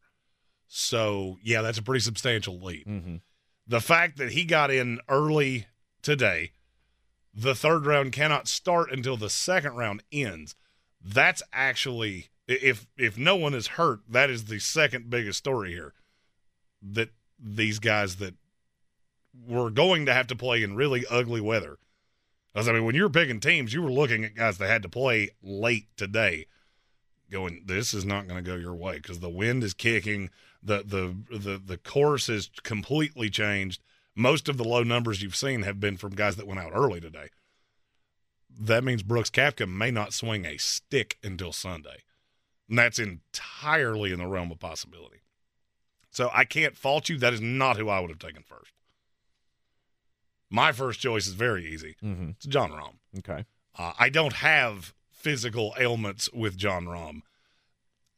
So, 0.68 1.38
yeah, 1.44 1.62
that's 1.62 1.78
a 1.78 1.84
pretty 1.84 2.00
substantial 2.00 2.60
lead. 2.62 2.86
Mm-hmm. 2.86 3.16
The 3.68 3.82
fact 3.82 4.18
that 4.20 4.32
he 4.32 4.46
got 4.46 4.72
in 4.72 5.00
early 5.10 5.68
today, 6.02 6.52
the 7.34 7.56
third 7.56 7.86
round 7.86 8.12
cannot 8.14 8.48
start 8.48 8.90
until 8.92 9.18
the 9.18 9.30
second 9.30 9.76
round 9.76 10.04
ends. 10.12 10.56
That's 11.02 11.44
actually 11.52 12.30
if 12.48 12.88
if 12.98 13.18
no 13.18 13.36
one 13.36 13.54
is 13.54 13.68
hurt, 13.68 14.00
that 14.10 14.30
is 14.30 14.46
the 14.46 14.60
second 14.60 15.10
biggest 15.10 15.40
story 15.40 15.72
here. 15.72 15.94
That 16.82 17.10
these 17.44 17.80
guys 17.80 18.16
that 18.16 18.36
were 19.46 19.70
going 19.70 20.06
to 20.06 20.14
have 20.14 20.28
to 20.28 20.36
play 20.36 20.64
in 20.64 20.76
really 20.76 21.06
ugly 21.10 21.42
weather. 21.42 21.78
Because 22.54 22.70
I 22.70 22.72
mean, 22.72 22.86
when 22.86 22.96
you 22.96 23.04
were 23.04 23.10
picking 23.10 23.40
teams, 23.40 23.74
you 23.74 23.82
were 23.82 23.92
looking 23.92 24.24
at 24.24 24.36
guys 24.36 24.58
that 24.60 24.70
had 24.70 24.84
to 24.84 24.90
play 24.90 25.32
late 25.42 25.88
today, 25.98 26.46
going, 27.32 27.64
"This 27.66 27.94
is 27.94 28.06
not 28.06 28.28
going 28.28 28.44
to 28.44 28.50
go 28.50 28.56
your 28.56 28.76
way 28.76 28.98
because 28.98 29.20
the 29.20 29.30
wind 29.30 29.64
is 29.64 29.74
kicking, 29.74 30.30
the 30.62 30.84
the 30.84 31.38
the 31.38 31.58
the 31.58 31.78
course 31.78 32.28
has 32.28 32.50
completely 32.64 33.30
changed. 33.30 33.82
Most 34.16 34.48
of 34.48 34.58
the 34.58 34.64
low 34.64 34.84
numbers 34.84 35.22
you've 35.22 35.36
seen 35.36 35.64
have 35.64 35.80
been 35.80 35.98
from 35.98 36.16
guys 36.16 36.36
that 36.36 36.48
went 36.48 36.60
out 36.60 36.72
early 36.74 37.02
today. 37.02 37.30
That 38.50 38.84
means 38.84 39.02
Brooks 39.02 39.32
Koepka 39.32 39.68
may 39.68 39.90
not 39.90 40.14
swing 40.14 40.46
a 40.46 40.58
stick 40.58 41.18
until 41.24 41.52
Sunday, 41.52 42.04
and 42.70 42.78
that's 42.78 43.00
entirely 43.00 44.12
in 44.12 44.20
the 44.20 44.28
realm 44.28 44.52
of 44.52 44.60
possibility. 44.60 45.23
So 46.14 46.30
I 46.32 46.46
can't 46.46 46.78
fault 46.78 47.10
you. 47.10 47.18
That 47.18 47.34
is 47.34 47.42
not 47.42 47.78
who 47.78 47.90
I 47.90 48.00
would 48.00 48.12
have 48.12 48.20
taken 48.20 48.44
first. 48.44 48.72
My 50.50 50.72
first 50.72 51.00
choice 51.00 51.26
is 51.26 51.34
very 51.34 51.66
easy. 51.66 51.96
Mm-hmm. 52.04 52.30
It's 52.32 52.46
Jon 52.46 52.72
Rahm. 52.72 52.94
Okay. 53.18 53.46
Uh, 53.78 53.94
I 53.98 54.10
don't 54.10 54.34
have 54.34 54.94
physical 55.12 55.74
ailments 55.80 56.32
with 56.32 56.56
Jon 56.56 56.86
Rahm. 56.86 57.22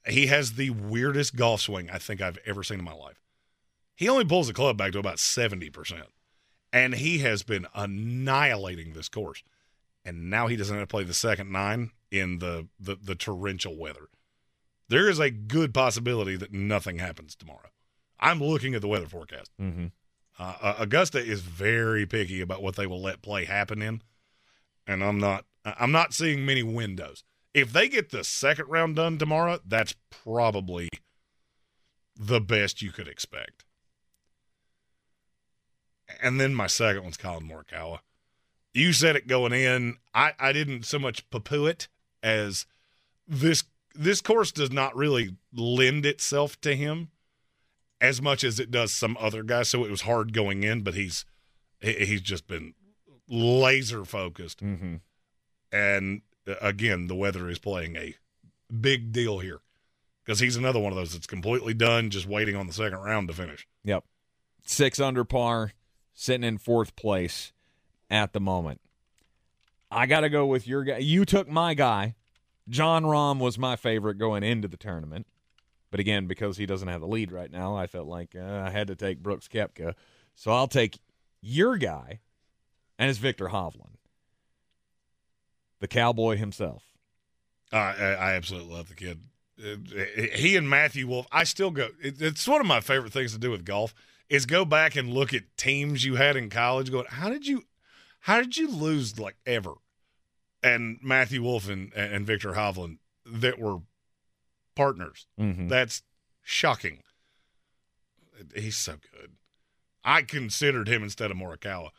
He 0.06 0.28
has 0.28 0.54
the 0.54 0.72
weirdest 0.72 1.38
golf 1.38 1.62
swing 1.62 1.90
I 1.90 1.98
think 1.98 2.22
I've 2.22 2.38
ever 2.46 2.62
seen 2.62 2.80
in 2.80 2.86
my 2.86 2.94
life. 2.94 3.22
He 3.96 4.10
only 4.10 4.26
pulls 4.26 4.48
the 4.48 4.54
club 4.54 4.78
back 4.78 4.92
to 4.92 5.00
about 5.00 5.18
70%. 5.18 6.04
And 6.74 6.96
he 6.96 7.20
has 7.20 7.44
been 7.44 7.66
annihilating 7.74 8.92
this 8.92 9.08
course. 9.08 9.42
And 10.04 10.30
now 10.30 10.48
he 10.48 10.58
doesn't 10.58 10.76
have 10.76 10.90
to 10.90 10.92
play 10.92 11.06
the 11.06 11.14
second 11.14 11.50
nine 11.50 11.92
in 12.12 12.40
the, 12.40 12.68
the, 12.78 12.98
the 13.02 13.16
torrential 13.16 13.78
weather. 13.78 14.10
There 14.90 15.10
is 15.10 15.20
a 15.20 15.32
good 15.32 15.74
possibility 15.74 16.36
that 16.36 16.52
nothing 16.52 17.00
happens 17.00 17.34
tomorrow. 17.36 17.70
I'm 18.20 18.40
looking 18.40 18.76
at 18.76 18.82
the 18.82 18.88
weather 18.88 19.08
forecast. 19.08 19.52
Mm-hmm. 19.62 19.88
Uh, 20.38 20.76
Augusta 20.80 21.20
is 21.20 21.42
very 21.42 22.06
picky 22.06 22.42
about 22.42 22.62
what 22.62 22.76
they 22.76 22.88
will 22.88 23.02
let 23.02 23.22
play 23.22 23.46
happen 23.46 23.82
in, 23.82 24.02
and 24.86 25.04
I'm 25.04 25.20
not. 25.20 25.46
I'm 25.64 25.92
not 25.92 26.14
seeing 26.14 26.46
many 26.46 26.62
windows. 26.62 27.24
If 27.54 27.72
they 27.74 27.88
get 27.88 28.12
the 28.12 28.24
second 28.24 28.68
round 28.68 28.98
done 28.98 29.18
tomorrow, 29.18 29.60
that's 29.66 29.96
probably 30.10 30.90
the 32.16 32.42
best 32.42 32.82
you 32.82 32.92
could 32.92 33.08
expect. 33.08 33.64
And 36.22 36.40
then 36.40 36.54
my 36.54 36.68
second 36.68 37.04
one's 37.04 37.18
Collin 37.18 37.50
Morikawa. 37.50 38.00
You 38.74 38.94
said 38.94 39.16
it 39.16 39.28
going 39.28 39.54
in. 39.54 39.98
I, 40.14 40.34
I 40.38 40.52
didn't 40.52 40.86
so 40.86 41.00
much 41.00 41.28
poo-poo 41.30 41.66
it 41.66 41.88
as 42.22 42.66
this 43.28 43.64
this 43.94 44.20
course 44.22 44.52
does 44.52 44.72
not 44.72 44.96
really 44.96 45.38
lend 45.54 46.06
itself 46.06 46.60
to 46.62 46.76
him 46.76 47.10
as 48.06 48.22
much 48.22 48.44
as 48.44 48.60
it 48.60 48.72
does 48.72 48.92
some 48.92 49.18
other 49.20 49.44
guys. 49.44 49.70
So 49.70 49.84
it 49.84 49.92
was 49.92 50.02
hard 50.02 50.34
going 50.34 50.64
in, 50.64 50.82
but 50.82 50.94
he's 50.94 51.26
he's 51.82 52.22
just 52.22 52.48
been 52.48 52.74
laser 53.28 54.06
focused. 54.06 54.64
Mm-hmm. 54.64 54.96
And 55.72 56.22
uh, 56.48 56.56
again, 56.62 57.08
the 57.08 57.16
weather 57.16 57.50
is 57.50 57.60
playing 57.60 57.96
a 57.96 58.16
big 58.72 59.12
deal 59.12 59.40
here 59.40 59.60
because 60.24 60.40
he's 60.40 60.56
another 60.56 60.80
one 60.80 60.92
of 60.92 60.98
those 60.98 61.14
that's 61.14 61.28
completely 61.28 61.74
done, 61.74 62.10
just 62.10 62.28
waiting 62.28 62.56
on 62.56 62.68
the 62.68 62.74
second 62.74 63.00
round 63.00 63.28
to 63.28 63.34
finish. 63.34 63.68
Yep. 63.84 64.04
Six 64.66 65.00
under 65.00 65.24
par, 65.24 65.74
sitting 66.14 66.44
in 66.44 66.58
fourth 66.58 66.96
place 66.96 67.54
at 68.10 68.34
the 68.34 68.40
moment. 68.40 68.82
I 69.92 70.08
got 70.08 70.22
to 70.22 70.30
go 70.30 70.46
with 70.46 70.68
your 70.68 70.84
guy. 70.84 70.98
You 70.98 71.26
took 71.26 71.48
my 71.48 71.74
guy. 71.74 72.16
Jon 72.68 73.04
Rahm 73.04 73.40
was 73.40 73.60
my 73.60 73.76
favorite 73.76 74.16
going 74.16 74.44
into 74.44 74.68
the 74.68 74.78
tournament. 74.78 75.28
But 75.96 76.02
again, 76.02 76.28
because 76.28 76.58
he 76.58 76.66
doesn't 76.66 76.90
have 76.90 77.00
the 77.00 77.08
lead 77.08 77.32
right 77.32 77.50
now, 77.50 77.78
I 77.78 77.88
felt 77.88 78.10
like 78.10 78.36
uh, 78.36 78.64
I 78.66 78.70
had 78.70 78.88
to 78.88 78.98
take 78.98 79.24
Brooks 79.24 79.48
Koepka. 79.48 79.94
So 80.34 80.52
I'll 80.52 80.68
take 80.68 81.00
your 81.40 81.78
guy, 81.78 82.20
and 83.00 83.10
it's 83.10 83.18
Viktor 83.18 83.48
Hovland, 83.48 83.96
the 85.80 85.88
cowboy 85.88 86.36
himself. 86.36 86.84
Uh, 87.72 87.78
I, 87.78 88.04
I 88.04 88.34
absolutely 88.34 88.74
love 88.74 88.90
the 88.90 88.96
kid. 88.96 89.22
Uh, 89.58 90.36
He 90.36 90.58
and 90.58 90.70
Matthew 90.70 91.08
Wolff. 91.08 91.28
I 91.32 91.46
still 91.46 91.72
go. 91.72 91.88
It's 92.02 92.46
one 92.46 92.60
of 92.60 92.68
my 92.68 92.82
favorite 92.82 93.14
things 93.14 93.32
to 93.32 93.40
do 93.40 93.52
with 93.52 93.64
golf 93.64 93.96
is 94.28 94.46
go 94.46 94.66
back 94.66 94.98
and 94.98 95.14
look 95.14 95.34
at 95.34 95.56
teams 95.56 96.04
you 96.04 96.16
had 96.16 96.36
in 96.36 96.50
college. 96.50 96.92
Going, 96.92 97.06
how 97.08 97.30
did 97.30 97.48
you, 97.48 97.64
how 98.20 98.42
did 98.42 98.58
you 98.58 98.70
lose 98.70 99.18
like 99.18 99.38
ever? 99.46 99.76
And 100.62 101.00
Matthew 101.02 101.42
Wolff 101.42 101.70
and, 101.70 101.94
and 101.94 102.28
Viktor 102.28 102.52
Hovland 102.52 102.98
that 103.26 103.58
were 103.58 103.78
partners. 104.76 105.28
Mhm. 105.40 105.70
That's 105.70 106.04
shocking. 106.44 107.04
He's 108.54 108.78
so 108.78 108.98
good. 109.12 109.34
I 110.04 110.22
considered 110.22 110.88
him 110.88 111.04
instead 111.04 111.32
of 111.32 111.38
Morikawa. 111.38 111.90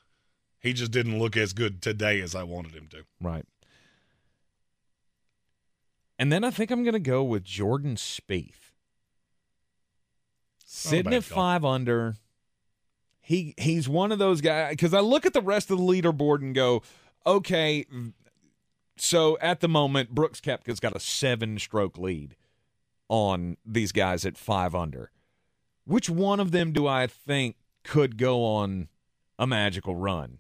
He 0.61 0.73
just 0.73 0.91
didn't 0.93 1.19
look 1.19 1.37
as 1.37 1.53
good 1.53 1.81
today 1.83 2.21
as 2.21 2.35
I 2.35 2.43
wanted 2.43 2.73
him 2.75 2.89
to. 2.89 3.05
Right. 3.21 3.47
And 6.19 6.33
then 6.33 6.45
I 6.45 6.51
think 6.51 6.71
I'm 6.71 6.83
going 6.83 6.95
to 6.95 6.99
go 6.99 7.23
with 7.23 7.45
Jordan 7.45 7.97
Spieth. 7.97 8.73
Sitting 10.65 11.05
bad 11.05 11.15
at 11.15 11.25
five 11.25 11.65
under. 11.65 12.17
He 13.21 13.55
he's 13.59 13.89
one 13.89 14.13
of 14.13 14.19
those 14.19 14.41
guys 14.41 14.71
because 14.71 14.95
I 14.95 15.01
look 15.01 15.27
at 15.27 15.33
the 15.33 15.41
rest 15.43 15.71
of 15.71 15.79
the 15.79 15.85
leaderboard 15.85 16.43
and 16.43 16.55
go, 16.55 16.83
okay, 17.27 17.85
so 18.97 19.37
at 19.41 19.61
the 19.61 19.69
moment 19.69 20.11
Brooks 20.15 20.41
Koepka's 20.41 20.81
got 20.81 20.95
a 20.95 21.01
seven 21.01 21.59
stroke 21.59 21.99
lead 21.99 22.37
on 23.09 23.57
these 23.65 23.93
guys 23.93 24.25
at 24.25 24.37
five 24.37 24.75
under. 24.75 25.11
Which 25.85 26.11
one 26.11 26.41
of 26.41 26.51
them 26.51 26.73
do 26.73 26.87
I 26.87 27.07
think 27.07 27.57
could 27.85 28.19
go 28.19 28.45
on 28.45 28.89
a 29.39 29.47
magical 29.47 29.95
run? 29.95 30.39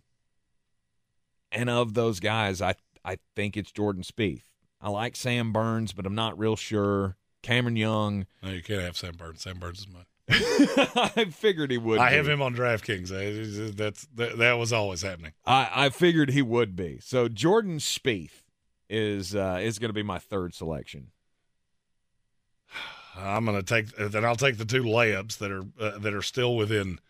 And 1.52 1.70
of 1.70 1.94
those 1.94 2.20
guys, 2.20 2.60
I 2.60 2.74
I 3.04 3.18
think 3.36 3.56
it's 3.56 3.70
Jordan 3.70 4.02
Spieth. 4.02 4.42
I 4.80 4.90
like 4.90 5.16
Sam 5.16 5.52
Burns, 5.52 5.92
but 5.92 6.06
I'm 6.06 6.14
not 6.14 6.38
real 6.38 6.56
sure. 6.56 7.16
Cameron 7.42 7.76
Young. 7.76 8.26
No, 8.42 8.50
you 8.50 8.62
can't 8.62 8.82
have 8.82 8.96
Sam 8.96 9.14
Burns. 9.16 9.42
Sam 9.42 9.58
Burns 9.58 9.78
is 9.78 9.88
mine. 9.88 10.06
I 10.28 11.26
figured 11.30 11.70
he 11.70 11.78
would. 11.78 12.00
I 12.00 12.10
be. 12.10 12.16
have 12.16 12.28
him 12.28 12.42
on 12.42 12.56
DraftKings. 12.56 13.76
That's 13.76 14.06
that, 14.14 14.38
that 14.38 14.54
was 14.54 14.72
always 14.72 15.02
happening. 15.02 15.32
I, 15.44 15.70
I 15.72 15.88
figured 15.90 16.30
he 16.30 16.42
would 16.42 16.74
be. 16.74 16.98
So 17.00 17.28
Jordan 17.28 17.78
Spieth 17.78 18.42
is 18.90 19.36
uh, 19.36 19.60
is 19.62 19.78
going 19.78 19.90
to 19.90 19.94
be 19.94 20.02
my 20.02 20.18
third 20.18 20.52
selection. 20.54 21.12
I'm 23.16 23.44
going 23.44 23.56
to 23.56 23.62
take 23.62 23.96
then 23.96 24.24
I'll 24.24 24.36
take 24.36 24.58
the 24.58 24.64
two 24.64 24.82
layups 24.82 25.38
that 25.38 25.50
are 25.50 25.64
uh, 25.80 25.98
that 25.98 26.14
are 26.14 26.22
still 26.22 26.56
within 26.56 27.00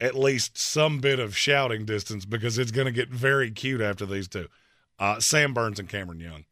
at 0.00 0.14
least 0.14 0.58
some 0.58 0.98
bit 0.98 1.20
of 1.20 1.36
shouting 1.36 1.84
distance 1.84 2.24
because 2.24 2.58
it's 2.58 2.72
going 2.72 2.86
to 2.86 2.92
get 2.92 3.08
very 3.08 3.50
cute 3.50 3.80
after 3.80 4.04
these 4.04 4.26
two. 4.26 4.48
Uh, 4.98 5.20
Sam 5.20 5.54
Burns 5.54 5.78
and 5.78 5.88
Cameron 5.88 6.20
Young. 6.20 6.44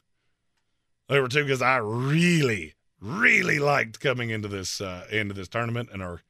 They 1.09 1.19
were 1.21 1.29
two 1.29 1.43
because 1.43 1.63
I 1.63 1.79
really 1.79 2.75
really 3.01 3.59
liked 3.59 4.01
coming 4.01 4.31
into 4.31 4.49
this 4.49 4.81
uh, 4.81 5.07
into 5.11 5.35
this 5.35 5.49
tournament 5.49 5.89
and 5.93 6.03
are 6.03 6.23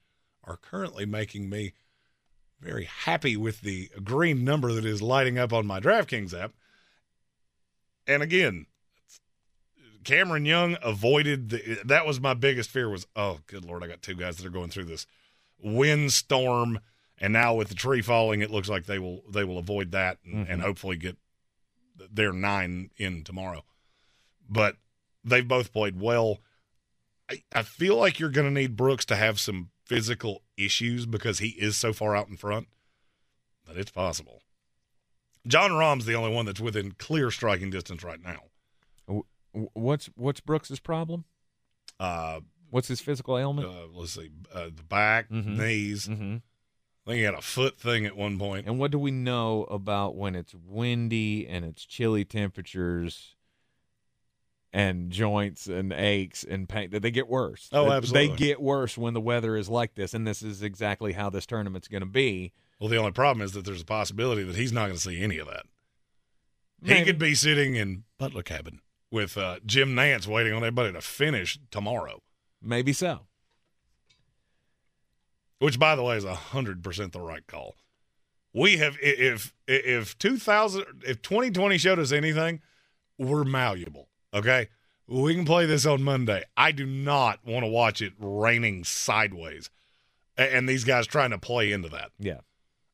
are 0.44 0.57
currently 0.57 1.07
making 1.07 1.51
me 1.51 1.73
very 2.61 2.85
happy 2.85 3.36
with 3.36 3.61
the 3.62 3.90
green 4.02 4.44
number 4.44 4.73
that 4.73 4.85
is 4.85 5.02
lighting 5.02 5.39
up 5.39 5.52
on 5.52 5.66
my 5.66 5.81
DraftKings 5.81 6.39
app. 6.39 6.52
And 8.07 8.23
again, 8.23 8.66
Cameron 10.05 10.44
Young 10.44 10.77
avoided 10.82 11.51
the, 11.51 11.78
that 11.85 12.06
was 12.06 12.20
my 12.20 12.35
biggest 12.35 12.70
fear 12.70 12.89
was 12.89 13.06
oh 13.16 13.40
good 13.47 13.64
lord 13.64 13.85
I 13.85 13.86
got 13.86 14.02
two 14.02 14.14
guys 14.14 14.36
that 14.36 14.47
are 14.47 14.51
going 14.51 14.70
through 14.70 14.85
this 14.85 15.06
windstorm. 15.62 16.81
And 17.22 17.35
now 17.35 17.55
with 17.55 17.68
the 17.68 17.74
tree 17.74 18.02
falling 18.02 18.40
it 18.40 18.51
looks 18.51 18.68
like 18.68 18.86
they 18.86 18.98
will 18.98 19.22
they 19.31 19.44
will 19.44 19.59
avoid 19.59 19.93
that 19.93 20.18
and, 20.24 20.35
and 20.35 20.48
mm-hmm. 20.48 20.62
hopefully 20.62 20.97
get 20.97 21.16
their 22.10 22.32
nine 22.32 22.90
in 22.97 23.24
tomorrow. 23.24 23.64
But 24.48 24.77
they've 25.22 25.47
both 25.47 25.72
played 25.72 26.01
well. 26.01 26.39
I, 27.31 27.43
I 27.52 27.62
feel 27.62 27.97
like 27.97 28.18
you're 28.18 28.31
going 28.31 28.52
to 28.52 28.60
need 28.60 28.77
Brooks 28.77 29.05
to 29.06 29.16
have 29.16 29.39
some 29.39 29.70
physical 29.85 30.43
issues 30.56 31.06
because 31.06 31.39
he 31.39 31.48
is 31.51 31.77
so 31.77 31.93
far 31.93 32.16
out 32.16 32.28
in 32.28 32.36
front 32.36 32.68
but 33.70 33.78
it's 33.78 33.93
possible. 33.93 34.43
Jon 35.47 35.72
Rahm's 35.72 36.05
the 36.05 36.14
only 36.14 36.35
one 36.35 36.44
that's 36.44 36.60
within 36.60 36.93
clear 36.93 37.31
striking 37.31 37.70
distance 37.70 38.02
right 38.02 38.20
now 38.20 38.40
What's 39.52 40.06
what's 40.16 40.40
Brooks's 40.40 40.81
problem? 40.81 41.24
uh 41.98 42.40
What's 42.70 42.86
his 42.89 43.01
physical 43.01 43.36
ailment? 43.36 43.66
uh, 43.68 43.86
let's 43.93 44.12
see, 44.12 44.31
uh, 44.55 44.66
the 44.66 44.85
back, 44.85 45.28
Mhm. 45.28 45.56
knees. 45.59 46.06
mm-hmm. 46.06 46.36
I 46.36 47.10
think 47.10 47.16
he 47.18 47.22
had 47.22 47.35
a 47.35 47.40
foot 47.43 47.81
thing 47.81 48.06
at 48.06 48.16
one 48.16 48.39
point. 48.39 48.66
And 48.68 48.78
what 48.78 48.93
do 48.93 48.98
we 48.98 49.10
know 49.10 49.64
about 49.64 50.14
when 50.14 50.36
it's 50.36 50.55
windy 50.55 51.48
and 51.48 51.64
it's 51.64 51.85
chilly 51.85 52.24
temperatures 52.24 53.35
and 54.72 55.10
joints 55.10 55.66
and 55.66 55.93
aches 55.93 56.44
and 56.44 56.68
pain? 56.68 56.90
That 56.90 57.01
they 57.01 57.10
get 57.10 57.27
worse. 57.27 57.68
Oh, 57.72 57.90
absolutely. 57.90 58.28
They 58.28 58.36
get 58.36 58.60
worse 58.62 58.97
when 58.97 59.14
the 59.14 59.20
weather 59.20 59.56
is 59.56 59.68
like 59.68 59.94
this, 59.97 60.14
and 60.14 60.24
this 60.27 60.40
is 60.43 60.62
exactly 60.62 61.12
how 61.14 61.28
this 61.31 61.47
tournament's 61.47 61.89
going 61.89 62.02
to 62.02 62.06
be. 62.06 62.52
Well, 62.78 62.89
the 62.89 62.98
only 62.98 63.12
problem 63.12 63.43
is 63.44 63.52
that 63.52 63.64
there's 63.64 63.82
a 63.82 63.86
possibility 63.86 64.44
that 64.44 64.55
he's 64.56 64.72
not 64.72 64.82
going 64.86 64.94
to 64.97 65.01
see 65.01 65.20
any 65.20 65.39
of 65.39 65.48
that. 65.48 65.66
He 66.85 67.02
could 67.05 67.18
be 67.18 67.35
sitting 67.35 67.74
in 67.74 68.05
Butler 68.16 68.43
cabin 68.44 68.81
with 69.11 69.37
uh, 69.37 69.59
Jim 69.66 69.95
Nantz 69.95 70.27
waiting 70.27 70.53
on 70.53 70.59
everybody 70.59 70.93
to 70.93 71.01
finish 71.01 71.59
tomorrow, 71.70 72.23
Maybe 72.62 72.93
so. 72.93 73.20
which, 75.59 75.78
by 75.78 75.97
the 75.97 76.03
way, 76.03 76.16
is 76.16 76.24
hundred 76.24 76.82
percent 76.82 77.12
the 77.12 77.20
right 77.20 77.47
call. 77.47 77.77
We 78.53 78.78
have 78.78 78.97
if 79.01 79.55
if 79.66 80.19
two 80.19 80.37
thousand 80.37 80.85
if 81.07 81.23
twenty 81.23 81.51
twenty 81.51 81.78
showed 81.78 81.99
us 81.99 82.12
anything, 82.12 82.61
we're 83.19 83.45
malleable. 83.45 84.09
Okay, 84.35 84.69
we 85.07 85.35
can 85.35 85.45
play 85.45 85.66
this 85.66 85.87
on 85.87 86.03
Monday. 86.03 86.45
I 86.57 86.73
do 86.73 86.87
not 86.87 87.41
want 87.45 87.65
to 87.65 87.70
watch 87.70 88.01
it 88.03 88.12
raining 88.19 88.85
sideways, 88.85 89.70
and 90.37 90.69
these 90.69 90.85
guys 90.85 91.07
trying 91.07 91.31
to 91.31 91.39
play 91.39 91.73
into 91.73 91.89
that. 91.91 92.11
Yeah. 92.19 92.41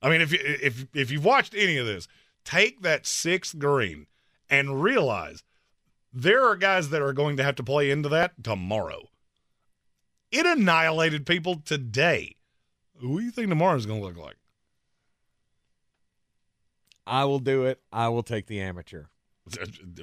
I 0.03 0.11
mean, 0.11 0.21
if 0.21 0.33
you 0.33 0.39
if 0.43 0.87
if 0.95 1.11
you've 1.11 1.25
watched 1.25 1.55
any 1.55 1.79
of 1.79 1.87
this, 1.87 2.07
take 2.45 2.83
that 2.83 3.07
sixth 3.07 3.59
green 3.59 4.07
and 4.51 4.83
realize 4.83 5.43
there 6.17 6.47
are 6.49 6.57
guys 6.57 6.89
that 6.91 7.03
are 7.03 7.13
going 7.13 7.37
to 7.37 7.43
have 7.45 7.57
to 7.57 7.63
play 7.63 7.91
into 7.91 8.09
that 8.09 8.33
tomorrow. 8.43 9.09
It 10.33 10.47
annihilated 10.47 11.27
people 11.27 11.57
today. 11.65 12.37
Who 12.99 13.19
do 13.21 13.25
you 13.27 13.31
think 13.31 13.49
tomorrow 13.49 13.77
is 13.77 13.87
going 13.87 14.01
to 14.01 14.07
look 14.07 14.17
like? 14.17 14.37
I 17.07 17.25
will 17.25 17.39
do 17.39 17.65
it. 17.67 17.81
I 17.93 18.09
will 18.09 18.23
take 18.23 18.47
the 18.47 18.61
amateur. 18.61 19.05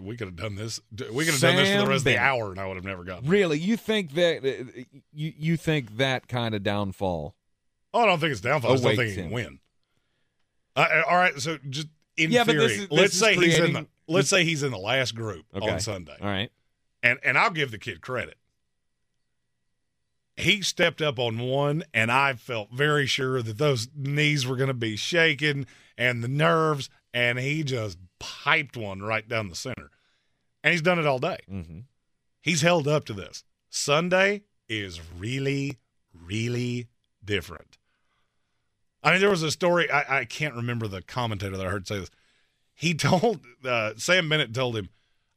We 0.01 0.15
could 0.15 0.27
have 0.27 0.35
done 0.37 0.55
this. 0.55 0.79
We 1.11 1.25
could 1.25 1.33
have 1.33 1.41
done 1.41 1.55
this 1.57 1.67
for 1.69 1.73
the 1.77 1.79
Sam 1.81 1.89
rest 1.89 1.99
of 2.01 2.03
the 2.05 2.17
hour, 2.17 2.51
and 2.51 2.59
I 2.59 2.65
would 2.67 2.75
have 2.77 2.85
never 2.85 3.03
gotten. 3.03 3.25
it. 3.25 3.29
Really, 3.29 3.59
you 3.59 3.75
think 3.75 4.13
that 4.13 4.37
uh, 4.45 4.83
you 5.13 5.33
you 5.37 5.57
think 5.57 5.97
that 5.97 6.27
kind 6.29 6.55
of 6.55 6.63
downfall? 6.63 7.35
Oh, 7.93 7.99
I 8.01 8.05
don't 8.05 8.19
think 8.19 8.31
it's 8.31 8.39
downfall. 8.41 8.71
I 8.71 8.73
just 8.75 8.83
don't 8.85 8.95
think 8.95 9.09
he 9.09 9.15
can 9.15 9.31
win. 9.31 9.59
Uh, 10.77 11.01
all 11.09 11.17
right, 11.17 11.37
so 11.41 11.57
just 11.69 11.87
in 12.15 12.31
Yeah, 12.31 12.45
theory, 12.45 12.65
is- 12.73 12.87
let's 12.91 13.17
say 13.19 13.35
he's 13.35 13.59
in 13.59 13.73
the 13.73 13.87
let's 14.07 14.29
say 14.29 14.43
he's 14.43 14.63
in 14.63 14.71
the 14.71 14.77
last 14.77 15.15
group 15.15 15.45
Okay. 15.55 15.69
on 15.69 15.79
Sunday. 15.79 16.17
All 16.21 16.27
right. 16.27 16.51
and 17.01 17.19
and 17.23 17.37
I'll 17.37 17.51
give 17.51 17.71
the 17.71 17.77
kid 17.77 18.01
credit. 18.01 18.37
He 20.35 20.61
stepped 20.63 21.01
up 21.01 21.19
on 21.19 21.39
one, 21.39 21.83
and 21.93 22.11
I 22.11 22.33
felt 22.33 22.71
very 22.71 23.05
sure 23.05 23.41
that 23.43 23.59
those 23.59 23.87
knees 23.95 24.47
were 24.47 24.55
going 24.55 24.67
to 24.69 24.73
be 24.73 24.95
shaking 24.95 25.67
and 25.95 26.23
the 26.23 26.27
nerves, 26.27 26.89
and 27.13 27.37
he 27.37 27.63
just 27.63 27.99
piped 28.19 28.75
one 28.75 29.03
right 29.03 29.27
down 29.27 29.49
the 29.49 29.55
center. 29.55 29.91
And 30.63 30.71
he's 30.71 30.81
done 30.81 30.97
it 30.97 31.05
all 31.05 31.19
day. 31.19 31.37
Mm-hmm. 31.51 31.79
He's 32.41 32.61
held 32.61 32.87
up 32.87 33.05
to 33.05 33.13
this. 33.13 33.43
Sunday 33.69 34.41
is 34.67 34.99
really, 35.19 35.77
really 36.11 36.87
different. 37.23 37.77
I 39.03 39.11
mean, 39.11 39.21
there 39.21 39.29
was 39.29 39.43
a 39.43 39.51
story, 39.51 39.91
I, 39.91 40.21
I 40.21 40.25
can't 40.25 40.55
remember 40.55 40.87
the 40.87 41.01
commentator 41.03 41.57
that 41.57 41.67
I 41.67 41.69
heard 41.69 41.87
say 41.87 41.99
this. 41.99 42.09
He 42.73 42.93
told, 42.93 43.41
uh, 43.63 43.93
Sam 43.97 44.29
Bennett 44.29 44.53
told 44.53 44.75
him, 44.75 44.89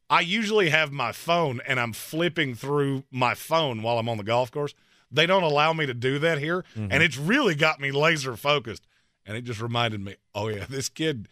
I 0.09 0.21
usually 0.21 0.69
have 0.69 0.91
my 0.91 1.11
phone 1.11 1.61
and 1.67 1.79
I'm 1.79 1.93
flipping 1.93 2.55
through 2.55 3.03
my 3.11 3.33
phone 3.35 3.81
while 3.81 3.99
I'm 3.99 4.07
on 4.09 4.17
the 4.17 4.23
golf 4.23 4.51
course. 4.51 4.73
They 5.11 5.25
don't 5.25 5.43
allow 5.43 5.73
me 5.73 5.85
to 5.85 5.93
do 5.93 6.17
that 6.19 6.37
here. 6.39 6.63
Mhm. 6.75 6.87
And 6.91 7.03
it's 7.03 7.17
really 7.17 7.55
got 7.55 7.79
me 7.79 7.91
laser 7.91 8.35
focused. 8.35 8.85
And 9.25 9.35
it 9.37 9.43
just 9.43 9.61
reminded 9.61 9.99
me, 10.01 10.15
oh, 10.33 10.47
yeah, 10.47 10.65
this 10.69 10.87
kid, 10.89 11.27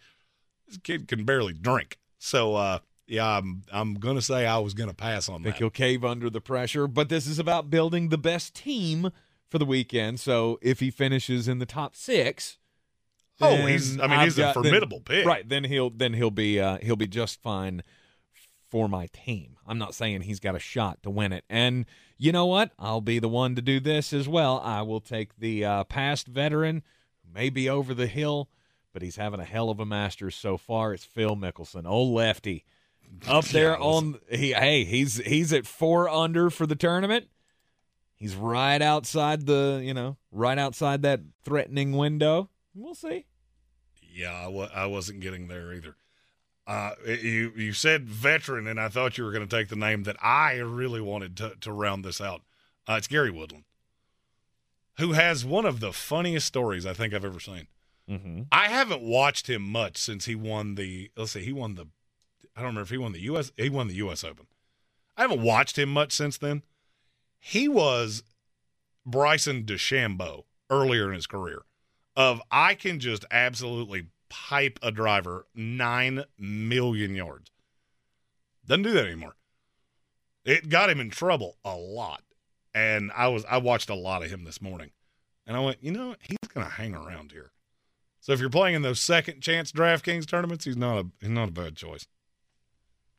this 0.68 0.76
kid 0.78 1.08
can 1.08 1.24
barely 1.24 1.54
drink. 1.54 1.98
So, 2.18 2.54
uh, 2.54 2.78
yeah, 3.06 3.38
I'm, 3.38 3.62
I'm 3.72 3.94
going 3.94 4.16
to 4.16 4.22
say 4.22 4.46
I 4.46 4.58
was 4.58 4.74
going 4.74 4.90
to 4.90 4.94
pass 4.96 5.28
on 5.28 5.36
I 5.40 5.44
think 5.44 5.54
that. 5.54 5.58
he'll 5.58 5.70
cave 5.70 6.04
under 6.04 6.28
the 6.28 6.40
pressure, 6.40 6.86
but 6.86 7.08
this 7.08 7.26
is 7.26 7.38
about 7.38 7.70
building 7.70 8.08
the 8.10 8.18
best 8.18 8.54
team 8.54 9.10
for 9.48 9.58
the 9.58 9.64
weekend. 9.66 10.18
So 10.20 10.58
if 10.60 10.80
he 10.80 10.90
finishes 10.90 11.46
in 11.48 11.58
the 11.60 11.66
top 11.66 11.94
six, 11.94 12.58
Oh, 13.40 13.54
he's- 13.66 13.98
I 13.98 14.06
mean, 14.06 14.12
I've 14.18 14.24
he's 14.24 14.38
a 14.38 14.40
got- 14.42 14.54
then- 14.54 14.62
formidable 14.64 15.00
pick. 15.00 15.26
right? 15.26 15.48
Then 15.48 15.64
he'll 15.64 15.90
then 15.90 16.14
he'll 16.14 16.30
be 16.30 16.58
uh, 16.60 16.78
he'll 16.82 16.96
be 16.96 17.06
just 17.06 17.42
fine 17.42 17.82
for 18.70 18.88
my 18.88 19.08
team. 19.12 19.56
I'm 19.66 19.78
not 19.78 19.94
saying 19.94 20.22
he's 20.22 20.40
got 20.40 20.54
a 20.54 20.58
shot 20.60 21.02
to 21.02 21.10
win 21.10 21.32
it, 21.32 21.44
and 21.50 21.84
you 22.18 22.32
know 22.32 22.46
what? 22.46 22.72
I'll 22.78 23.00
be 23.00 23.18
the 23.18 23.28
one 23.28 23.54
to 23.56 23.62
do 23.62 23.78
this 23.80 24.12
as 24.12 24.28
well. 24.28 24.60
I 24.64 24.82
will 24.82 25.00
take 25.00 25.36
the 25.38 25.64
uh, 25.64 25.84
past 25.84 26.26
veteran, 26.28 26.82
who 27.24 27.32
may 27.32 27.50
be 27.50 27.68
over 27.68 27.92
the 27.94 28.06
hill, 28.06 28.48
but 28.92 29.02
he's 29.02 29.16
having 29.16 29.38
a 29.40 29.44
hell 29.44 29.68
of 29.70 29.78
a 29.80 29.84
Masters 29.86 30.34
so 30.34 30.56
far. 30.56 30.94
It's 30.94 31.04
Phil 31.04 31.36
Mickelson, 31.36 31.86
old 31.86 32.14
lefty, 32.14 32.64
up 33.28 33.44
there 33.48 33.78
on 33.78 34.18
he. 34.30 34.52
Hey, 34.52 34.84
he's 34.84 35.18
he's 35.18 35.52
at 35.52 35.66
four 35.66 36.08
under 36.08 36.48
for 36.50 36.66
the 36.66 36.76
tournament. 36.76 37.26
He's 38.14 38.34
right 38.34 38.80
outside 38.80 39.44
the, 39.44 39.82
you 39.84 39.92
know, 39.92 40.16
right 40.32 40.58
outside 40.58 41.02
that 41.02 41.20
threatening 41.44 41.92
window. 41.92 42.48
We'll 42.76 42.94
see. 42.94 43.24
Yeah, 44.12 44.34
I 44.34 44.44
w- 44.44 44.68
I 44.74 44.86
wasn't 44.86 45.20
getting 45.20 45.48
there 45.48 45.72
either. 45.72 45.96
Uh, 46.66 46.92
you 47.06 47.52
you 47.56 47.72
said 47.72 48.08
veteran, 48.08 48.66
and 48.66 48.78
I 48.80 48.88
thought 48.88 49.16
you 49.16 49.24
were 49.24 49.32
going 49.32 49.46
to 49.46 49.56
take 49.56 49.68
the 49.68 49.76
name 49.76 50.02
that 50.02 50.16
I 50.22 50.56
really 50.56 51.00
wanted 51.00 51.36
to 51.38 51.54
to 51.60 51.72
round 51.72 52.04
this 52.04 52.20
out. 52.20 52.42
Uh, 52.88 52.94
it's 52.94 53.06
Gary 53.08 53.30
Woodland, 53.30 53.64
who 54.98 55.12
has 55.12 55.44
one 55.44 55.64
of 55.64 55.80
the 55.80 55.92
funniest 55.92 56.46
stories 56.46 56.84
I 56.84 56.92
think 56.92 57.14
I've 57.14 57.24
ever 57.24 57.40
seen. 57.40 57.68
Mm-hmm. 58.10 58.42
I 58.52 58.68
haven't 58.68 59.02
watched 59.02 59.48
him 59.48 59.62
much 59.62 59.96
since 59.96 60.26
he 60.26 60.34
won 60.34 60.74
the. 60.74 61.10
Let's 61.16 61.32
see, 61.32 61.44
he 61.44 61.52
won 61.52 61.74
the. 61.76 61.86
I 62.54 62.60
don't 62.60 62.68
remember 62.68 62.82
if 62.82 62.90
he 62.90 62.98
won 62.98 63.12
the 63.12 63.20
U.S. 63.22 63.52
He 63.56 63.68
won 63.68 63.88
the 63.88 63.94
U.S. 63.96 64.24
Open. 64.24 64.46
I 65.16 65.22
haven't 65.22 65.42
watched 65.42 65.78
him 65.78 65.88
much 65.88 66.12
since 66.12 66.36
then. 66.36 66.62
He 67.38 67.68
was 67.68 68.22
Bryson 69.04 69.64
DeChambeau 69.64 70.44
earlier 70.68 71.08
in 71.08 71.14
his 71.14 71.26
career. 71.26 71.62
Of 72.16 72.40
I 72.50 72.74
can 72.74 72.98
just 72.98 73.24
absolutely 73.30 74.06
pipe 74.28 74.78
a 74.82 74.90
driver 74.90 75.46
nine 75.54 76.24
million 76.38 77.14
yards. 77.14 77.50
Doesn't 78.66 78.82
do 78.82 78.92
that 78.92 79.06
anymore. 79.06 79.36
It 80.44 80.68
got 80.68 80.90
him 80.90 81.00
in 81.00 81.10
trouble 81.10 81.56
a 81.64 81.76
lot, 81.76 82.22
and 82.74 83.10
I 83.14 83.28
was 83.28 83.44
I 83.48 83.58
watched 83.58 83.90
a 83.90 83.94
lot 83.94 84.22
of 84.24 84.30
him 84.30 84.44
this 84.44 84.62
morning, 84.62 84.90
and 85.46 85.56
I 85.56 85.60
went, 85.60 85.78
you 85.82 85.92
know, 85.92 86.14
he's 86.20 86.38
going 86.48 86.66
to 86.66 86.72
hang 86.72 86.94
around 86.94 87.32
here. 87.32 87.50
So 88.20 88.32
if 88.32 88.40
you're 88.40 88.50
playing 88.50 88.74
in 88.76 88.82
those 88.82 89.00
second 89.00 89.40
chance 89.40 89.70
DraftKings 89.70 90.26
tournaments, 90.26 90.64
he's 90.64 90.76
not 90.76 90.98
a 90.98 91.06
he's 91.20 91.30
not 91.30 91.48
a 91.48 91.52
bad 91.52 91.76
choice. 91.76 92.06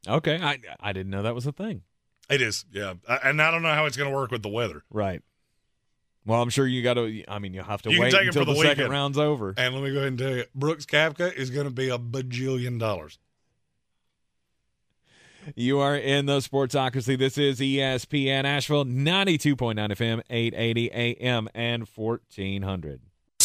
Okay, 0.08 0.40
I 0.42 0.58
I 0.80 0.94
didn't 0.94 1.12
know 1.12 1.22
that 1.24 1.36
was 1.36 1.46
a 1.46 1.52
thing. 1.52 1.84
It 2.30 2.42
is, 2.42 2.66
yeah, 2.72 2.96
I- 3.08 3.18
and 3.24 3.42
I 3.42 3.52
don't 3.52 3.62
know 3.62 3.74
how 3.74 3.86
it's 3.86 3.96
going 3.96 4.10
to 4.10 4.16
work 4.16 4.32
with 4.32 4.44
the 4.44 4.50
weather. 4.50 4.84
Right. 4.90 5.22
Well, 6.28 6.42
I'm 6.42 6.50
sure 6.50 6.68
you 6.68 6.84
got 6.84 6.96
to. 6.96 7.24
I 7.30 7.40
mean, 7.40 7.54
you'll 7.54 7.64
have 7.64 7.82
to 7.84 7.92
You 7.92 8.02
wait 8.02 8.14
until 8.14 8.44
for 8.44 8.46
the, 8.46 8.54
the 8.54 8.62
second 8.62 8.92
round's 8.92 9.18
over. 9.18 9.54
And 9.56 9.74
let 9.74 9.82
me 9.82 9.94
go 9.94 10.00
ahead 10.00 10.10
and 10.10 10.20
tell 10.20 10.36
you, 10.36 10.44
Brooks 10.54 10.86
Koepka 10.86 11.34
is 11.34 11.50
going 11.50 11.68
to 11.68 11.74
be 11.74 11.88
a 11.88 11.98
bajillion 11.98 12.78
dollars. 12.78 13.18
You 15.56 15.80
are 15.80 15.96
in 15.96 16.26
the 16.26 16.40
Sportsocracy. 16.40 17.18
This 17.18 17.38
is 17.38 17.62
ESPN 17.62 18.44
Asheville, 18.44 18.84
92.9 18.84 19.56
FM, 19.76 20.22
880 20.30 20.92
AM, 20.92 21.48
and 21.56 21.88
1400. 21.88 23.00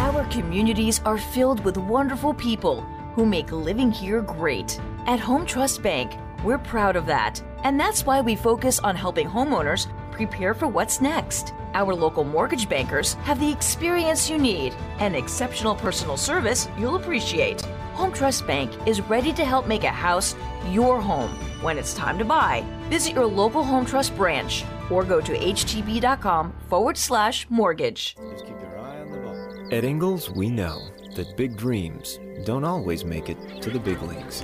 Our 0.00 0.24
communities 0.26 1.00
are 1.04 1.18
filled 1.18 1.64
with 1.64 1.76
wonderful 1.76 2.32
people 2.32 2.82
who 3.16 3.26
make 3.26 3.50
living 3.50 3.90
here 3.90 4.22
great. 4.22 4.80
At 5.06 5.18
Home 5.18 5.44
Trust 5.44 5.82
Bank, 5.82 6.16
we're 6.44 6.56
proud 6.56 6.94
of 6.94 7.04
that. 7.06 7.42
And 7.64 7.80
that's 7.80 8.06
why 8.06 8.20
we 8.20 8.36
focus 8.36 8.78
on 8.78 8.94
helping 8.94 9.26
homeowners 9.26 9.88
prepare 10.12 10.54
for 10.54 10.68
what's 10.68 11.00
next. 11.00 11.52
Our 11.74 11.92
local 11.96 12.22
mortgage 12.22 12.68
bankers 12.68 13.14
have 13.24 13.40
the 13.40 13.50
experience 13.50 14.30
you 14.30 14.38
need 14.38 14.72
and 15.00 15.16
exceptional 15.16 15.74
personal 15.74 16.16
service 16.16 16.68
you'll 16.78 16.94
appreciate. 16.94 17.62
Home 17.94 18.12
Trust 18.12 18.46
Bank 18.46 18.70
is 18.86 19.00
ready 19.00 19.32
to 19.32 19.44
help 19.44 19.66
make 19.66 19.82
a 19.82 19.88
house 19.88 20.36
your 20.70 21.00
home. 21.00 21.30
When 21.60 21.76
it's 21.76 21.92
time 21.92 22.18
to 22.18 22.24
buy, 22.24 22.64
visit 22.88 23.16
your 23.16 23.26
local 23.26 23.64
Home 23.64 23.84
Trust 23.84 24.14
branch 24.14 24.64
or 24.92 25.02
go 25.02 25.20
to 25.20 25.36
htb.com 25.36 26.54
forward 26.68 26.96
slash 26.96 27.50
mortgage. 27.50 28.14
At 29.70 29.84
Ingles, 29.84 30.30
we 30.30 30.48
know 30.48 30.88
that 31.14 31.36
big 31.36 31.54
dreams 31.54 32.18
don't 32.46 32.64
always 32.64 33.04
make 33.04 33.28
it 33.28 33.60
to 33.60 33.68
the 33.68 33.78
big 33.78 34.00
leagues. 34.00 34.42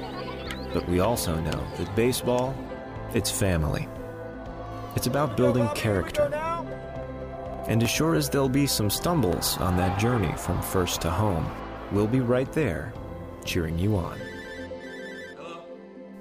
But 0.74 0.86
we 0.86 1.00
also 1.00 1.40
know 1.40 1.66
that 1.78 1.96
baseball, 1.96 2.54
it's 3.14 3.30
family. 3.30 3.88
It's 4.96 5.06
about 5.06 5.34
building 5.34 5.66
character. 5.74 6.24
And 7.68 7.82
as 7.82 7.88
sure 7.88 8.16
as 8.16 8.28
there'll 8.28 8.50
be 8.50 8.66
some 8.66 8.90
stumbles 8.90 9.56
on 9.58 9.78
that 9.78 9.98
journey 9.98 10.34
from 10.36 10.60
first 10.60 11.00
to 11.00 11.10
home, 11.10 11.50
we'll 11.90 12.06
be 12.06 12.20
right 12.20 12.52
there, 12.52 12.92
cheering 13.46 13.78
you 13.78 13.96
on. 13.96 14.20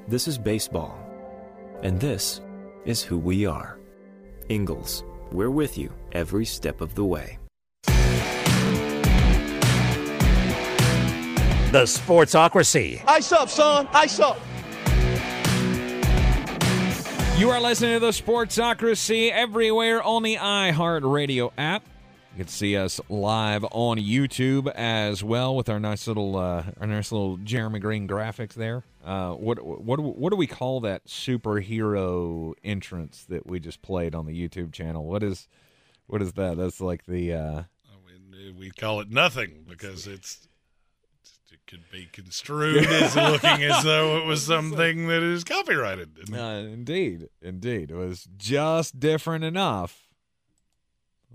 This 0.07 0.30
is 0.30 0.38
baseball. 0.38 0.97
And 1.81 1.99
this 1.99 2.39
is 2.85 3.03
who 3.03 3.17
we 3.17 3.45
are. 3.45 3.77
Ingles, 4.47 5.03
we're 5.34 5.51
with 5.51 5.77
you 5.77 5.91
every 6.13 6.45
step 6.45 6.80
of 6.80 6.95
the 6.95 7.03
way. 7.03 7.38
The 11.73 11.85
Sportsocracy. 11.85 13.01
Ice 13.07 13.31
up, 13.31 13.49
son. 13.49 13.87
Ice 13.93 14.19
up. 14.19 14.37
You 17.35 17.49
are 17.49 17.59
listening 17.59 17.95
to 17.95 17.99
the 17.99 18.11
Sportsocracy 18.11 19.31
everywhere 19.31 20.03
on 20.03 20.21
the 20.21 20.35
iHeartRadio 20.35 21.51
app. 21.57 21.83
You 22.33 22.43
can 22.43 22.47
see 22.47 22.77
us 22.77 23.01
live 23.09 23.65
on 23.71 23.97
YouTube 23.97 24.71
as 24.75 25.23
well 25.23 25.55
with 25.55 25.67
our 25.67 25.79
nice 25.79 26.05
little 26.05 26.37
uh, 26.37 26.63
our 26.79 26.85
nice 26.85 27.11
little 27.11 27.37
Jeremy 27.37 27.79
Green 27.79 28.07
graphics 28.07 28.53
there. 28.53 28.83
Uh, 29.03 29.31
what 29.31 29.59
what 29.65 29.95
do- 29.95 30.03
what 30.03 30.29
do 30.29 30.35
we 30.35 30.45
call 30.45 30.79
that 30.81 31.07
superhero 31.07 32.53
entrance 32.63 33.25
that 33.29 33.47
we 33.47 33.59
just 33.59 33.81
played 33.81 34.13
on 34.13 34.27
the 34.27 34.47
YouTube 34.47 34.73
channel? 34.73 35.05
What 35.07 35.23
is 35.23 35.47
what 36.05 36.21
is 36.21 36.33
that? 36.33 36.55
That's 36.55 36.79
like 36.79 37.07
the 37.07 37.33
uh, 37.33 37.63
We 38.59 38.69
call 38.69 38.99
it 38.99 39.09
nothing 39.09 39.65
because 39.67 40.05
it's 40.05 40.35
it 40.43 40.52
could 41.68 41.90
be 41.91 42.07
construed 42.11 42.85
as 42.85 43.15
looking 43.15 43.64
as 43.64 43.84
though 43.84 44.18
it 44.18 44.26
was 44.26 44.45
something 44.45 45.07
that 45.07 45.23
is 45.23 45.44
copyrighted. 45.44 46.10
Uh, 46.34 46.64
indeed, 46.72 47.30
indeed, 47.41 47.91
it 47.91 47.95
was 47.95 48.27
just 48.38 48.99
different 48.99 49.44
enough 49.44 50.03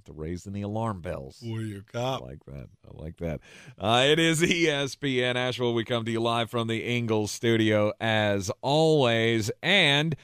to 0.09 0.13
raising 0.13 0.53
the 0.53 0.63
alarm 0.63 1.01
bells. 1.01 1.39
What 1.43 1.61
you 1.61 1.85
cop? 1.93 2.23
I 2.23 2.25
like 2.25 2.45
that. 2.47 2.69
I 2.87 3.03
like 3.03 3.17
that. 3.19 3.41
Uh, 3.79 4.05
it 4.09 4.19
is 4.19 4.41
ESPN 4.41 5.37
Asheville. 5.37 5.75
We 5.75 5.85
come 5.85 6.05
to 6.05 6.11
you 6.11 6.21
live 6.21 6.51
from 6.51 6.67
the 6.67 6.83
Ingles 6.85 7.31
studio 7.31 7.93
as 8.01 8.51
always, 8.63 9.51
and 9.63 10.17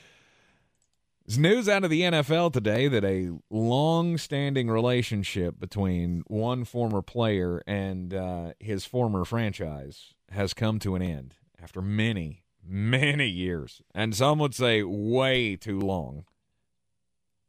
there's 1.27 1.39
news 1.39 1.69
out 1.69 1.85
of 1.85 1.91
the 1.91 2.03
NFL 2.03 2.53
today 2.53 2.87
that 2.89 3.05
a 3.05 3.31
long-standing 3.51 4.69
relationship 4.69 5.59
between 5.59 6.23
one 6.27 6.65
former 6.65 7.01
player 7.01 7.63
and 7.67 8.13
uh, 8.13 8.53
his 8.59 8.85
former 8.85 9.25
franchise 9.25 10.15
has 10.31 10.53
come 10.53 10.79
to 10.81 10.95
an 10.95 11.03
end 11.03 11.35
after 11.63 11.81
many, 11.81 12.43
many 12.63 13.27
years, 13.27 13.81
and 13.95 14.15
some 14.15 14.39
would 14.39 14.55
say 14.55 14.83
way 14.83 15.57
too 15.57 15.81
long. 15.81 16.25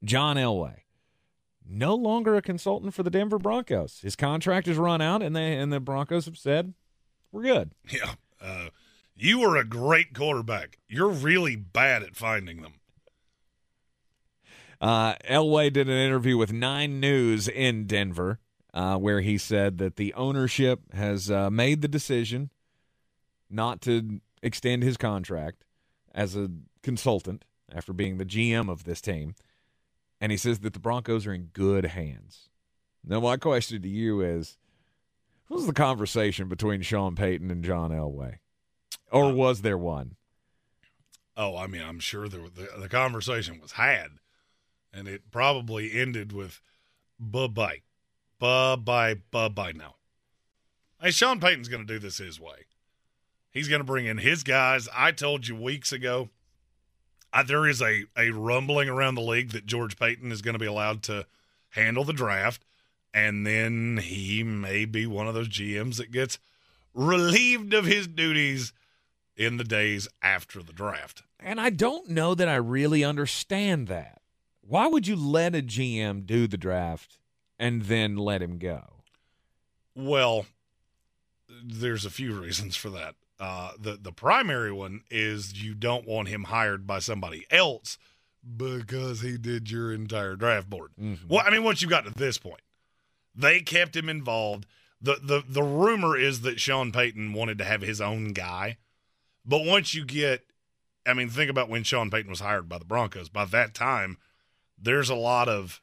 John 0.03 0.37
Elway, 0.37 0.81
no 1.67 1.95
longer 1.95 2.35
a 2.35 2.41
consultant 2.41 2.93
for 2.93 3.03
the 3.03 3.09
Denver 3.09 3.39
Broncos. 3.39 3.99
His 4.01 4.15
contract 4.15 4.67
has 4.67 4.77
run 4.77 5.01
out, 5.01 5.21
and 5.21 5.35
they 5.35 5.53
and 5.57 5.73
the 5.73 5.79
Broncos 5.79 6.25
have 6.25 6.37
said 6.37 6.73
we're 7.31 7.43
good. 7.43 7.71
Yeah. 7.91 8.13
Uh, 8.39 8.69
you 9.15 9.39
were 9.39 9.57
a 9.57 9.65
great 9.65 10.13
quarterback. 10.13 10.77
You're 10.87 11.09
really 11.09 11.55
bad 11.55 12.03
at 12.03 12.15
finding 12.15 12.61
them. 12.61 12.75
Uh, 14.81 15.15
Elway 15.29 15.71
did 15.71 15.87
an 15.87 15.97
interview 15.97 16.37
with 16.37 16.51
Nine 16.51 16.99
News 16.99 17.47
in 17.47 17.85
Denver, 17.85 18.39
uh, 18.73 18.97
where 18.97 19.21
he 19.21 19.37
said 19.37 19.77
that 19.77 19.95
the 19.95 20.13
ownership 20.13 20.93
has 20.93 21.31
uh, 21.31 21.49
made 21.49 21.81
the 21.81 21.87
decision 21.87 22.51
not 23.49 23.81
to 23.81 24.19
extend 24.41 24.83
his 24.83 24.97
contract 24.97 25.63
as 26.13 26.35
a 26.35 26.49
consultant 26.83 27.45
after 27.73 27.93
being 27.93 28.17
the 28.17 28.25
GM 28.25 28.69
of 28.69 28.83
this 28.83 29.01
team. 29.01 29.35
And 30.21 30.31
he 30.31 30.37
says 30.37 30.59
that 30.59 30.73
the 30.73 30.79
Broncos 30.79 31.25
are 31.27 31.33
in 31.33 31.49
good 31.53 31.85
hands. 31.85 32.49
Now, 33.03 33.19
my 33.19 33.37
question 33.37 33.81
to 33.81 33.89
you 33.89 34.21
is 34.21 34.57
what 35.47 35.57
was 35.57 35.67
the 35.67 35.73
conversation 35.73 36.47
between 36.47 36.81
Sean 36.81 37.15
Payton 37.15 37.51
and 37.51 37.63
John 37.63 37.91
Elway? 37.91 38.39
Or 39.11 39.31
was 39.31 39.61
there 39.61 39.77
one? 39.77 40.15
Oh, 41.37 41.57
I 41.57 41.67
mean, 41.67 41.81
I'm 41.81 41.99
sure 41.99 42.27
there, 42.27 42.41
the, 42.49 42.69
the 42.79 42.89
conversation 42.89 43.59
was 43.61 43.73
had, 43.73 44.07
and 44.95 45.07
it 45.07 45.31
probably 45.31 45.91
ended 45.93 46.31
with 46.31 46.61
bye 47.19 47.47
bye, 47.47 47.81
bye 48.39 48.75
bye, 48.75 49.15
bye 49.31 49.49
bye 49.49 49.71
now. 49.71 49.95
Hey, 51.01 51.11
Sean 51.11 51.39
Payton's 51.39 51.67
going 51.67 51.85
to 51.85 51.93
do 51.93 51.99
this 51.99 52.17
his 52.17 52.39
way. 52.39 52.65
He's 53.51 53.67
going 53.67 53.79
to 53.79 53.85
bring 53.85 54.05
in 54.05 54.17
his 54.17 54.43
guys. 54.43 54.89
I 54.93 55.11
told 55.11 55.47
you 55.47 55.55
weeks 55.55 55.91
ago, 55.91 56.29
there 57.45 57.67
is 57.67 57.81
a, 57.81 58.05
a 58.17 58.31
rumbling 58.31 58.89
around 58.89 59.15
the 59.15 59.21
league 59.21 59.51
that 59.51 59.65
George 59.65 59.97
Paton 59.97 60.31
is 60.31 60.41
going 60.41 60.53
to 60.53 60.59
be 60.59 60.65
allowed 60.65 61.03
to 61.03 61.25
handle 61.69 62.03
the 62.03 62.13
draft, 62.13 62.63
and 63.13 63.45
then 63.45 63.97
he 63.97 64.43
may 64.43 64.85
be 64.85 65.05
one 65.05 65.27
of 65.27 65.33
those 65.33 65.49
GMs 65.49 65.97
that 65.97 66.11
gets 66.11 66.39
relieved 66.93 67.73
of 67.73 67.85
his 67.85 68.07
duties 68.07 68.73
in 69.35 69.57
the 69.57 69.63
days 69.63 70.07
after 70.21 70.63
the 70.63 70.73
draft. 70.73 71.23
And 71.39 71.59
I 71.59 71.69
don't 71.69 72.09
know 72.09 72.35
that 72.35 72.47
I 72.47 72.55
really 72.55 73.03
understand 73.03 73.87
that. 73.87 74.21
Why 74.67 74.87
would 74.87 75.07
you 75.07 75.15
let 75.15 75.55
a 75.55 75.61
GM 75.61 76.25
do 76.25 76.47
the 76.47 76.57
draft 76.57 77.19
and 77.59 77.83
then 77.83 78.17
let 78.17 78.41
him 78.41 78.57
go? 78.57 79.03
Well, 79.95 80.47
there's 81.63 82.05
a 82.05 82.09
few 82.09 82.39
reasons 82.39 82.75
for 82.75 82.89
that. 82.89 83.15
Uh, 83.39 83.71
the 83.79 83.97
the 84.01 84.11
primary 84.13 84.71
one 84.71 85.01
is 85.11 85.61
you 85.61 85.73
don't 85.73 86.07
want 86.07 86.29
him 86.29 86.45
hired 86.45 86.87
by 86.87 86.99
somebody 86.99 87.45
else 87.51 87.97
because 88.57 89.21
he 89.21 89.37
did 89.37 89.69
your 89.69 89.91
entire 89.93 90.35
draft 90.35 90.69
board. 90.69 90.91
Mm-hmm. 90.99 91.27
Well, 91.27 91.43
I 91.45 91.51
mean, 91.51 91.63
once 91.63 91.81
you 91.81 91.89
got 91.89 92.05
to 92.05 92.13
this 92.13 92.37
point, 92.37 92.61
they 93.35 93.59
kept 93.59 93.95
him 93.95 94.07
involved. 94.09 94.65
the 95.01 95.17
the 95.21 95.43
The 95.47 95.63
rumor 95.63 96.17
is 96.17 96.41
that 96.41 96.59
Sean 96.61 96.91
Payton 96.91 97.33
wanted 97.33 97.57
to 97.57 97.65
have 97.65 97.81
his 97.81 97.99
own 97.99 98.31
guy, 98.31 98.77
but 99.45 99.65
once 99.65 99.93
you 99.93 100.05
get, 100.05 100.45
I 101.05 101.13
mean, 101.13 101.29
think 101.29 101.51
about 101.51 101.69
when 101.69 101.83
Sean 101.83 102.09
Payton 102.09 102.29
was 102.29 102.39
hired 102.39 102.69
by 102.69 102.77
the 102.77 102.85
Broncos. 102.85 103.27
By 103.29 103.45
that 103.45 103.73
time, 103.73 104.17
there's 104.77 105.09
a 105.09 105.15
lot 105.15 105.47
of 105.49 105.81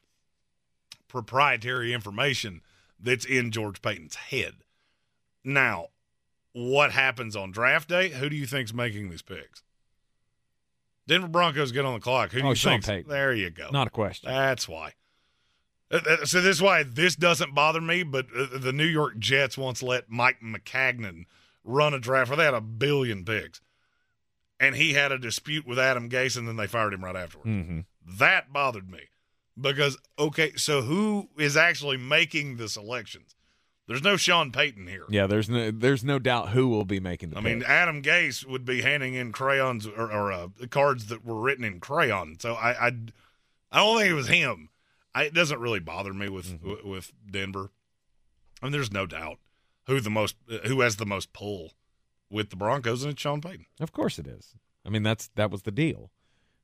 proprietary 1.09 1.93
information 1.93 2.61
that's 3.01 3.25
in 3.25 3.51
George 3.51 3.83
Paton's 3.83 4.15
head. 4.15 4.55
Now, 5.45 5.89
what 6.53 6.93
happens 6.93 7.35
on 7.35 7.51
draft 7.51 7.89
day? 7.89 8.11
Who 8.11 8.29
do 8.29 8.37
you 8.37 8.47
think's 8.47 8.73
making 8.73 9.11
these 9.11 9.23
picks? 9.23 9.63
Denver 11.09 11.29
Broncos 11.29 11.73
get 11.73 11.85
on 11.85 11.95
the 11.95 12.01
clock. 12.01 12.31
Who 12.33 12.41
do 12.41 12.47
Oh, 12.47 12.51
you 12.51 12.55
Sean 12.55 12.81
think? 12.81 12.85
Payton. 13.07 13.11
There 13.11 13.33
you 13.33 13.51
go. 13.51 13.71
Not 13.73 13.89
a 13.89 13.91
question. 13.91 14.31
That's 14.31 14.69
why. 14.69 14.93
Uh, 15.91 16.01
uh, 16.09 16.25
So 16.25 16.41
this 16.41 16.57
is 16.57 16.63
why 16.63 16.85
this 16.85 17.17
doesn't 17.17 17.55
bother 17.55 17.81
me. 17.81 18.05
But 18.05 18.27
uh, 18.37 18.59
the 18.59 18.73
New 18.73 18.87
York 18.87 19.19
Jets 19.19 19.59
once 19.59 19.83
let 19.83 20.09
Mike 20.09 20.39
Maccagnan 20.43 21.25
run 21.65 21.93
a 21.93 21.99
draft 21.99 22.31
where 22.31 22.37
they 22.37 22.45
had 22.45 22.55
a 22.55 22.61
billion 22.61 23.25
picks, 23.25 23.61
and 24.61 24.77
he 24.77 24.93
had 24.95 25.11
a 25.11 25.19
dispute 25.19 25.67
with 25.67 25.79
Adam 25.79 26.09
Gase, 26.09 26.37
and 26.37 26.47
then 26.47 26.57
they 26.57 26.67
fired 26.69 26.95
him 26.95 27.05
right 27.05 27.17
afterwards. 27.17 27.49
Mm-hmm. 27.51 27.81
That 28.07 28.53
bothered 28.53 28.91
me 28.91 29.01
because 29.61 29.97
okay, 30.19 30.53
so 30.57 30.83
who 30.83 31.29
is 31.39 31.57
actually 31.57 31.97
making 31.97 32.57
the 32.57 32.69
selections? 32.69 33.35
There's 33.89 34.03
no 34.03 34.17
Sean 34.17 34.53
Payton 34.53 34.87
here. 34.87 35.05
Yeah, 35.09 35.27
there's 35.27 35.49
no 35.49 35.71
there's 35.71 36.05
no 36.05 36.19
doubt 36.19 36.51
who 36.51 36.69
will 36.69 36.85
be 36.85 37.01
making 37.01 37.31
the 37.31 37.39
I 37.39 37.41
mean. 37.41 37.63
Adam 37.65 38.01
Gase 38.03 38.47
would 38.47 38.65
be 38.65 38.81
handing 38.83 39.15
in 39.15 39.33
crayons 39.33 39.87
or, 39.87 40.11
or 40.11 40.33
uh, 40.33 40.49
cards 40.71 41.07
that 41.07 41.25
were 41.25 41.41
written 41.41 41.65
in 41.65 41.81
crayon. 41.81 42.37
So 42.39 42.55
I, 42.55 42.87
I, 42.89 42.93
I 43.71 43.79
don't 43.79 43.99
think 43.99 44.11
it 44.11 44.15
was 44.15 44.29
him. 44.29 44.71
I, 45.15 45.25
it 45.25 45.35
doesn't 45.35 45.61
really 45.61 45.81
bother 45.81 46.15
me 46.15 46.29
with 46.29 46.61
Mm-hmm. 46.63 46.89
with 46.89 47.13
Denver. 47.29 47.71
I 48.63 48.67
mean, 48.67 48.73
there's 48.73 48.93
no 48.93 49.05
doubt 49.07 49.39
who 49.87 50.01
the 50.01 50.11
most 50.11 50.37
who 50.65 50.81
has 50.81 50.97
the 50.97 51.05
most 51.07 51.33
pull 51.33 51.73
with 52.31 52.51
the 52.51 52.57
Broncos, 52.57 53.03
and 53.03 53.13
it's 53.13 53.21
Sean 53.21 53.41
Payton. 53.41 53.67
Of 53.81 53.93
course 53.93 54.19
it 54.19 54.27
is. 54.27 54.55
I 54.87 54.91
mean, 54.91 55.03
that's 55.03 55.29
that 55.35 55.51
was 55.51 55.63
the 55.63 55.73
deal. 55.73 56.11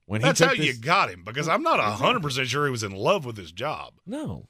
When 0.09 0.23
That's 0.23 0.41
how 0.41 0.49
took 0.55 0.59
you 0.65 0.73
got 0.75 1.11
him 1.11 1.23
because 1.23 1.49
I'm 1.49 1.63
not 1.63 1.79
hundred 1.81 2.23
percent 2.23 2.49
sure 2.49 2.65
he 2.65 2.71
was 2.71 2.83
in 2.83 2.93
love 2.93 3.25
with 3.27 3.37
his 3.37 3.53
job. 3.53 3.93
No, 4.07 4.49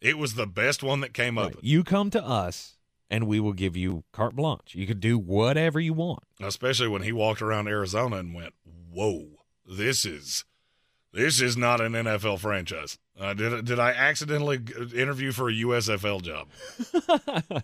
It 0.00 0.18
was 0.18 0.34
the 0.34 0.46
best 0.46 0.82
one 0.82 1.00
that 1.02 1.14
came 1.14 1.38
Right. 1.38 1.54
up, 1.54 1.60
You 1.62 1.84
come 1.84 2.10
to 2.10 2.22
us, 2.24 2.76
and 3.08 3.28
we 3.28 3.38
will 3.38 3.52
give 3.52 3.76
you 3.76 4.02
carte 4.12 4.34
blanche. 4.34 4.74
You 4.74 4.88
could 4.88 4.98
do 5.00 5.16
whatever 5.16 5.78
you 5.78 5.92
want. 5.94 6.24
especially 6.40 6.88
when 6.88 7.02
he 7.02 7.12
walked 7.12 7.40
around 7.40 7.68
Arizona 7.68 8.16
and 8.16 8.34
went, 8.34 8.54
"Whoa, 8.90 9.28
this 9.64 10.04
is." 10.04 10.44
This 11.12 11.40
is 11.40 11.56
not 11.56 11.80
an 11.80 11.92
NFL 11.94 12.38
franchise. 12.40 12.98
Uh, 13.18 13.32
did 13.34 13.64
did 13.64 13.78
I 13.78 13.92
accidentally 13.92 14.58
interview 14.94 15.30
for 15.32 15.48
a 15.48 15.52
USFL 15.54 16.20
job? 16.20 16.48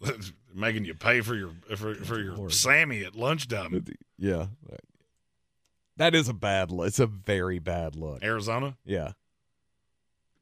Making 0.54 0.84
you 0.84 0.94
pay 0.94 1.22
for 1.22 1.34
your 1.34 1.50
for, 1.76 1.94
for 1.94 2.20
your 2.20 2.50
Sammy 2.50 3.04
at 3.04 3.14
lunchtime. 3.16 3.84
Yeah, 4.18 4.46
that 6.02 6.16
is 6.16 6.28
a 6.28 6.34
bad 6.34 6.72
look. 6.72 6.88
It's 6.88 6.98
a 6.98 7.06
very 7.06 7.60
bad 7.60 7.94
look. 7.94 8.24
Arizona, 8.24 8.76
Yeah, 8.84 9.12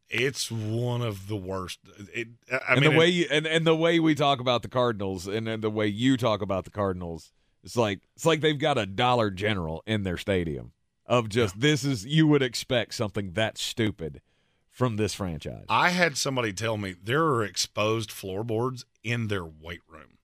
it's 0.09 0.51
one 0.51 1.03
of 1.03 1.28
the 1.28 1.37
worst. 1.37 1.81
It, 2.15 2.28
I 2.51 2.73
and 2.73 2.81
mean, 2.81 2.93
the 2.93 2.99
way 2.99 3.09
it- 3.09 3.15
you, 3.15 3.27
and, 3.31 3.47
and 3.47 3.66
the 3.66 3.77
way 3.77 4.01
we 4.01 4.15
talk 4.15 4.41
about 4.41 4.62
the 4.62 4.69
Cardinals, 4.69 5.27
and, 5.27 5.47
then 5.47 5.61
the 5.61 5.70
way 5.70 5.87
you 5.87 6.16
talk 6.16 6.41
about 6.41 6.65
the 6.65 6.70
Cardinals, 6.70 7.32
it's 7.62 7.77
like 7.77 8.01
it's 8.16 8.24
like 8.24 8.41
they've 8.41 8.59
got 8.59 8.78
a 8.78 8.87
Dollar 8.87 9.31
General 9.31 9.82
in 9.87 10.03
their 10.03 10.16
stadium 10.16 10.73
of 11.05 11.28
just 11.28 11.61
this 11.61 11.85
is 11.85 12.07
you 12.07 12.27
would 12.27 12.43
expect 12.43 12.95
something 12.95 13.32
that 13.32 13.59
stupid 13.59 14.23
from 14.70 14.97
this 14.97 15.12
franchise. 15.12 15.66
I 15.69 15.91
had 15.91 16.16
somebody 16.16 16.55
tell 16.55 16.78
me 16.78 16.95
there 17.03 17.24
are 17.24 17.45
exposed 17.45 18.11
floorboards 18.11 18.87
in 19.05 19.28
their 19.28 19.45
weight 19.45 19.82
room. 19.89 20.16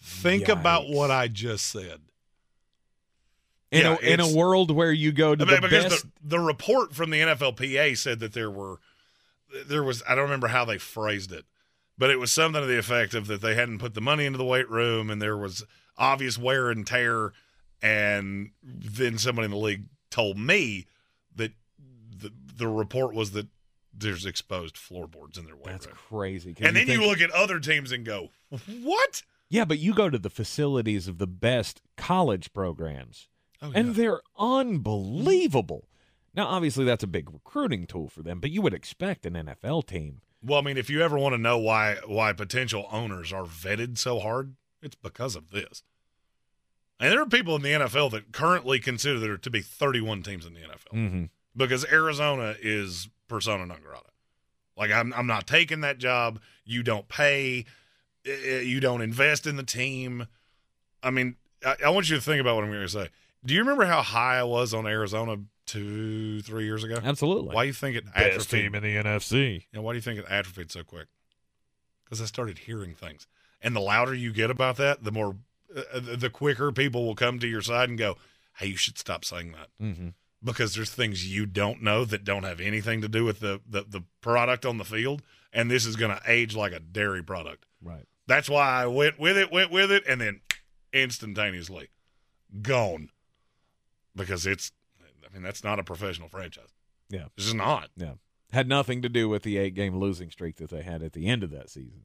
Think 0.00 0.48
about 0.48 0.88
what 0.88 1.10
I 1.10 1.28
just 1.28 1.66
said. 1.66 2.00
In 3.72 3.80
Yeah, 3.80 3.96
a 4.00 4.12
in 4.12 4.20
a 4.20 4.28
world 4.28 4.70
where 4.70 4.92
you 4.92 5.10
go 5.10 5.34
to 5.34 5.44
I 5.44 5.46
mean, 5.50 5.60
the 5.62 5.68
best, 5.68 6.02
the, 6.04 6.10
the 6.22 6.38
report 6.40 6.94
from 6.94 7.10
the 7.10 7.18
NFLPA 7.20 7.96
said 7.98 8.20
that 8.20 8.32
there 8.34 8.50
were 8.50 8.76
there 9.66 9.82
was 9.82 10.02
I 10.08 10.14
don't 10.14 10.24
remember 10.24 10.48
how 10.48 10.64
they 10.64 10.78
phrased 10.78 11.32
it, 11.32 11.44
but 11.98 12.10
it 12.10 12.20
was 12.20 12.30
something 12.30 12.60
to 12.60 12.66
the 12.66 12.78
effect 12.78 13.14
of 13.14 13.26
that 13.26 13.40
they 13.40 13.54
hadn't 13.54 13.78
put 13.78 13.94
the 13.94 14.00
money 14.00 14.24
into 14.26 14.38
the 14.38 14.44
weight 14.44 14.68
room 14.70 15.10
and 15.10 15.20
there 15.20 15.36
was 15.36 15.64
obvious 15.98 16.38
wear 16.38 16.70
and 16.70 16.86
tear, 16.86 17.32
and 17.82 18.50
then 18.64 19.18
somebody 19.18 19.46
in 19.46 19.50
the 19.50 19.56
league 19.56 19.84
told 20.10 20.38
me 20.38 20.86
that 21.34 21.52
the 22.16 22.30
the 22.56 22.68
report 22.68 23.14
was 23.14 23.32
that 23.32 23.46
there's 23.94 24.24
exposed 24.26 24.76
floorboards 24.76 25.36
in 25.38 25.44
their 25.44 25.54
weight 25.56 25.66
that's 25.66 25.86
room, 25.86 25.96
crazy. 26.08 26.54
and 26.60 26.76
then 26.76 26.86
think- 26.86 27.00
you 27.00 27.06
look 27.06 27.20
at 27.20 27.30
other 27.30 27.58
teams 27.60 27.92
and 27.92 28.04
go, 28.04 28.28
what? 28.82 29.22
Yeah, 29.50 29.66
but 29.66 29.78
you 29.78 29.92
go 29.92 30.08
to 30.08 30.18
the 30.18 30.30
facilities 30.30 31.06
of 31.08 31.18
the 31.18 31.26
best 31.26 31.82
college 31.98 32.54
programs, 32.54 33.28
Oh, 33.62 33.70
and 33.74 33.94
they're 33.94 34.20
unbelievable. 34.36 35.88
Now, 36.34 36.46
obviously, 36.46 36.84
that's 36.84 37.04
a 37.04 37.08
big 37.08 37.32
recruiting 37.32 37.86
tool 37.86 38.08
for 38.08 38.22
them, 38.22 38.40
but 38.40 38.50
you 38.50 38.62
would 38.62 38.74
expect 38.74 39.24
an 39.26 39.34
NFL 39.34 39.86
team. 39.86 40.20
Well, 40.42 40.58
I 40.58 40.62
mean, 40.62 40.76
if 40.78 40.90
you 40.90 41.00
ever 41.02 41.16
want 41.18 41.34
to 41.34 41.38
know 41.38 41.58
why 41.58 41.96
why 42.06 42.32
potential 42.32 42.86
owners 42.90 43.32
are 43.32 43.44
vetted 43.44 43.98
so 43.98 44.18
hard, 44.18 44.56
it's 44.82 44.96
because 44.96 45.36
of 45.36 45.50
this. 45.50 45.82
And 46.98 47.12
there 47.12 47.20
are 47.20 47.26
people 47.26 47.54
in 47.56 47.62
the 47.62 47.70
NFL 47.70 48.10
that 48.12 48.32
currently 48.32 48.78
consider 48.80 49.18
there 49.18 49.36
to 49.36 49.50
be 49.50 49.60
31 49.60 50.22
teams 50.22 50.46
in 50.46 50.54
the 50.54 50.60
NFL 50.60 50.92
Mm-hmm. 50.94 51.24
because 51.56 51.84
Arizona 51.92 52.54
is 52.60 53.08
persona 53.28 53.66
non 53.66 53.80
grata. 53.82 54.06
Like 54.76 54.90
I'm 54.90 55.12
I'm 55.12 55.26
not 55.26 55.46
taking 55.46 55.80
that 55.82 55.98
job. 55.98 56.40
You 56.64 56.82
don't 56.82 57.06
pay. 57.08 57.64
You 58.24 58.80
don't 58.80 59.02
invest 59.02 59.46
in 59.46 59.56
the 59.56 59.62
team. 59.64 60.26
I 61.02 61.10
mean, 61.10 61.36
I, 61.64 61.76
I 61.86 61.90
want 61.90 62.08
you 62.08 62.16
to 62.16 62.22
think 62.22 62.40
about 62.40 62.54
what 62.56 62.64
I'm 62.64 62.70
going 62.70 62.82
to 62.82 62.88
say. 62.88 63.08
Do 63.44 63.54
you 63.54 63.60
remember 63.60 63.84
how 63.84 64.02
high 64.02 64.38
I 64.38 64.44
was 64.44 64.72
on 64.72 64.86
Arizona 64.86 65.36
two, 65.66 66.42
three 66.42 66.64
years 66.64 66.84
ago? 66.84 66.98
Absolutely. 67.02 67.54
Why 67.54 67.64
do 67.64 67.66
you 67.68 67.72
think 67.72 67.96
it 67.96 68.04
Best 68.06 68.16
atrophied? 68.16 68.60
team 68.62 68.74
in 68.74 68.82
the 68.82 68.96
NFC. 68.96 69.64
Yeah, 69.72 69.80
why 69.80 69.92
do 69.92 69.96
you 69.96 70.02
think 70.02 70.20
it 70.20 70.26
atrophied 70.28 70.70
so 70.70 70.84
quick? 70.84 71.08
Because 72.04 72.20
I 72.20 72.26
started 72.26 72.58
hearing 72.58 72.94
things. 72.94 73.26
And 73.60 73.74
the 73.74 73.80
louder 73.80 74.14
you 74.14 74.32
get 74.32 74.50
about 74.50 74.76
that, 74.76 75.02
the 75.02 75.12
more, 75.12 75.36
uh, 75.74 76.00
the 76.00 76.30
quicker 76.30 76.72
people 76.72 77.04
will 77.04 77.14
come 77.14 77.38
to 77.38 77.46
your 77.46 77.62
side 77.62 77.88
and 77.88 77.98
go, 77.98 78.16
"Hey, 78.56 78.66
you 78.66 78.76
should 78.76 78.98
stop 78.98 79.24
saying 79.24 79.52
that." 79.52 79.68
Mm-hmm. 79.80 80.08
Because 80.44 80.74
there's 80.74 80.90
things 80.90 81.32
you 81.32 81.46
don't 81.46 81.80
know 81.82 82.04
that 82.04 82.24
don't 82.24 82.42
have 82.42 82.60
anything 82.60 83.00
to 83.02 83.08
do 83.08 83.24
with 83.24 83.38
the 83.40 83.60
the, 83.68 83.84
the 83.88 84.02
product 84.20 84.66
on 84.66 84.78
the 84.78 84.84
field, 84.84 85.22
and 85.52 85.70
this 85.70 85.86
is 85.86 85.94
going 85.94 86.14
to 86.14 86.20
age 86.26 86.56
like 86.56 86.72
a 86.72 86.80
dairy 86.80 87.22
product. 87.22 87.66
Right. 87.80 88.04
That's 88.26 88.48
why 88.50 88.68
I 88.68 88.86
went 88.86 89.18
with 89.20 89.36
it, 89.36 89.52
went 89.52 89.70
with 89.70 89.90
it, 89.92 90.02
and 90.08 90.20
then 90.20 90.40
instantaneously 90.92 91.88
gone 92.60 93.10
because 94.14 94.46
it's. 94.46 94.72
I 95.00 95.34
mean, 95.34 95.42
that's 95.42 95.64
not 95.64 95.78
a 95.78 95.84
professional 95.84 96.28
franchise. 96.28 96.74
Yeah. 97.08 97.26
It's 97.36 97.46
just 97.46 97.56
not. 97.56 97.90
Yeah. 97.96 98.14
Had 98.52 98.68
nothing 98.68 99.00
to 99.02 99.08
do 99.08 99.28
with 99.28 99.44
the 99.44 99.56
eight 99.56 99.74
game 99.74 99.96
losing 99.96 100.30
streak 100.30 100.56
that 100.56 100.70
they 100.70 100.82
had 100.82 101.02
at 101.02 101.12
the 101.12 101.26
end 101.26 101.42
of 101.42 101.50
that 101.50 101.70
season. 101.70 102.02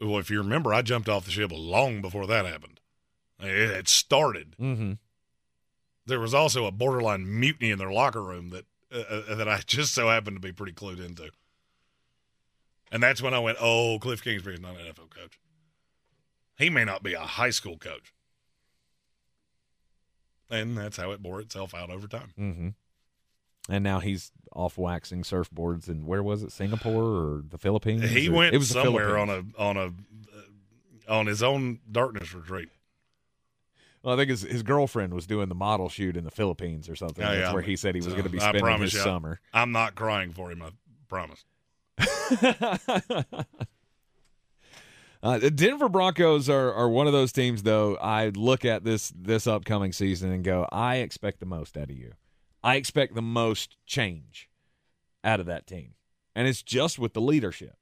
Well, 0.00 0.18
if 0.18 0.30
you 0.30 0.38
remember, 0.38 0.74
I 0.74 0.82
jumped 0.82 1.08
off 1.08 1.24
the 1.24 1.30
ship 1.30 1.52
long 1.54 2.00
before 2.00 2.26
that 2.26 2.46
happened. 2.46 2.80
It 3.40 3.74
had 3.74 3.88
started. 3.88 4.56
Mm-hmm. 4.60 4.92
There 6.06 6.20
was 6.20 6.34
also 6.34 6.66
a 6.66 6.72
borderline 6.72 7.38
mutiny 7.38 7.70
in 7.70 7.78
their 7.78 7.92
locker 7.92 8.22
room 8.22 8.50
that 8.50 8.64
uh, 8.92 8.98
uh, 8.98 9.34
that 9.34 9.48
I 9.48 9.58
just 9.66 9.94
so 9.94 10.08
happened 10.08 10.36
to 10.36 10.40
be 10.40 10.52
pretty 10.52 10.72
clued 10.72 11.04
into. 11.04 11.30
And 12.92 13.02
that's 13.02 13.22
when 13.22 13.34
I 13.34 13.38
went, 13.40 13.58
"Oh, 13.60 13.98
Cliff 14.00 14.22
Kingsbury's 14.22 14.60
not 14.60 14.76
an 14.76 14.86
NFL 14.86 15.10
coach. 15.10 15.40
He 16.56 16.70
may 16.70 16.84
not 16.84 17.02
be 17.02 17.14
a 17.14 17.20
high 17.20 17.50
school 17.50 17.76
coach." 17.78 18.13
And 20.50 20.76
that's 20.76 20.96
how 20.96 21.10
it 21.12 21.22
bore 21.22 21.40
itself 21.40 21.74
out 21.74 21.90
over 21.90 22.06
time. 22.06 22.32
Mm-hmm. 22.38 22.68
And 23.72 23.82
now 23.82 24.00
he's 24.00 24.30
off 24.52 24.76
waxing 24.76 25.22
surfboards 25.22 25.88
in 25.88 26.04
where 26.06 26.22
was 26.22 26.42
it, 26.42 26.52
Singapore 26.52 27.02
or 27.02 27.42
the 27.48 27.58
Philippines? 27.58 28.08
He 28.10 28.28
Or- 28.28 28.32
went 28.32 28.54
it 28.54 28.58
was 28.58 28.68
somewhere 28.68 29.16
on 29.18 29.30
a 29.30 29.42
on 29.58 29.76
a 29.76 29.86
uh, 29.86 29.90
on 31.08 31.26
his 31.26 31.42
own 31.42 31.80
darkness 31.90 32.34
retreat. 32.34 32.68
Well, 34.02 34.14
I 34.14 34.18
think 34.18 34.28
his 34.28 34.42
his 34.42 34.62
girlfriend 34.62 35.14
was 35.14 35.26
doing 35.26 35.48
the 35.48 35.54
model 35.54 35.88
shoot 35.88 36.14
in 36.16 36.24
the 36.24 36.30
Philippines 36.30 36.90
or 36.90 36.94
something. 36.96 37.24
Oh, 37.24 37.28
That's 37.28 37.40
yeah. 37.40 37.52
where 37.54 37.62
he 37.62 37.74
said 37.76 37.94
he 37.94 38.02
was 38.02 38.12
going 38.12 38.24
to 38.24 38.28
be 38.30 38.38
spending 38.38 38.80
his 38.82 38.92
you, 38.92 39.00
summer. 39.00 39.40
I'm 39.54 39.72
not 39.72 39.94
crying 39.94 40.32
for 40.32 40.50
him. 40.52 40.62
I 40.62 40.68
promise. 41.08 41.44
Uh, 45.24 45.38
the 45.38 45.50
Denver 45.50 45.88
Broncos 45.88 46.50
are, 46.50 46.70
are 46.74 46.88
one 46.90 47.06
of 47.06 47.14
those 47.14 47.32
teams, 47.32 47.62
though. 47.62 47.96
I 47.96 48.28
look 48.28 48.66
at 48.66 48.84
this 48.84 49.10
this 49.16 49.46
upcoming 49.46 49.94
season 49.94 50.30
and 50.30 50.44
go, 50.44 50.68
I 50.70 50.96
expect 50.96 51.40
the 51.40 51.46
most 51.46 51.78
out 51.78 51.84
of 51.84 51.96
you. 51.96 52.12
I 52.62 52.76
expect 52.76 53.14
the 53.14 53.22
most 53.22 53.78
change 53.86 54.50
out 55.24 55.40
of 55.40 55.46
that 55.46 55.66
team, 55.66 55.94
and 56.34 56.46
it's 56.46 56.62
just 56.62 56.98
with 56.98 57.14
the 57.14 57.22
leadership. 57.22 57.76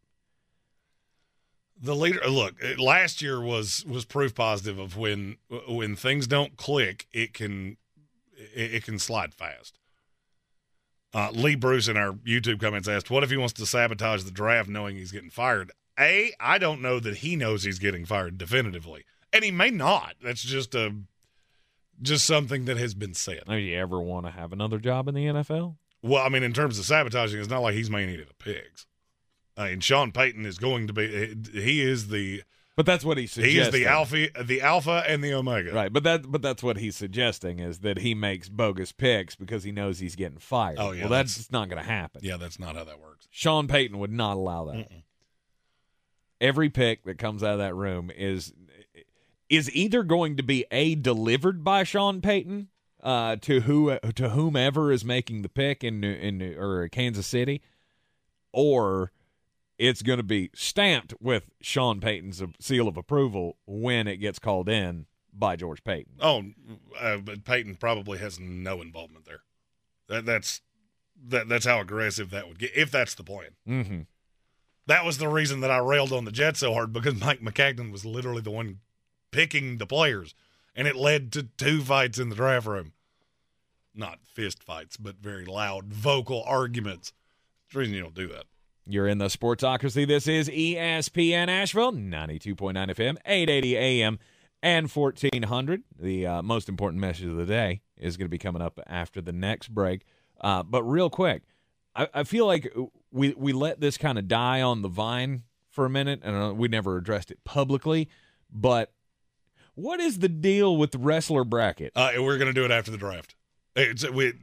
The 1.81 1.97
leader, 1.97 2.21
look, 2.29 2.55
last 2.79 3.21
year 3.21 3.41
was 3.41 3.85
was 3.89 4.05
proof 4.05 4.37
positive 4.37 4.79
of 4.79 4.97
when 4.97 5.39
when 5.67 5.97
things 5.97 6.29
don't 6.29 6.57
click, 6.57 7.09
it 7.13 7.35
can 7.35 7.77
it, 8.55 8.75
it 8.75 8.85
can 8.85 9.01
slide 9.01 9.35
fast. 9.35 9.81
Uh, 11.13 11.31
Lee 11.33 11.57
Bruce 11.57 11.89
in 11.89 11.97
our 11.97 12.13
YouTube 12.13 12.61
comments 12.61 12.87
asked, 12.87 13.11
"What 13.11 13.25
if 13.25 13.31
he 13.31 13.37
wants 13.37 13.55
to 13.55 13.67
sabotage 13.67 14.23
the 14.23 14.31
draft, 14.31 14.69
knowing 14.69 14.95
he's 14.95 15.11
getting 15.11 15.29
fired?" 15.29 15.73
A, 16.03 16.33
I 16.41 16.59
don't 16.59 16.83
know 16.83 16.99
that 17.01 17.19
he 17.19 17.37
knows 17.37 17.65
he's 17.65 17.79
getting 17.79 18.05
fired 18.05 18.39
definitively, 18.39 19.05
and 19.33 19.45
he 19.45 19.51
may 19.51 19.71
not. 19.71 20.15
That's 20.23 20.43
just 20.43 20.75
a 20.75 20.95
just 22.01 22.25
something 22.25 22.65
that 22.65 22.77
has 22.79 22.95
been 22.95 23.15
said. 23.15 23.43
Do 23.49 23.55
you 23.57 23.79
ever 23.79 24.01
want 24.01 24.27
to 24.27 24.33
have 24.33 24.53
another 24.53 24.79
job 24.79 25.09
in 25.09 25.15
the 25.15 25.27
NFL? 25.27 25.77
Well, 26.03 26.25
I 26.25 26.29
mean, 26.29 26.43
in 26.43 26.53
terms 26.53 26.79
of 26.79 26.85
sabotaging, 26.85 27.39
it's 27.39 27.49
not 27.49 27.61
like 27.63 27.75
he's 27.75 27.89
eating 27.91 28.17
the 28.27 28.35
pigs. 28.39 28.87
Uh, 29.57 29.63
I 29.63 29.71
mean, 29.71 29.81
Sean 29.81 30.11
Payton 30.13 30.45
is 30.47 30.59
going 30.59 30.87
to 30.89 30.93
be. 30.93 31.37
He 31.53 31.81
is 31.81 32.09
the. 32.09 32.43
But 32.75 32.87
that's 32.87 33.05
what 33.05 33.19
he's 33.19 33.35
He 33.35 33.59
is 33.59 33.71
the 33.71 33.85
alpha, 33.87 34.29
the 34.43 34.63
alpha, 34.63 35.05
and 35.07 35.23
the 35.23 35.35
omega. 35.35 35.73
Right, 35.73 35.93
but 35.93 36.05
that 36.05 36.33
but 36.33 36.41
that's 36.41 36.63
what 36.63 36.79
he's 36.79 36.97
suggesting 36.97 37.59
is 37.59 37.81
that 37.81 37.99
he 37.99 38.15
makes 38.15 38.49
bogus 38.49 38.93
picks 38.93 39.37
because 39.37 39.63
he 39.63 39.73
knows 39.73 39.99
he's 39.99 40.17
getting 40.17 40.39
fired. 40.39 40.79
Oh, 40.81 40.93
yeah, 40.93 41.03
well, 41.03 41.11
that's- 41.11 41.37
that's 41.37 41.53
not 41.53 41.69
going 41.69 41.83
to 41.83 41.89
happen. 41.89 42.23
Yeah, 42.25 42.39
that's 42.39 42.59
not 42.59 42.75
how 42.75 42.85
that 42.85 42.99
works. 42.99 43.29
Sean 43.31 43.69
Payton 43.69 43.99
would 43.99 44.11
not 44.11 44.39
allow 44.39 44.65
that. 44.65 44.89
Every 46.43 46.69
pick 46.69 47.05
that 47.05 47.17
comes 47.17 47.43
out 47.43 47.55
of 47.55 47.59
that 47.61 47.75
room 47.75 48.11
is 48.11 48.53
is 49.49 49.75
either 49.75 50.03
going 50.03 50.37
to 50.37 50.43
be 50.43 50.67
a 50.71 50.95
delivered 50.95 51.63
by 51.63 51.85
Sean 51.85 52.21
Payton 52.21 52.69
uh, 53.03 53.37
to 53.37 53.61
who 53.61 53.99
to 54.15 54.31
whomever 54.31 54.91
is 54.91 55.05
making 55.05 55.43
the 55.43 55.49
pick 55.49 55.85
in 55.85 56.03
in 56.03 56.43
or 56.59 56.89
Kansas 56.89 57.27
City, 57.27 57.63
or 58.53 59.13
it's 59.79 60.03
going 60.03 60.19
to 60.19 60.23
be 60.23 60.51
stamped 60.55 61.15
with 61.21 61.51
Sean 61.61 62.01
Payton's 62.01 62.43
seal 62.61 62.89
of 62.89 62.97
approval 62.97 63.57
when 63.67 64.07
it 64.07 64.17
gets 64.19 64.39
called 64.39 64.69
in 64.69 65.07
by 65.33 65.57
George 65.57 65.83
Paton. 65.83 66.15
Oh, 66.21 66.43
uh, 67.01 67.19
but 67.19 67.45
Payton 67.45 67.77
probably 67.77 68.19
has 68.19 68.39
no 68.39 68.81
involvement 68.81 69.25
there. 69.25 69.43
That, 70.09 70.25
that's 70.27 70.61
that, 71.25 71.49
that's 71.49 71.67
how 71.67 71.81
aggressive 71.81 72.31
that 72.31 72.49
would 72.49 72.59
get 72.59 72.71
if 72.77 72.91
that's 72.91 73.15
the 73.15 73.25
plan. 73.25 73.51
Mm-hmm. 73.69 74.01
That 74.87 75.05
was 75.05 75.19
the 75.19 75.29
reason 75.29 75.61
that 75.61 75.71
I 75.71 75.79
railed 75.79 76.13
on 76.13 76.25
the 76.25 76.33
Jets 76.33 76.61
so 76.61 76.75
hard 76.75 76.93
because 76.93 77.21
Mike 77.21 77.41
Maccagnan 77.41 77.93
was 77.93 78.05
literally 78.05 78.43
the 78.43 78.51
one 78.51 78.81
picking 79.31 79.79
the 79.79 79.87
players, 79.87 80.35
and 80.75 80.89
it 80.89 80.97
led 80.97 81.33
to 81.33 81.45
two 81.45 81.83
fights 81.83 82.19
in 82.19 82.29
the 82.29 82.37
draft 82.37 82.67
room. 82.67 82.93
Not 83.95 84.21
fist 84.25 84.63
fights, 84.63 84.97
but 84.97 85.17
very 85.17 85.45
loud, 85.45 85.93
vocal 85.93 86.43
arguments. 86.47 87.13
That's 87.65 87.75
the 87.75 87.79
reason 87.81 87.95
you 87.95 88.03
don't 88.03 88.15
do 88.15 88.29
that. 88.29 88.45
You're 88.87 89.07
in 89.07 89.19
the 89.19 89.27
Sportsocracy. 89.27 90.07
This 90.07 90.27
is 90.27 90.49
ESPN 90.49 91.49
Asheville, 91.49 91.93
92.9 91.93 92.57
FM, 92.75 93.17
880 93.25 93.77
AM, 93.77 94.19
and 94.63 94.91
1400. 94.91 95.85
The 96.01 96.27
uh, 96.27 96.43
most 96.43 96.69
important 96.69 97.01
message 97.01 97.27
of 97.27 97.37
the 97.37 97.47
day 97.47 97.83
is 97.97 98.17
going 98.17 98.27
to 98.27 98.31
be 98.31 98.39
coming 98.39 98.61
up 98.61 98.81
after 98.89 99.21
the 99.21 99.33
next 99.33 99.69
break. 99.69 100.05
Uh, 100.41 100.65
but 100.65 100.83
real 100.83 101.11
quick, 101.11 101.43
I, 101.95 102.09
I 102.13 102.25
feel 102.25 102.47
like 102.47 102.75
we, 103.13 103.35
we 103.37 103.53
let 103.53 103.81
this 103.81 103.97
kind 103.99 104.19
of 104.19 104.27
die 104.29 104.61
on 104.63 104.83
the 104.83 104.89
vine 104.89 105.43
for 105.71 105.85
a 105.85 105.91
minute, 105.91 106.21
and 106.23 106.37
uh, 106.37 106.53
we 106.55 106.69
never 106.69 106.97
addressed 106.97 107.31
it 107.31 107.45
publicly. 107.45 108.09
But 108.51 108.93
what 109.75 110.01
is 110.01 110.19
the 110.19 110.29
deal 110.29 110.77
with 110.77 110.91
the 110.93 110.99
wrestler 110.99 111.45
bracket? 111.45 111.93
Uh, 111.95 112.13
we're 112.19 112.39
going 112.39 112.49
to 112.49 112.53
do 112.53 112.65
it 112.65 112.71
after 112.71 112.91
the 112.91 112.99
draft. 112.99 113.35
It's, 113.75 114.07
we, 114.11 114.35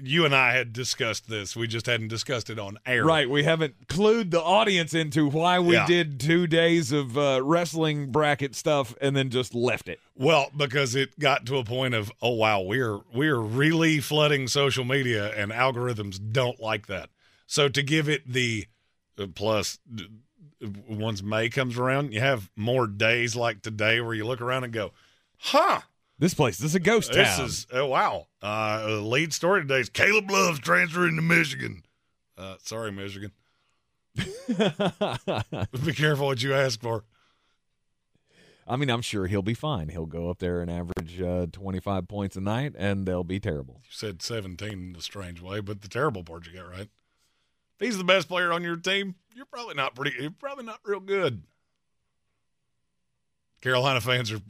you 0.00 0.24
and 0.24 0.32
I 0.32 0.52
had 0.52 0.72
discussed 0.72 1.28
this. 1.28 1.56
We 1.56 1.66
just 1.66 1.86
hadn't 1.86 2.06
discussed 2.06 2.50
it 2.50 2.58
on 2.60 2.78
air. 2.86 3.04
Right, 3.04 3.28
we 3.28 3.42
haven't 3.42 3.88
clued 3.88 4.30
the 4.30 4.40
audience 4.40 4.94
into 4.94 5.28
why 5.28 5.58
we 5.58 5.74
Yeah. 5.74 5.88
did 5.88 6.20
two 6.20 6.46
days 6.46 6.92
of 6.92 7.18
uh, 7.18 7.40
wrestling 7.42 8.12
bracket 8.12 8.54
stuff 8.54 8.94
and 9.00 9.16
then 9.16 9.28
just 9.30 9.56
left 9.56 9.88
it. 9.88 9.98
Well, 10.14 10.52
because 10.56 10.94
it 10.94 11.18
got 11.18 11.46
to 11.46 11.56
a 11.56 11.64
point 11.64 11.94
of, 11.94 12.12
oh 12.22 12.34
wow, 12.34 12.60
we're 12.60 13.00
we're 13.12 13.40
really 13.40 13.98
flooding 13.98 14.46
social 14.46 14.84
media, 14.84 15.32
and 15.36 15.50
algorithms 15.50 16.20
don't 16.30 16.60
like 16.60 16.86
that. 16.86 17.10
So 17.46 17.68
to 17.68 17.82
give 17.82 18.08
it 18.08 18.30
the 18.30 18.66
uh, 19.18 19.26
plus, 19.34 19.78
once 20.88 21.22
May 21.22 21.48
comes 21.48 21.78
around, 21.78 22.12
you 22.12 22.20
have 22.20 22.50
more 22.56 22.86
days 22.86 23.36
like 23.36 23.62
today 23.62 24.00
where 24.00 24.14
you 24.14 24.26
look 24.26 24.40
around 24.40 24.64
and 24.64 24.72
go, 24.72 24.92
huh. 25.38 25.80
This 26.18 26.32
place, 26.32 26.56
this 26.56 26.70
is 26.70 26.74
a 26.74 26.80
ghost 26.80 27.12
town. 27.12 27.24
This 27.24 27.38
is 27.38 27.66
oh 27.72 27.86
wow. 27.86 28.26
Uh, 28.42 28.86
uh, 28.88 29.00
lead 29.00 29.34
story 29.34 29.60
today 29.60 29.80
is 29.80 29.90
Caleb 29.90 30.30
Love's 30.30 30.60
transferring 30.60 31.16
to 31.16 31.22
Michigan. 31.22 31.82
Uh, 32.38 32.56
sorry, 32.62 32.90
Michigan. 32.90 33.32
Be 34.16 35.92
careful 35.92 36.26
what 36.26 36.42
you 36.42 36.54
ask 36.54 36.80
for. 36.80 37.04
I 38.66 38.76
mean, 38.76 38.90
I'm 38.90 39.02
sure 39.02 39.26
he'll 39.26 39.42
be 39.42 39.54
fine. 39.54 39.90
He'll 39.90 40.06
go 40.06 40.28
up 40.28 40.38
there 40.38 40.60
and 40.60 40.70
average 40.70 41.20
uh, 41.20 41.46
25 41.52 42.08
points 42.08 42.34
a 42.34 42.40
night, 42.40 42.74
and 42.76 43.06
they'll 43.06 43.22
be 43.22 43.38
terrible. 43.38 43.80
You 43.84 43.90
said 43.90 44.22
17 44.22 44.68
in 44.68 44.96
a 44.98 45.00
strange 45.00 45.40
way, 45.40 45.60
but 45.60 45.82
the 45.82 45.88
terrible 45.88 46.24
part 46.24 46.46
you 46.46 46.54
got 46.54 46.68
right. 46.68 46.88
If 47.78 47.86
he's 47.86 47.98
the 47.98 48.04
best 48.04 48.28
player 48.28 48.52
on 48.52 48.62
your 48.62 48.76
team, 48.76 49.14
you're 49.34 49.46
probably 49.46 49.74
not 49.74 49.94
pretty. 49.94 50.16
You're 50.18 50.30
probably 50.30 50.64
not 50.64 50.80
real 50.84 51.00
good. 51.00 51.42
Carolina 53.60 54.00
fans 54.00 54.32
are, 54.32 54.40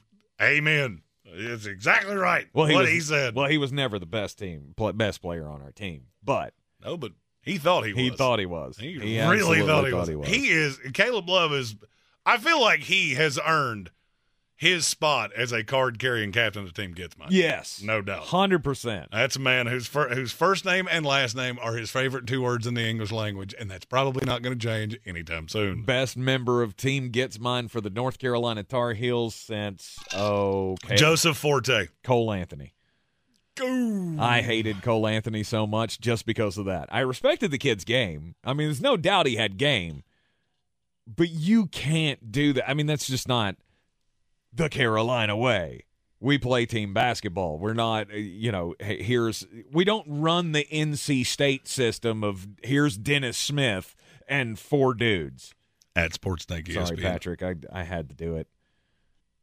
amen. 0.40 1.02
It's 1.24 1.66
exactly 1.66 2.14
right. 2.14 2.46
Well, 2.52 2.66
he 2.66 2.74
what 2.74 2.82
was, 2.82 2.90
he 2.90 3.00
said. 3.00 3.34
Well, 3.34 3.48
he 3.48 3.58
was 3.58 3.72
never 3.72 3.98
the 3.98 4.06
best 4.06 4.38
team, 4.38 4.74
best 4.94 5.20
player 5.20 5.48
on 5.48 5.60
our 5.60 5.72
team, 5.72 6.06
but 6.22 6.54
no, 6.84 6.96
but 6.96 7.12
he 7.42 7.58
thought 7.58 7.84
he 7.84 7.92
was. 7.92 8.00
he 8.00 8.10
thought 8.10 8.38
he 8.38 8.46
was. 8.46 8.76
He, 8.76 8.92
He 8.92 8.98
really 8.98 9.60
absolutely 9.60 9.90
thought 9.90 10.08
he, 10.08 10.16
was. 10.16 10.28
He 10.28 10.48
is 10.48 10.78
Caleb 10.94 11.28
Love 11.28 11.52
is. 11.52 11.74
I 12.24 12.38
feel 12.38 12.60
like 12.60 12.80
he 12.80 13.14
has 13.14 13.38
earned 13.44 13.90
his 14.56 14.86
spot 14.86 15.30
as 15.36 15.52
a 15.52 15.62
card 15.62 15.98
carrying 15.98 16.32
captain 16.32 16.62
of 16.62 16.72
the 16.72 16.82
team 16.82 16.92
gets 16.92 17.16
mine. 17.18 17.28
Yes, 17.30 17.82
no 17.82 18.00
doubt, 18.00 18.24
hundred 18.24 18.64
percent. 18.64 19.08
That's 19.12 19.36
a 19.36 19.40
man 19.40 19.66
whose 19.66 19.86
fir- 19.86 20.14
whose 20.14 20.32
first 20.32 20.64
name 20.64 20.88
and 20.90 21.04
last 21.04 21.36
name 21.36 21.58
are 21.60 21.74
his 21.76 21.90
favorite 21.90 22.26
two 22.26 22.42
words 22.42 22.66
in 22.66 22.74
the 22.74 22.82
English 22.82 23.12
language, 23.12 23.54
and 23.58 23.70
that's 23.70 23.84
probably 23.84 24.24
not 24.24 24.42
going 24.42 24.58
to 24.58 24.66
change 24.66 24.98
anytime 25.04 25.48
soon. 25.48 25.82
Best 25.82 26.16
member 26.16 26.62
of 26.62 26.76
team 26.76 27.10
gets 27.10 27.38
mine 27.38 27.68
for 27.68 27.80
the 27.82 27.90
North 27.90 28.18
Carolina 28.18 28.62
Tar 28.62 28.94
Heels 28.94 29.34
since 29.34 29.98
oh 30.14 30.76
Joseph 30.94 31.36
Forte, 31.36 31.88
Cole 32.02 32.32
Anthony. 32.32 32.72
I 33.58 34.42
hated 34.42 34.82
Cole 34.82 35.06
Anthony 35.06 35.42
so 35.42 35.66
much 35.66 35.98
just 35.98 36.26
because 36.26 36.58
of 36.58 36.66
that. 36.66 36.88
I 36.92 37.00
respected 37.00 37.50
the 37.50 37.58
kid's 37.58 37.84
game. 37.84 38.34
I 38.44 38.52
mean, 38.52 38.68
there's 38.68 38.82
no 38.82 38.98
doubt 38.98 39.26
he 39.26 39.36
had 39.36 39.56
game, 39.56 40.02
but 41.06 41.30
you 41.30 41.66
can't 41.66 42.30
do 42.30 42.52
that. 42.52 42.68
I 42.68 42.74
mean, 42.74 42.86
that's 42.86 43.06
just 43.06 43.28
not 43.28 43.56
the 44.56 44.68
Carolina 44.68 45.36
way. 45.36 45.84
We 46.18 46.38
play 46.38 46.64
team 46.64 46.94
basketball. 46.94 47.58
We're 47.58 47.74
not, 47.74 48.10
uh, 48.10 48.16
you 48.16 48.50
know, 48.50 48.74
here's 48.80 49.46
we 49.70 49.84
don't 49.84 50.06
run 50.08 50.52
the 50.52 50.66
NC 50.72 51.26
State 51.26 51.68
system 51.68 52.24
of 52.24 52.48
here's 52.62 52.96
Dennis 52.96 53.36
Smith 53.36 53.94
and 54.26 54.58
four 54.58 54.94
dudes. 54.94 55.54
At 55.94 56.14
Sports 56.14 56.44
Tank 56.46 56.66
ESPN. 56.66 56.86
Sorry, 56.86 56.96
Patrick. 56.96 57.42
I 57.42 57.54
I 57.72 57.84
had 57.84 58.08
to 58.08 58.14
do 58.14 58.36
it. 58.36 58.48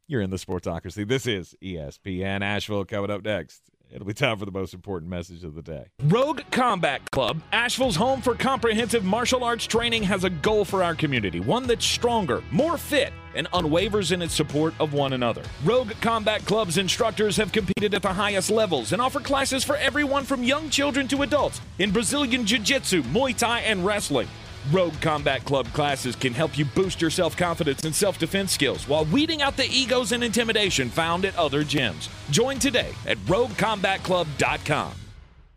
You're 0.08 0.22
in 0.22 0.32
the 0.32 0.38
Sportsocracy. 0.38 1.08
This 1.08 1.26
is 1.26 1.56
ESPN 1.64 2.42
Asheville 2.42 2.86
coming 2.86 3.10
up 3.10 3.24
next. 3.24 3.62
It'll 3.94 4.08
be 4.08 4.14
time 4.16 4.40
for 4.40 4.46
the 4.46 4.52
most 4.52 4.74
important 4.74 5.12
message 5.12 5.44
of 5.44 5.54
the 5.54 5.62
day. 5.62 5.86
Rogue 6.06 6.42
Combat 6.50 7.12
Club, 7.12 7.44
Asheville's 7.52 7.96
home 7.96 8.24
for 8.24 8.34
comprehensive 8.34 9.04
martial 9.04 9.44
arts 9.44 9.68
training, 9.68 10.02
has 10.02 10.24
a 10.24 10.32
goal 10.32 10.66
for 10.66 10.84
our 10.84 10.96
community 10.96 11.40
one 11.40 11.68
that's 11.68 11.86
stronger, 11.86 12.42
more 12.50 12.76
fit, 12.80 13.14
and 13.36 13.50
unwavers 13.52 14.12
in 14.12 14.24
its 14.24 14.34
support 14.34 14.74
of 14.80 14.94
one 14.94 15.14
another. 15.14 15.44
Rogue 15.64 15.92
Combat 16.02 16.44
Club's 16.44 16.80
instructors 16.80 17.38
have 17.38 17.52
competed 17.52 17.94
at 17.94 18.02
the 18.02 18.14
highest 18.14 18.50
levels 18.50 18.94
and 18.94 19.02
offer 19.02 19.20
classes 19.20 19.64
for 19.64 19.76
everyone 19.76 20.24
from 20.24 20.44
young 20.44 20.72
children 20.72 21.08
to 21.10 21.22
adults 21.22 21.62
in 21.78 21.92
Brazilian 21.92 22.48
Jiu 22.48 22.58
Jitsu, 22.58 23.04
Muay 23.04 23.38
Thai, 23.38 23.60
and 23.60 23.86
wrestling. 23.86 24.28
Rogue 24.72 25.00
Combat 25.02 25.44
Club 25.44 25.68
classes 25.74 26.16
can 26.16 26.34
help 26.34 26.58
you 26.58 26.66
boost 26.66 27.02
your 27.02 27.10
self 27.10 27.36
confidence 27.36 27.84
and 27.84 27.94
self 27.94 28.18
defense 28.18 28.52
skills 28.52 28.88
while 28.88 29.06
weeding 29.06 29.42
out 29.42 29.58
the 29.58 29.68
egos 29.70 30.12
and 30.12 30.24
intimidation 30.24 30.90
found 30.90 31.26
at 31.26 31.38
other 31.38 31.64
gyms. 31.64 32.10
Join 32.32 32.60
today 32.60 32.92
at 33.06 33.18
RogueCombatClub.com. 33.26 34.94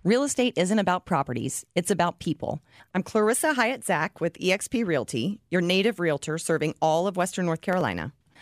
Real 0.05 0.23
estate 0.23 0.55
isn't 0.57 0.79
about 0.79 1.05
properties, 1.05 1.65
it's 1.75 1.91
about 1.91 2.21
people. 2.21 2.63
I'm 2.95 3.03
Clarissa 3.03 3.55
Hyatt 3.55 3.85
Zach 3.85 4.21
with 4.21 4.35
eXp 4.39 4.87
Realty, 4.87 5.41
your 5.51 5.61
native 5.61 5.99
realtor 5.99 6.39
serving 6.39 6.75
all 6.81 7.09
of 7.09 7.17
Western 7.17 7.47
North 7.47 7.61
Carolina. 7.61 8.13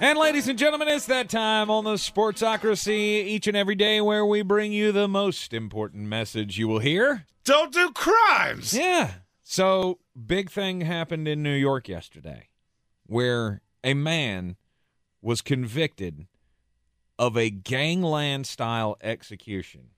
And 0.00 0.18
ladies 0.18 0.48
and 0.48 0.58
gentlemen, 0.58 0.88
it's 0.88 1.06
that 1.06 1.28
time 1.28 1.70
on 1.70 1.84
the 1.84 1.94
Sportsocracy 1.94 3.24
each 3.24 3.46
and 3.46 3.56
every 3.56 3.76
day 3.76 4.00
where 4.00 4.26
we 4.26 4.42
bring 4.42 4.72
you 4.72 4.90
the 4.90 5.06
most 5.06 5.52
important 5.52 6.08
message 6.08 6.58
you 6.58 6.66
will 6.66 6.80
hear. 6.80 7.26
Don't 7.44 7.72
do 7.72 7.90
crimes. 7.92 8.74
Yeah. 8.74 9.12
So, 9.44 10.00
big 10.26 10.50
thing 10.50 10.80
happened 10.80 11.28
in 11.28 11.42
New 11.42 11.54
York 11.54 11.88
yesterday 11.88 12.48
where 13.06 13.62
a 13.84 13.94
man 13.94 14.56
was 15.22 15.40
convicted 15.40 16.26
of 17.18 17.36
a 17.36 17.50
gangland 17.50 18.46
style 18.46 18.96
execution 19.00 19.90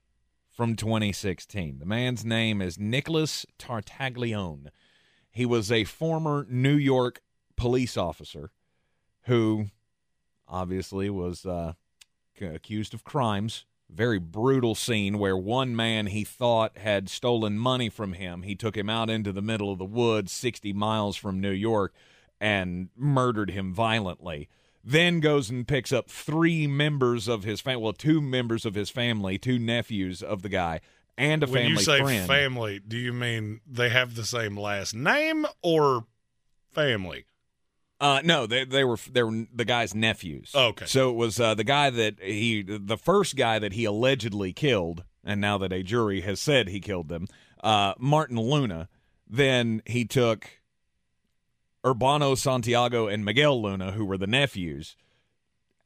from 0.49 0.75
2016. 0.75 1.79
The 1.79 1.85
man's 1.85 2.23
name 2.23 2.61
is 2.61 2.77
Nicholas 2.77 3.45
Tartaglione. 3.57 4.67
He 5.31 5.45
was 5.45 5.71
a 5.71 5.85
former 5.85 6.45
New 6.49 6.75
York 6.75 7.21
police 7.55 7.97
officer 7.97 8.51
who 9.23 9.67
obviously 10.47 11.09
was 11.09 11.45
uh, 11.45 11.73
accused 12.41 12.93
of 12.93 13.03
crimes. 13.03 13.65
Very 13.89 14.19
brutal 14.19 14.75
scene 14.75 15.17
where 15.17 15.37
one 15.37 15.73
man 15.75 16.07
he 16.07 16.23
thought 16.25 16.77
had 16.77 17.07
stolen 17.07 17.57
money 17.57 17.89
from 17.89 18.13
him. 18.13 18.41
He 18.41 18.53
took 18.53 18.75
him 18.75 18.89
out 18.89 19.09
into 19.09 19.31
the 19.31 19.41
middle 19.41 19.71
of 19.71 19.77
the 19.77 19.85
woods, 19.85 20.31
60 20.33 20.73
miles 20.73 21.15
from 21.15 21.39
New 21.39 21.51
York, 21.51 21.93
and 22.39 22.89
murdered 22.97 23.51
him 23.51 23.73
violently. 23.73 24.49
Then 24.83 25.19
goes 25.19 25.49
and 25.49 25.67
picks 25.67 25.91
up 25.91 26.09
three 26.09 26.67
members 26.67 27.27
of 27.27 27.43
his 27.43 27.61
family, 27.61 27.83
well, 27.83 27.93
two 27.93 28.21
members 28.21 28.65
of 28.65 28.75
his 28.75 28.89
family, 28.89 29.37
two 29.37 29.59
nephews 29.59 30.21
of 30.21 30.41
the 30.41 30.49
guy, 30.49 30.81
and 31.17 31.43
a 31.43 31.45
when 31.45 31.53
family 31.53 31.71
you 31.71 31.77
say 31.79 31.99
friend. 31.99 32.27
family, 32.27 32.79
do 32.85 32.97
you 32.97 33.11
mean 33.11 33.61
they 33.65 33.89
have 33.89 34.15
the 34.15 34.25
same 34.25 34.57
last 34.57 34.93
name 34.93 35.45
or 35.61 36.05
family? 36.71 37.25
Uh, 37.99 38.21
no, 38.23 38.45
they 38.45 38.63
they 38.63 38.83
were 38.83 38.97
they 39.11 39.23
were 39.23 39.45
the 39.53 39.65
guy's 39.65 39.95
nephews. 39.95 40.51
Okay. 40.53 40.85
So 40.85 41.09
it 41.09 41.15
was 41.15 41.39
uh, 41.39 41.55
the 41.55 41.63
guy 41.63 41.89
that 41.89 42.21
he 42.21 42.61
the 42.61 42.97
first 42.97 43.35
guy 43.35 43.57
that 43.59 43.73
he 43.73 43.85
allegedly 43.85 44.53
killed, 44.53 45.03
and 45.23 45.41
now 45.41 45.57
that 45.57 45.73
a 45.73 45.81
jury 45.81 46.21
has 46.21 46.39
said 46.39 46.67
he 46.67 46.79
killed 46.79 47.09
them, 47.09 47.27
uh, 47.63 47.93
Martin 47.97 48.39
Luna. 48.39 48.89
Then 49.29 49.81
he 49.85 50.05
took 50.05 50.47
Urbano 51.83 52.37
Santiago 52.37 53.07
and 53.07 53.25
Miguel 53.25 53.61
Luna, 53.61 53.91
who 53.91 54.05
were 54.05 54.17
the 54.17 54.27
nephews, 54.27 54.95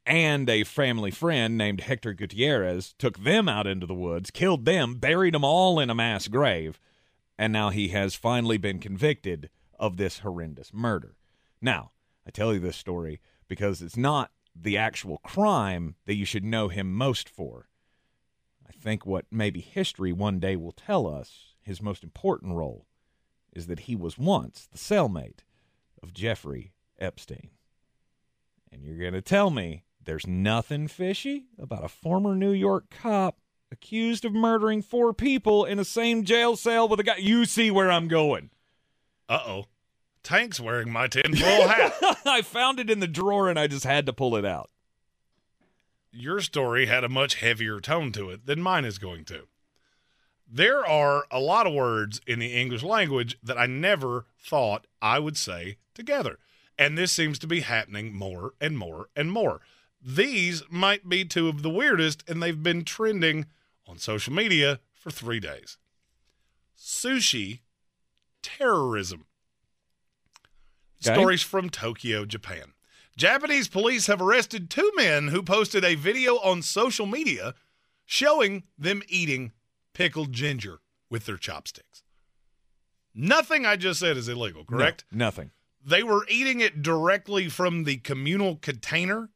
and 0.05 0.49
a 0.49 0.63
family 0.63 1.11
friend 1.11 1.57
named 1.57 1.81
Hector 1.81 2.13
Gutierrez, 2.13 2.93
took 2.97 3.23
them 3.23 3.47
out 3.47 3.67
into 3.67 3.87
the 3.87 3.95
woods, 3.95 4.31
killed 4.31 4.65
them, 4.65 4.95
buried 4.95 5.33
them 5.33 5.43
all 5.43 5.79
in 5.79 5.89
a 5.89 5.95
mass 5.95 6.27
grave, 6.27 6.79
and 7.37 7.53
now 7.53 7.69
he 7.69 7.87
has 7.87 8.15
finally 8.15 8.57
been 8.57 8.79
convicted 8.79 9.49
of 9.79 9.97
this 9.97 10.19
horrendous 10.19 10.71
murder. 10.73 11.15
Now, 11.61 11.91
I 12.25 12.31
tell 12.31 12.53
you 12.53 12.59
this 12.59 12.77
story 12.77 13.19
because 13.47 13.81
it's 13.81 13.97
not 13.97 14.31
the 14.55 14.77
actual 14.77 15.17
crime 15.19 15.95
that 16.05 16.15
you 16.15 16.25
should 16.25 16.43
know 16.43 16.67
him 16.67 16.93
most 16.93 17.29
for. 17.29 17.67
I 18.67 18.71
think 18.71 19.05
what 19.05 19.25
maybe 19.31 19.61
history 19.61 20.11
one 20.11 20.39
day 20.39 20.55
will 20.55 20.71
tell 20.71 21.07
us 21.07 21.55
his 21.61 21.81
most 21.81 22.03
important 22.03 22.53
role 22.53 22.85
is 23.53 23.67
that 23.67 23.81
he 23.81 23.95
was 23.95 24.17
once 24.17 24.67
the 24.71 24.77
cellmate 24.77 25.39
of 26.01 26.13
Jeffrey 26.13 26.73
Epstein. 26.99 27.49
And 28.71 28.83
you're 28.83 28.97
going 28.97 29.13
to 29.13 29.21
tell 29.21 29.49
me 29.49 29.83
there's 30.03 30.25
nothing 30.25 30.87
fishy 30.87 31.47
about 31.59 31.83
a 31.83 31.89
former 31.89 32.35
New 32.35 32.53
York 32.53 32.85
cop 32.89 33.39
accused 33.71 34.25
of 34.25 34.33
murdering 34.33 34.81
four 34.81 35.13
people 35.13 35.65
in 35.65 35.77
the 35.77 35.85
same 35.85 36.23
jail 36.23 36.55
cell 36.55 36.87
with 36.87 36.99
a 36.99 37.03
guy. 37.03 37.17
You 37.17 37.45
see 37.45 37.71
where 37.71 37.91
I'm 37.91 38.07
going. 38.07 38.49
Uh 39.29 39.39
oh. 39.45 39.65
Tank's 40.23 40.59
wearing 40.59 40.91
my 40.91 41.07
tinfoil 41.07 41.67
hat. 41.67 41.93
I 42.25 42.41
found 42.41 42.79
it 42.79 42.89
in 42.89 42.99
the 42.99 43.07
drawer 43.07 43.49
and 43.49 43.59
I 43.59 43.67
just 43.67 43.85
had 43.85 44.05
to 44.05 44.13
pull 44.13 44.35
it 44.35 44.45
out. 44.45 44.69
Your 46.11 46.41
story 46.41 46.85
had 46.87 47.03
a 47.03 47.09
much 47.09 47.35
heavier 47.35 47.79
tone 47.79 48.11
to 48.13 48.29
it 48.29 48.45
than 48.45 48.61
mine 48.61 48.85
is 48.85 48.97
going 48.97 49.25
to. 49.25 49.47
There 50.47 50.85
are 50.85 51.25
a 51.31 51.39
lot 51.39 51.65
of 51.65 51.73
words 51.73 52.19
in 52.27 52.39
the 52.39 52.53
English 52.53 52.83
language 52.83 53.37
that 53.41 53.57
I 53.57 53.65
never 53.65 54.25
thought 54.37 54.85
I 55.01 55.17
would 55.17 55.37
say 55.37 55.77
together. 55.93 56.37
And 56.77 56.97
this 56.97 57.11
seems 57.11 57.39
to 57.39 57.47
be 57.47 57.61
happening 57.61 58.13
more 58.13 58.53
and 58.59 58.77
more 58.77 59.07
and 59.15 59.31
more. 59.31 59.61
These 60.03 60.63
might 60.69 61.07
be 61.07 61.23
two 61.23 61.47
of 61.47 61.61
the 61.61 61.69
weirdest, 61.69 62.23
and 62.27 62.41
they've 62.41 62.61
been 62.61 62.83
trending 62.83 63.45
on 63.87 63.97
social 63.97 64.33
media 64.33 64.79
for 64.93 65.11
three 65.11 65.39
days 65.39 65.77
sushi 66.77 67.59
terrorism. 68.41 69.25
Okay. 71.05 71.13
Stories 71.13 71.41
from 71.41 71.69
Tokyo, 71.69 72.25
Japan. 72.25 72.73
Japanese 73.17 73.67
police 73.67 74.07
have 74.07 74.21
arrested 74.21 74.69
two 74.69 74.91
men 74.95 75.29
who 75.29 75.41
posted 75.43 75.83
a 75.83 75.95
video 75.95 76.35
on 76.35 76.61
social 76.61 77.05
media 77.05 77.53
showing 78.05 78.63
them 78.77 79.01
eating 79.07 79.51
pickled 79.93 80.31
ginger 80.31 80.79
with 81.09 81.25
their 81.25 81.37
chopsticks. 81.37 82.03
Nothing 83.13 83.65
I 83.65 83.75
just 83.75 83.99
said 83.99 84.15
is 84.15 84.29
illegal, 84.29 84.63
correct? 84.63 85.05
No, 85.11 85.25
nothing. 85.25 85.51
They 85.85 86.03
were 86.03 86.25
eating 86.29 86.61
it 86.61 86.81
directly 86.81 87.49
from 87.49 87.83
the 87.83 87.97
communal 87.97 88.55
container 88.55 89.29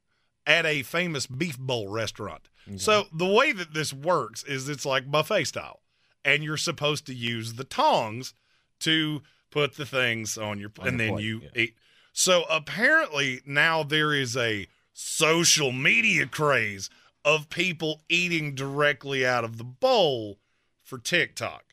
at 0.45 0.65
a 0.65 0.83
famous 0.83 1.25
beef 1.25 1.57
bowl 1.57 1.89
restaurant. 1.89 2.49
So 2.77 3.05
the 3.13 3.27
way 3.27 3.51
that 3.51 3.73
this 3.73 3.93
works 3.93 4.43
is 4.43 4.69
it's 4.69 4.85
like 4.85 5.11
buffet 5.11 5.43
style, 5.45 5.81
and 6.23 6.43
you're 6.43 6.57
supposed 6.57 7.05
to 7.07 7.13
use 7.13 7.53
the 7.53 7.63
tongs 7.63 8.33
to 8.79 9.21
put 9.55 9.77
the 9.77 9.85
things 9.85 10.37
on 10.37 10.59
your 10.59 10.69
On 10.79 10.87
and 10.89 10.99
your 10.99 11.07
then 11.07 11.13
plate, 11.15 11.23
you 11.23 11.41
yeah. 11.43 11.61
eat. 11.63 11.75
So 12.11 12.43
apparently 12.49 13.39
now 13.45 13.83
there 13.83 14.13
is 14.13 14.35
a 14.35 14.67
social 14.91 15.71
media 15.71 16.25
craze 16.25 16.89
of 17.23 17.49
people 17.49 18.01
eating 18.09 18.53
directly 18.53 19.25
out 19.25 19.45
of 19.45 19.57
the 19.57 19.63
bowl 19.63 20.39
for 20.83 20.97
TikTok. 20.97 21.63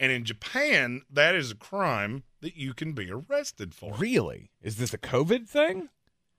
And 0.00 0.10
in 0.10 0.24
Japan, 0.24 1.02
that 1.08 1.36
is 1.36 1.52
a 1.52 1.54
crime 1.54 2.24
that 2.40 2.56
you 2.56 2.74
can 2.74 2.92
be 2.92 3.08
arrested 3.08 3.72
for. 3.72 3.94
Really? 3.94 4.50
Is 4.60 4.76
this 4.76 4.92
a 4.92 4.98
COVID 4.98 5.48
thing? 5.48 5.88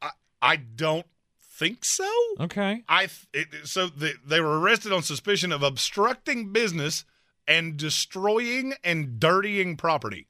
I, 0.01 0.11
I 0.41 0.57
don't 0.57 1.07
think 1.41 1.85
so. 1.85 2.11
Okay. 2.41 2.83
I 2.89 3.07
it, 3.33 3.47
so 3.63 3.87
the, 3.87 4.15
they 4.25 4.41
were 4.41 4.59
arrested 4.59 4.91
on 4.91 5.01
suspicion 5.01 5.53
of 5.53 5.63
obstructing 5.63 6.51
business 6.51 7.05
and 7.47 7.77
destroying 7.77 8.73
and 8.83 9.17
dirtying 9.17 9.77
property. 9.77 10.27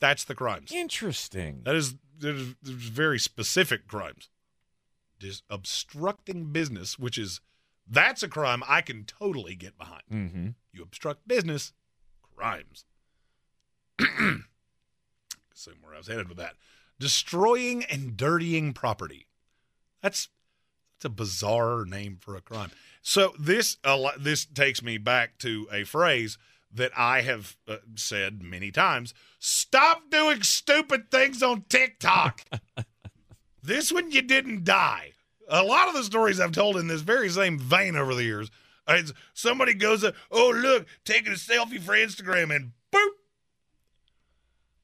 That's 0.00 0.24
the 0.24 0.34
crimes. 0.34 0.72
Interesting. 0.72 1.62
That 1.64 1.74
is 1.74 1.94
there's, 2.18 2.54
there's 2.62 2.88
very 2.88 3.18
specific 3.18 3.86
crimes. 3.88 4.28
Just 5.18 5.42
obstructing 5.50 6.52
business, 6.52 6.98
which 6.98 7.18
is 7.18 7.40
That's 7.88 8.22
a 8.22 8.28
crime 8.28 8.62
I 8.68 8.80
can 8.82 9.04
totally 9.04 9.54
get 9.54 9.76
behind. 9.78 10.02
Mm-hmm. 10.12 10.48
You 10.72 10.82
obstruct 10.82 11.26
business, 11.26 11.72
crimes. 12.36 12.84
Assume 13.98 15.78
where 15.82 15.94
I 15.94 15.98
was 15.98 16.06
headed 16.06 16.28
with 16.28 16.38
that. 16.38 16.54
Destroying 17.00 17.84
and 17.84 18.16
dirtying 18.16 18.72
property. 18.72 19.26
That's 20.02 20.28
that's 20.96 21.06
a 21.06 21.10
bizarre 21.10 21.84
name 21.84 22.18
for 22.20 22.36
a 22.36 22.40
crime. 22.40 22.70
So 23.02 23.32
this 23.38 23.76
this 24.18 24.44
takes 24.44 24.82
me 24.82 24.98
back 24.98 25.38
to 25.38 25.68
a 25.72 25.84
phrase 25.84 26.38
that 26.72 26.92
I 26.96 27.22
have 27.22 27.56
uh, 27.66 27.76
said 27.94 28.42
many 28.42 28.70
times. 28.70 29.14
Stop 29.38 30.10
doing 30.10 30.42
stupid 30.42 31.10
things 31.10 31.42
on 31.42 31.64
TikTok. 31.68 32.42
this 33.62 33.92
one 33.92 34.10
you 34.10 34.22
didn't 34.22 34.64
die. 34.64 35.12
A 35.48 35.62
lot 35.62 35.88
of 35.88 35.94
the 35.94 36.04
stories 36.04 36.40
I've 36.40 36.52
told 36.52 36.76
in 36.76 36.88
this 36.88 37.00
very 37.00 37.28
same 37.30 37.58
vein 37.58 37.96
over 37.96 38.14
the 38.14 38.24
years. 38.24 38.50
It's 38.86 39.12
somebody 39.34 39.74
goes, 39.74 40.02
up, 40.04 40.14
oh 40.30 40.50
look, 40.50 40.86
taking 41.04 41.32
a 41.32 41.36
selfie 41.36 41.80
for 41.80 41.92
Instagram, 41.92 42.54
and 42.54 42.72
boop. 42.92 43.08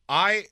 I, 0.09 0.45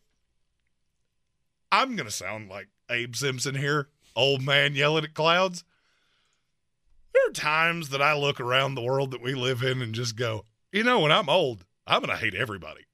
I'm 1.71 1.97
gonna 1.97 2.11
sound 2.11 2.49
like 2.49 2.69
Abe 2.91 3.15
Simpson 3.15 3.55
here, 3.55 3.89
old 4.17 4.43
man 4.43 4.75
yelling 4.75 5.05
at 5.05 5.15
clouds. 5.15 5.65
There 7.13 7.29
are 7.29 7.33
times 7.33 7.91
that 7.91 8.01
I 8.01 8.17
look 8.17 8.41
around 8.41 8.75
the 8.75 8.83
world 8.83 9.11
that 9.11 9.23
we 9.23 9.35
live 9.35 9.63
in 9.63 9.83
and 9.83 9.95
just 9.95 10.17
go, 10.17 10.47
you 10.73 10.82
know, 10.82 11.01
when 11.01 11.12
I'm 11.12 11.28
old, 11.28 11.65
I'm 11.86 12.01
gonna 12.01 12.16
hate 12.16 12.35
everybody, 12.35 12.86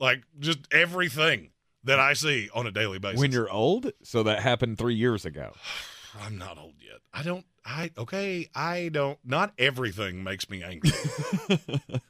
like 0.00 0.22
just 0.38 0.60
everything 0.72 1.50
that 1.84 2.00
I 2.00 2.14
see 2.14 2.48
on 2.54 2.66
a 2.66 2.70
daily 2.70 2.98
basis. 2.98 3.20
When 3.20 3.32
you're 3.32 3.50
old, 3.50 3.92
so 4.02 4.22
that 4.24 4.42
happened 4.42 4.78
three 4.78 4.94
years 4.94 5.24
ago. 5.24 5.52
I'm 6.20 6.38
not 6.38 6.58
old 6.58 6.74
yet. 6.80 7.00
I 7.12 7.22
don't. 7.22 7.44
I 7.64 7.90
okay. 7.98 8.48
I 8.54 8.88
don't. 8.92 9.18
Not 9.24 9.52
everything 9.58 10.24
makes 10.24 10.48
me 10.48 10.62
angry. 10.62 10.90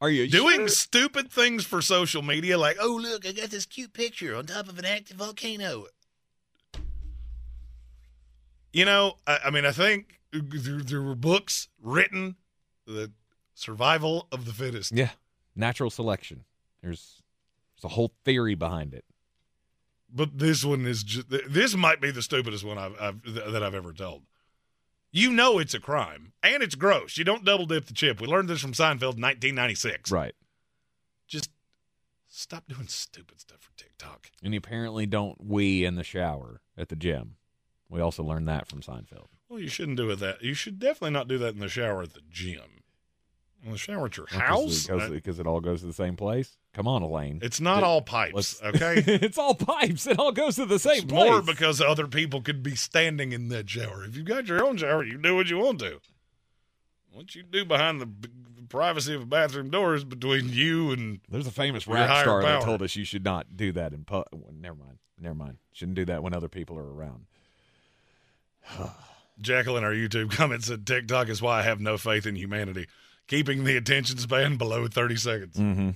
Are 0.00 0.10
you 0.10 0.28
doing 0.28 0.60
sure? 0.60 0.68
stupid 0.68 1.30
things 1.30 1.64
for 1.64 1.80
social 1.80 2.22
media? 2.22 2.58
Like, 2.58 2.76
oh 2.80 2.98
look, 3.00 3.26
I 3.26 3.32
got 3.32 3.50
this 3.50 3.66
cute 3.66 3.92
picture 3.92 4.36
on 4.36 4.46
top 4.46 4.68
of 4.68 4.78
an 4.78 4.84
active 4.84 5.16
volcano. 5.16 5.86
You 8.72 8.84
know, 8.84 9.18
I, 9.26 9.38
I 9.46 9.50
mean, 9.50 9.64
I 9.64 9.72
think 9.72 10.20
there, 10.32 10.80
there 10.80 11.02
were 11.02 11.14
books 11.14 11.68
written 11.80 12.36
the 12.86 13.12
survival 13.62 14.26
of 14.32 14.44
the 14.44 14.52
fittest. 14.52 14.92
Yeah, 14.92 15.10
natural 15.54 15.90
selection. 15.90 16.44
There's 16.82 17.22
there's 17.76 17.90
a 17.90 17.94
whole 17.94 18.12
theory 18.24 18.54
behind 18.54 18.92
it. 18.92 19.04
But 20.14 20.38
this 20.38 20.64
one 20.64 20.86
is 20.86 21.02
just. 21.02 21.28
This 21.30 21.74
might 21.74 22.00
be 22.00 22.10
the 22.10 22.22
stupidest 22.22 22.64
one 22.64 22.78
I've, 22.78 22.94
I've 23.00 23.22
that 23.34 23.62
I've 23.62 23.74
ever 23.74 23.92
told. 23.92 24.24
You 25.10 25.30
know 25.30 25.58
it's 25.58 25.74
a 25.74 25.80
crime 25.80 26.32
and 26.42 26.62
it's 26.62 26.74
gross. 26.74 27.18
You 27.18 27.24
don't 27.24 27.44
double 27.44 27.66
dip 27.66 27.84
the 27.84 27.92
chip. 27.92 28.20
We 28.20 28.26
learned 28.26 28.48
this 28.48 28.60
from 28.60 28.72
Seinfeld 28.72 29.16
in 29.16 29.22
1996. 29.22 30.10
Right. 30.10 30.34
Just 31.26 31.50
stop 32.28 32.64
doing 32.66 32.88
stupid 32.88 33.38
stuff 33.38 33.60
for 33.60 33.76
TikTok. 33.76 34.30
And 34.42 34.54
you 34.54 34.58
apparently 34.58 35.04
don't 35.04 35.36
wee 35.44 35.84
in 35.84 35.96
the 35.96 36.04
shower 36.04 36.62
at 36.78 36.88
the 36.88 36.96
gym. 36.96 37.36
We 37.90 38.00
also 38.00 38.22
learned 38.22 38.48
that 38.48 38.68
from 38.68 38.80
Seinfeld. 38.80 39.26
Well, 39.50 39.60
you 39.60 39.68
shouldn't 39.68 39.98
do 39.98 40.08
it 40.10 40.16
that. 40.20 40.42
You 40.42 40.54
should 40.54 40.78
definitely 40.78 41.10
not 41.10 41.28
do 41.28 41.36
that 41.36 41.52
in 41.52 41.60
the 41.60 41.68
shower 41.68 42.02
at 42.02 42.14
the 42.14 42.22
gym. 42.30 42.81
The 43.64 43.78
shower 43.78 44.06
at 44.06 44.16
your 44.16 44.26
house, 44.26 44.88
because 44.88 45.38
uh, 45.38 45.42
it 45.42 45.46
all 45.46 45.60
goes 45.60 45.80
to 45.82 45.86
the 45.86 45.92
same 45.92 46.16
place. 46.16 46.56
Come 46.74 46.88
on, 46.88 47.02
Elaine. 47.02 47.38
It's 47.42 47.60
not 47.60 47.78
It- 47.78 47.84
all 47.84 48.02
pipes, 48.02 48.60
okay? 48.64 48.94
it's 49.06 49.38
all 49.38 49.54
pipes. 49.54 50.06
It 50.06 50.18
all 50.18 50.32
goes 50.32 50.56
to 50.56 50.66
the 50.66 50.80
same 50.80 51.04
It's 51.04 51.04
place. 51.04 51.30
more 51.30 51.42
because 51.42 51.80
other 51.80 52.08
people 52.08 52.40
could 52.42 52.62
be 52.64 52.74
standing 52.74 53.30
in 53.32 53.48
that 53.50 53.70
shower. 53.70 54.04
If 54.04 54.16
you've 54.16 54.26
got 54.26 54.46
your 54.48 54.64
own 54.64 54.78
shower, 54.78 55.04
you 55.04 55.16
do 55.16 55.36
what 55.36 55.48
you 55.48 55.58
want 55.58 55.78
to. 55.80 56.00
What 57.12 57.34
you 57.36 57.44
do 57.44 57.64
behind 57.64 58.00
the 58.00 58.06
b- 58.06 58.30
privacy 58.68 59.14
of 59.14 59.22
a 59.22 59.26
bathroom 59.26 59.70
door 59.70 59.94
is 59.94 60.02
between 60.02 60.48
you 60.48 60.90
and 60.90 61.20
There's 61.28 61.46
a 61.46 61.50
famous 61.52 61.84
higher 61.84 62.22
star 62.22 62.42
that 62.42 62.62
told 62.62 62.82
us 62.82 62.96
you 62.96 63.04
should 63.04 63.22
not 63.24 63.56
do 63.56 63.70
that 63.72 63.92
in 63.92 64.04
pub. 64.04 64.24
Never 64.52 64.74
mind. 64.76 64.98
Never 65.20 65.34
mind. 65.36 65.58
Shouldn't 65.72 65.94
do 65.96 66.04
that 66.06 66.22
when 66.22 66.34
other 66.34 66.48
people 66.48 66.76
are 66.78 66.92
around. 66.92 67.26
Jacqueline, 69.40 69.84
our 69.84 69.92
YouTube 69.92 70.30
comment 70.32 70.64
said 70.64 70.86
TikTok 70.86 71.28
is 71.28 71.40
why 71.42 71.60
I 71.60 71.62
have 71.62 71.80
no 71.80 71.96
faith 71.98 72.26
in 72.26 72.34
humanity. 72.36 72.86
Keeping 73.28 73.64
the 73.64 73.76
attention 73.76 74.18
span 74.18 74.56
below 74.56 74.86
30 74.88 75.16
seconds. 75.16 75.56
Mm-hmm. 75.56 75.90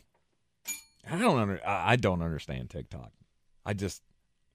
I 1.12 1.18
don't 1.18 1.38
under, 1.38 1.60
I 1.66 1.96
don't 1.96 2.22
understand 2.22 2.70
TikTok. 2.70 3.12
I 3.64 3.74
just, 3.74 4.02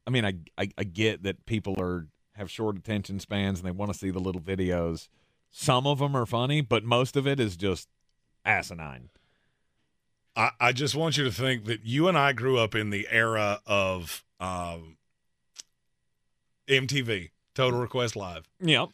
I 0.07 0.09
mean, 0.09 0.25
I, 0.25 0.33
I 0.57 0.69
I 0.77 0.83
get 0.83 1.23
that 1.23 1.45
people 1.45 1.75
are 1.81 2.07
have 2.33 2.49
short 2.49 2.77
attention 2.77 3.19
spans 3.19 3.59
and 3.59 3.67
they 3.67 3.71
want 3.71 3.91
to 3.91 3.97
see 3.97 4.09
the 4.09 4.19
little 4.19 4.41
videos. 4.41 5.07
Some 5.51 5.85
of 5.85 5.99
them 5.99 6.15
are 6.15 6.25
funny, 6.25 6.61
but 6.61 6.83
most 6.83 7.15
of 7.15 7.27
it 7.27 7.39
is 7.39 7.55
just 7.57 7.87
asinine. 8.45 9.09
I, 10.35 10.51
I 10.59 10.71
just 10.71 10.95
want 10.95 11.17
you 11.17 11.25
to 11.25 11.31
think 11.31 11.65
that 11.65 11.85
you 11.85 12.07
and 12.07 12.17
I 12.17 12.31
grew 12.31 12.57
up 12.57 12.73
in 12.73 12.89
the 12.89 13.05
era 13.11 13.59
of 13.65 14.23
um, 14.39 14.97
MTV, 16.67 17.31
Total 17.53 17.79
Request 17.79 18.15
Live, 18.15 18.47
Yep. 18.61 18.89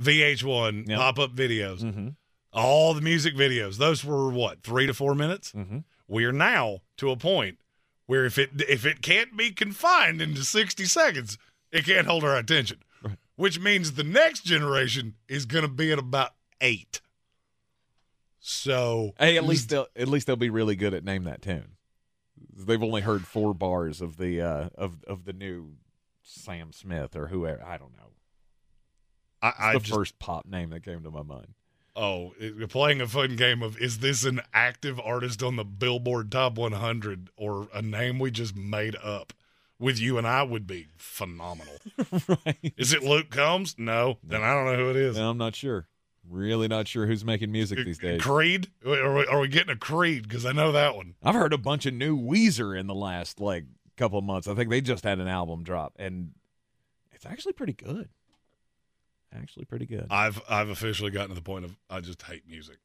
VH1, 0.00 0.88
Yep. 0.88 0.98
pop 0.98 1.18
up 1.18 1.34
videos, 1.34 1.80
Mm-hmm. 1.80 2.08
All 2.56 2.94
the 2.94 3.00
music 3.00 3.36
videos. 3.36 3.76
Those 3.76 4.04
were 4.04 4.30
what, 4.30 4.62
three 4.62 4.86
to 4.86 4.94
four 4.94 5.14
minutes? 5.14 5.52
Mm-hmm. 5.52 5.78
We 6.08 6.24
are 6.24 6.32
now 6.32 6.80
to 6.96 7.10
a 7.10 7.16
point 7.16 7.58
where 8.06 8.24
if 8.24 8.38
it 8.38 8.50
if 8.68 8.86
it 8.86 9.02
can't 9.02 9.36
be 9.36 9.50
confined 9.50 10.22
into 10.22 10.42
60 10.42 10.84
seconds, 10.86 11.38
it 11.70 11.84
can't 11.84 12.06
hold 12.06 12.24
our 12.24 12.36
attention. 12.36 12.78
Which 13.36 13.60
means 13.60 13.92
the 13.92 14.02
next 14.02 14.46
generation 14.46 15.14
is 15.28 15.44
going 15.44 15.62
to 15.62 15.68
be 15.68 15.92
at 15.92 15.98
about 15.98 16.30
eight. 16.62 17.02
So 18.40 19.12
Hey, 19.18 19.36
at 19.36 19.44
least 19.44 19.68
they'll 19.68 19.88
at 19.94 20.08
least 20.08 20.26
they'll 20.26 20.36
be 20.36 20.48
really 20.48 20.74
good 20.74 20.94
at 20.94 21.04
name 21.04 21.24
that 21.24 21.42
tune. 21.42 21.72
They've 22.56 22.82
only 22.82 23.02
heard 23.02 23.26
four 23.26 23.52
bars 23.52 24.00
of 24.00 24.16
the 24.16 24.40
uh, 24.40 24.68
of 24.74 25.04
of 25.04 25.26
the 25.26 25.34
new 25.34 25.74
Sam 26.22 26.72
Smith 26.72 27.14
or 27.14 27.26
whoever. 27.26 27.62
I 27.62 27.76
don't 27.76 27.94
know. 27.94 28.12
I, 29.42 29.52
I 29.58 29.72
the 29.74 29.80
just, 29.80 29.92
first 29.92 30.18
pop 30.18 30.46
name 30.46 30.70
that 30.70 30.82
came 30.82 31.02
to 31.02 31.10
my 31.10 31.22
mind. 31.22 31.55
Oh, 31.96 32.34
it- 32.38 32.68
playing 32.68 33.00
a 33.00 33.06
fun 33.08 33.36
game 33.36 33.62
of 33.62 33.78
is 33.78 33.98
this 33.98 34.24
an 34.24 34.40
active 34.52 35.00
artist 35.00 35.42
on 35.42 35.56
the 35.56 35.64
Billboard 35.64 36.30
Top 36.30 36.56
100 36.58 37.30
or 37.36 37.68
a 37.74 37.80
name 37.82 38.18
we 38.18 38.30
just 38.30 38.54
made 38.54 38.96
up? 38.96 39.32
With 39.78 39.98
you 39.98 40.16
and 40.16 40.26
I 40.26 40.42
would 40.42 40.66
be 40.66 40.86
phenomenal. 40.96 41.74
right. 42.28 42.72
Is 42.78 42.94
it 42.94 43.02
Luke 43.02 43.28
Combs? 43.28 43.74
No. 43.76 44.16
Then 44.24 44.42
I 44.42 44.54
don't 44.54 44.64
know 44.64 44.76
who 44.76 44.88
it 44.88 44.96
is. 44.96 45.16
No, 45.18 45.28
I'm 45.28 45.36
not 45.36 45.54
sure. 45.54 45.86
Really 46.26 46.66
not 46.66 46.88
sure 46.88 47.06
who's 47.06 47.26
making 47.26 47.52
music 47.52 47.84
these 47.84 47.98
days. 47.98 48.22
Creed? 48.22 48.68
Are 48.86 49.14
we, 49.14 49.26
are 49.26 49.38
we 49.38 49.48
getting 49.48 49.70
a 49.70 49.76
Creed? 49.76 50.22
Because 50.22 50.46
I 50.46 50.52
know 50.52 50.72
that 50.72 50.96
one. 50.96 51.14
I've 51.22 51.34
heard 51.34 51.52
a 51.52 51.58
bunch 51.58 51.84
of 51.84 51.92
new 51.92 52.18
Weezer 52.18 52.78
in 52.78 52.86
the 52.86 52.94
last 52.94 53.38
like 53.38 53.64
couple 53.98 54.18
of 54.18 54.24
months. 54.24 54.48
I 54.48 54.54
think 54.54 54.70
they 54.70 54.80
just 54.80 55.04
had 55.04 55.18
an 55.18 55.28
album 55.28 55.62
drop, 55.62 55.92
and 55.98 56.32
it's 57.12 57.26
actually 57.26 57.52
pretty 57.52 57.74
good. 57.74 58.08
Actually, 59.40 59.64
pretty 59.66 59.86
good. 59.86 60.06
I've 60.10 60.40
I've 60.48 60.68
officially 60.68 61.10
gotten 61.10 61.28
to 61.30 61.34
the 61.34 61.40
point 61.42 61.64
of 61.64 61.76
I 61.90 62.00
just 62.00 62.22
hate 62.22 62.42
music. 62.48 62.76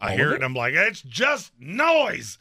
I 0.00 0.10
All 0.12 0.16
hear 0.16 0.28
it 0.30 0.32
it? 0.32 0.34
and 0.36 0.44
I'm 0.44 0.54
like, 0.54 0.74
it's 0.74 1.02
just 1.02 1.52
noise. 1.58 2.38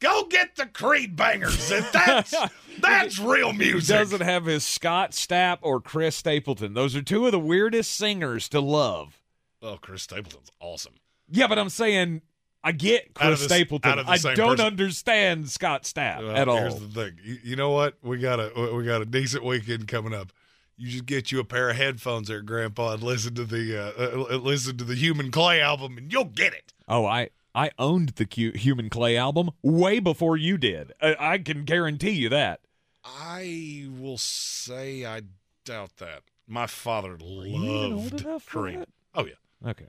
Go 0.00 0.24
get 0.24 0.56
the 0.56 0.66
Creed 0.66 1.14
bangers. 1.16 1.70
And 1.70 1.84
that's 1.92 2.34
that's 2.80 3.18
real 3.18 3.52
He 3.52 3.58
music. 3.58 3.94
doesn't 3.96 4.20
have 4.22 4.46
his 4.46 4.64
Scott 4.64 5.12
Stapp 5.12 5.58
or 5.62 5.80
Chris 5.80 6.16
Stapleton. 6.16 6.72
Those 6.74 6.96
are 6.96 7.02
two 7.02 7.26
of 7.26 7.32
the 7.32 7.38
weirdest 7.38 7.92
singers 7.92 8.48
to 8.50 8.60
love. 8.60 9.20
Oh, 9.62 9.76
Chris 9.80 10.02
Stapleton's 10.02 10.50
awesome. 10.60 10.94
Yeah, 11.30 11.46
but 11.48 11.58
I'm 11.58 11.68
saying 11.68 12.22
I 12.64 12.72
get 12.72 13.12
Chris 13.14 13.40
the 13.42 13.48
Stapleton. 13.48 13.90
out 13.90 13.98
of 13.98 14.06
the 14.06 14.12
I 14.12 14.16
don't 14.34 14.56
person. 14.56 14.66
understand 14.66 15.50
Scott 15.50 15.82
Stapp 15.84 16.18
Well, 16.20 16.36
at 16.36 16.48
all. 16.48 16.56
Here's 16.58 16.80
the 16.80 16.88
thing. 16.88 17.18
You, 17.22 17.38
you 17.44 17.56
know 17.56 17.70
what? 17.70 17.96
We 18.02 18.18
got 18.18 18.40
a 18.40 18.72
we 18.74 18.84
got 18.84 19.02
a 19.02 19.06
decent 19.06 19.44
weekend 19.44 19.86
coming 19.88 20.14
up. 20.14 20.32
You 20.80 20.90
just 20.90 21.04
get 21.04 21.30
you 21.30 21.40
a 21.40 21.44
pair 21.44 21.68
of 21.68 21.76
headphones 21.76 22.28
there, 22.28 22.40
Grandpa, 22.40 22.94
and 22.94 23.02
listen 23.02 23.34
to 23.34 23.44
the 23.44 23.76
uh, 23.78 24.32
uh, 24.34 24.36
listen 24.38 24.78
to 24.78 24.84
the 24.84 24.94
Human 24.94 25.30
Clay 25.30 25.60
album, 25.60 25.98
and 25.98 26.10
you'll 26.10 26.24
get 26.24 26.54
it. 26.54 26.72
Oh, 26.88 27.04
I 27.04 27.28
I 27.54 27.70
owned 27.78 28.10
the 28.10 28.24
Q- 28.24 28.52
Human 28.52 28.88
Clay 28.88 29.14
album 29.14 29.50
way 29.62 29.98
before 29.98 30.38
you 30.38 30.56
did. 30.56 30.92
I, 31.02 31.16
I 31.18 31.38
can 31.38 31.64
guarantee 31.64 32.12
you 32.12 32.30
that. 32.30 32.60
I 33.04 33.88
will 33.90 34.16
say 34.16 35.04
I 35.04 35.20
doubt 35.66 35.96
that. 35.98 36.22
My 36.46 36.66
father 36.66 37.18
you 37.20 37.46
even 37.56 37.92
old 37.92 38.24
loved 38.24 38.46
Creed. 38.46 38.86
Oh 39.14 39.26
yeah. 39.26 39.68
Okay. 39.70 39.84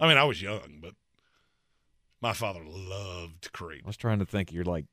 I 0.00 0.08
mean, 0.08 0.16
I 0.16 0.24
was 0.24 0.42
young, 0.42 0.80
but 0.82 0.94
my 2.20 2.32
father 2.32 2.62
loved 2.66 3.52
Creed. 3.52 3.82
I 3.84 3.86
was 3.86 3.96
trying 3.96 4.18
to 4.18 4.26
think. 4.26 4.52
You're 4.52 4.64
like 4.64 4.86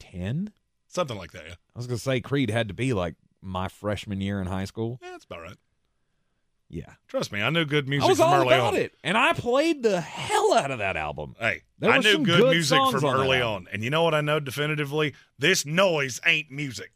ten. 0.00 0.50
Something 0.88 1.16
like 1.16 1.30
that. 1.30 1.44
Yeah, 1.46 1.54
I 1.74 1.78
was 1.78 1.86
gonna 1.86 1.98
say 1.98 2.20
Creed 2.20 2.50
had 2.50 2.66
to 2.66 2.74
be 2.74 2.92
like 2.92 3.14
my 3.44 3.68
freshman 3.68 4.20
year 4.20 4.40
in 4.40 4.46
high 4.46 4.64
school. 4.64 4.98
yeah 5.02 5.10
that's 5.12 5.24
about 5.24 5.40
right. 5.42 5.56
Yeah, 6.70 6.94
Trust 7.06 7.30
me, 7.30 7.40
I 7.40 7.50
knew 7.50 7.64
good 7.66 7.86
music 7.88 8.06
I 8.06 8.08
was 8.08 8.18
from 8.18 8.26
all 8.28 8.34
early 8.36 8.46
about 8.54 8.74
on. 8.74 8.80
it, 8.80 8.94
and 9.04 9.16
I 9.16 9.32
played 9.34 9.82
the 9.82 10.00
hell 10.00 10.54
out 10.54 10.70
of 10.72 10.78
that 10.78 10.96
album. 10.96 11.36
Hey, 11.38 11.62
There 11.78 11.90
I 11.90 11.98
were 11.98 12.02
knew 12.02 12.12
some 12.12 12.24
good, 12.24 12.40
good 12.40 12.50
music 12.50 12.76
songs 12.76 12.94
from 12.94 13.04
on 13.04 13.16
that 13.16 13.22
early 13.22 13.38
album. 13.38 13.66
on. 13.66 13.72
And 13.72 13.84
you 13.84 13.90
know 13.90 14.02
what 14.02 14.14
I 14.14 14.22
know 14.22 14.40
definitively? 14.40 15.14
This 15.38 15.64
noise 15.66 16.20
ain't 16.26 16.50
music. 16.50 16.90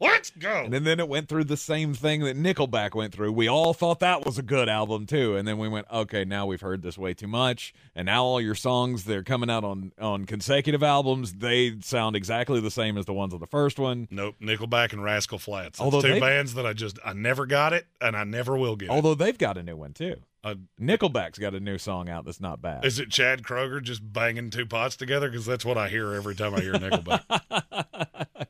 Let's 0.00 0.30
go. 0.30 0.68
And 0.70 0.86
then, 0.86 1.00
it 1.00 1.08
went 1.08 1.28
through 1.28 1.44
the 1.44 1.56
same 1.56 1.92
thing 1.92 2.22
that 2.22 2.36
Nickelback 2.36 2.94
went 2.94 3.12
through. 3.12 3.32
We 3.32 3.48
all 3.48 3.74
thought 3.74 3.98
that 4.00 4.24
was 4.24 4.38
a 4.38 4.42
good 4.42 4.68
album 4.68 5.06
too, 5.06 5.34
and 5.36 5.46
then 5.46 5.58
we 5.58 5.68
went, 5.68 5.86
okay, 5.92 6.24
now 6.24 6.46
we've 6.46 6.60
heard 6.60 6.82
this 6.82 6.96
way 6.96 7.14
too 7.14 7.26
much, 7.26 7.74
and 7.96 8.06
now 8.06 8.24
all 8.24 8.40
your 8.40 8.54
songs 8.54 9.04
they're 9.04 9.24
coming 9.24 9.50
out 9.50 9.64
on 9.64 9.92
on 9.98 10.24
consecutive 10.24 10.82
albums. 10.82 11.34
They 11.34 11.80
sound 11.80 12.14
exactly 12.14 12.60
the 12.60 12.70
same 12.70 12.96
as 12.96 13.06
the 13.06 13.12
ones 13.12 13.34
on 13.34 13.40
the 13.40 13.46
first 13.46 13.78
one. 13.78 14.06
Nope, 14.10 14.36
Nickelback 14.40 14.92
and 14.92 15.02
Rascal 15.02 15.38
Flatts. 15.38 15.78
That's 15.78 15.80
Although 15.80 16.02
two 16.02 16.20
bands 16.20 16.54
that 16.54 16.66
I 16.66 16.72
just 16.74 16.98
I 17.04 17.12
never 17.12 17.46
got 17.46 17.72
it, 17.72 17.86
and 18.00 18.16
I 18.16 18.24
never 18.24 18.56
will 18.56 18.76
get. 18.76 18.86
it. 18.86 18.90
Although 18.92 19.14
they've 19.14 19.38
got 19.38 19.58
a 19.58 19.62
new 19.62 19.76
one 19.76 19.92
too. 19.94 20.16
Uh, 20.44 20.54
Nickelback's 20.80 21.38
got 21.38 21.54
a 21.54 21.60
new 21.60 21.78
song 21.78 22.08
out 22.08 22.24
that's 22.24 22.40
not 22.40 22.62
bad. 22.62 22.84
Is 22.84 23.00
it 23.00 23.10
Chad 23.10 23.42
Kroeger 23.42 23.82
just 23.82 24.12
banging 24.12 24.50
two 24.50 24.66
pots 24.66 24.94
together? 24.94 25.28
Because 25.28 25.44
that's 25.44 25.64
what 25.64 25.76
I 25.76 25.88
hear 25.88 26.14
every 26.14 26.36
time 26.36 26.54
I 26.54 26.60
hear 26.60 26.74
Nickelback. 26.74 28.46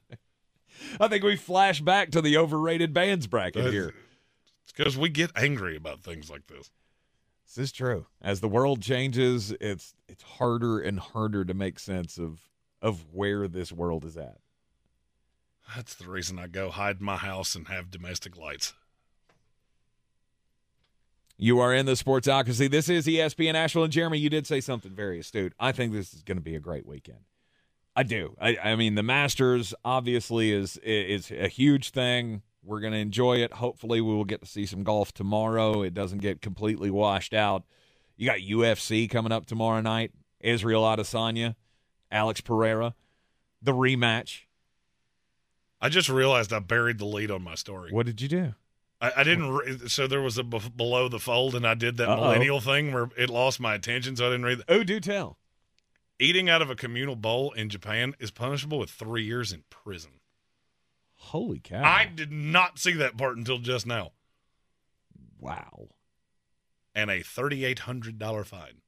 I 1.00 1.08
think 1.08 1.24
we 1.24 1.36
flash 1.36 1.80
back 1.80 2.10
to 2.12 2.20
the 2.20 2.36
overrated 2.36 2.92
bands 2.92 3.26
bracket 3.26 3.54
That's- 3.56 3.72
here. 3.72 3.94
It's 4.64 4.72
because 4.72 4.98
we 4.98 5.08
get 5.08 5.30
angry 5.34 5.76
about 5.76 6.00
things 6.02 6.30
like 6.30 6.46
this. 6.46 6.70
This 7.46 7.58
is 7.58 7.72
true. 7.72 8.06
As 8.20 8.40
the 8.40 8.48
world 8.48 8.82
changes, 8.82 9.52
it's 9.60 9.94
it's 10.08 10.22
harder 10.22 10.78
and 10.78 11.00
harder 11.00 11.44
to 11.44 11.54
make 11.54 11.78
sense 11.78 12.18
of 12.18 12.40
of 12.82 13.06
where 13.12 13.48
this 13.48 13.72
world 13.72 14.04
is 14.04 14.16
at. 14.16 14.38
That's 15.74 15.94
the 15.94 16.08
reason 16.08 16.38
I 16.38 16.46
go 16.46 16.70
hide 16.70 16.98
in 17.00 17.04
my 17.06 17.16
house 17.16 17.54
and 17.54 17.68
have 17.68 17.90
domestic 17.90 18.36
lights. 18.36 18.74
You 21.36 21.60
are 21.60 21.72
in 21.72 21.86
the 21.86 21.92
Sportsocracy. 21.92 22.68
This 22.70 22.88
is 22.88 23.06
ESPN 23.06 23.54
Asheville 23.54 23.84
and 23.84 23.92
Jeremy. 23.92 24.18
You 24.18 24.28
did 24.28 24.46
say 24.46 24.60
something 24.60 24.92
very 24.92 25.20
astute. 25.20 25.52
I 25.58 25.72
think 25.72 25.92
this 25.92 26.12
is 26.12 26.22
going 26.22 26.36
to 26.38 26.42
be 26.42 26.56
a 26.56 26.60
great 26.60 26.84
weekend. 26.84 27.20
I 27.98 28.04
do. 28.04 28.36
I, 28.40 28.56
I 28.62 28.76
mean, 28.76 28.94
the 28.94 29.02
Masters 29.02 29.74
obviously 29.84 30.52
is 30.52 30.76
is 30.84 31.32
a 31.32 31.48
huge 31.48 31.90
thing. 31.90 32.42
We're 32.62 32.78
going 32.78 32.92
to 32.92 32.98
enjoy 33.00 33.38
it. 33.38 33.54
Hopefully, 33.54 34.00
we 34.00 34.14
will 34.14 34.24
get 34.24 34.40
to 34.40 34.46
see 34.46 34.66
some 34.66 34.84
golf 34.84 35.12
tomorrow. 35.12 35.82
It 35.82 35.94
doesn't 35.94 36.18
get 36.18 36.40
completely 36.40 36.92
washed 36.92 37.34
out. 37.34 37.64
You 38.16 38.26
got 38.26 38.38
UFC 38.38 39.10
coming 39.10 39.32
up 39.32 39.46
tomorrow 39.46 39.80
night. 39.80 40.12
Israel 40.38 40.84
Adesanya, 40.84 41.56
Alex 42.12 42.40
Pereira, 42.40 42.94
the 43.60 43.72
rematch. 43.72 44.42
I 45.80 45.88
just 45.88 46.08
realized 46.08 46.52
I 46.52 46.60
buried 46.60 46.98
the 46.98 47.04
lead 47.04 47.32
on 47.32 47.42
my 47.42 47.56
story. 47.56 47.90
What 47.90 48.06
did 48.06 48.20
you 48.20 48.28
do? 48.28 48.54
I, 49.00 49.10
I 49.16 49.24
didn't. 49.24 49.50
Re- 49.50 49.88
so 49.88 50.06
there 50.06 50.22
was 50.22 50.38
a 50.38 50.44
b- 50.44 50.60
below 50.76 51.08
the 51.08 51.18
fold, 51.18 51.56
and 51.56 51.66
I 51.66 51.74
did 51.74 51.96
that 51.96 52.08
Uh-oh. 52.08 52.20
millennial 52.26 52.60
thing 52.60 52.92
where 52.92 53.08
it 53.16 53.28
lost 53.28 53.58
my 53.58 53.74
attention, 53.74 54.14
so 54.14 54.28
I 54.28 54.30
didn't 54.30 54.46
read. 54.46 54.62
Oh, 54.68 54.84
do 54.84 55.00
tell. 55.00 55.36
Eating 56.20 56.48
out 56.48 56.62
of 56.62 56.70
a 56.70 56.74
communal 56.74 57.16
bowl 57.16 57.52
in 57.52 57.68
Japan 57.68 58.14
is 58.18 58.30
punishable 58.30 58.78
with 58.78 58.90
three 58.90 59.24
years 59.24 59.52
in 59.52 59.62
prison. 59.70 60.12
Holy 61.14 61.60
cow! 61.60 61.82
I 61.84 62.06
did 62.06 62.32
not 62.32 62.78
see 62.78 62.92
that 62.92 63.16
part 63.16 63.36
until 63.36 63.58
just 63.58 63.86
now. 63.86 64.12
Wow. 65.38 65.88
And 66.94 67.10
a 67.10 67.22
thirty-eight 67.22 67.80
hundred 67.80 68.18
dollar 68.18 68.44
fine. 68.44 68.82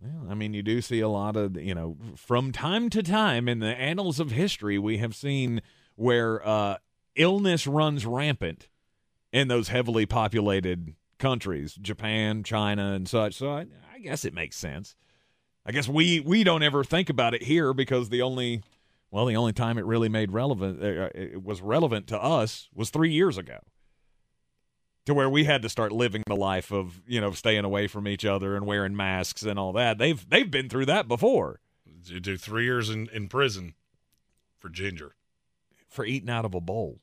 Well, 0.00 0.26
I 0.28 0.34
mean, 0.34 0.54
you 0.54 0.62
do 0.62 0.80
see 0.80 0.98
a 0.98 1.08
lot 1.08 1.36
of, 1.36 1.56
you 1.56 1.74
know, 1.74 1.96
from 2.16 2.50
time 2.50 2.90
to 2.90 3.02
time 3.02 3.48
in 3.48 3.60
the 3.60 3.68
annals 3.68 4.18
of 4.18 4.32
history, 4.32 4.76
we 4.76 4.98
have 4.98 5.14
seen 5.14 5.62
where 5.94 6.46
uh, 6.46 6.78
illness 7.14 7.66
runs 7.66 8.04
rampant 8.04 8.68
in 9.32 9.46
those 9.46 9.68
heavily 9.68 10.04
populated 10.04 10.94
countries, 11.18 11.74
Japan, 11.74 12.42
China, 12.42 12.92
and 12.92 13.08
such. 13.08 13.34
So 13.34 13.52
I, 13.52 13.66
I 13.94 14.00
guess 14.00 14.24
it 14.24 14.34
makes 14.34 14.56
sense. 14.56 14.96
I 15.66 15.72
guess 15.72 15.88
we 15.88 16.20
we 16.20 16.44
don't 16.44 16.62
ever 16.62 16.84
think 16.84 17.08
about 17.10 17.34
it 17.34 17.42
here 17.44 17.72
because 17.72 18.08
the 18.10 18.22
only, 18.22 18.62
well, 19.10 19.24
the 19.26 19.36
only 19.36 19.52
time 19.52 19.78
it 19.78 19.84
really 19.86 20.08
made 20.08 20.30
relevant, 20.30 20.82
uh, 20.82 21.08
it 21.14 21.42
was 21.42 21.62
relevant 21.62 22.06
to 22.08 22.22
us 22.22 22.68
was 22.74 22.90
three 22.90 23.10
years 23.12 23.38
ago 23.38 23.58
to 25.06 25.14
where 25.14 25.28
we 25.28 25.44
had 25.44 25.62
to 25.62 25.68
start 25.68 25.92
living 25.92 26.22
the 26.26 26.36
life 26.36 26.70
of 26.72 27.02
you 27.06 27.20
know 27.20 27.30
staying 27.32 27.64
away 27.64 27.86
from 27.86 28.06
each 28.08 28.24
other 28.24 28.56
and 28.56 28.66
wearing 28.66 28.94
masks 28.96 29.42
and 29.42 29.58
all 29.58 29.72
that. 29.72 29.98
They've 29.98 30.28
they've 30.28 30.50
been 30.50 30.68
through 30.68 30.86
that 30.86 31.08
before 31.08 31.60
You 32.06 32.20
do 32.20 32.36
three 32.36 32.64
years 32.64 32.90
in, 32.90 33.08
in 33.12 33.28
prison 33.28 33.74
for 34.58 34.68
ginger. 34.68 35.14
for 35.88 36.04
eating 36.04 36.28
out 36.30 36.44
of 36.44 36.54
a 36.54 36.60
bowl. 36.60 37.00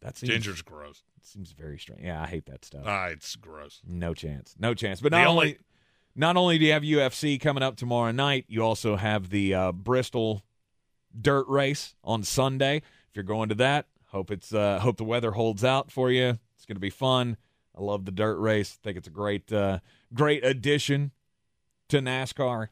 That 0.00 0.16
seems, 0.16 0.30
Ginger's 0.32 0.62
gross. 0.62 1.02
seems 1.22 1.50
very 1.50 1.76
strange. 1.78 2.02
Yeah, 2.04 2.22
I 2.22 2.26
hate 2.26 2.46
that 2.46 2.64
stuff. 2.64 2.82
Ah, 2.86 3.06
it's 3.06 3.34
gross. 3.34 3.80
no 3.84 4.14
chance, 4.14 4.54
no 4.58 4.74
chance. 4.74 5.00
But 5.00 5.10
The 5.10 5.18
not 5.18 5.26
only- 5.26 5.46
only 5.46 5.58
not 6.14 6.36
only 6.36 6.58
do 6.58 6.64
you 6.64 6.72
have 6.72 6.82
UFC 6.82 7.40
coming 7.40 7.62
up 7.62 7.76
tomorrow 7.76 8.10
night, 8.10 8.44
you 8.48 8.62
also 8.62 8.96
have 8.96 9.30
the 9.30 9.54
uh, 9.54 9.72
Bristol 9.72 10.42
dirt 11.18 11.46
race 11.48 11.94
on 12.02 12.22
Sunday. 12.22 12.76
If 12.78 13.16
you're 13.16 13.22
going 13.22 13.48
to 13.50 13.54
that, 13.56 13.86
hope 14.06 14.30
it's 14.30 14.52
uh, 14.52 14.80
hope 14.80 14.96
the 14.96 15.04
weather 15.04 15.32
holds 15.32 15.64
out 15.64 15.90
for 15.90 16.10
you. 16.10 16.38
It's 16.56 16.66
going 16.66 16.76
to 16.76 16.80
be 16.80 16.90
fun. 16.90 17.36
I 17.76 17.82
love 17.82 18.04
the 18.04 18.10
dirt 18.10 18.38
race. 18.38 18.78
I 18.80 18.84
think 18.84 18.98
it's 18.98 19.08
a 19.08 19.12
great 19.12 19.52
uh, 19.52 19.78
great 20.12 20.44
addition 20.44 21.12
to 21.88 22.00
NASCAR, 22.00 22.68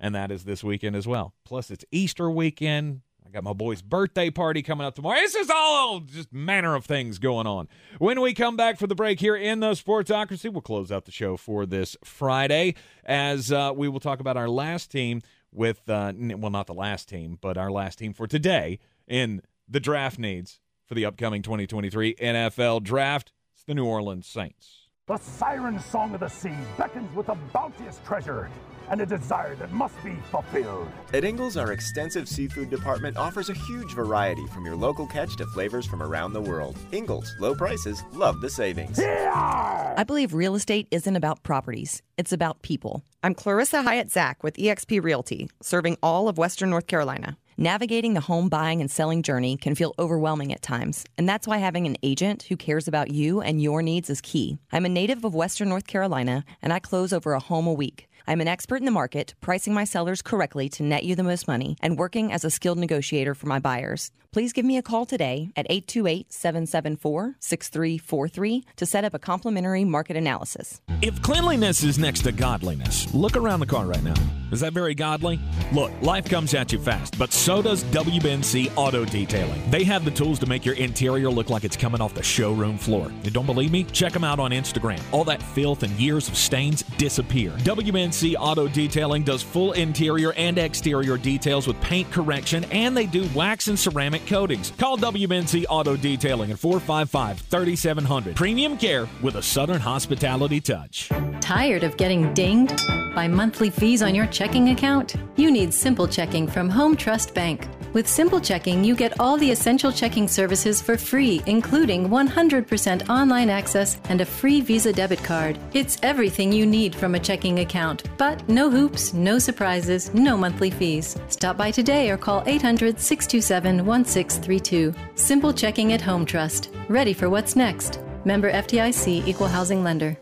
and 0.00 0.14
that 0.14 0.30
is 0.30 0.44
this 0.44 0.64
weekend 0.64 0.96
as 0.96 1.06
well. 1.06 1.34
Plus, 1.44 1.70
it's 1.70 1.84
Easter 1.90 2.30
weekend. 2.30 3.02
I 3.28 3.30
got 3.30 3.44
my 3.44 3.52
boy's 3.52 3.82
birthday 3.82 4.30
party 4.30 4.62
coming 4.62 4.86
up 4.86 4.94
tomorrow. 4.94 5.18
This 5.18 5.34
is 5.34 5.50
all 5.50 6.00
just 6.00 6.32
manner 6.32 6.74
of 6.74 6.86
things 6.86 7.18
going 7.18 7.46
on. 7.46 7.68
When 7.98 8.22
we 8.22 8.32
come 8.32 8.56
back 8.56 8.78
for 8.78 8.86
the 8.86 8.94
break 8.94 9.20
here 9.20 9.36
in 9.36 9.60
the 9.60 9.72
Sportsocracy, 9.72 10.50
we'll 10.50 10.62
close 10.62 10.90
out 10.90 11.04
the 11.04 11.12
show 11.12 11.36
for 11.36 11.66
this 11.66 11.94
Friday 12.02 12.74
as 13.04 13.52
uh, 13.52 13.72
we 13.76 13.86
will 13.86 14.00
talk 14.00 14.20
about 14.20 14.38
our 14.38 14.48
last 14.48 14.90
team 14.90 15.20
with, 15.52 15.86
uh, 15.90 16.14
well, 16.16 16.50
not 16.50 16.68
the 16.68 16.74
last 16.74 17.10
team, 17.10 17.36
but 17.38 17.58
our 17.58 17.70
last 17.70 17.98
team 17.98 18.14
for 18.14 18.26
today 18.26 18.78
in 19.06 19.42
the 19.68 19.80
draft 19.80 20.18
needs 20.18 20.60
for 20.86 20.94
the 20.94 21.04
upcoming 21.04 21.42
2023 21.42 22.14
NFL 22.14 22.82
Draft. 22.82 23.32
It's 23.52 23.64
the 23.64 23.74
New 23.74 23.84
Orleans 23.84 24.26
Saints. 24.26 24.87
The 25.08 25.16
siren 25.16 25.80
song 25.80 26.12
of 26.12 26.20
the 26.20 26.28
sea 26.28 26.52
beckons 26.76 27.16
with 27.16 27.30
a 27.30 27.34
bounteous 27.54 27.98
treasure 28.04 28.50
and 28.90 29.00
a 29.00 29.06
desire 29.06 29.54
that 29.54 29.72
must 29.72 29.94
be 30.04 30.16
fulfilled. 30.30 30.86
At 31.14 31.24
Ingles, 31.24 31.56
our 31.56 31.72
extensive 31.72 32.28
seafood 32.28 32.68
department 32.68 33.16
offers 33.16 33.48
a 33.48 33.54
huge 33.54 33.94
variety 33.94 34.46
from 34.48 34.66
your 34.66 34.76
local 34.76 35.06
catch 35.06 35.34
to 35.36 35.46
flavors 35.46 35.86
from 35.86 36.02
around 36.02 36.34
the 36.34 36.42
world. 36.42 36.76
Ingles, 36.92 37.34
low 37.40 37.54
prices, 37.54 38.02
love 38.12 38.42
the 38.42 38.50
savings. 38.50 39.00
I 39.00 40.04
believe 40.06 40.34
real 40.34 40.54
estate 40.54 40.88
isn't 40.90 41.16
about 41.16 41.42
properties, 41.42 42.02
it's 42.18 42.34
about 42.34 42.60
people. 42.60 43.02
I'm 43.22 43.34
Clarissa 43.34 43.84
Hyatt 43.84 44.10
Zach 44.10 44.44
with 44.44 44.56
eXp 44.58 45.02
Realty, 45.02 45.48
serving 45.62 45.96
all 46.02 46.28
of 46.28 46.36
Western 46.36 46.68
North 46.68 46.86
Carolina. 46.86 47.38
Navigating 47.60 48.14
the 48.14 48.20
home 48.20 48.48
buying 48.48 48.80
and 48.80 48.88
selling 48.88 49.20
journey 49.20 49.56
can 49.56 49.74
feel 49.74 49.92
overwhelming 49.98 50.52
at 50.52 50.62
times, 50.62 51.04
and 51.18 51.28
that's 51.28 51.44
why 51.44 51.58
having 51.58 51.86
an 51.86 51.96
agent 52.04 52.44
who 52.44 52.56
cares 52.56 52.86
about 52.86 53.10
you 53.10 53.40
and 53.40 53.60
your 53.60 53.82
needs 53.82 54.08
is 54.08 54.20
key. 54.20 54.58
I'm 54.70 54.84
a 54.84 54.88
native 54.88 55.24
of 55.24 55.34
Western 55.34 55.68
North 55.68 55.88
Carolina, 55.88 56.44
and 56.62 56.72
I 56.72 56.78
close 56.78 57.12
over 57.12 57.32
a 57.32 57.40
home 57.40 57.66
a 57.66 57.72
week. 57.72 58.07
I'm 58.28 58.42
an 58.42 58.46
expert 58.46 58.76
in 58.76 58.84
the 58.84 58.90
market, 58.90 59.34
pricing 59.40 59.72
my 59.72 59.84
sellers 59.84 60.20
correctly 60.20 60.68
to 60.68 60.82
net 60.82 61.02
you 61.02 61.16
the 61.16 61.22
most 61.22 61.48
money, 61.48 61.78
and 61.80 61.96
working 61.96 62.30
as 62.30 62.44
a 62.44 62.50
skilled 62.50 62.76
negotiator 62.76 63.34
for 63.34 63.46
my 63.46 63.58
buyers. 63.58 64.10
Please 64.30 64.52
give 64.52 64.66
me 64.66 64.76
a 64.76 64.82
call 64.82 65.06
today 65.06 65.50
at 65.56 65.66
828 65.70 66.30
774 66.30 67.36
6343 67.40 68.64
to 68.76 68.84
set 68.84 69.04
up 69.04 69.14
a 69.14 69.18
complimentary 69.18 69.84
market 69.84 70.16
analysis. 70.16 70.82
If 71.00 71.22
cleanliness 71.22 71.82
is 71.82 71.98
next 71.98 72.22
to 72.24 72.32
godliness, 72.32 73.12
look 73.14 73.36
around 73.36 73.60
the 73.60 73.66
car 73.66 73.86
right 73.86 74.02
now. 74.02 74.14
Is 74.52 74.60
that 74.60 74.72
very 74.72 74.94
godly? 74.94 75.40
Look, 75.72 75.92
life 76.02 76.28
comes 76.28 76.54
at 76.54 76.72
you 76.72 76.78
fast, 76.78 77.18
but 77.18 77.32
so 77.32 77.62
does 77.62 77.84
WBNC 77.84 78.72
Auto 78.76 79.04
Detailing. 79.04 79.70
They 79.70 79.84
have 79.84 80.04
the 80.04 80.10
tools 80.10 80.38
to 80.40 80.46
make 80.46 80.64
your 80.64 80.74
interior 80.76 81.30
look 81.30 81.50
like 81.50 81.64
it's 81.64 81.76
coming 81.76 82.00
off 82.00 82.14
the 82.14 82.22
showroom 82.22 82.78
floor. 82.78 83.12
You 83.22 83.30
don't 83.30 83.46
believe 83.46 83.70
me? 83.70 83.84
Check 83.84 84.12
them 84.12 84.24
out 84.24 84.38
on 84.38 84.50
Instagram. 84.50 85.00
All 85.12 85.24
that 85.24 85.42
filth 85.42 85.82
and 85.82 85.92
years 85.92 86.28
of 86.28 86.36
stains 86.36 86.82
disappear. 86.96 87.50
WBNC 87.58 88.17
Auto 88.38 88.68
Detailing 88.68 89.22
does 89.22 89.42
full 89.42 89.72
interior 89.72 90.32
and 90.32 90.58
exterior 90.58 91.16
details 91.16 91.66
with 91.66 91.80
paint 91.80 92.10
correction, 92.10 92.64
and 92.64 92.96
they 92.96 93.06
do 93.06 93.28
wax 93.34 93.68
and 93.68 93.78
ceramic 93.78 94.26
coatings. 94.26 94.72
Call 94.78 94.98
WBNC 94.98 95.66
Auto 95.68 95.96
Detailing 95.96 96.50
at 96.50 96.58
455 96.58 97.40
3700. 97.40 98.36
Premium 98.36 98.76
care 98.76 99.08
with 99.22 99.36
a 99.36 99.42
Southern 99.42 99.80
hospitality 99.80 100.60
touch. 100.60 101.08
Tired 101.40 101.84
of 101.84 101.96
getting 101.96 102.32
dinged 102.34 102.80
by 103.14 103.28
monthly 103.28 103.70
fees 103.70 104.02
on 104.02 104.14
your 104.14 104.26
checking 104.26 104.70
account? 104.70 105.14
You 105.36 105.50
need 105.50 105.72
Simple 105.72 106.08
Checking 106.08 106.46
from 106.46 106.68
Home 106.68 106.96
Trust 106.96 107.34
Bank. 107.34 107.68
With 107.94 108.06
Simple 108.06 108.40
Checking, 108.40 108.84
you 108.84 108.94
get 108.94 109.18
all 109.18 109.38
the 109.38 109.50
essential 109.50 109.90
checking 109.90 110.28
services 110.28 110.82
for 110.82 110.98
free, 110.98 111.42
including 111.46 112.08
100% 112.10 113.08
online 113.08 113.48
access 113.48 113.98
and 114.10 114.20
a 114.20 114.26
free 114.26 114.60
Visa 114.60 114.92
debit 114.92 115.22
card. 115.24 115.58
It's 115.72 115.96
everything 116.02 116.52
you 116.52 116.66
need 116.66 116.94
from 116.94 117.14
a 117.14 117.20
checking 117.20 117.60
account, 117.60 118.04
but 118.18 118.46
no 118.48 118.70
hoops, 118.70 119.14
no 119.14 119.38
surprises, 119.38 120.12
no 120.12 120.36
monthly 120.36 120.70
fees. 120.70 121.16
Stop 121.28 121.56
by 121.56 121.70
today 121.70 122.10
or 122.10 122.18
call 122.18 122.42
800 122.46 123.00
627 123.00 123.86
1632. 123.86 124.94
Simple 125.14 125.52
Checking 125.52 125.94
at 125.94 126.02
Home 126.02 126.26
Trust. 126.26 126.70
Ready 126.88 127.14
for 127.14 127.30
what's 127.30 127.56
next. 127.56 128.00
Member 128.24 128.52
FDIC 128.52 129.26
Equal 129.26 129.48
Housing 129.48 129.82
Lender. 129.82 130.18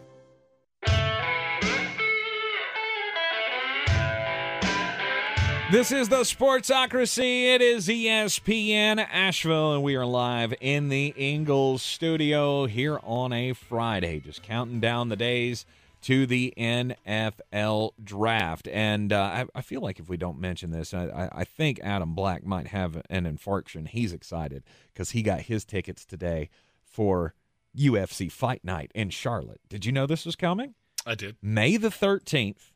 This 5.73 5.91
is 5.91 6.09
the 6.09 6.21
Sportsocracy. 6.21 7.53
It 7.55 7.61
is 7.61 7.89
ESPN 7.89 9.05
Asheville, 9.11 9.75
and 9.75 9.83
we 9.83 9.97
are 9.97 10.07
live 10.07 10.55
in 10.61 10.89
the 10.91 11.13
Ingles 11.17 11.83
studio 11.83 12.67
here 12.67 13.01
on 13.03 13.33
a 13.33 13.53
Friday, 13.53 14.21
just 14.21 14.45
counting 14.45 14.79
down 14.79 15.09
the 15.09 15.17
days 15.17 15.67
to 16.03 16.25
the 16.25 16.55
NFL 16.57 17.91
draft. 18.03 18.69
And 18.69 19.13
uh, 19.13 19.21
I, 19.21 19.47
I 19.57 19.61
feel 19.61 19.81
like 19.81 19.99
if 19.99 20.09
we 20.09 20.17
don't 20.17 20.39
mention 20.39 20.71
this, 20.71 20.95
I, 20.95 21.07
I- 21.09 21.41
I 21.41 21.45
think 21.45 21.81
Adam 21.83 22.15
Black 22.15 22.47
might 22.47 22.69
have 22.69 23.03
an 23.11 23.25
infarction. 23.25 23.89
He's 23.89 24.13
excited 24.13 24.63
because 24.95 25.11
he 25.11 25.23
got 25.23 25.41
his 25.43 25.65
tickets 25.65 26.05
today 26.07 26.49
for 26.85 27.35
UFC 27.77 28.31
Fight 28.31 28.63
Night 28.65 28.93
in 28.95 29.11
Charlotte. 29.11 29.61
Did 29.69 29.85
you 29.85 29.91
know 29.91 30.07
this 30.07 30.25
was 30.25 30.37
coming? 30.37 30.75
I 31.05 31.17
did. 31.17 31.37
May 31.43 31.77
the 31.77 31.89
13th. 31.89 32.71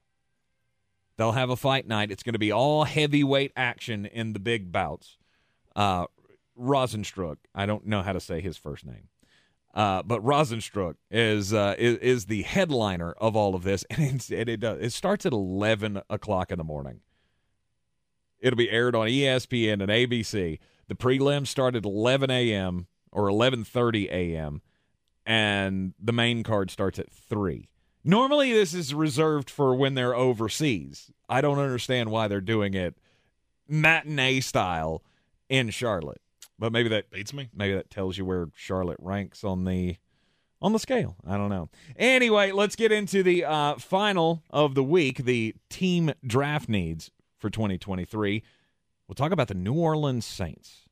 They'll 1.20 1.32
have 1.32 1.50
a 1.50 1.57
fight 1.57 1.86
night. 1.86 2.10
It's 2.10 2.23
going 2.23 2.32
to 2.32 2.39
be 2.39 2.50
all 2.50 2.84
heavyweight 2.84 3.52
action 3.55 4.07
in 4.07 4.32
the 4.32 4.39
big 4.39 4.73
bouts. 4.73 5.18
Uh, 5.76 6.07
Rozenstruik, 6.58 7.36
I 7.55 7.66
don't 7.66 7.84
know 7.86 8.00
how 8.00 8.15
to 8.15 8.20
say 8.20 8.40
his 8.40 8.57
first 8.57 8.86
name, 8.86 9.08
uh, 9.74 10.02
but 10.02 10.24
Rozenstruik 10.24 10.94
is, 11.10 11.52
uh, 11.52 11.74
is 11.76 11.99
is 11.99 12.24
the 12.24 12.40
headliner 12.40 13.12
of 13.12 13.36
all 13.36 13.55
of 13.55 13.65
this, 13.65 13.84
and 13.90 14.02
it's, 14.02 14.31
it 14.31 14.49
it, 14.49 14.65
uh, 14.65 14.76
it 14.81 14.94
starts 14.94 15.26
at 15.26 15.34
eleven 15.34 16.00
o'clock 16.08 16.50
in 16.50 16.57
the 16.57 16.65
morning. 16.65 17.00
It'll 18.39 18.57
be 18.57 18.70
aired 18.70 18.97
on 18.97 19.07
ESPN 19.07 19.82
and 19.82 19.90
ABC. 19.90 20.58
The 20.89 20.94
prelims 20.94 21.49
start 21.49 21.76
at 21.76 21.84
eleven 21.84 22.31
a.m. 22.31 22.86
or 23.12 23.28
eleven 23.28 23.62
thirty 23.62 24.08
a.m. 24.08 24.62
and 25.26 25.92
the 26.02 26.15
main 26.15 26.44
card 26.44 26.70
starts 26.70 26.99
at 26.99 27.12
three. 27.12 27.69
Normally, 28.02 28.52
this 28.52 28.72
is 28.72 28.94
reserved 28.94 29.50
for 29.50 29.74
when 29.74 29.94
they're 29.94 30.14
overseas. 30.14 31.10
I 31.28 31.40
don't 31.40 31.58
understand 31.58 32.10
why 32.10 32.28
they're 32.28 32.40
doing 32.40 32.74
it 32.74 32.96
matinee 33.70 34.40
style 34.40 35.02
in 35.48 35.70
Charlotte. 35.70 36.20
But 36.58 36.72
maybe 36.72 36.88
that 36.90 37.10
beats 37.10 37.32
me. 37.32 37.48
Maybe 37.54 37.74
that 37.74 37.90
tells 37.90 38.18
you 38.18 38.24
where 38.24 38.48
Charlotte 38.54 38.98
ranks 39.00 39.44
on 39.44 39.64
the 39.64 39.96
on 40.60 40.72
the 40.74 40.78
scale. 40.78 41.16
I 41.26 41.38
don't 41.38 41.48
know. 41.48 41.70
Anyway, 41.96 42.52
let's 42.52 42.76
get 42.76 42.92
into 42.92 43.22
the 43.22 43.46
uh, 43.46 43.76
final 43.76 44.42
of 44.50 44.74
the 44.74 44.84
week, 44.84 45.24
the 45.24 45.54
team 45.70 46.12
draft 46.26 46.68
needs 46.68 47.10
for 47.38 47.48
2023. 47.48 48.42
We'll 49.08 49.14
talk 49.14 49.32
about 49.32 49.48
the 49.48 49.54
New 49.54 49.72
Orleans 49.72 50.26
Saints. 50.26 50.82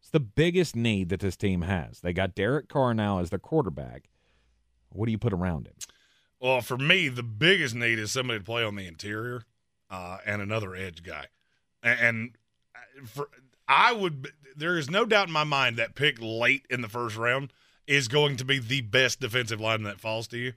It's 0.00 0.08
the 0.08 0.20
biggest 0.20 0.74
need 0.74 1.10
that 1.10 1.20
this 1.20 1.36
team 1.36 1.62
has. 1.62 2.00
They 2.00 2.14
got 2.14 2.34
Derek 2.34 2.68
Carr 2.68 2.94
now 2.94 3.18
as 3.18 3.28
their 3.28 3.38
quarterback. 3.38 4.08
What 4.88 5.04
do 5.04 5.12
you 5.12 5.18
put 5.18 5.34
around 5.34 5.66
him? 5.66 5.74
Well, 6.40 6.62
for 6.62 6.78
me, 6.78 7.08
the 7.08 7.22
biggest 7.22 7.74
need 7.74 7.98
is 7.98 8.12
somebody 8.12 8.38
to 8.38 8.44
play 8.44 8.64
on 8.64 8.76
the 8.76 8.86
interior 8.86 9.42
uh, 9.90 10.18
and 10.24 10.40
another 10.40 10.74
edge 10.74 11.02
guy. 11.02 11.26
And, 11.82 12.00
and 12.00 13.08
for 13.08 13.28
I 13.68 13.92
would, 13.92 14.32
there 14.56 14.78
is 14.78 14.90
no 14.90 15.04
doubt 15.04 15.28
in 15.28 15.32
my 15.32 15.44
mind 15.44 15.76
that 15.76 15.94
pick 15.94 16.16
late 16.20 16.66
in 16.70 16.80
the 16.80 16.88
first 16.88 17.16
round 17.16 17.52
is 17.86 18.08
going 18.08 18.36
to 18.36 18.44
be 18.44 18.58
the 18.58 18.80
best 18.80 19.20
defensive 19.20 19.60
line 19.60 19.82
that 19.82 20.00
falls 20.00 20.26
to 20.28 20.38
you. 20.38 20.54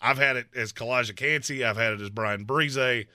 I've 0.00 0.18
had 0.18 0.36
it 0.36 0.46
as 0.54 0.72
Calijah 0.72 1.16
Kancey. 1.16 1.64
I've 1.64 1.76
had 1.76 1.94
it 1.94 2.00
as 2.00 2.10
Bryan 2.10 2.44
Bresee. 2.44 3.06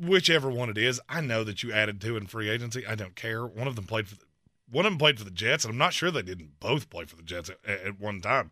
Whichever 0.00 0.50
one 0.50 0.68
it 0.68 0.78
is, 0.78 1.00
I 1.08 1.20
know 1.20 1.44
that 1.44 1.62
you 1.62 1.72
added 1.72 2.00
two 2.00 2.16
in 2.16 2.26
free 2.26 2.50
agency. 2.50 2.86
I 2.86 2.96
don't 2.96 3.14
care. 3.14 3.46
One 3.46 3.68
of 3.68 3.76
them 3.76 3.86
played 3.86 4.08
for 4.08 4.16
the, 4.16 4.24
one 4.70 4.86
of 4.86 4.92
them 4.92 4.98
played 4.98 5.18
for 5.18 5.24
the 5.24 5.30
Jets, 5.30 5.64
and 5.64 5.72
I'm 5.72 5.78
not 5.78 5.92
sure 5.92 6.10
they 6.10 6.22
didn't 6.22 6.58
both 6.58 6.90
play 6.90 7.04
for 7.04 7.16
the 7.16 7.22
Jets 7.22 7.50
at, 7.50 7.58
at 7.64 8.00
one 8.00 8.20
time. 8.20 8.50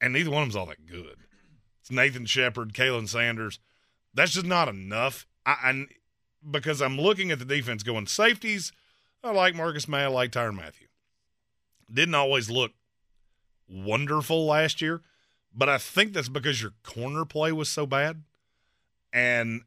And 0.00 0.12
neither 0.12 0.30
one 0.30 0.42
of 0.42 0.48
them's 0.48 0.56
all 0.56 0.66
that 0.66 0.86
good. 0.86 1.25
It's 1.86 1.92
Nathan 1.92 2.26
Shepherd, 2.26 2.72
Khalen 2.72 3.08
Saunders. 3.08 3.60
That's 4.12 4.32
just 4.32 4.44
not 4.44 4.68
enough. 4.68 5.24
I, 5.44 5.52
I 5.62 5.86
because 6.50 6.82
I'm 6.82 6.98
looking 6.98 7.30
at 7.30 7.38
the 7.38 7.44
defense 7.44 7.84
going 7.84 8.08
safeties. 8.08 8.72
I 9.22 9.30
like 9.30 9.54
Marcus 9.54 9.86
Maye. 9.86 10.02
I 10.02 10.06
like 10.08 10.32
Tyrann 10.32 10.56
Mathieu. 10.56 10.88
Didn't 11.92 12.16
always 12.16 12.50
look 12.50 12.72
wonderful 13.68 14.46
last 14.46 14.82
year, 14.82 15.02
but 15.54 15.68
I 15.68 15.78
think 15.78 16.12
that's 16.12 16.28
because 16.28 16.60
your 16.60 16.72
corner 16.82 17.24
play 17.24 17.52
was 17.52 17.68
so 17.68 17.86
bad, 17.86 18.24
and 19.12 19.60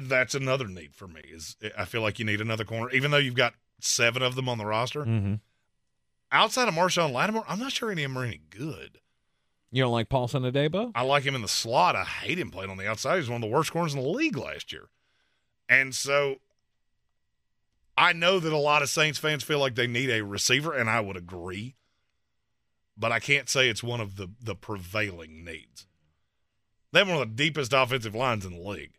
that's 0.00 0.34
another 0.34 0.68
need 0.68 0.94
for 0.94 1.06
me. 1.06 1.20
Is 1.30 1.54
I 1.76 1.84
feel 1.84 2.00
like 2.00 2.18
you 2.18 2.24
need 2.24 2.40
another 2.40 2.64
corner, 2.64 2.90
even 2.92 3.10
though 3.10 3.18
you've 3.18 3.34
got 3.34 3.52
seven 3.78 4.22
of 4.22 4.36
them 4.36 4.48
on 4.48 4.56
the 4.56 4.64
roster. 4.64 5.04
Mm-hmm. 5.04 5.34
Outside 6.32 6.68
of 6.68 6.72
Marshon 6.72 7.12
Lattimore, 7.12 7.44
I'm 7.46 7.58
not 7.58 7.72
sure 7.72 7.90
any 7.90 8.04
of 8.04 8.10
them 8.10 8.22
are 8.22 8.24
any 8.24 8.40
good. 8.48 9.00
You 9.72 9.82
don't 9.82 9.92
like 9.92 10.08
Paulson 10.08 10.42
Adebo? 10.42 10.92
I 10.94 11.02
like 11.02 11.22
him 11.22 11.34
in 11.34 11.42
the 11.42 11.48
slot. 11.48 11.94
I 11.94 12.04
hate 12.04 12.38
him 12.38 12.50
playing 12.50 12.70
on 12.70 12.76
the 12.76 12.88
outside. 12.88 13.18
He's 13.18 13.28
one 13.28 13.42
of 13.42 13.48
the 13.48 13.54
worst 13.54 13.72
corners 13.72 13.94
in 13.94 14.02
the 14.02 14.08
league 14.08 14.36
last 14.36 14.72
year. 14.72 14.88
And 15.68 15.94
so 15.94 16.36
I 17.96 18.12
know 18.12 18.40
that 18.40 18.52
a 18.52 18.58
lot 18.58 18.82
of 18.82 18.88
Saints 18.88 19.18
fans 19.18 19.44
feel 19.44 19.60
like 19.60 19.76
they 19.76 19.86
need 19.86 20.10
a 20.10 20.24
receiver, 20.24 20.74
and 20.74 20.90
I 20.90 21.00
would 21.00 21.16
agree. 21.16 21.76
But 22.96 23.12
I 23.12 23.20
can't 23.20 23.48
say 23.48 23.68
it's 23.68 23.82
one 23.82 24.00
of 24.00 24.16
the, 24.16 24.30
the 24.42 24.54
prevailing 24.54 25.44
needs. 25.44 25.86
They 26.92 26.98
have 26.98 27.08
one 27.08 27.22
of 27.22 27.28
the 27.28 27.34
deepest 27.34 27.72
offensive 27.72 28.14
lines 28.14 28.44
in 28.44 28.52
the 28.52 28.68
league. 28.68 28.94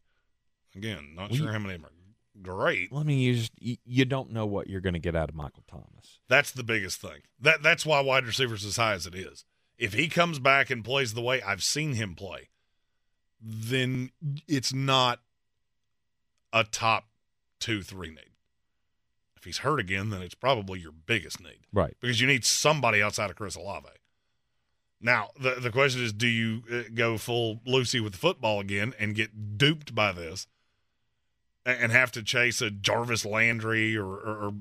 Again, 0.76 1.14
not 1.16 1.32
Well, 1.32 1.38
sure 1.38 1.52
how 1.52 1.60
many 1.60 1.76
of 1.76 1.82
them 1.82 1.90
are 1.90 2.42
great. 2.42 2.92
Let 2.92 3.06
me 3.06 3.16
you 3.16 3.36
just 3.36 3.52
you, 3.60 3.76
you 3.86 4.06
don't 4.06 4.32
know 4.32 4.46
what 4.46 4.70
you're 4.70 4.82
going 4.82 4.94
to 4.94 5.00
get 5.00 5.16
out 5.16 5.30
of 5.30 5.36
Michael 5.36 5.64
Thomas. 5.68 6.20
That's 6.30 6.52
the 6.52 6.64
biggest 6.64 7.02
thing. 7.02 7.22
That 7.40 7.62
that's 7.62 7.86
why 7.86 8.00
wide 8.00 8.26
receivers 8.26 8.64
as 8.64 8.78
high 8.78 8.94
as 8.94 9.06
it 9.06 9.14
is. 9.14 9.44
If 9.82 9.94
he 9.94 10.10
comes 10.10 10.38
back 10.38 10.70
and 10.70 10.86
plays 10.86 11.16
the 11.16 11.22
way 11.22 11.42
I've 11.42 11.64
seen 11.64 11.94
him 11.94 12.14
play, 12.14 12.50
then 13.42 14.12
it's 14.48 14.72
not 14.72 15.22
a 16.54 16.64
top 16.64 17.06
two, 17.60 17.82
three 17.82 18.10
need. 18.10 18.36
If 19.36 19.46
he's 19.46 19.58
hurt 19.58 19.80
again, 19.80 20.12
then 20.12 20.22
it's 20.22 20.36
probably 20.36 20.80
your 20.80 20.92
biggest 20.92 21.42
need. 21.42 21.62
Right. 21.74 21.96
Because 22.00 22.22
you 22.22 22.28
need 22.28 22.46
somebody 22.46 23.02
outside 23.02 23.32
of 23.32 23.36
Chris 23.36 23.56
Olave. 23.56 23.90
Now, 25.02 25.30
the 25.40 25.56
the 25.60 25.72
question 25.72 26.04
is 26.04 26.14
do 26.14 26.28
you 26.28 26.62
uh, 26.72 26.84
go 26.94 27.18
full 27.18 27.62
Lucy 27.66 28.00
with 28.00 28.14
the 28.14 28.20
football 28.20 28.60
again 28.60 28.94
and 29.00 29.16
get 29.16 29.58
duped 29.58 29.96
by 29.96 30.12
this 30.12 30.46
and 31.66 31.92
have 31.92 32.12
to 32.12 32.22
chase 32.22 32.62
a 32.62 32.70
Jarvis 32.70 33.26
Landry 33.26 33.98
or, 33.98 34.06
or, 34.06 34.38
or 34.44 34.54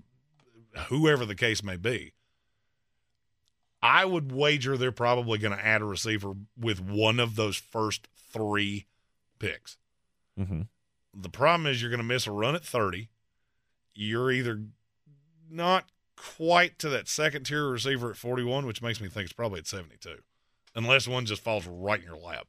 whoever 0.89 1.27
the 1.27 1.35
case 1.35 1.63
may 1.63 1.77
be? 1.77 2.15
I 3.83 4.05
would 4.05 4.33
wager 4.33 4.77
they're 4.77 4.93
probably 4.93 5.39
going 5.39 5.57
to 5.57 5.65
add 5.65 5.81
a 5.81 5.87
receiver 5.87 6.35
with 6.59 6.81
one 6.81 7.19
of 7.19 7.37
those 7.37 7.57
first 7.57 8.09
three 8.31 8.87
picks. 9.39 9.77
Mm-hmm. 10.39 10.63
The 11.15 11.29
problem 11.29 11.67
is 11.67 11.81
you're 11.81 11.91
going 11.91 11.99
to 11.99 12.05
miss 12.05 12.27
a 12.27 12.33
run 12.33 12.55
at 12.55 12.65
30. 12.65 13.09
You're 13.95 14.31
either 14.31 14.63
not 15.51 15.87
quite 16.17 16.79
to 16.79 16.89
that 16.91 17.09
second 17.09 17.45
tier 17.45 17.69
receiver 17.69 18.11
at 18.11 18.17
41, 18.17 18.67
which 18.67 18.83
makes 18.83 19.01
me 19.01 19.09
think 19.09 19.25
it's 19.25 19.33
probably 19.33 19.61
at 19.61 19.67
72, 19.67 20.19
unless 20.75 21.09
one 21.09 21.27
just 21.27 21.43
falls 21.43 21.67
right 21.67 22.01
in 22.01 22.07
your 22.07 22.17
lap. 22.17 22.47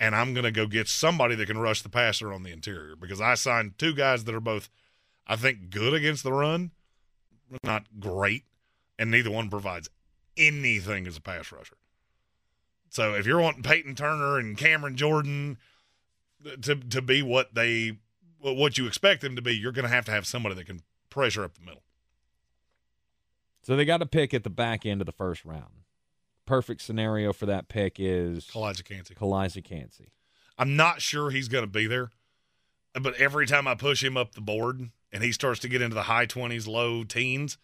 And 0.00 0.14
I'm 0.14 0.34
going 0.34 0.44
to 0.44 0.50
go 0.50 0.66
get 0.66 0.88
somebody 0.88 1.34
that 1.34 1.46
can 1.46 1.58
rush 1.58 1.82
the 1.82 1.88
passer 1.88 2.32
on 2.32 2.42
the 2.42 2.52
interior 2.52 2.96
because 2.96 3.20
I 3.20 3.34
signed 3.34 3.78
two 3.78 3.94
guys 3.94 4.24
that 4.24 4.34
are 4.34 4.40
both, 4.40 4.68
I 5.26 5.36
think, 5.36 5.70
good 5.70 5.94
against 5.94 6.24
the 6.24 6.32
run, 6.32 6.72
not 7.62 7.84
great, 8.00 8.44
and 8.98 9.10
neither 9.10 9.30
one 9.30 9.50
provides 9.50 9.88
anything 10.36 11.06
as 11.06 11.16
a 11.16 11.20
pass 11.20 11.50
rusher. 11.52 11.76
So 12.88 13.14
if 13.14 13.26
you're 13.26 13.40
wanting 13.40 13.62
Payton 13.62 13.96
Turner 13.96 14.38
and 14.38 14.56
Cameron 14.56 14.96
Jordan 14.96 15.58
to 16.62 16.76
to 16.76 17.02
be 17.02 17.22
what 17.22 17.54
they 17.54 17.98
what 18.40 18.78
you 18.78 18.86
expect 18.86 19.22
them 19.22 19.36
to 19.36 19.42
be, 19.42 19.56
you're 19.56 19.72
going 19.72 19.88
to 19.88 19.94
have 19.94 20.04
to 20.04 20.12
have 20.12 20.26
somebody 20.26 20.54
that 20.54 20.66
can 20.66 20.80
pressure 21.10 21.44
up 21.44 21.54
the 21.54 21.64
middle. 21.64 21.82
So 23.62 23.76
they 23.76 23.86
got 23.86 24.02
a 24.02 24.06
pick 24.06 24.34
at 24.34 24.44
the 24.44 24.50
back 24.50 24.84
end 24.84 25.00
of 25.00 25.06
the 25.06 25.12
first 25.12 25.44
round. 25.44 25.84
Perfect 26.44 26.82
scenario 26.82 27.32
for 27.32 27.46
that 27.46 27.68
pick 27.68 27.96
is 27.98 28.46
Calijah 28.52 28.84
Kancey. 28.84 29.14
Calijah 29.14 29.64
Kancey. 29.64 30.12
I'm 30.58 30.76
not 30.76 31.00
sure 31.00 31.30
he's 31.30 31.48
going 31.48 31.64
to 31.64 31.70
be 31.70 31.86
there, 31.86 32.10
but 32.92 33.14
every 33.14 33.46
time 33.46 33.66
I 33.66 33.74
push 33.74 34.04
him 34.04 34.16
up 34.16 34.34
the 34.34 34.42
board 34.42 34.90
and 35.10 35.24
he 35.24 35.32
starts 35.32 35.60
to 35.60 35.68
get 35.68 35.80
into 35.80 35.94
the 35.94 36.02
high 36.02 36.26
20s, 36.26 36.68
low 36.68 37.02
teens, 37.02 37.56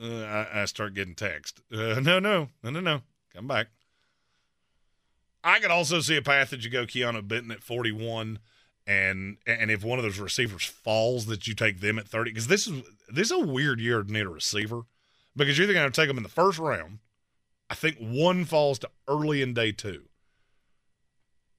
uh, 0.00 0.46
I, 0.52 0.62
I 0.62 0.64
start 0.66 0.94
getting 0.94 1.14
text. 1.14 1.60
Uh, 1.72 2.00
no, 2.00 2.18
no, 2.18 2.48
no, 2.62 2.70
no, 2.70 2.80
no. 2.80 3.00
Come 3.34 3.46
back. 3.46 3.68
I 5.44 5.58
could 5.58 5.70
also 5.70 6.00
see 6.00 6.16
a 6.16 6.22
path 6.22 6.50
that 6.50 6.64
you 6.64 6.70
go 6.70 6.86
Keanu 6.86 7.26
Benton 7.26 7.50
at 7.50 7.62
41, 7.62 8.38
and 8.86 9.38
and 9.46 9.70
if 9.70 9.84
one 9.84 9.98
of 9.98 10.04
those 10.04 10.18
receivers 10.18 10.64
falls, 10.64 11.26
that 11.26 11.46
you 11.46 11.54
take 11.54 11.80
them 11.80 11.98
at 11.98 12.06
30. 12.06 12.30
Because 12.30 12.46
this 12.46 12.66
is 12.66 12.82
this 13.08 13.30
is 13.30 13.32
a 13.32 13.46
weird 13.46 13.80
year 13.80 14.02
to 14.02 14.12
need 14.12 14.26
a 14.26 14.28
receiver, 14.28 14.82
because 15.34 15.58
you're 15.58 15.64
either 15.64 15.74
going 15.74 15.90
to 15.90 16.00
take 16.00 16.08
them 16.08 16.16
in 16.16 16.22
the 16.22 16.28
first 16.28 16.58
round. 16.58 16.98
I 17.68 17.74
think 17.74 17.96
one 17.98 18.44
falls 18.44 18.78
to 18.80 18.90
early 19.08 19.42
in 19.42 19.54
day 19.54 19.72
two, 19.72 20.04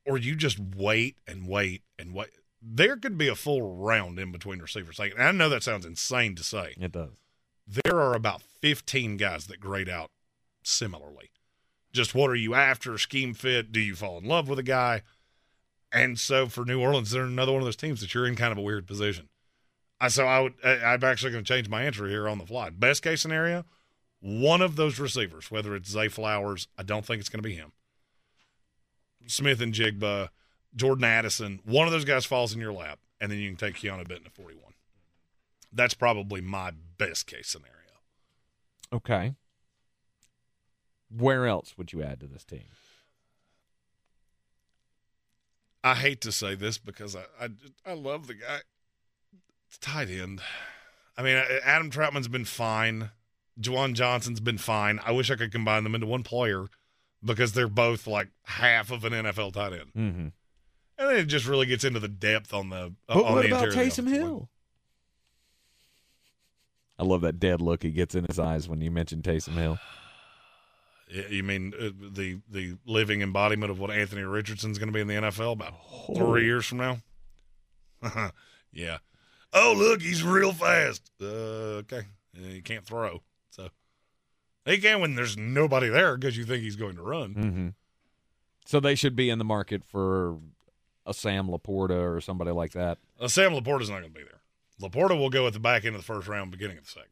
or 0.05 0.17
you 0.17 0.35
just 0.35 0.59
wait 0.59 1.17
and 1.27 1.47
wait 1.47 1.81
and 1.99 2.13
wait. 2.13 2.29
There 2.61 2.95
could 2.95 3.17
be 3.17 3.27
a 3.27 3.35
full 3.35 3.61
round 3.61 4.17
in 4.19 4.31
between 4.31 4.59
receivers. 4.59 4.97
Like, 4.97 5.19
I 5.19 5.31
know 5.31 5.49
that 5.49 5.63
sounds 5.63 5.85
insane 5.85 6.35
to 6.35 6.43
say. 6.43 6.75
It 6.79 6.93
does. 6.93 7.09
There 7.65 7.99
are 7.99 8.13
about 8.13 8.41
15 8.41 9.17
guys 9.17 9.47
that 9.47 9.59
grade 9.59 9.89
out 9.89 10.11
similarly. 10.63 11.31
Just 11.91 12.15
what 12.15 12.29
are 12.29 12.35
you 12.35 12.55
after? 12.55 12.97
Scheme 12.97 13.33
fit? 13.33 13.71
Do 13.71 13.79
you 13.79 13.95
fall 13.95 14.17
in 14.17 14.25
love 14.25 14.49
with 14.49 14.59
a 14.59 14.63
guy? 14.63 15.03
And 15.91 16.19
so 16.19 16.47
for 16.47 16.65
New 16.65 16.81
Orleans, 16.81 17.11
they're 17.11 17.23
another 17.23 17.51
one 17.51 17.61
of 17.61 17.65
those 17.65 17.75
teams 17.75 18.01
that 18.01 18.13
you're 18.13 18.27
in 18.27 18.35
kind 18.35 18.51
of 18.51 18.57
a 18.57 18.61
weird 18.61 18.87
position. 18.87 19.29
I 20.01 20.07
so 20.07 20.25
I 20.25 20.39
would 20.41 20.53
I'm 20.63 21.03
actually 21.03 21.31
going 21.31 21.43
to 21.43 21.53
change 21.53 21.69
my 21.69 21.83
answer 21.83 22.07
here 22.07 22.27
on 22.27 22.39
the 22.39 22.45
fly. 22.45 22.71
Best 22.71 23.03
case 23.03 23.21
scenario, 23.21 23.63
one 24.19 24.61
of 24.61 24.75
those 24.75 24.99
receivers, 24.99 25.51
whether 25.51 25.75
it's 25.75 25.89
Zay 25.89 26.07
Flowers, 26.07 26.67
I 26.77 26.83
don't 26.83 27.05
think 27.05 27.19
it's 27.19 27.29
going 27.29 27.43
to 27.43 27.47
be 27.47 27.55
him. 27.55 27.71
Smith-Njigba, 29.27 30.29
Jordan 30.75 31.05
Addison, 31.05 31.59
one 31.63 31.87
of 31.87 31.93
those 31.93 32.05
guys 32.05 32.25
falls 32.25 32.53
in 32.53 32.59
your 32.59 32.73
lap, 32.73 32.99
and 33.21 33.31
then 33.31 33.39
you 33.39 33.49
can 33.49 33.57
take 33.57 33.75
Keanu 33.75 34.07
Benton 34.07 34.25
at 34.25 34.33
41. 34.33 34.73
That's 35.71 35.93
probably 35.93 36.41
my 36.41 36.71
best 37.07 37.27
case 37.27 37.47
scenario. 37.47 37.73
Okay. 38.91 39.35
Where 41.09 41.47
else 41.47 41.77
would 41.77 41.93
you 41.93 42.01
add 42.03 42.19
to 42.21 42.27
this 42.27 42.43
team? 42.43 42.65
I 45.83 45.95
hate 45.95 46.21
to 46.21 46.31
say 46.31 46.55
this 46.55 46.77
because 46.77 47.15
I 47.15 47.23
I, 47.39 47.49
I 47.85 47.93
love 47.93 48.27
the 48.27 48.35
guy. 48.35 48.59
It's 49.67 49.77
tight 49.77 50.09
end. 50.09 50.41
I 51.17 51.23
mean, 51.23 51.43
Adam 51.63 51.91
Trautman's 51.91 52.27
been 52.27 52.45
fine. 52.45 53.11
Juwan 53.59 53.93
Johnson's 53.93 54.39
been 54.39 54.57
fine. 54.57 54.99
I 55.05 55.11
wish 55.11 55.29
I 55.29 55.35
could 55.35 55.51
combine 55.51 55.83
them 55.83 55.93
into 55.93 56.07
one 56.07 56.23
player 56.23 56.65
because 57.23 57.53
they're 57.53 57.67
both 57.67 58.07
like 58.07 58.29
half 58.45 58.91
of 58.91 59.03
an 59.03 59.13
NFL 59.13 59.53
tight 59.53 59.73
end. 59.73 59.91
Mm-hmm. 59.95 60.27
And 60.97 61.09
then 61.09 61.15
it 61.17 61.25
just 61.25 61.47
really 61.47 61.65
gets 61.65 61.83
into 61.83 61.99
the 61.99 62.07
depth 62.07 62.53
on 62.53 62.69
the 62.69 62.93
uh, 63.09 63.15
But 63.15 63.25
on 63.25 63.33
what 63.33 63.41
the 63.43 63.47
about. 63.55 63.69
Taysom 63.69 64.07
Hill? 64.09 64.49
I 66.97 67.03
love 67.03 67.21
that 67.21 67.39
dead 67.39 67.61
look 67.61 67.83
he 67.83 67.91
gets 67.91 68.15
in 68.15 68.25
his 68.25 68.39
eyes 68.39 68.67
when 68.67 68.81
you 68.81 68.91
mention 68.91 69.21
Taysom 69.21 69.53
Hill. 69.53 69.79
You 71.29 71.43
mean 71.43 71.73
uh, 71.79 71.89
the 72.11 72.39
the 72.49 72.75
living 72.87 73.21
embodiment 73.21 73.69
of 73.69 73.77
what 73.77 73.91
Anthony 73.91 74.23
Richardson's 74.23 74.79
going 74.79 74.87
to 74.87 74.93
be 74.93 75.01
in 75.01 75.07
the 75.07 75.13
NFL 75.13 75.51
about 75.51 75.75
three 76.15 76.45
years 76.45 76.65
from 76.65 76.79
now? 76.79 76.97
yeah. 78.71 78.97
Oh, 79.51 79.75
look, 79.77 80.01
he's 80.01 80.23
real 80.23 80.53
fast. 80.53 81.11
Uh, 81.21 81.83
okay, 81.83 82.03
he 82.33 82.61
can't 82.61 82.83
throw, 82.83 83.21
so 83.51 83.69
he 84.65 84.79
can 84.79 85.01
when 85.01 85.13
there's 85.13 85.37
nobody 85.37 85.89
there 85.89 86.17
because 86.17 86.35
you 86.35 86.45
think 86.45 86.63
he's 86.63 86.77
going 86.77 86.95
to 86.95 87.03
run. 87.03 87.33
Mm-hmm. 87.35 87.67
So 88.65 88.79
they 88.79 88.95
should 88.95 89.15
be 89.15 89.29
in 89.29 89.37
the 89.37 89.45
market 89.45 89.83
for 89.83 90.37
a 91.05 91.13
Sam 91.13 91.47
LaPorta 91.47 92.15
or 92.15 92.21
somebody 92.21 92.51
like 92.51 92.71
that. 92.71 92.97
Uh, 93.19 93.27
Sam 93.27 93.51
LaPorta's 93.53 93.89
not 93.89 93.99
going 93.99 94.13
to 94.13 94.19
be 94.19 94.23
there. 94.23 94.39
LaPorta 94.81 95.17
will 95.17 95.29
go 95.29 95.47
at 95.47 95.53
the 95.53 95.59
back 95.59 95.85
end 95.85 95.95
of 95.95 96.01
the 96.01 96.05
first 96.05 96.27
round, 96.27 96.51
beginning 96.51 96.77
of 96.77 96.85
the 96.85 96.89
second. 96.91 97.09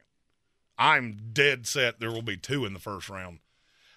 I'm 0.77 1.17
dead 1.33 1.67
set 1.67 1.99
there 1.99 2.11
will 2.11 2.21
be 2.21 2.37
two 2.37 2.65
in 2.65 2.73
the 2.73 2.79
first 2.79 3.09
round. 3.09 3.39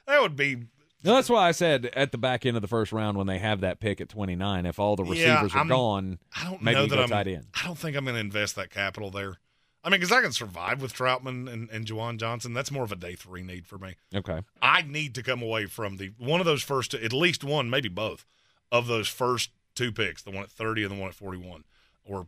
That 0.07 0.21
would 0.21 0.37
be 0.37 0.57
No, 1.03 1.15
that's 1.15 1.31
why 1.31 1.49
I 1.49 1.53
said 1.53 1.87
at 1.95 2.13
the 2.13 2.19
back 2.19 2.45
end 2.45 2.57
of 2.57 2.63
the 2.63 2.69
first 2.69 2.93
round 2.93 3.17
when 3.17 3.27
they 3.27 3.39
have 3.39 3.61
that 3.63 3.81
pick 3.81 4.01
at 4.01 4.09
29, 4.11 4.67
if 4.67 4.79
all 4.79 4.97
the 4.97 5.05
Yeah, 5.05 5.11
receivers 5.41 5.55
are 5.55 5.65
gone, 5.65 6.19
I 6.39 6.45
don't 6.45 6.63
maybe 6.63 6.75
know 6.75 6.87
that 6.87 6.99
I'm. 6.99 7.09
tight 7.09 7.27
end. 7.27 7.47
I 7.59 7.65
don't 7.67 7.79
think 7.79 7.97
I'm 7.97 8.05
going 8.05 8.15
to 8.17 8.21
invest 8.21 8.55
that 8.57 8.71
capital 8.71 9.11
there. 9.11 9.39
I 9.83 9.91
mean, 9.91 10.01
because 10.01 10.13
I 10.13 10.23
can 10.23 10.33
survive 10.33 10.81
with 10.81 10.95
Trautman 10.95 11.51
and, 11.51 11.69
and 11.71 11.87
Juwan 11.87 12.17
Johnson. 12.19 12.55
That's 12.55 12.71
more 12.71 12.85
of 12.85 12.93
a 12.93 12.97
day 12.97 13.15
three 13.17 13.43
need 13.43 13.67
for 13.67 13.77
me. 13.79 13.97
Okay. 14.15 14.41
I 14.63 14.81
need 14.83 15.15
to 15.17 15.23
come 15.23 15.43
away 15.43 15.67
from 15.67 15.99
the 15.99 16.13
one 16.19 16.41
of 16.41 16.47
those 16.47 16.63
first, 16.63 16.93
two, 16.93 16.99
at 16.99 17.13
least 17.13 17.45
one, 17.45 17.69
maybe 17.69 17.91
both, 17.91 18.25
of 18.73 18.87
those 18.87 19.09
first 19.09 19.51
two 19.75 19.93
picks, 19.93 20.23
the 20.23 20.31
one 20.31 20.43
at 20.45 20.51
30 20.51 20.85
and 20.85 20.93
the 20.93 21.01
one 21.01 21.09
at 21.11 21.15
41, 21.15 21.65
or 22.05 22.27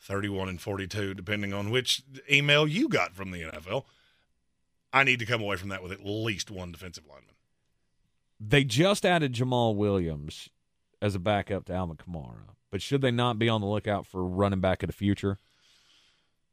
31 0.00 0.48
and 0.48 0.60
42, 0.60 1.14
depending 1.14 1.52
on 1.52 1.70
which 1.70 2.02
email 2.30 2.66
you 2.66 2.88
got 2.88 3.14
from 3.14 3.30
the 3.30 3.42
NFL. 3.42 3.84
I 4.92 5.04
need 5.04 5.18
to 5.18 5.26
come 5.26 5.40
away 5.42 5.56
from 5.56 5.68
that 5.70 5.82
with 5.82 5.92
at 5.92 6.04
least 6.04 6.50
one 6.50 6.72
defensive 6.72 7.04
lineman. 7.06 7.34
They 8.38 8.64
just 8.64 9.04
added 9.04 9.32
Jamaal 9.32 9.74
Williams 9.76 10.48
as 11.02 11.14
a 11.14 11.18
backup 11.18 11.64
to 11.66 11.72
Alvin 11.74 11.96
Kamara, 11.96 12.54
but 12.70 12.82
should 12.82 13.00
they 13.00 13.10
not 13.10 13.38
be 13.38 13.48
on 13.48 13.60
the 13.60 13.66
lookout 13.66 14.06
for 14.06 14.24
running 14.24 14.60
back 14.60 14.82
of 14.82 14.86
the 14.88 14.92
future? 14.92 15.38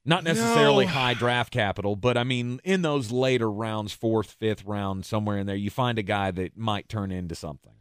Not 0.06 0.24
necessarily 0.26 0.86
No. 0.86 0.92
high 0.92 1.14
draft 1.14 1.52
capital, 1.54 1.96
but 1.96 2.18
I 2.18 2.26
mean, 2.26 2.60
in 2.66 2.82
those 2.82 3.12
later 3.12 3.50
rounds, 3.50 3.94
fourth, 3.94 4.32
fifth 4.32 4.66
round, 4.66 5.06
somewhere 5.06 5.38
in 5.38 5.48
there, 5.48 5.56
you 5.56 5.70
find 5.70 5.98
a 5.98 6.04
guy 6.04 6.30
that 6.32 6.58
might 6.58 6.90
turn 6.90 7.10
into 7.12 7.36
something. 7.36 7.72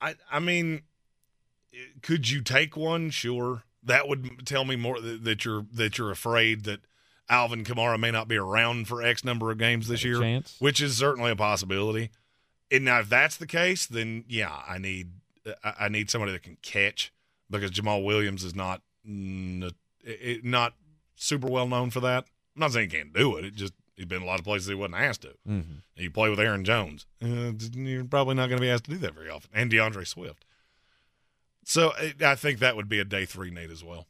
I 0.00 0.16
I 0.30 0.40
mean, 0.40 0.82
could 2.02 2.28
you 2.30 2.42
take 2.42 2.76
one? 2.76 3.10
Sure, 3.10 3.62
that 3.84 4.08
would 4.08 4.46
tell 4.46 4.64
me 4.64 4.76
more 4.76 5.00
that, 5.00 5.24
that 5.24 5.44
you're 5.44 5.66
that 5.72 5.98
you're 5.98 6.10
afraid 6.10 6.64
that 6.64 6.80
Alvin 7.28 7.64
Kamara 7.64 7.98
may 7.98 8.10
not 8.10 8.28
be 8.28 8.36
around 8.36 8.86
for 8.88 9.02
X 9.02 9.24
number 9.24 9.50
of 9.50 9.58
games 9.58 9.88
this 9.88 10.04
year, 10.04 10.20
chance. 10.20 10.56
which 10.58 10.80
is 10.80 10.96
certainly 10.96 11.30
a 11.30 11.36
possibility. 11.36 12.10
And 12.70 12.84
now, 12.84 13.00
if 13.00 13.08
that's 13.08 13.36
the 13.36 13.46
case, 13.46 13.86
then 13.86 14.24
yeah, 14.28 14.62
I 14.66 14.78
need 14.78 15.10
I, 15.62 15.88
need 15.88 16.10
somebody 16.10 16.32
that 16.32 16.42
can 16.42 16.56
catch 16.62 17.12
because 17.50 17.70
Jamaal 17.70 18.04
Williams 18.04 18.42
is 18.44 18.54
not 18.54 18.82
not 19.04 20.74
super 21.16 21.48
well 21.48 21.68
known 21.68 21.90
for 21.90 22.00
that. 22.00 22.24
I'm 22.56 22.60
not 22.60 22.72
saying 22.72 22.90
he 22.90 22.96
can't 22.96 23.12
do 23.12 23.36
it. 23.36 23.44
It 23.44 23.54
just 23.54 23.74
he's 23.96 24.06
been 24.06 24.22
a 24.22 24.26
lot 24.26 24.38
of 24.38 24.44
places 24.44 24.68
he 24.68 24.74
wasn't 24.74 24.96
asked 24.96 25.22
to. 25.22 25.34
Mhm. 25.48 25.82
You 25.96 26.10
play 26.10 26.30
with 26.30 26.40
Aaron 26.40 26.64
Jones, 26.64 27.06
uh, 27.22 27.52
you're 27.74 28.04
probably 28.04 28.34
not 28.34 28.48
going 28.48 28.58
to 28.58 28.62
be 28.64 28.70
asked 28.70 28.84
to 28.84 28.90
do 28.92 28.98
that 28.98 29.14
very 29.14 29.30
often, 29.30 29.50
and 29.54 29.70
D'Andre 29.70 30.04
Swift. 30.04 30.44
So 31.64 31.92
I 32.22 32.34
think 32.34 32.58
that 32.60 32.76
would 32.76 32.88
be 32.88 33.00
a 33.00 33.04
day 33.04 33.24
three 33.24 33.50
need 33.50 33.70
as 33.70 33.82
well. 33.82 34.06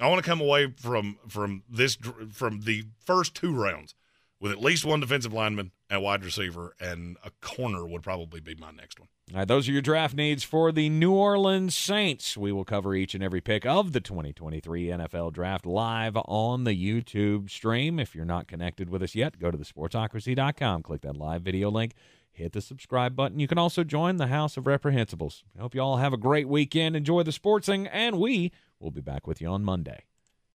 I 0.00 0.08
want 0.08 0.22
to 0.24 0.28
come 0.28 0.40
away 0.40 0.72
from 0.76 1.18
from 1.28 1.62
this 1.68 1.96
from 2.32 2.62
the 2.62 2.84
first 3.04 3.34
two 3.34 3.54
rounds 3.54 3.94
with 4.40 4.50
at 4.50 4.60
least 4.60 4.84
one 4.84 5.00
defensive 5.00 5.32
lineman 5.32 5.70
and 5.88 6.02
wide 6.02 6.24
receiver, 6.24 6.74
and 6.80 7.16
a 7.24 7.30
corner 7.40 7.86
would 7.86 8.02
probably 8.02 8.40
be 8.40 8.56
my 8.56 8.72
next 8.72 8.98
one. 8.98 9.08
All 9.32 9.38
right, 9.38 9.46
those 9.46 9.68
are 9.68 9.72
your 9.72 9.80
draft 9.80 10.16
needs 10.16 10.42
for 10.42 10.72
the 10.72 10.88
New 10.88 11.12
Orleans 11.12 11.76
Saints. 11.76 12.36
We 12.36 12.50
will 12.50 12.64
cover 12.64 12.94
each 12.94 13.14
and 13.14 13.22
every 13.22 13.40
pick 13.40 13.64
of 13.64 13.92
the 13.92 14.00
2023 14.00 14.86
NFL 14.88 15.32
Draft 15.32 15.64
live 15.64 16.16
on 16.16 16.64
the 16.64 16.72
YouTube 16.74 17.48
stream. 17.48 18.00
If 18.00 18.16
you're 18.16 18.24
not 18.24 18.48
connected 18.48 18.90
with 18.90 19.02
us 19.02 19.14
yet, 19.14 19.38
go 19.38 19.52
to 19.52 19.56
thesportsocracy.com, 19.56 20.82
click 20.82 21.02
that 21.02 21.16
live 21.16 21.42
video 21.42 21.70
link, 21.70 21.94
hit 22.32 22.52
the 22.52 22.60
subscribe 22.60 23.14
button. 23.14 23.38
You 23.38 23.46
can 23.46 23.58
also 23.58 23.84
join 23.84 24.16
the 24.16 24.26
House 24.28 24.56
of 24.56 24.64
Reprehensibles. 24.64 25.42
I 25.56 25.62
hope 25.62 25.74
you 25.74 25.80
all 25.80 25.98
have 25.98 26.12
a 26.12 26.18
great 26.18 26.48
weekend. 26.48 26.96
Enjoy 26.96 27.22
the 27.22 27.30
sportsing, 27.30 27.88
and 27.92 28.18
we 28.18 28.52
will 28.80 28.90
be 28.90 29.00
back 29.00 29.26
with 29.26 29.40
you 29.40 29.48
on 29.48 29.62
Monday. 29.64 30.04